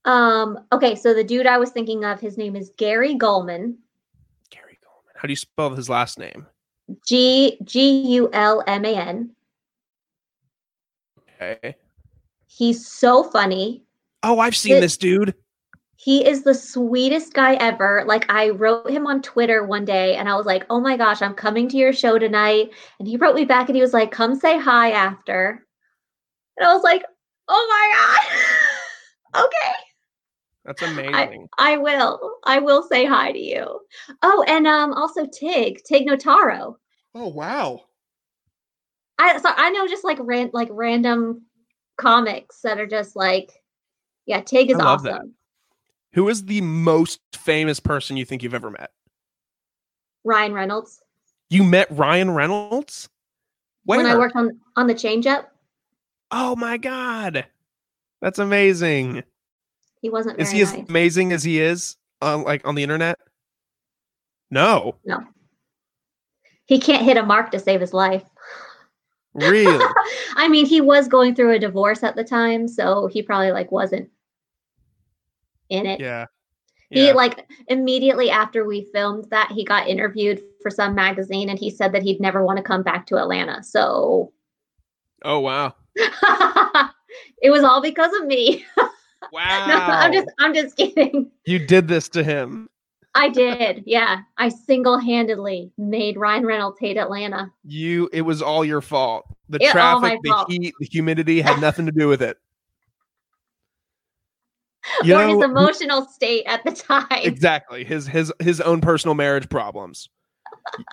Um, 0.04 0.58
okay, 0.72 0.94
so 0.94 1.12
the 1.14 1.24
dude 1.24 1.46
I 1.46 1.58
was 1.58 1.70
thinking 1.70 2.04
of, 2.04 2.20
his 2.20 2.38
name 2.38 2.54
is 2.54 2.70
Gary 2.76 3.14
Gulman. 3.16 3.74
gary 4.50 4.78
gulman 4.84 5.12
How 5.16 5.22
do 5.26 5.32
you 5.32 5.36
spell 5.36 5.70
his 5.74 5.88
last 5.88 6.18
name? 6.18 6.46
G 7.04 7.58
G 7.64 7.90
U 8.18 8.30
L 8.32 8.62
M 8.68 8.84
A 8.84 8.94
N. 8.94 9.30
Okay. 11.42 11.74
He's 12.46 12.86
so 12.86 13.24
funny. 13.24 13.82
Oh, 14.22 14.38
I've 14.38 14.56
seen 14.56 14.76
It- 14.76 14.80
this 14.80 14.96
dude. 14.96 15.34
He 15.96 16.26
is 16.26 16.42
the 16.42 16.54
sweetest 16.54 17.32
guy 17.32 17.54
ever. 17.54 18.04
Like 18.06 18.30
I 18.30 18.50
wrote 18.50 18.90
him 18.90 19.06
on 19.06 19.22
Twitter 19.22 19.64
one 19.64 19.84
day 19.84 20.16
and 20.16 20.28
I 20.28 20.36
was 20.36 20.46
like, 20.46 20.64
"Oh 20.70 20.80
my 20.80 20.96
gosh, 20.96 21.22
I'm 21.22 21.34
coming 21.34 21.68
to 21.70 21.76
your 21.78 21.92
show 21.92 22.18
tonight." 22.18 22.70
And 22.98 23.08
he 23.08 23.16
wrote 23.16 23.34
me 23.34 23.44
back 23.46 23.68
and 23.68 23.76
he 23.76 23.82
was 23.82 23.94
like, 23.94 24.10
"Come 24.10 24.34
say 24.34 24.58
hi 24.58 24.90
after." 24.92 25.66
And 26.58 26.68
I 26.68 26.74
was 26.74 26.84
like, 26.84 27.02
"Oh 27.48 27.66
my 27.70 28.34
god." 29.34 29.44
okay. 29.46 29.72
That's 30.66 30.82
amazing. 30.82 31.48
I 31.58 31.76
will. 31.76 32.38
I 32.44 32.58
will 32.58 32.82
say 32.82 33.06
hi 33.06 33.32
to 33.32 33.38
you. 33.38 33.80
Oh, 34.22 34.44
and 34.48 34.66
um 34.66 34.92
also 34.92 35.26
Tig, 35.26 35.82
Tig 35.84 36.06
Notaro. 36.06 36.76
oh 37.14 37.28
wow. 37.28 37.84
I 39.18 39.38
so 39.38 39.48
I 39.56 39.70
know 39.70 39.86
just 39.88 40.04
like 40.04 40.18
ran 40.20 40.50
like 40.52 40.68
random 40.70 41.42
comics 41.96 42.60
that 42.62 42.78
are 42.78 42.86
just 42.86 43.16
like 43.16 43.50
yeah, 44.26 44.40
Tig 44.40 44.70
is 44.70 44.76
I 44.76 44.82
love 44.82 45.00
awesome. 45.00 45.12
that. 45.12 45.22
Who 46.16 46.30
is 46.30 46.46
the 46.46 46.62
most 46.62 47.20
famous 47.34 47.78
person 47.78 48.16
you 48.16 48.24
think 48.24 48.42
you've 48.42 48.54
ever 48.54 48.70
met? 48.70 48.90
Ryan 50.24 50.54
Reynolds. 50.54 51.02
You 51.50 51.62
met 51.62 51.88
Ryan 51.90 52.30
Reynolds? 52.30 53.10
Where? 53.84 53.98
When 53.98 54.06
I 54.06 54.16
worked 54.16 54.34
on 54.34 54.58
on 54.76 54.86
the 54.86 54.94
change 54.94 55.26
up, 55.26 55.52
oh 56.30 56.56
my 56.56 56.78
god. 56.78 57.44
That's 58.22 58.38
amazing. 58.38 59.24
he 60.00 60.08
wasn't 60.08 60.40
Is 60.40 60.50
he 60.50 60.62
as 60.62 60.72
amazing 60.72 61.32
as 61.32 61.44
he 61.44 61.60
is 61.60 61.98
on 62.22 62.44
like 62.44 62.66
on 62.66 62.76
the 62.76 62.82
internet? 62.82 63.18
No. 64.50 64.94
No. 65.04 65.18
He 66.64 66.80
can't 66.80 67.04
hit 67.04 67.18
a 67.18 67.22
mark 67.22 67.50
to 67.50 67.58
save 67.58 67.82
his 67.82 67.92
life. 67.92 68.24
Really? 69.34 69.84
I 70.36 70.48
mean, 70.48 70.64
he 70.64 70.80
was 70.80 71.08
going 71.08 71.34
through 71.34 71.52
a 71.52 71.58
divorce 71.58 72.02
at 72.02 72.16
the 72.16 72.24
time, 72.24 72.68
so 72.68 73.06
he 73.06 73.20
probably 73.20 73.52
like 73.52 73.70
wasn't 73.70 74.08
in 75.68 75.86
it. 75.86 76.00
yeah. 76.00 76.26
He 76.90 77.06
Yeah. 77.08 77.12
like 77.14 77.46
immediately 77.68 78.30
after 78.30 78.64
we 78.64 78.88
filmed 78.92 79.26
that, 79.30 79.50
he 79.50 79.64
got 79.64 79.88
interviewed 79.88 80.40
for 80.62 80.70
some 80.70 80.94
magazine 80.94 81.48
and 81.48 81.58
he 81.58 81.68
said 81.70 81.92
that 81.92 82.02
he'd 82.02 82.20
never 82.20 82.44
want 82.44 82.58
to 82.58 82.62
come 82.62 82.82
back 82.82 83.06
to 83.08 83.16
Atlanta. 83.18 83.62
So 83.62 84.32
oh 85.24 85.40
wow. 85.40 85.74
it 87.42 87.50
was 87.50 87.64
all 87.64 87.80
because 87.82 88.12
of 88.20 88.26
me. 88.26 88.64
Wow. 89.32 89.66
no, 89.68 89.74
I'm 89.78 90.12
just 90.12 90.28
I'm 90.38 90.54
just 90.54 90.76
kidding. 90.76 91.30
You 91.44 91.58
did 91.58 91.88
this 91.88 92.08
to 92.10 92.22
him. 92.22 92.68
I 93.14 93.30
did. 93.30 93.82
Yeah. 93.86 94.18
I 94.36 94.50
single-handedly 94.50 95.72
made 95.78 96.18
Ryan 96.18 96.44
Reynolds 96.44 96.78
hate 96.78 96.98
Atlanta. 96.98 97.50
You 97.64 98.08
it 98.12 98.20
was 98.22 98.42
all 98.42 98.64
your 98.64 98.80
fault. 98.82 99.24
The 99.48 99.58
It 99.62 99.70
traffic, 99.70 100.18
the 100.22 100.30
fault. 100.30 100.50
heat, 100.52 100.74
the 100.78 100.86
humidity 100.86 101.40
had 101.40 101.60
nothing 101.60 101.86
to 101.86 101.92
do 101.92 102.08
with 102.08 102.20
it. 102.22 102.36
You 105.02 105.14
or 105.14 105.18
know 105.26 105.34
his 105.40 105.44
emotional 105.44 106.02
state 106.06 106.44
at 106.46 106.64
the 106.64 106.72
time. 106.72 107.06
exactly 107.10 107.84
his 107.84 108.06
his 108.06 108.32
his 108.40 108.60
own 108.60 108.80
personal 108.80 109.14
marriage 109.14 109.48
problems. 109.48 110.08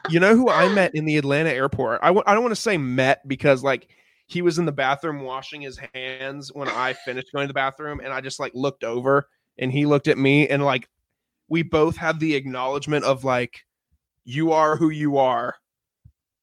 You 0.10 0.20
know 0.20 0.36
who 0.36 0.50
I 0.50 0.68
met 0.74 0.94
in 0.96 1.06
the 1.06 1.18
Atlanta 1.18 1.50
airport? 1.52 2.00
I 2.04 2.08
w- 2.08 2.24
I 2.26 2.34
don't 2.34 2.44
want 2.44 2.56
to 2.56 2.62
say 2.62 2.78
met 2.78 3.28
because 3.28 3.64
like 3.64 3.90
he 4.28 4.42
was 4.42 4.58
in 4.58 4.66
the 4.66 4.72
bathroom 4.72 5.22
washing 5.22 5.62
his 5.62 5.80
hands 5.94 6.52
when 6.54 6.68
I 6.68 6.94
finished 6.94 7.28
going 7.34 7.44
to 7.44 7.48
the 7.48 7.54
bathroom 7.54 8.00
and 8.00 8.14
I 8.14 8.22
just 8.22 8.40
like 8.40 8.52
looked 8.56 8.84
over 8.84 9.28
and 9.58 9.72
he 9.72 9.86
looked 9.86 10.08
at 10.08 10.18
me 10.18 10.48
and 10.48 10.64
like 10.64 10.88
we 11.50 11.62
both 11.62 11.96
had 11.98 12.20
the 12.20 12.36
acknowledgement 12.36 13.04
of 13.06 13.24
like 13.24 13.64
you 14.26 14.52
are 14.52 14.76
who 14.76 14.90
you 14.90 15.18
are. 15.18 15.56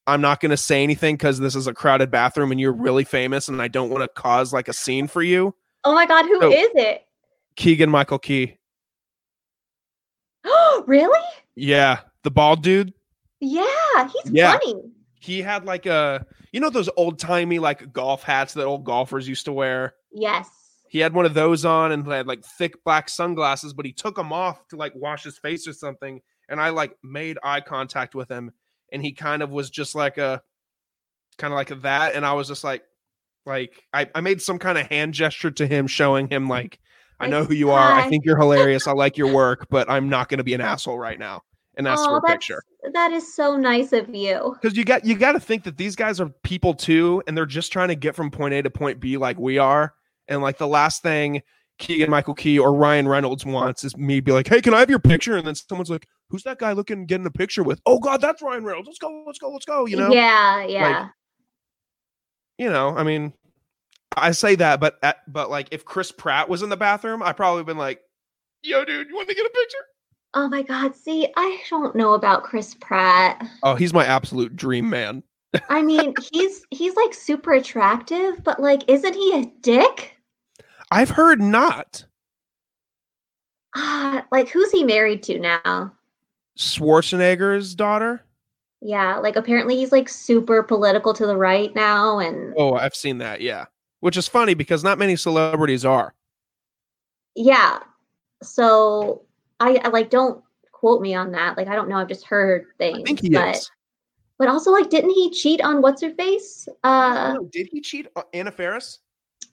I'm 0.07 0.21
not 0.21 0.41
going 0.41 0.51
to 0.51 0.57
say 0.57 0.83
anything 0.83 1.17
cuz 1.17 1.39
this 1.39 1.55
is 1.57 1.67
a 1.67 1.75
crowded 1.75 2.11
bathroom 2.11 2.51
and 2.51 2.61
you're 2.61 2.73
really 2.73 3.05
famous 3.05 3.49
and 3.49 3.61
I 3.63 3.69
don't 3.69 3.91
want 3.91 4.03
to 4.03 4.09
cause 4.21 4.53
like 4.53 4.69
a 4.69 4.73
scene 4.73 5.07
for 5.09 5.23
you. 5.23 5.55
Oh 5.85 5.95
my 5.95 6.07
god, 6.07 6.27
who 6.27 6.41
So- 6.41 6.53
is 6.53 6.71
it? 6.75 7.03
Keegan 7.61 7.91
Michael 7.91 8.19
Key. 8.19 8.57
Oh, 10.45 10.85
really? 10.89 11.21
Yeah, 11.55 12.01
the 12.25 12.31
bald 12.31 12.63
dude. 12.63 12.95
Yeah, 13.41 14.09
he's 14.09 14.33
Yeah. 14.33 14.59
funny. 14.59 14.83
he 15.21 15.43
had 15.43 15.65
like 15.67 15.85
a 15.87 16.25
you 16.53 16.61
know 16.61 16.71
those 16.71 16.89
old 16.97 17.19
timey 17.19 17.59
like 17.59 17.93
golf 17.93 18.23
hats 18.23 18.55
that 18.55 18.65
old 18.65 18.85
golfers 18.85 19.29
used 19.29 19.45
to 19.45 19.53
wear 19.53 19.95
Yes. 20.13 20.49
he 20.89 20.99
had 20.99 21.13
one 21.15 21.27
of 21.27 21.35
those 21.35 21.65
on 21.67 21.93
and 21.93 22.07
had 22.07 22.27
like 22.27 22.43
thick 22.43 22.83
black 22.85 23.09
sunglasses 23.11 23.73
but 23.75 23.85
he 23.87 23.93
took 23.93 24.17
them 24.17 24.33
off 24.33 24.67
to 24.69 24.77
like 24.77 24.95
wash 24.95 25.25
his 25.25 25.37
face 25.39 25.69
or 25.69 25.73
something 25.75 26.21
and 26.49 26.59
i 26.61 26.71
like 26.71 26.97
made 27.03 27.39
eye 27.45 27.61
contact 27.61 28.15
with 28.15 28.31
him 28.31 28.51
and 28.93 29.03
he 29.03 29.13
kind 29.13 29.43
of 29.43 29.51
was 29.51 29.69
just 29.71 29.95
like 29.95 30.17
a 30.19 30.43
kind 31.39 31.53
of 31.53 31.57
like 31.57 31.83
that 31.83 32.15
and 32.15 32.25
i 32.27 32.33
was 32.33 32.49
just 32.49 32.65
like 32.65 32.83
like 33.47 33.83
i, 33.93 34.09
I 34.15 34.21
made 34.23 34.41
some 34.43 34.59
kind 34.59 34.77
of 34.79 34.87
hand 34.87 35.13
gesture 35.15 35.51
to 35.51 35.67
him 35.67 35.87
showing 35.87 36.29
him 36.29 36.49
like 36.49 36.79
i 37.21 37.29
know 37.29 37.45
who 37.45 37.55
you 37.55 37.71
are 37.71 37.93
i 37.93 38.09
think 38.09 38.25
you're 38.25 38.39
hilarious 38.39 38.87
i 38.87 38.93
like 38.93 39.17
your 39.17 39.33
work 39.33 39.67
but 39.71 39.89
i'm 39.89 40.09
not 40.09 40.29
going 40.29 40.39
to 40.39 40.45
be 40.45 40.55
an 40.55 40.61
asshole 40.61 40.99
right 40.99 41.19
now 41.19 41.43
and 41.77 41.87
that's 41.87 42.05
for 42.05 42.15
oh, 42.15 42.17
a 42.17 42.21
that's 42.21 42.33
picture 42.33 42.63
that 42.93 43.13
is 43.13 43.35
so 43.35 43.57
nice 43.57 43.93
of 43.93 44.15
you. 44.15 44.57
because 44.61 44.77
you 44.77 44.85
got 44.85 45.05
you 45.05 45.15
got 45.15 45.33
to 45.33 45.41
think 45.41 45.65
that 45.65 45.77
these 45.77 45.97
guys 45.97 46.21
are 46.21 46.29
people 46.43 46.75
too, 46.75 47.23
and 47.27 47.37
they're 47.37 47.47
just 47.47 47.73
trying 47.73 47.89
to 47.89 47.95
get 47.95 48.15
from 48.15 48.31
point 48.31 48.55
A 48.55 48.63
to 48.63 48.71
point 48.71 49.01
B 49.01 49.17
like 49.17 49.39
we 49.39 49.59
are. 49.59 49.95
And 50.29 50.43
like 50.43 50.59
the 50.59 50.69
last 50.69 51.03
thing 51.03 51.43
Keegan 51.79 52.11
Michael 52.11 52.35
Key 52.35 52.59
or 52.59 52.73
Ryan 52.75 53.09
Reynolds 53.09 53.45
wants 53.45 53.85
is 53.85 53.97
me 53.97 54.21
be 54.21 54.33
like, 54.33 54.49
"Hey, 54.49 54.61
can 54.61 54.75
I 54.75 54.81
have 54.81 54.91
your 54.91 54.99
picture?" 54.99 55.37
And 55.37 55.47
then 55.47 55.55
someone's 55.55 55.91
like, 55.91 56.07
"Who's 56.29 56.43
that 56.45 56.59
guy 56.59 56.73
looking 56.73 57.07
getting 57.07 57.27
a 57.27 57.31
picture 57.31 57.63
with?" 57.63 57.81
Oh 57.87 57.99
God, 57.99 58.21
that's 58.21 58.41
Ryan 58.41 58.65
Reynolds. 58.65 58.87
Let's 58.87 58.99
go, 58.99 59.25
let's 59.27 59.39
go, 59.39 59.51
let's 59.51 59.65
go. 59.65 59.87
You 59.87 59.97
know, 59.97 60.13
Yeah, 60.13 60.65
yeah. 60.65 61.09
you 62.59 62.71
know. 62.71 62.97
I 62.97 63.03
mean, 63.03 63.33
I 64.17 64.33
say 64.33 64.57
that, 64.57 64.81
but 64.81 64.99
at, 65.03 65.19
but 65.33 65.51
like 65.51 65.69
if 65.71 65.85
Chris 65.85 66.13
Pratt 66.13 66.49
was 66.49 66.63
in 66.63 66.69
the 66.69 66.77
bathroom, 66.77 67.23
I 67.23 67.33
probably 67.33 67.65
been 67.65 67.79
like, 67.79 68.01
"Yo, 68.63 68.85
dude, 68.85 69.09
you 69.09 69.15
want 69.15 69.29
to 69.29 69.35
get 69.35 69.47
a 69.47 69.51
picture?" 69.51 69.85
oh 70.35 70.49
my 70.49 70.63
god, 70.63 70.95
see, 70.95 71.29
I 71.37 71.61
don't 71.69 71.97
know 71.97 72.15
about 72.15 72.45
Chris 72.45 72.75
Pratt. 72.75 73.47
Oh, 73.63 73.75
he's 73.75 73.93
my 73.93 74.05
absolute 74.05 74.57
dream 74.57 74.89
man. 74.89 75.23
I 75.69 75.83
mean, 75.83 76.15
he's 76.33 76.65
he's 76.71 76.95
like 76.97 77.15
super 77.15 77.53
attractive, 77.53 78.43
but 78.43 78.61
like 78.61 78.89
isn't 78.89 79.15
he 79.15 79.41
a 79.41 79.47
dick? 79.61 80.17
I've 80.91 81.11
heard 81.11 81.41
not. 81.41 82.05
Ah, 83.77 84.27
like 84.33 84.49
who's 84.49 84.71
he 84.73 84.85
married 84.85 85.23
to 85.25 85.39
now? 85.39 85.93
Schwarzenegger's 86.59 87.75
daughter. 87.75 88.25
Yeah, 88.83 89.19
like 89.19 89.37
apparently 89.37 89.77
he's 89.77 89.93
like 89.93 90.09
super 90.09 90.63
political 90.63 91.15
to 91.15 91.27
the 91.27 91.37
right 91.37 91.75
now 91.75 92.19
and 92.19 92.55
Oh, 92.57 92.75
I've 92.75 92.95
seen 92.95 93.19
that. 93.19 93.41
Yeah, 93.41 93.67
which 94.01 94.17
is 94.17 94.27
funny 94.29 94.55
because 94.55 94.83
not 94.83 94.99
many 94.99 95.17
celebrities 95.17 95.85
are. 95.85 96.15
yeah. 97.35 97.79
So 98.43 99.23
I, 99.61 99.81
I 99.85 99.89
like 99.89 100.11
don't 100.11 100.43
quote 100.73 101.03
me 101.03 101.15
on 101.15 101.33
that. 101.33 101.57
Like 101.57 101.69
I 101.69 101.75
don't 101.75 101.89
know, 101.89 101.97
I've 101.97 102.09
just 102.09 102.25
heard 102.25 102.67
things. 102.79 103.01
I 103.01 103.03
think 103.03 103.21
he 103.21 103.31
but, 103.31 103.57
is. 103.57 103.71
But 104.39 104.49
also 104.49 104.71
like 104.71 104.91
didn't 104.91 105.11
he 105.11 105.31
cheat 105.31 105.61
on 105.61 105.83
what's 105.83 106.03
her 106.03 106.15
face? 106.15 106.67
Uh 106.83 107.35
know, 107.35 107.49
did 107.53 107.69
he 107.71 107.81
cheat 107.81 108.09
on 108.17 108.25
Anna 108.33 108.51
Faris? 108.51 109.01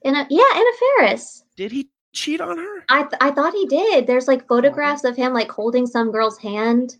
in 0.04 0.16
a 0.16 0.26
yeah, 0.30 0.44
Anna 0.56 0.72
Faris. 0.80 1.44
Did 1.56 1.72
he 1.72 1.90
cheat 2.14 2.42
on 2.42 2.58
her? 2.58 2.86
I 2.90 3.04
th- 3.04 3.14
I 3.22 3.32
thought 3.32 3.54
he 3.54 3.66
did. 3.66 4.08
There's 4.08 4.28
like 4.28 4.48
photographs 4.48 5.04
of 5.04 5.16
him 5.16 5.34
like 5.34 5.50
holding 5.50 5.86
some 5.86 6.12
girl's 6.12 6.38
hand 6.38 6.98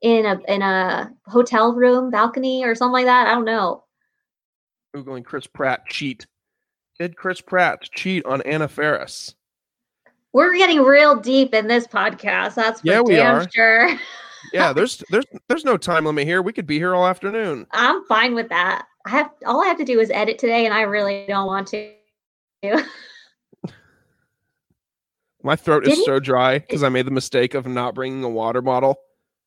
in 0.00 0.26
a 0.26 0.40
in 0.48 0.62
a 0.62 1.12
hotel 1.26 1.74
room 1.74 2.10
balcony 2.10 2.64
or 2.64 2.74
something 2.74 2.92
like 2.92 3.06
that. 3.06 3.26
I 3.26 3.34
don't 3.34 3.44
know. 3.44 3.84
Googling 4.94 5.24
Chris 5.24 5.46
Pratt 5.46 5.86
cheat. 5.88 6.26
Did 7.02 7.16
Chris 7.16 7.40
Pratt 7.40 7.82
cheat 7.90 8.24
on 8.26 8.42
Anna 8.42 8.68
Faris? 8.68 9.34
We're 10.32 10.56
getting 10.56 10.82
real 10.82 11.16
deep 11.16 11.52
in 11.52 11.66
this 11.66 11.84
podcast. 11.84 12.54
That's 12.54 12.80
for 12.80 12.86
Yeah, 12.86 13.00
we 13.00 13.18
are. 13.18 13.50
sure. 13.52 13.98
Yeah, 14.52 14.72
there's 14.76 15.02
there's 15.10 15.24
there's 15.48 15.64
no 15.64 15.76
time 15.76 16.04
limit 16.06 16.28
here. 16.28 16.42
We 16.42 16.52
could 16.52 16.64
be 16.68 16.78
here 16.78 16.94
all 16.94 17.04
afternoon. 17.04 17.66
I'm 17.72 18.04
fine 18.04 18.36
with 18.36 18.48
that. 18.50 18.86
I 19.04 19.10
have 19.10 19.30
all 19.44 19.64
I 19.64 19.66
have 19.66 19.78
to 19.78 19.84
do 19.84 19.98
is 19.98 20.12
edit 20.12 20.38
today, 20.38 20.64
and 20.64 20.72
I 20.72 20.82
really 20.82 21.24
don't 21.26 21.48
want 21.48 21.66
to. 21.72 21.90
My 25.42 25.56
throat 25.56 25.82
is 25.82 25.88
Did 25.88 25.98
he- 25.98 26.04
so 26.04 26.20
dry 26.20 26.60
because 26.60 26.84
I 26.84 26.88
made 26.88 27.08
the 27.08 27.10
mistake 27.10 27.54
of 27.54 27.66
not 27.66 27.96
bringing 27.96 28.22
a 28.22 28.28
water 28.30 28.62
bottle. 28.62 28.94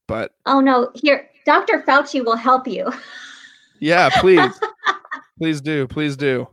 But 0.10 0.34
Oh 0.45 0.60
no! 0.60 0.91
Here, 0.94 1.30
Dr. 1.45 1.82
Fauci 1.88 2.22
will 2.23 2.36
help 2.36 2.68
you. 2.68 2.91
yeah, 3.80 4.10
please, 4.19 4.60
please 5.40 5.61
do, 5.61 5.88
please 5.88 6.18
do. 6.18 6.49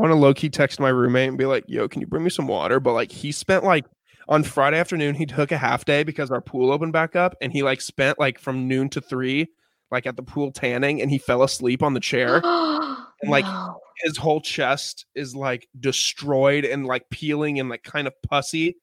I 0.00 0.08
want 0.08 0.12
to 0.12 0.16
low 0.18 0.32
key 0.34 0.48
text 0.48 0.80
my 0.80 0.88
roommate 0.88 1.28
and 1.28 1.36
be 1.38 1.44
like, 1.46 1.64
"Yo, 1.68 1.86
can 1.88 2.00
you 2.00 2.06
bring 2.06 2.24
me 2.24 2.30
some 2.30 2.46
water?" 2.48 2.80
But 2.80 2.94
like, 2.94 3.12
he 3.12 3.32
spent 3.32 3.64
like 3.64 3.84
on 4.28 4.42
Friday 4.44 4.78
afternoon, 4.78 5.14
he 5.14 5.26
took 5.26 5.52
a 5.52 5.58
half 5.58 5.84
day 5.84 6.04
because 6.04 6.30
our 6.30 6.40
pool 6.40 6.70
opened 6.72 6.92
back 6.92 7.16
up, 7.16 7.34
and 7.40 7.52
he 7.52 7.62
like 7.62 7.80
spent 7.80 8.18
like 8.18 8.38
from 8.38 8.66
noon 8.66 8.88
to 8.90 9.00
three, 9.00 9.48
like 9.90 10.06
at 10.06 10.16
the 10.16 10.22
pool 10.22 10.52
tanning, 10.52 11.02
and 11.02 11.10
he 11.10 11.18
fell 11.18 11.42
asleep 11.42 11.82
on 11.82 11.94
the 11.94 12.00
chair. 12.00 12.40
And 13.22 13.30
like, 13.30 13.44
No. 13.44 13.78
His 14.02 14.16
whole 14.16 14.40
chest 14.40 15.04
is 15.14 15.36
like 15.36 15.68
destroyed 15.78 16.64
and 16.64 16.86
like 16.86 17.04
peeling 17.10 17.60
and 17.60 17.68
like 17.68 17.82
kind 17.82 18.06
of 18.06 18.14
pussy. 18.22 18.78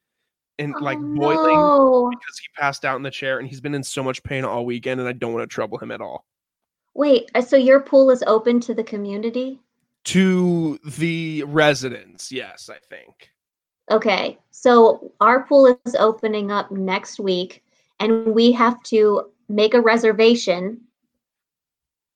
and 0.59 0.75
Oh, 0.77 0.83
like 0.83 0.99
boiling 0.99 1.55
no. 1.55 2.07
because 2.11 2.37
he 2.39 2.47
passed 2.55 2.85
out 2.85 2.97
in 2.97 3.01
the 3.01 3.09
chair 3.09 3.39
and 3.39 3.47
he's 3.47 3.61
been 3.61 3.73
in 3.73 3.81
so 3.83 4.03
much 4.03 4.21
pain 4.21 4.45
all 4.45 4.63
weekend 4.63 4.99
and 4.99 5.09
I 5.09 5.13
don't 5.13 5.33
want 5.33 5.41
to 5.49 5.51
trouble 5.53 5.79
him 5.79 5.89
at 5.89 6.01
all. 6.01 6.25
Wait, 6.93 7.31
uh, 7.33 7.41
so 7.41 7.57
your 7.57 7.79
pool 7.79 8.11
is 8.11 8.23
open 8.27 8.59
to 8.59 8.75
the 8.75 8.83
community? 8.83 9.59
To 10.07 10.79
the 10.85 11.43
residents, 11.43 12.31
yes, 12.31 12.69
I 12.69 12.77
think. 12.89 13.29
Okay, 13.91 14.37
so 14.51 15.11
our 15.19 15.45
pool 15.45 15.77
is 15.85 15.95
opening 15.95 16.49
up 16.49 16.71
next 16.71 17.19
week, 17.19 17.63
and 17.99 18.27
we 18.27 18.53
have 18.53 18.81
to 18.83 19.31
make 19.49 19.73
a 19.73 19.81
reservation. 19.81 20.79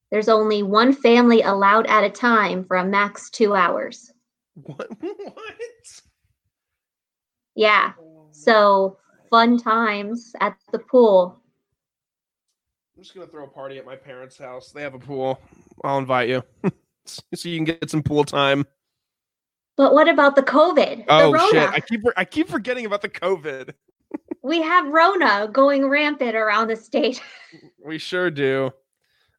There's 0.10 0.30
only 0.30 0.64
one 0.64 0.94
family 0.94 1.42
allowed 1.42 1.86
at 1.88 2.06
a 2.06 2.10
time 2.10 2.64
for 2.64 2.78
a 2.78 2.86
max 2.86 3.30
two 3.30 3.56
hours. 3.56 4.14
What? 4.54 4.90
what? 5.00 6.02
Yeah, 7.56 7.92
so 8.32 8.98
fun 9.30 9.58
times 9.58 10.34
at 10.40 10.56
the 10.72 10.80
pool. 10.80 11.42
I'm 12.96 13.04
just 13.04 13.16
gonna 13.16 13.28
throw 13.28 13.46
a 13.46 13.48
party 13.48 13.78
at 13.78 13.86
my 13.86 13.96
parents' 13.96 14.38
house. 14.38 14.72
They 14.72 14.82
have 14.82 14.94
a 14.94 15.00
pool. 15.00 15.42
I'll 15.84 15.98
invite 15.98 16.30
you, 16.30 16.44
so 17.34 17.50
you 17.50 17.58
can 17.58 17.66
get 17.66 17.90
some 17.90 18.04
pool 18.04 18.24
time. 18.24 18.66
But 19.78 19.94
what 19.94 20.08
about 20.08 20.36
the 20.36 20.44
COVID? 20.44 21.06
Oh 21.08 21.32
the 21.32 21.38
Rona? 21.38 21.50
shit! 21.50 21.70
I 21.70 21.80
keep 21.80 22.02
I 22.18 22.26
keep 22.26 22.50
forgetting 22.50 22.86
about 22.86 23.02
the 23.02 23.10
COVID. 23.10 23.74
We 24.44 24.60
have 24.64 24.88
Rona 24.88 25.48
going 25.54 25.88
rampant 25.88 26.36
around 26.36 26.68
the 26.68 26.76
state. 26.76 27.22
We 27.86 28.00
sure 28.00 28.32
do. 28.32 28.72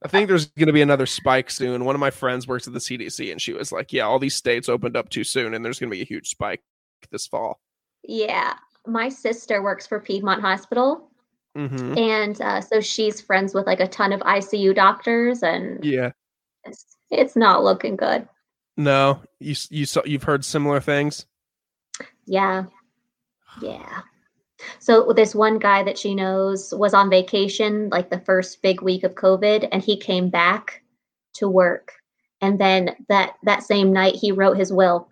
I 0.05 0.09
think 0.09 0.29
there's 0.29 0.47
going 0.47 0.69
to 0.69 0.73
be 0.73 0.83
another 0.83 1.07
spike 1.07 1.51
soon. 1.51 1.85
One 1.85 1.97
of 1.97 2.01
my 2.01 2.11
friends 2.11 2.47
works 2.47 2.67
at 2.69 2.73
the 2.73 2.79
CDC, 2.79 3.33
and 3.33 3.41
she 3.41 3.53
was 3.53 3.73
like, 3.73 3.93
"Yeah, 3.93 4.05
all 4.05 4.19
these 4.19 4.35
states 4.35 4.69
opened 4.69 4.97
up 4.97 5.09
too 5.09 5.25
soon, 5.25 5.55
and 5.55 5.65
there's 5.65 5.79
going 5.79 5.91
to 5.91 5.97
be 5.97 6.03
a 6.03 6.07
huge 6.07 6.29
spike 6.29 6.63
this 7.11 7.27
fall." 7.27 7.61
yeah, 8.05 8.55
my 8.87 9.09
sister 9.09 9.63
works 9.63 9.87
for 9.87 10.01
Piedmont 10.01 10.41
Hospital, 10.41 11.11
hmm 11.55 11.97
and 11.99 12.41
uh, 12.41 12.61
so 12.61 12.81
she's 12.81 13.21
friends 13.21 13.55
with 13.55 13.67
like 13.67 13.81
a 13.81 13.89
ton 13.89 14.13
of 14.13 14.21
ICU 14.21 14.75
doctors, 14.75 15.43
and 15.43 15.85
Yeah. 15.85 16.13
It's, 17.13 17.37
not 17.37 17.63
looking 17.63 17.97
good. 17.97 18.29
No, 18.77 19.21
you 19.39 19.55
you 19.71 19.85
saw 19.87 20.03
you've 20.05 20.23
heard 20.23 20.45
similar 20.45 20.81
things. 20.81 21.27
Yeah, 22.27 22.65
yeah. 23.61 24.01
So 24.79 25.13
this 25.15 25.35
one 25.35 25.59
guy 25.59 25.83
that 25.83 25.99
she 25.99 26.15
knows 26.15 26.73
was 26.73 26.95
on 26.95 27.11
vacation 27.11 27.89
like 27.91 28.11
the 28.11 28.21
first 28.21 28.63
big 28.63 28.81
week 28.81 29.05
of 29.05 29.15
COVID, 29.15 29.69
and 29.71 29.83
he 29.83 29.97
came 29.97 30.31
back 30.31 30.83
to 31.35 31.49
work, 31.49 31.93
and 32.41 32.59
then 32.59 32.97
that 33.09 33.35
that 33.43 33.63
same 33.63 33.93
night 33.93 34.15
he 34.15 34.33
wrote 34.33 34.57
his 34.57 34.73
will. 34.73 35.09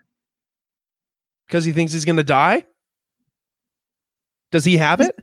Because 1.46 1.64
he 1.64 1.72
thinks 1.72 1.92
he's 1.92 2.04
going 2.04 2.16
to 2.16 2.24
die. 2.24 2.64
Does 4.52 4.64
he 4.64 4.76
have 4.76 5.00
it? 5.00 5.18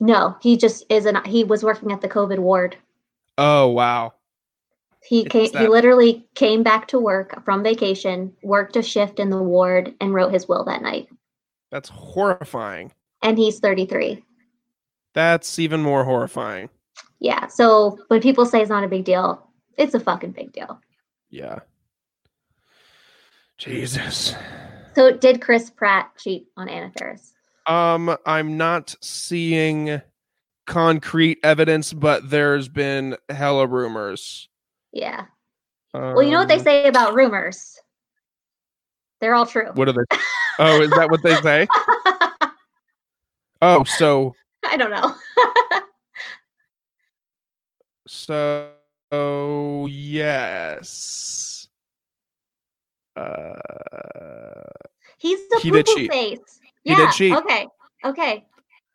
No, 0.00 0.36
he 0.40 0.56
just 0.56 0.84
isn't. 0.90 1.26
He 1.26 1.44
was 1.44 1.62
working 1.62 1.92
at 1.92 2.00
the 2.00 2.08
COVID 2.08 2.38
ward. 2.38 2.76
Oh 3.38 3.68
wow. 3.68 4.12
He 5.06 5.24
came. 5.24 5.52
He 5.52 5.68
literally 5.68 6.26
came 6.34 6.62
back 6.62 6.88
to 6.88 6.98
work 6.98 7.44
from 7.44 7.62
vacation, 7.62 8.32
worked 8.42 8.76
a 8.76 8.82
shift 8.82 9.20
in 9.20 9.30
the 9.30 9.42
ward, 9.42 9.94
and 10.00 10.12
wrote 10.12 10.32
his 10.32 10.48
will 10.48 10.64
that 10.64 10.82
night. 10.82 11.08
That's 11.70 11.88
horrifying. 11.88 12.92
And 13.22 13.38
he's 13.38 13.58
33. 13.60 14.22
That's 15.14 15.58
even 15.58 15.82
more 15.82 16.04
horrifying. 16.04 16.68
Yeah. 17.20 17.46
So 17.46 17.98
when 18.08 18.20
people 18.20 18.46
say 18.46 18.60
it's 18.60 18.70
not 18.70 18.84
a 18.84 18.88
big 18.88 19.04
deal, 19.04 19.48
it's 19.78 19.94
a 19.94 20.00
fucking 20.00 20.32
big 20.32 20.52
deal. 20.52 20.80
Yeah. 21.30 21.60
Jesus. 23.58 24.34
So 24.94 25.16
did 25.16 25.40
Chris 25.40 25.70
Pratt 25.70 26.10
cheat 26.18 26.48
on 26.56 26.68
Anna 26.68 26.92
Faris? 26.98 27.32
Um, 27.66 28.16
I'm 28.26 28.56
not 28.56 28.94
seeing 29.00 30.00
concrete 30.66 31.38
evidence, 31.42 31.92
but 31.92 32.28
there's 32.30 32.68
been 32.68 33.16
hella 33.28 33.66
rumors. 33.66 34.48
Yeah. 34.96 35.26
Well, 35.92 36.22
you 36.22 36.30
know 36.30 36.38
what 36.38 36.48
they 36.48 36.56
Um, 36.56 36.62
say 36.64 36.86
about 36.88 37.14
rumors? 37.14 37.78
They're 39.20 39.34
all 39.34 39.46
true. 39.46 39.70
What 39.74 39.88
are 39.88 39.92
they? 39.92 40.16
Oh, 40.58 40.80
is 40.82 40.90
that 40.90 41.10
what 41.10 41.22
they 41.22 41.34
say? 41.36 41.66
Oh, 43.62 43.84
so 43.84 44.34
I 44.66 44.76
don't 44.76 44.90
know. 44.90 45.14
so 48.06 48.70
oh, 49.12 49.86
yes. 49.86 51.66
Uh, 53.16 53.54
He's 55.16 55.38
the 55.48 55.58
He 55.62 55.70
did 55.70 55.86
cheat. 55.86 56.10
face. 56.12 56.60
He 56.84 56.90
yeah. 56.90 56.96
did 56.96 57.12
cheat. 57.12 57.34
Okay. 57.34 57.66
Okay. 58.04 58.44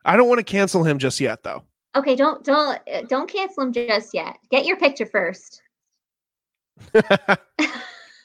I 0.06 0.15
don't 0.15 0.28
want 0.30 0.38
to 0.38 0.44
cancel 0.44 0.84
him 0.84 0.99
just 0.99 1.19
yet, 1.19 1.41
though. 1.41 1.64
Okay. 1.95 2.15
Don't 2.15 2.44
don't 2.45 2.80
uh, 2.94 3.02
don't 3.10 3.28
cancel 3.28 3.64
him 3.64 3.73
just 3.73 4.14
yet. 4.14 4.38
Get 4.52 4.65
your 4.65 4.78
picture 4.78 5.07
first. 5.07 5.64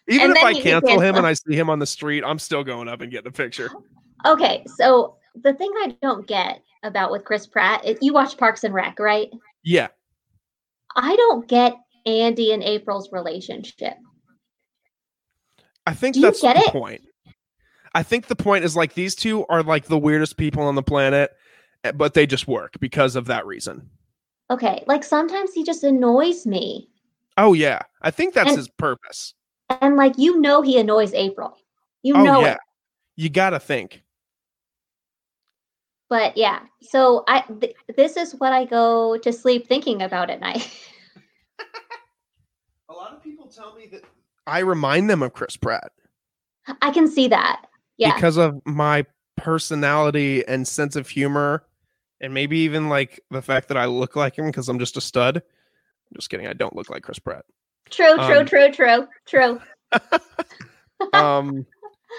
Even 0.08 0.30
if 0.30 0.42
I 0.42 0.54
cancel 0.60 1.00
him 1.00 1.16
and 1.16 1.26
I 1.26 1.32
see 1.32 1.56
him 1.56 1.68
on 1.68 1.78
the 1.78 1.86
street, 1.86 2.22
I'm 2.24 2.38
still 2.38 2.62
going 2.62 2.88
up 2.88 3.00
and 3.00 3.10
getting 3.10 3.28
a 3.28 3.32
picture. 3.32 3.70
Okay. 4.24 4.64
So 4.76 5.16
the 5.42 5.52
thing 5.54 5.72
I 5.78 5.96
don't 6.00 6.26
get 6.26 6.62
about 6.82 7.10
with 7.10 7.24
Chris 7.24 7.46
Pratt, 7.46 7.84
is 7.84 7.98
you 8.00 8.12
watch 8.12 8.36
Parks 8.36 8.64
and 8.64 8.72
Rec, 8.72 8.98
right? 8.98 9.28
Yeah. 9.64 9.88
I 10.94 11.16
don't 11.16 11.46
get 11.48 11.76
Andy 12.06 12.52
and 12.52 12.62
April's 12.62 13.10
relationship. 13.12 13.94
I 15.86 15.94
think 15.94 16.14
Do 16.14 16.22
that's 16.22 16.40
the 16.40 16.56
it? 16.56 16.72
point. 16.72 17.02
I 17.94 18.02
think 18.02 18.26
the 18.26 18.36
point 18.36 18.64
is 18.64 18.76
like 18.76 18.94
these 18.94 19.14
two 19.14 19.46
are 19.46 19.62
like 19.62 19.86
the 19.86 19.98
weirdest 19.98 20.36
people 20.36 20.62
on 20.62 20.74
the 20.74 20.82
planet, 20.82 21.30
eh, 21.84 21.92
but 21.92 22.14
they 22.14 22.26
just 22.26 22.46
work 22.46 22.74
because 22.80 23.16
of 23.16 23.26
that 23.26 23.46
reason. 23.46 23.88
Okay. 24.50 24.84
Like 24.86 25.04
sometimes 25.04 25.52
he 25.52 25.64
just 25.64 25.84
annoys 25.84 26.46
me. 26.46 26.88
Oh 27.36 27.52
yeah, 27.52 27.80
I 28.02 28.10
think 28.10 28.34
that's 28.34 28.50
And- 28.50 28.56
his 28.58 28.68
purpose. 28.68 29.34
And 29.80 29.96
like 29.96 30.14
you 30.16 30.40
know 30.40 30.62
he 30.62 30.78
annoys 30.78 31.12
April. 31.12 31.56
You 32.02 32.14
Oh 32.16 32.22
know 32.22 32.40
yeah, 32.40 32.52
it. 32.52 32.58
you 33.16 33.28
gotta 33.28 33.58
think. 33.58 34.02
But 36.08 36.36
yeah. 36.36 36.60
So 36.82 37.24
I 37.26 37.40
th- 37.60 37.74
this 37.96 38.16
is 38.16 38.32
what 38.36 38.52
I 38.52 38.64
go 38.64 39.18
to 39.18 39.32
sleep 39.32 39.66
thinking 39.66 40.02
about 40.02 40.30
at 40.30 40.38
night. 40.40 40.70
A 42.88 42.92
lot 42.92 43.12
of 43.12 43.22
people 43.22 43.48
tell 43.48 43.74
me 43.74 43.88
that 43.90 44.02
I 44.46 44.60
remind 44.60 45.10
them 45.10 45.22
of 45.22 45.32
Chris 45.32 45.56
Pratt 45.56 45.90
I 46.80 46.90
can 46.92 47.08
see 47.08 47.28
that. 47.28 47.66
Yeah. 47.98 48.14
because 48.14 48.36
of 48.36 48.60
my 48.66 49.04
personality 49.36 50.46
and 50.46 50.66
sense 50.68 50.96
of 50.96 51.08
humor, 51.08 51.64
and 52.20 52.32
maybe 52.34 52.58
even 52.58 52.88
like 52.88 53.20
the 53.30 53.40
fact 53.42 53.68
that 53.68 53.76
I 53.76 53.86
look 53.86 54.14
like 54.16 54.36
him 54.38 54.46
because 54.46 54.68
I'm 54.68 54.78
just 54.78 54.96
a 54.96 55.00
stud. 55.00 55.42
Just 56.14 56.30
kidding, 56.30 56.46
I 56.46 56.52
don't 56.52 56.74
look 56.76 56.88
like 56.90 57.02
Chris 57.02 57.18
Pratt. 57.18 57.44
True, 57.90 58.14
true, 58.16 58.38
um, 58.38 58.46
true, 58.46 58.70
true, 58.72 59.08
true. 59.26 59.60
Um, 61.12 61.66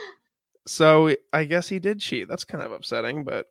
so 0.67 1.15
I 1.33 1.45
guess 1.45 1.67
he 1.67 1.79
did 1.79 1.99
cheat. 1.99 2.27
That's 2.27 2.43
kind 2.43 2.63
of 2.63 2.71
upsetting, 2.71 3.23
but 3.23 3.47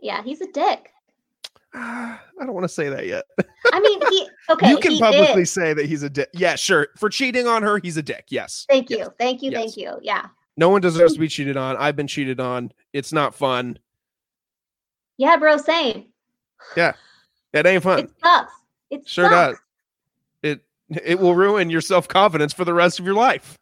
Yeah, 0.00 0.22
he's 0.22 0.40
a 0.40 0.50
dick. 0.52 0.90
I 1.74 2.18
don't 2.38 2.54
want 2.54 2.64
to 2.64 2.68
say 2.68 2.88
that 2.88 3.06
yet. 3.06 3.24
I 3.72 3.80
mean, 3.80 4.00
he 4.10 4.28
okay. 4.50 4.70
you 4.70 4.78
can 4.78 4.96
publicly 4.98 5.44
say 5.44 5.74
that 5.74 5.84
he's 5.86 6.02
a 6.02 6.08
dick. 6.10 6.30
Yeah, 6.32 6.56
sure. 6.56 6.88
For 6.96 7.08
cheating 7.10 7.46
on 7.46 7.62
her, 7.62 7.78
he's 7.78 7.96
a 7.98 8.02
dick. 8.02 8.24
Yes. 8.30 8.64
Thank 8.70 8.88
Yes. 8.90 9.00
you, 9.00 9.06
thank 9.18 9.42
you, 9.42 9.50
Yes. 9.50 9.60
thank 9.60 9.76
you. 9.76 9.98
Yeah, 10.02 10.26
No 10.56 10.70
one 10.70 10.80
deserves 10.80 11.12
to 11.14 11.20
be 11.20 11.28
cheated 11.28 11.56
on. 11.58 11.76
I've 11.76 11.94
been 11.96 12.06
cheated 12.08 12.40
on. 12.40 12.72
It's 12.94 13.12
not 13.12 13.34
fun. 13.34 13.78
yeah, 15.18 15.36
bro. 15.36 15.58
Same. 15.58 16.06
Yeah. 16.76 16.94
It 17.52 17.66
ain't 17.66 17.82
fun. 17.82 17.98
It 18.00 18.10
sucks. 18.24 18.52
It 18.90 19.08
Sure 19.08 19.28
sucks. 19.28 19.58
does. 19.58 19.60
It 20.90 21.18
will 21.20 21.34
ruin 21.34 21.70
your 21.70 21.80
self 21.80 22.08
confidence 22.08 22.52
for 22.52 22.64
the 22.64 22.74
rest 22.74 22.98
of 22.98 23.04
your 23.04 23.14
life. 23.14 23.56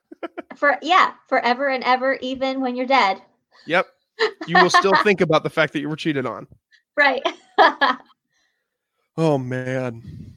For 0.57 0.79
yeah, 0.83 1.13
forever 1.29 1.69
and 1.69 1.85
ever, 1.85 2.19
even 2.21 2.61
when 2.61 2.75
you're 2.75 2.87
dead. 2.87 3.21
Yep. 3.67 3.87
You 4.47 4.63
will 4.63 4.71
still 4.71 4.95
think 5.05 5.21
about 5.21 5.43
the 5.43 5.51
fact 5.51 5.73
that 5.75 5.81
you 5.81 5.89
were 5.89 5.97
cheated 5.97 6.27
on. 6.27 6.47
Right. 6.97 7.23
Oh 9.21 9.37
man. 9.37 10.37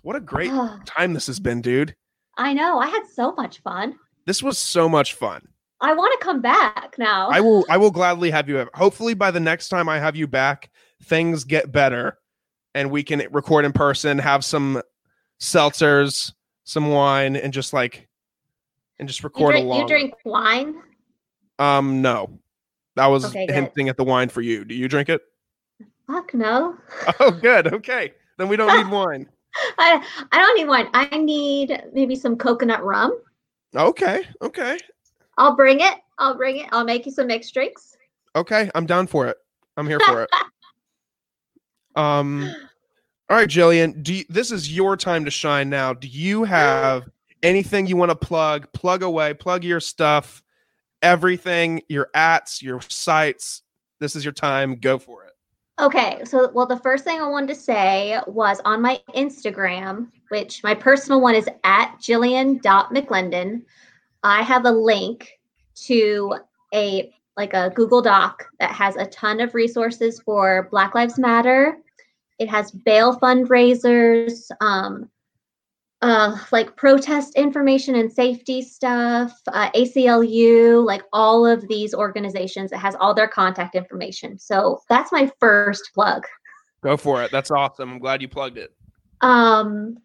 What 0.00 0.16
a 0.16 0.20
great 0.20 0.50
time 0.86 1.12
this 1.12 1.26
has 1.26 1.38
been, 1.38 1.60
dude. 1.60 1.94
I 2.38 2.54
know. 2.54 2.78
I 2.78 2.86
had 2.86 3.02
so 3.12 3.32
much 3.32 3.60
fun. 3.60 3.94
This 4.24 4.42
was 4.42 4.56
so 4.56 4.88
much 4.88 5.12
fun. 5.12 5.46
I 5.82 5.92
want 5.92 6.18
to 6.18 6.24
come 6.24 6.40
back 6.40 6.94
now. 6.96 7.28
I 7.28 7.40
will 7.40 7.66
I 7.68 7.76
will 7.76 7.90
gladly 7.90 8.30
have 8.30 8.48
you 8.48 8.66
hopefully 8.72 9.12
by 9.14 9.30
the 9.30 9.40
next 9.40 9.68
time 9.68 9.88
I 9.88 9.98
have 9.98 10.16
you 10.16 10.26
back, 10.26 10.70
things 11.04 11.44
get 11.44 11.72
better 11.72 12.18
and 12.74 12.90
we 12.90 13.02
can 13.02 13.22
record 13.30 13.66
in 13.66 13.72
person, 13.72 14.18
have 14.18 14.44
some 14.44 14.80
seltzers, 15.42 16.32
some 16.64 16.90
wine, 16.90 17.34
and 17.36 17.52
just 17.52 17.72
like 17.72 18.08
and 18.98 19.08
just 19.08 19.20
you 19.20 19.26
record 19.26 19.52
drink, 19.52 19.64
along. 19.66 19.80
you 19.80 19.86
drink 19.88 20.14
wine? 20.24 20.76
Um 21.58 22.00
no. 22.00 22.30
That 22.94 23.06
was 23.06 23.24
Okay, 23.26 23.46
good. 23.46 23.54
hinting 23.54 23.88
at 23.88 23.96
the 23.96 24.04
wine 24.04 24.28
for 24.28 24.40
you. 24.40 24.64
Do 24.64 24.74
you 24.74 24.86
drink 24.88 25.08
it? 25.08 25.20
Fuck 26.06 26.32
no. 26.32 26.76
Oh 27.20 27.30
good. 27.32 27.72
Okay. 27.74 28.14
Then 28.38 28.48
we 28.48 28.56
don't 28.56 28.74
need 28.76 28.90
wine. 28.96 29.28
I 29.78 30.02
I 30.30 30.38
don't 30.38 30.56
need 30.56 30.68
wine. 30.68 30.88
I 30.94 31.16
need 31.18 31.82
maybe 31.92 32.14
some 32.14 32.36
coconut 32.36 32.82
rum. 32.84 33.18
Okay. 33.74 34.24
Okay. 34.40 34.78
I'll 35.38 35.56
bring 35.56 35.80
it. 35.80 35.94
I'll 36.18 36.36
bring 36.36 36.58
it. 36.58 36.68
I'll 36.72 36.84
make 36.84 37.04
you 37.06 37.12
some 37.12 37.26
mixed 37.26 37.52
drinks. 37.52 37.96
Okay. 38.36 38.70
I'm 38.74 38.86
down 38.86 39.06
for 39.08 39.26
it. 39.26 39.36
I'm 39.76 39.88
here 39.88 39.98
for 40.00 40.22
it. 40.22 40.30
um, 41.96 42.54
all 43.32 43.38
right, 43.38 43.48
Jilian. 43.48 44.06
You, 44.06 44.26
this 44.28 44.52
is 44.52 44.70
your 44.70 44.94
time 44.94 45.24
to 45.24 45.30
shine 45.30 45.70
now? 45.70 45.94
Do 45.94 46.06
you 46.06 46.44
have 46.44 47.08
anything 47.42 47.86
you 47.86 47.96
want 47.96 48.10
to 48.10 48.14
plug? 48.14 48.70
Plug 48.74 49.02
away. 49.02 49.32
Plug 49.32 49.64
your 49.64 49.80
stuff. 49.80 50.42
Everything. 51.00 51.80
Your 51.88 52.10
ats. 52.12 52.60
Your 52.60 52.82
sites. 52.82 53.62
This 54.00 54.16
is 54.16 54.22
your 54.22 54.34
time. 54.34 54.76
Go 54.76 54.98
for 54.98 55.24
it. 55.24 55.32
Okay, 55.80 56.20
so 56.24 56.50
well, 56.52 56.66
the 56.66 56.76
first 56.76 57.04
thing 57.04 57.22
I 57.22 57.26
wanted 57.26 57.46
to 57.46 57.54
say 57.54 58.20
was 58.26 58.60
on 58.66 58.82
my 58.82 59.00
Instagram, 59.14 60.08
which 60.28 60.62
my 60.62 60.74
personal 60.74 61.22
one 61.22 61.34
is 61.34 61.48
at 61.64 61.96
Jilian.Mclendon. 62.02 63.62
I 64.22 64.42
have 64.42 64.66
a 64.66 64.70
link 64.70 65.40
to 65.86 66.34
a 66.74 67.10
like 67.38 67.54
a 67.54 67.72
Google 67.74 68.02
Doc 68.02 68.44
that 68.60 68.72
has 68.72 68.96
a 68.96 69.06
ton 69.06 69.40
of 69.40 69.54
resources 69.54 70.20
for 70.20 70.68
Black 70.70 70.94
Lives 70.94 71.18
Matter. 71.18 71.78
It 72.42 72.50
has 72.50 72.72
bail 72.72 73.20
fundraisers, 73.20 74.50
um, 74.60 75.08
uh, 76.00 76.36
like 76.50 76.74
protest 76.74 77.36
information 77.36 77.94
and 77.94 78.12
safety 78.12 78.62
stuff, 78.62 79.32
uh, 79.46 79.70
ACLU, 79.70 80.84
like 80.84 81.02
all 81.12 81.46
of 81.46 81.68
these 81.68 81.94
organizations. 81.94 82.72
It 82.72 82.78
has 82.78 82.96
all 82.96 83.14
their 83.14 83.28
contact 83.28 83.76
information. 83.76 84.40
So 84.40 84.80
that's 84.88 85.12
my 85.12 85.30
first 85.38 85.90
plug. 85.94 86.24
Go 86.82 86.96
for 86.96 87.22
it. 87.22 87.30
That's 87.30 87.52
awesome. 87.52 87.92
I'm 87.92 87.98
glad 88.00 88.20
you 88.20 88.26
plugged 88.26 88.58
it. 88.58 88.72
Um, 89.20 89.98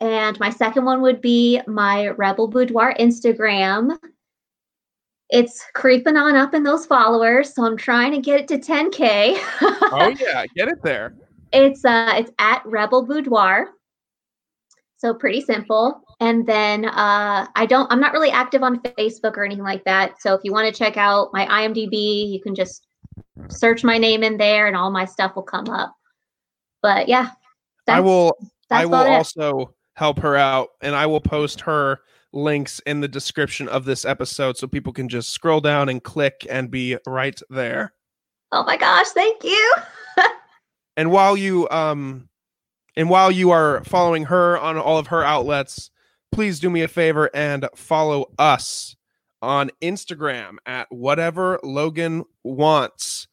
and 0.00 0.40
my 0.40 0.48
second 0.48 0.86
one 0.86 1.02
would 1.02 1.20
be 1.20 1.60
my 1.66 2.08
Rebel 2.08 2.48
Boudoir 2.48 2.94
Instagram. 2.98 3.98
It's 5.28 5.62
creeping 5.74 6.16
on 6.16 6.36
up 6.36 6.54
in 6.54 6.62
those 6.62 6.86
followers, 6.86 7.54
so 7.54 7.66
I'm 7.66 7.76
trying 7.76 8.12
to 8.12 8.18
get 8.18 8.40
it 8.40 8.48
to 8.48 8.58
10k. 8.58 9.36
oh 9.60 10.14
yeah, 10.18 10.46
get 10.56 10.68
it 10.68 10.82
there. 10.82 11.14
It's 11.52 11.84
uh, 11.84 12.14
it's 12.16 12.30
at 12.38 12.62
Rebel 12.64 13.04
Boudoir. 13.06 13.68
So 15.02 15.12
pretty 15.12 15.40
simple. 15.40 16.00
And 16.20 16.46
then 16.46 16.84
uh, 16.84 17.48
I 17.56 17.66
don't, 17.66 17.90
I'm 17.90 17.98
not 17.98 18.12
really 18.12 18.30
active 18.30 18.62
on 18.62 18.78
Facebook 18.80 19.36
or 19.36 19.44
anything 19.44 19.64
like 19.64 19.82
that. 19.82 20.22
So 20.22 20.32
if 20.34 20.42
you 20.44 20.52
want 20.52 20.72
to 20.72 20.78
check 20.78 20.96
out 20.96 21.30
my 21.32 21.44
IMDb, 21.46 22.30
you 22.30 22.40
can 22.40 22.54
just 22.54 22.86
search 23.48 23.82
my 23.82 23.98
name 23.98 24.22
in 24.22 24.36
there 24.36 24.68
and 24.68 24.76
all 24.76 24.92
my 24.92 25.04
stuff 25.04 25.34
will 25.34 25.42
come 25.42 25.68
up. 25.68 25.92
But 26.82 27.08
yeah, 27.08 27.30
I 27.88 27.98
will, 27.98 28.38
I 28.70 28.86
will 28.86 28.94
also 28.94 29.74
help 29.94 30.20
her 30.20 30.36
out 30.36 30.68
and 30.82 30.94
I 30.94 31.06
will 31.06 31.20
post 31.20 31.62
her 31.62 31.98
links 32.32 32.80
in 32.86 33.00
the 33.00 33.08
description 33.08 33.68
of 33.68 33.84
this 33.84 34.04
episode 34.04 34.56
so 34.56 34.68
people 34.68 34.92
can 34.92 35.08
just 35.08 35.30
scroll 35.30 35.60
down 35.60 35.88
and 35.88 36.00
click 36.04 36.46
and 36.48 36.70
be 36.70 36.96
right 37.08 37.40
there. 37.50 37.92
Oh 38.52 38.62
my 38.62 38.76
gosh, 38.76 39.08
thank 39.08 39.42
you. 39.42 39.74
And 40.96 41.10
while 41.10 41.36
you 41.36 41.68
um 41.70 42.28
and 42.96 43.08
while 43.08 43.30
you 43.30 43.50
are 43.50 43.82
following 43.84 44.24
her 44.24 44.58
on 44.58 44.76
all 44.76 44.98
of 44.98 45.08
her 45.08 45.24
outlets, 45.24 45.90
please 46.30 46.60
do 46.60 46.68
me 46.70 46.82
a 46.82 46.88
favor 46.88 47.30
and 47.34 47.68
follow 47.74 48.26
us 48.38 48.96
on 49.40 49.70
Instagram 49.82 50.56
at 50.66 50.86
whatever 50.90 51.58
Logan 51.62 52.24
wants. 52.44 53.28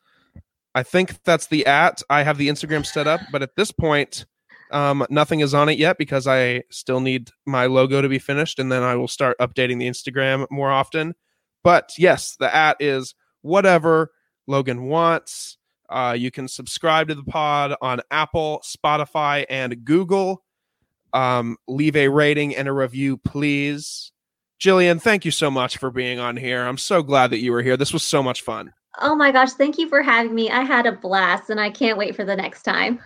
I 0.74 0.84
think 0.84 1.24
that's 1.24 1.48
the 1.48 1.66
at. 1.66 2.02
I 2.10 2.24
have 2.24 2.38
the 2.38 2.48
Instagram 2.48 2.86
set 2.86 3.08
up, 3.08 3.22
but 3.32 3.42
at 3.42 3.56
this 3.56 3.72
point, 3.72 4.26
um, 4.72 5.06
nothing 5.10 5.40
is 5.40 5.54
on 5.54 5.70
it 5.70 5.78
yet 5.78 5.98
because 5.98 6.28
I 6.28 6.64
still 6.70 7.00
need 7.00 7.32
my 7.46 7.66
logo 7.66 8.02
to 8.02 8.10
be 8.10 8.20
finished, 8.20 8.60
and 8.60 8.72
then 8.72 8.84
I 8.84 8.96
will 8.96 9.08
start 9.08 9.38
updating 9.40 9.80
the 9.80 9.88
Instagram 9.90 10.46
more 10.52 10.72
often. 10.72 11.16
But 11.64 11.92
yes, 11.98 12.36
the 12.40 12.54
at 12.54 12.78
is 12.80 13.16
whatever 13.42 14.12
Logan 14.48 14.84
wants. 14.84 15.58
Uh, 15.90 16.16
you 16.18 16.32
can 16.32 16.48
subscribe 16.48 17.08
to 17.08 17.16
the 17.16 17.24
pod 17.24 17.76
on 17.82 18.02
Apple, 18.12 18.62
Spotify, 18.64 19.46
and 19.50 19.84
Google. 19.84 20.44
Um, 21.14 21.58
leave 21.68 21.96
a 21.96 22.08
rating 22.08 22.56
and 22.56 22.68
a 22.68 22.74
review, 22.74 23.18
please. 23.18 24.12
Jilian, 24.60 25.02
thank 25.02 25.26
you 25.26 25.32
so 25.32 25.50
much 25.50 25.78
for 25.78 25.90
being 25.90 26.20
on 26.20 26.38
here. 26.38 26.66
I'm 26.66 26.78
so 26.78 27.02
glad 27.02 27.32
that 27.32 27.40
you 27.40 27.52
were 27.52 27.62
here. 27.62 27.78
This 27.78 27.94
was 27.94 28.04
so 28.04 28.22
much 28.22 28.42
fun. 28.42 28.74
Oh 29.00 29.16
my 29.16 29.32
gosh, 29.32 29.54
thank 29.54 29.78
you 29.78 29.88
for 29.88 30.02
having 30.02 30.36
me. 30.36 30.50
I 30.50 30.62
had 30.62 30.86
a 30.86 30.92
blast 30.92 31.50
and 31.50 31.60
I 31.60 31.70
can't 31.70 31.98
wait 31.98 32.16
for 32.16 32.26
the 32.26 32.36
next 32.36 32.64
time. 32.64 33.00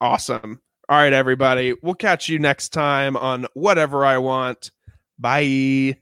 Awesome. 0.00 0.60
All 0.88 0.98
right, 0.98 1.12
everybody. 1.12 1.74
We'll 1.82 1.94
catch 1.94 2.28
you 2.28 2.38
next 2.38 2.70
time 2.70 3.16
on 3.16 3.46
Whatever 3.54 4.04
I 4.04 4.18
Want. 4.18 4.70
Bye. 5.18 5.98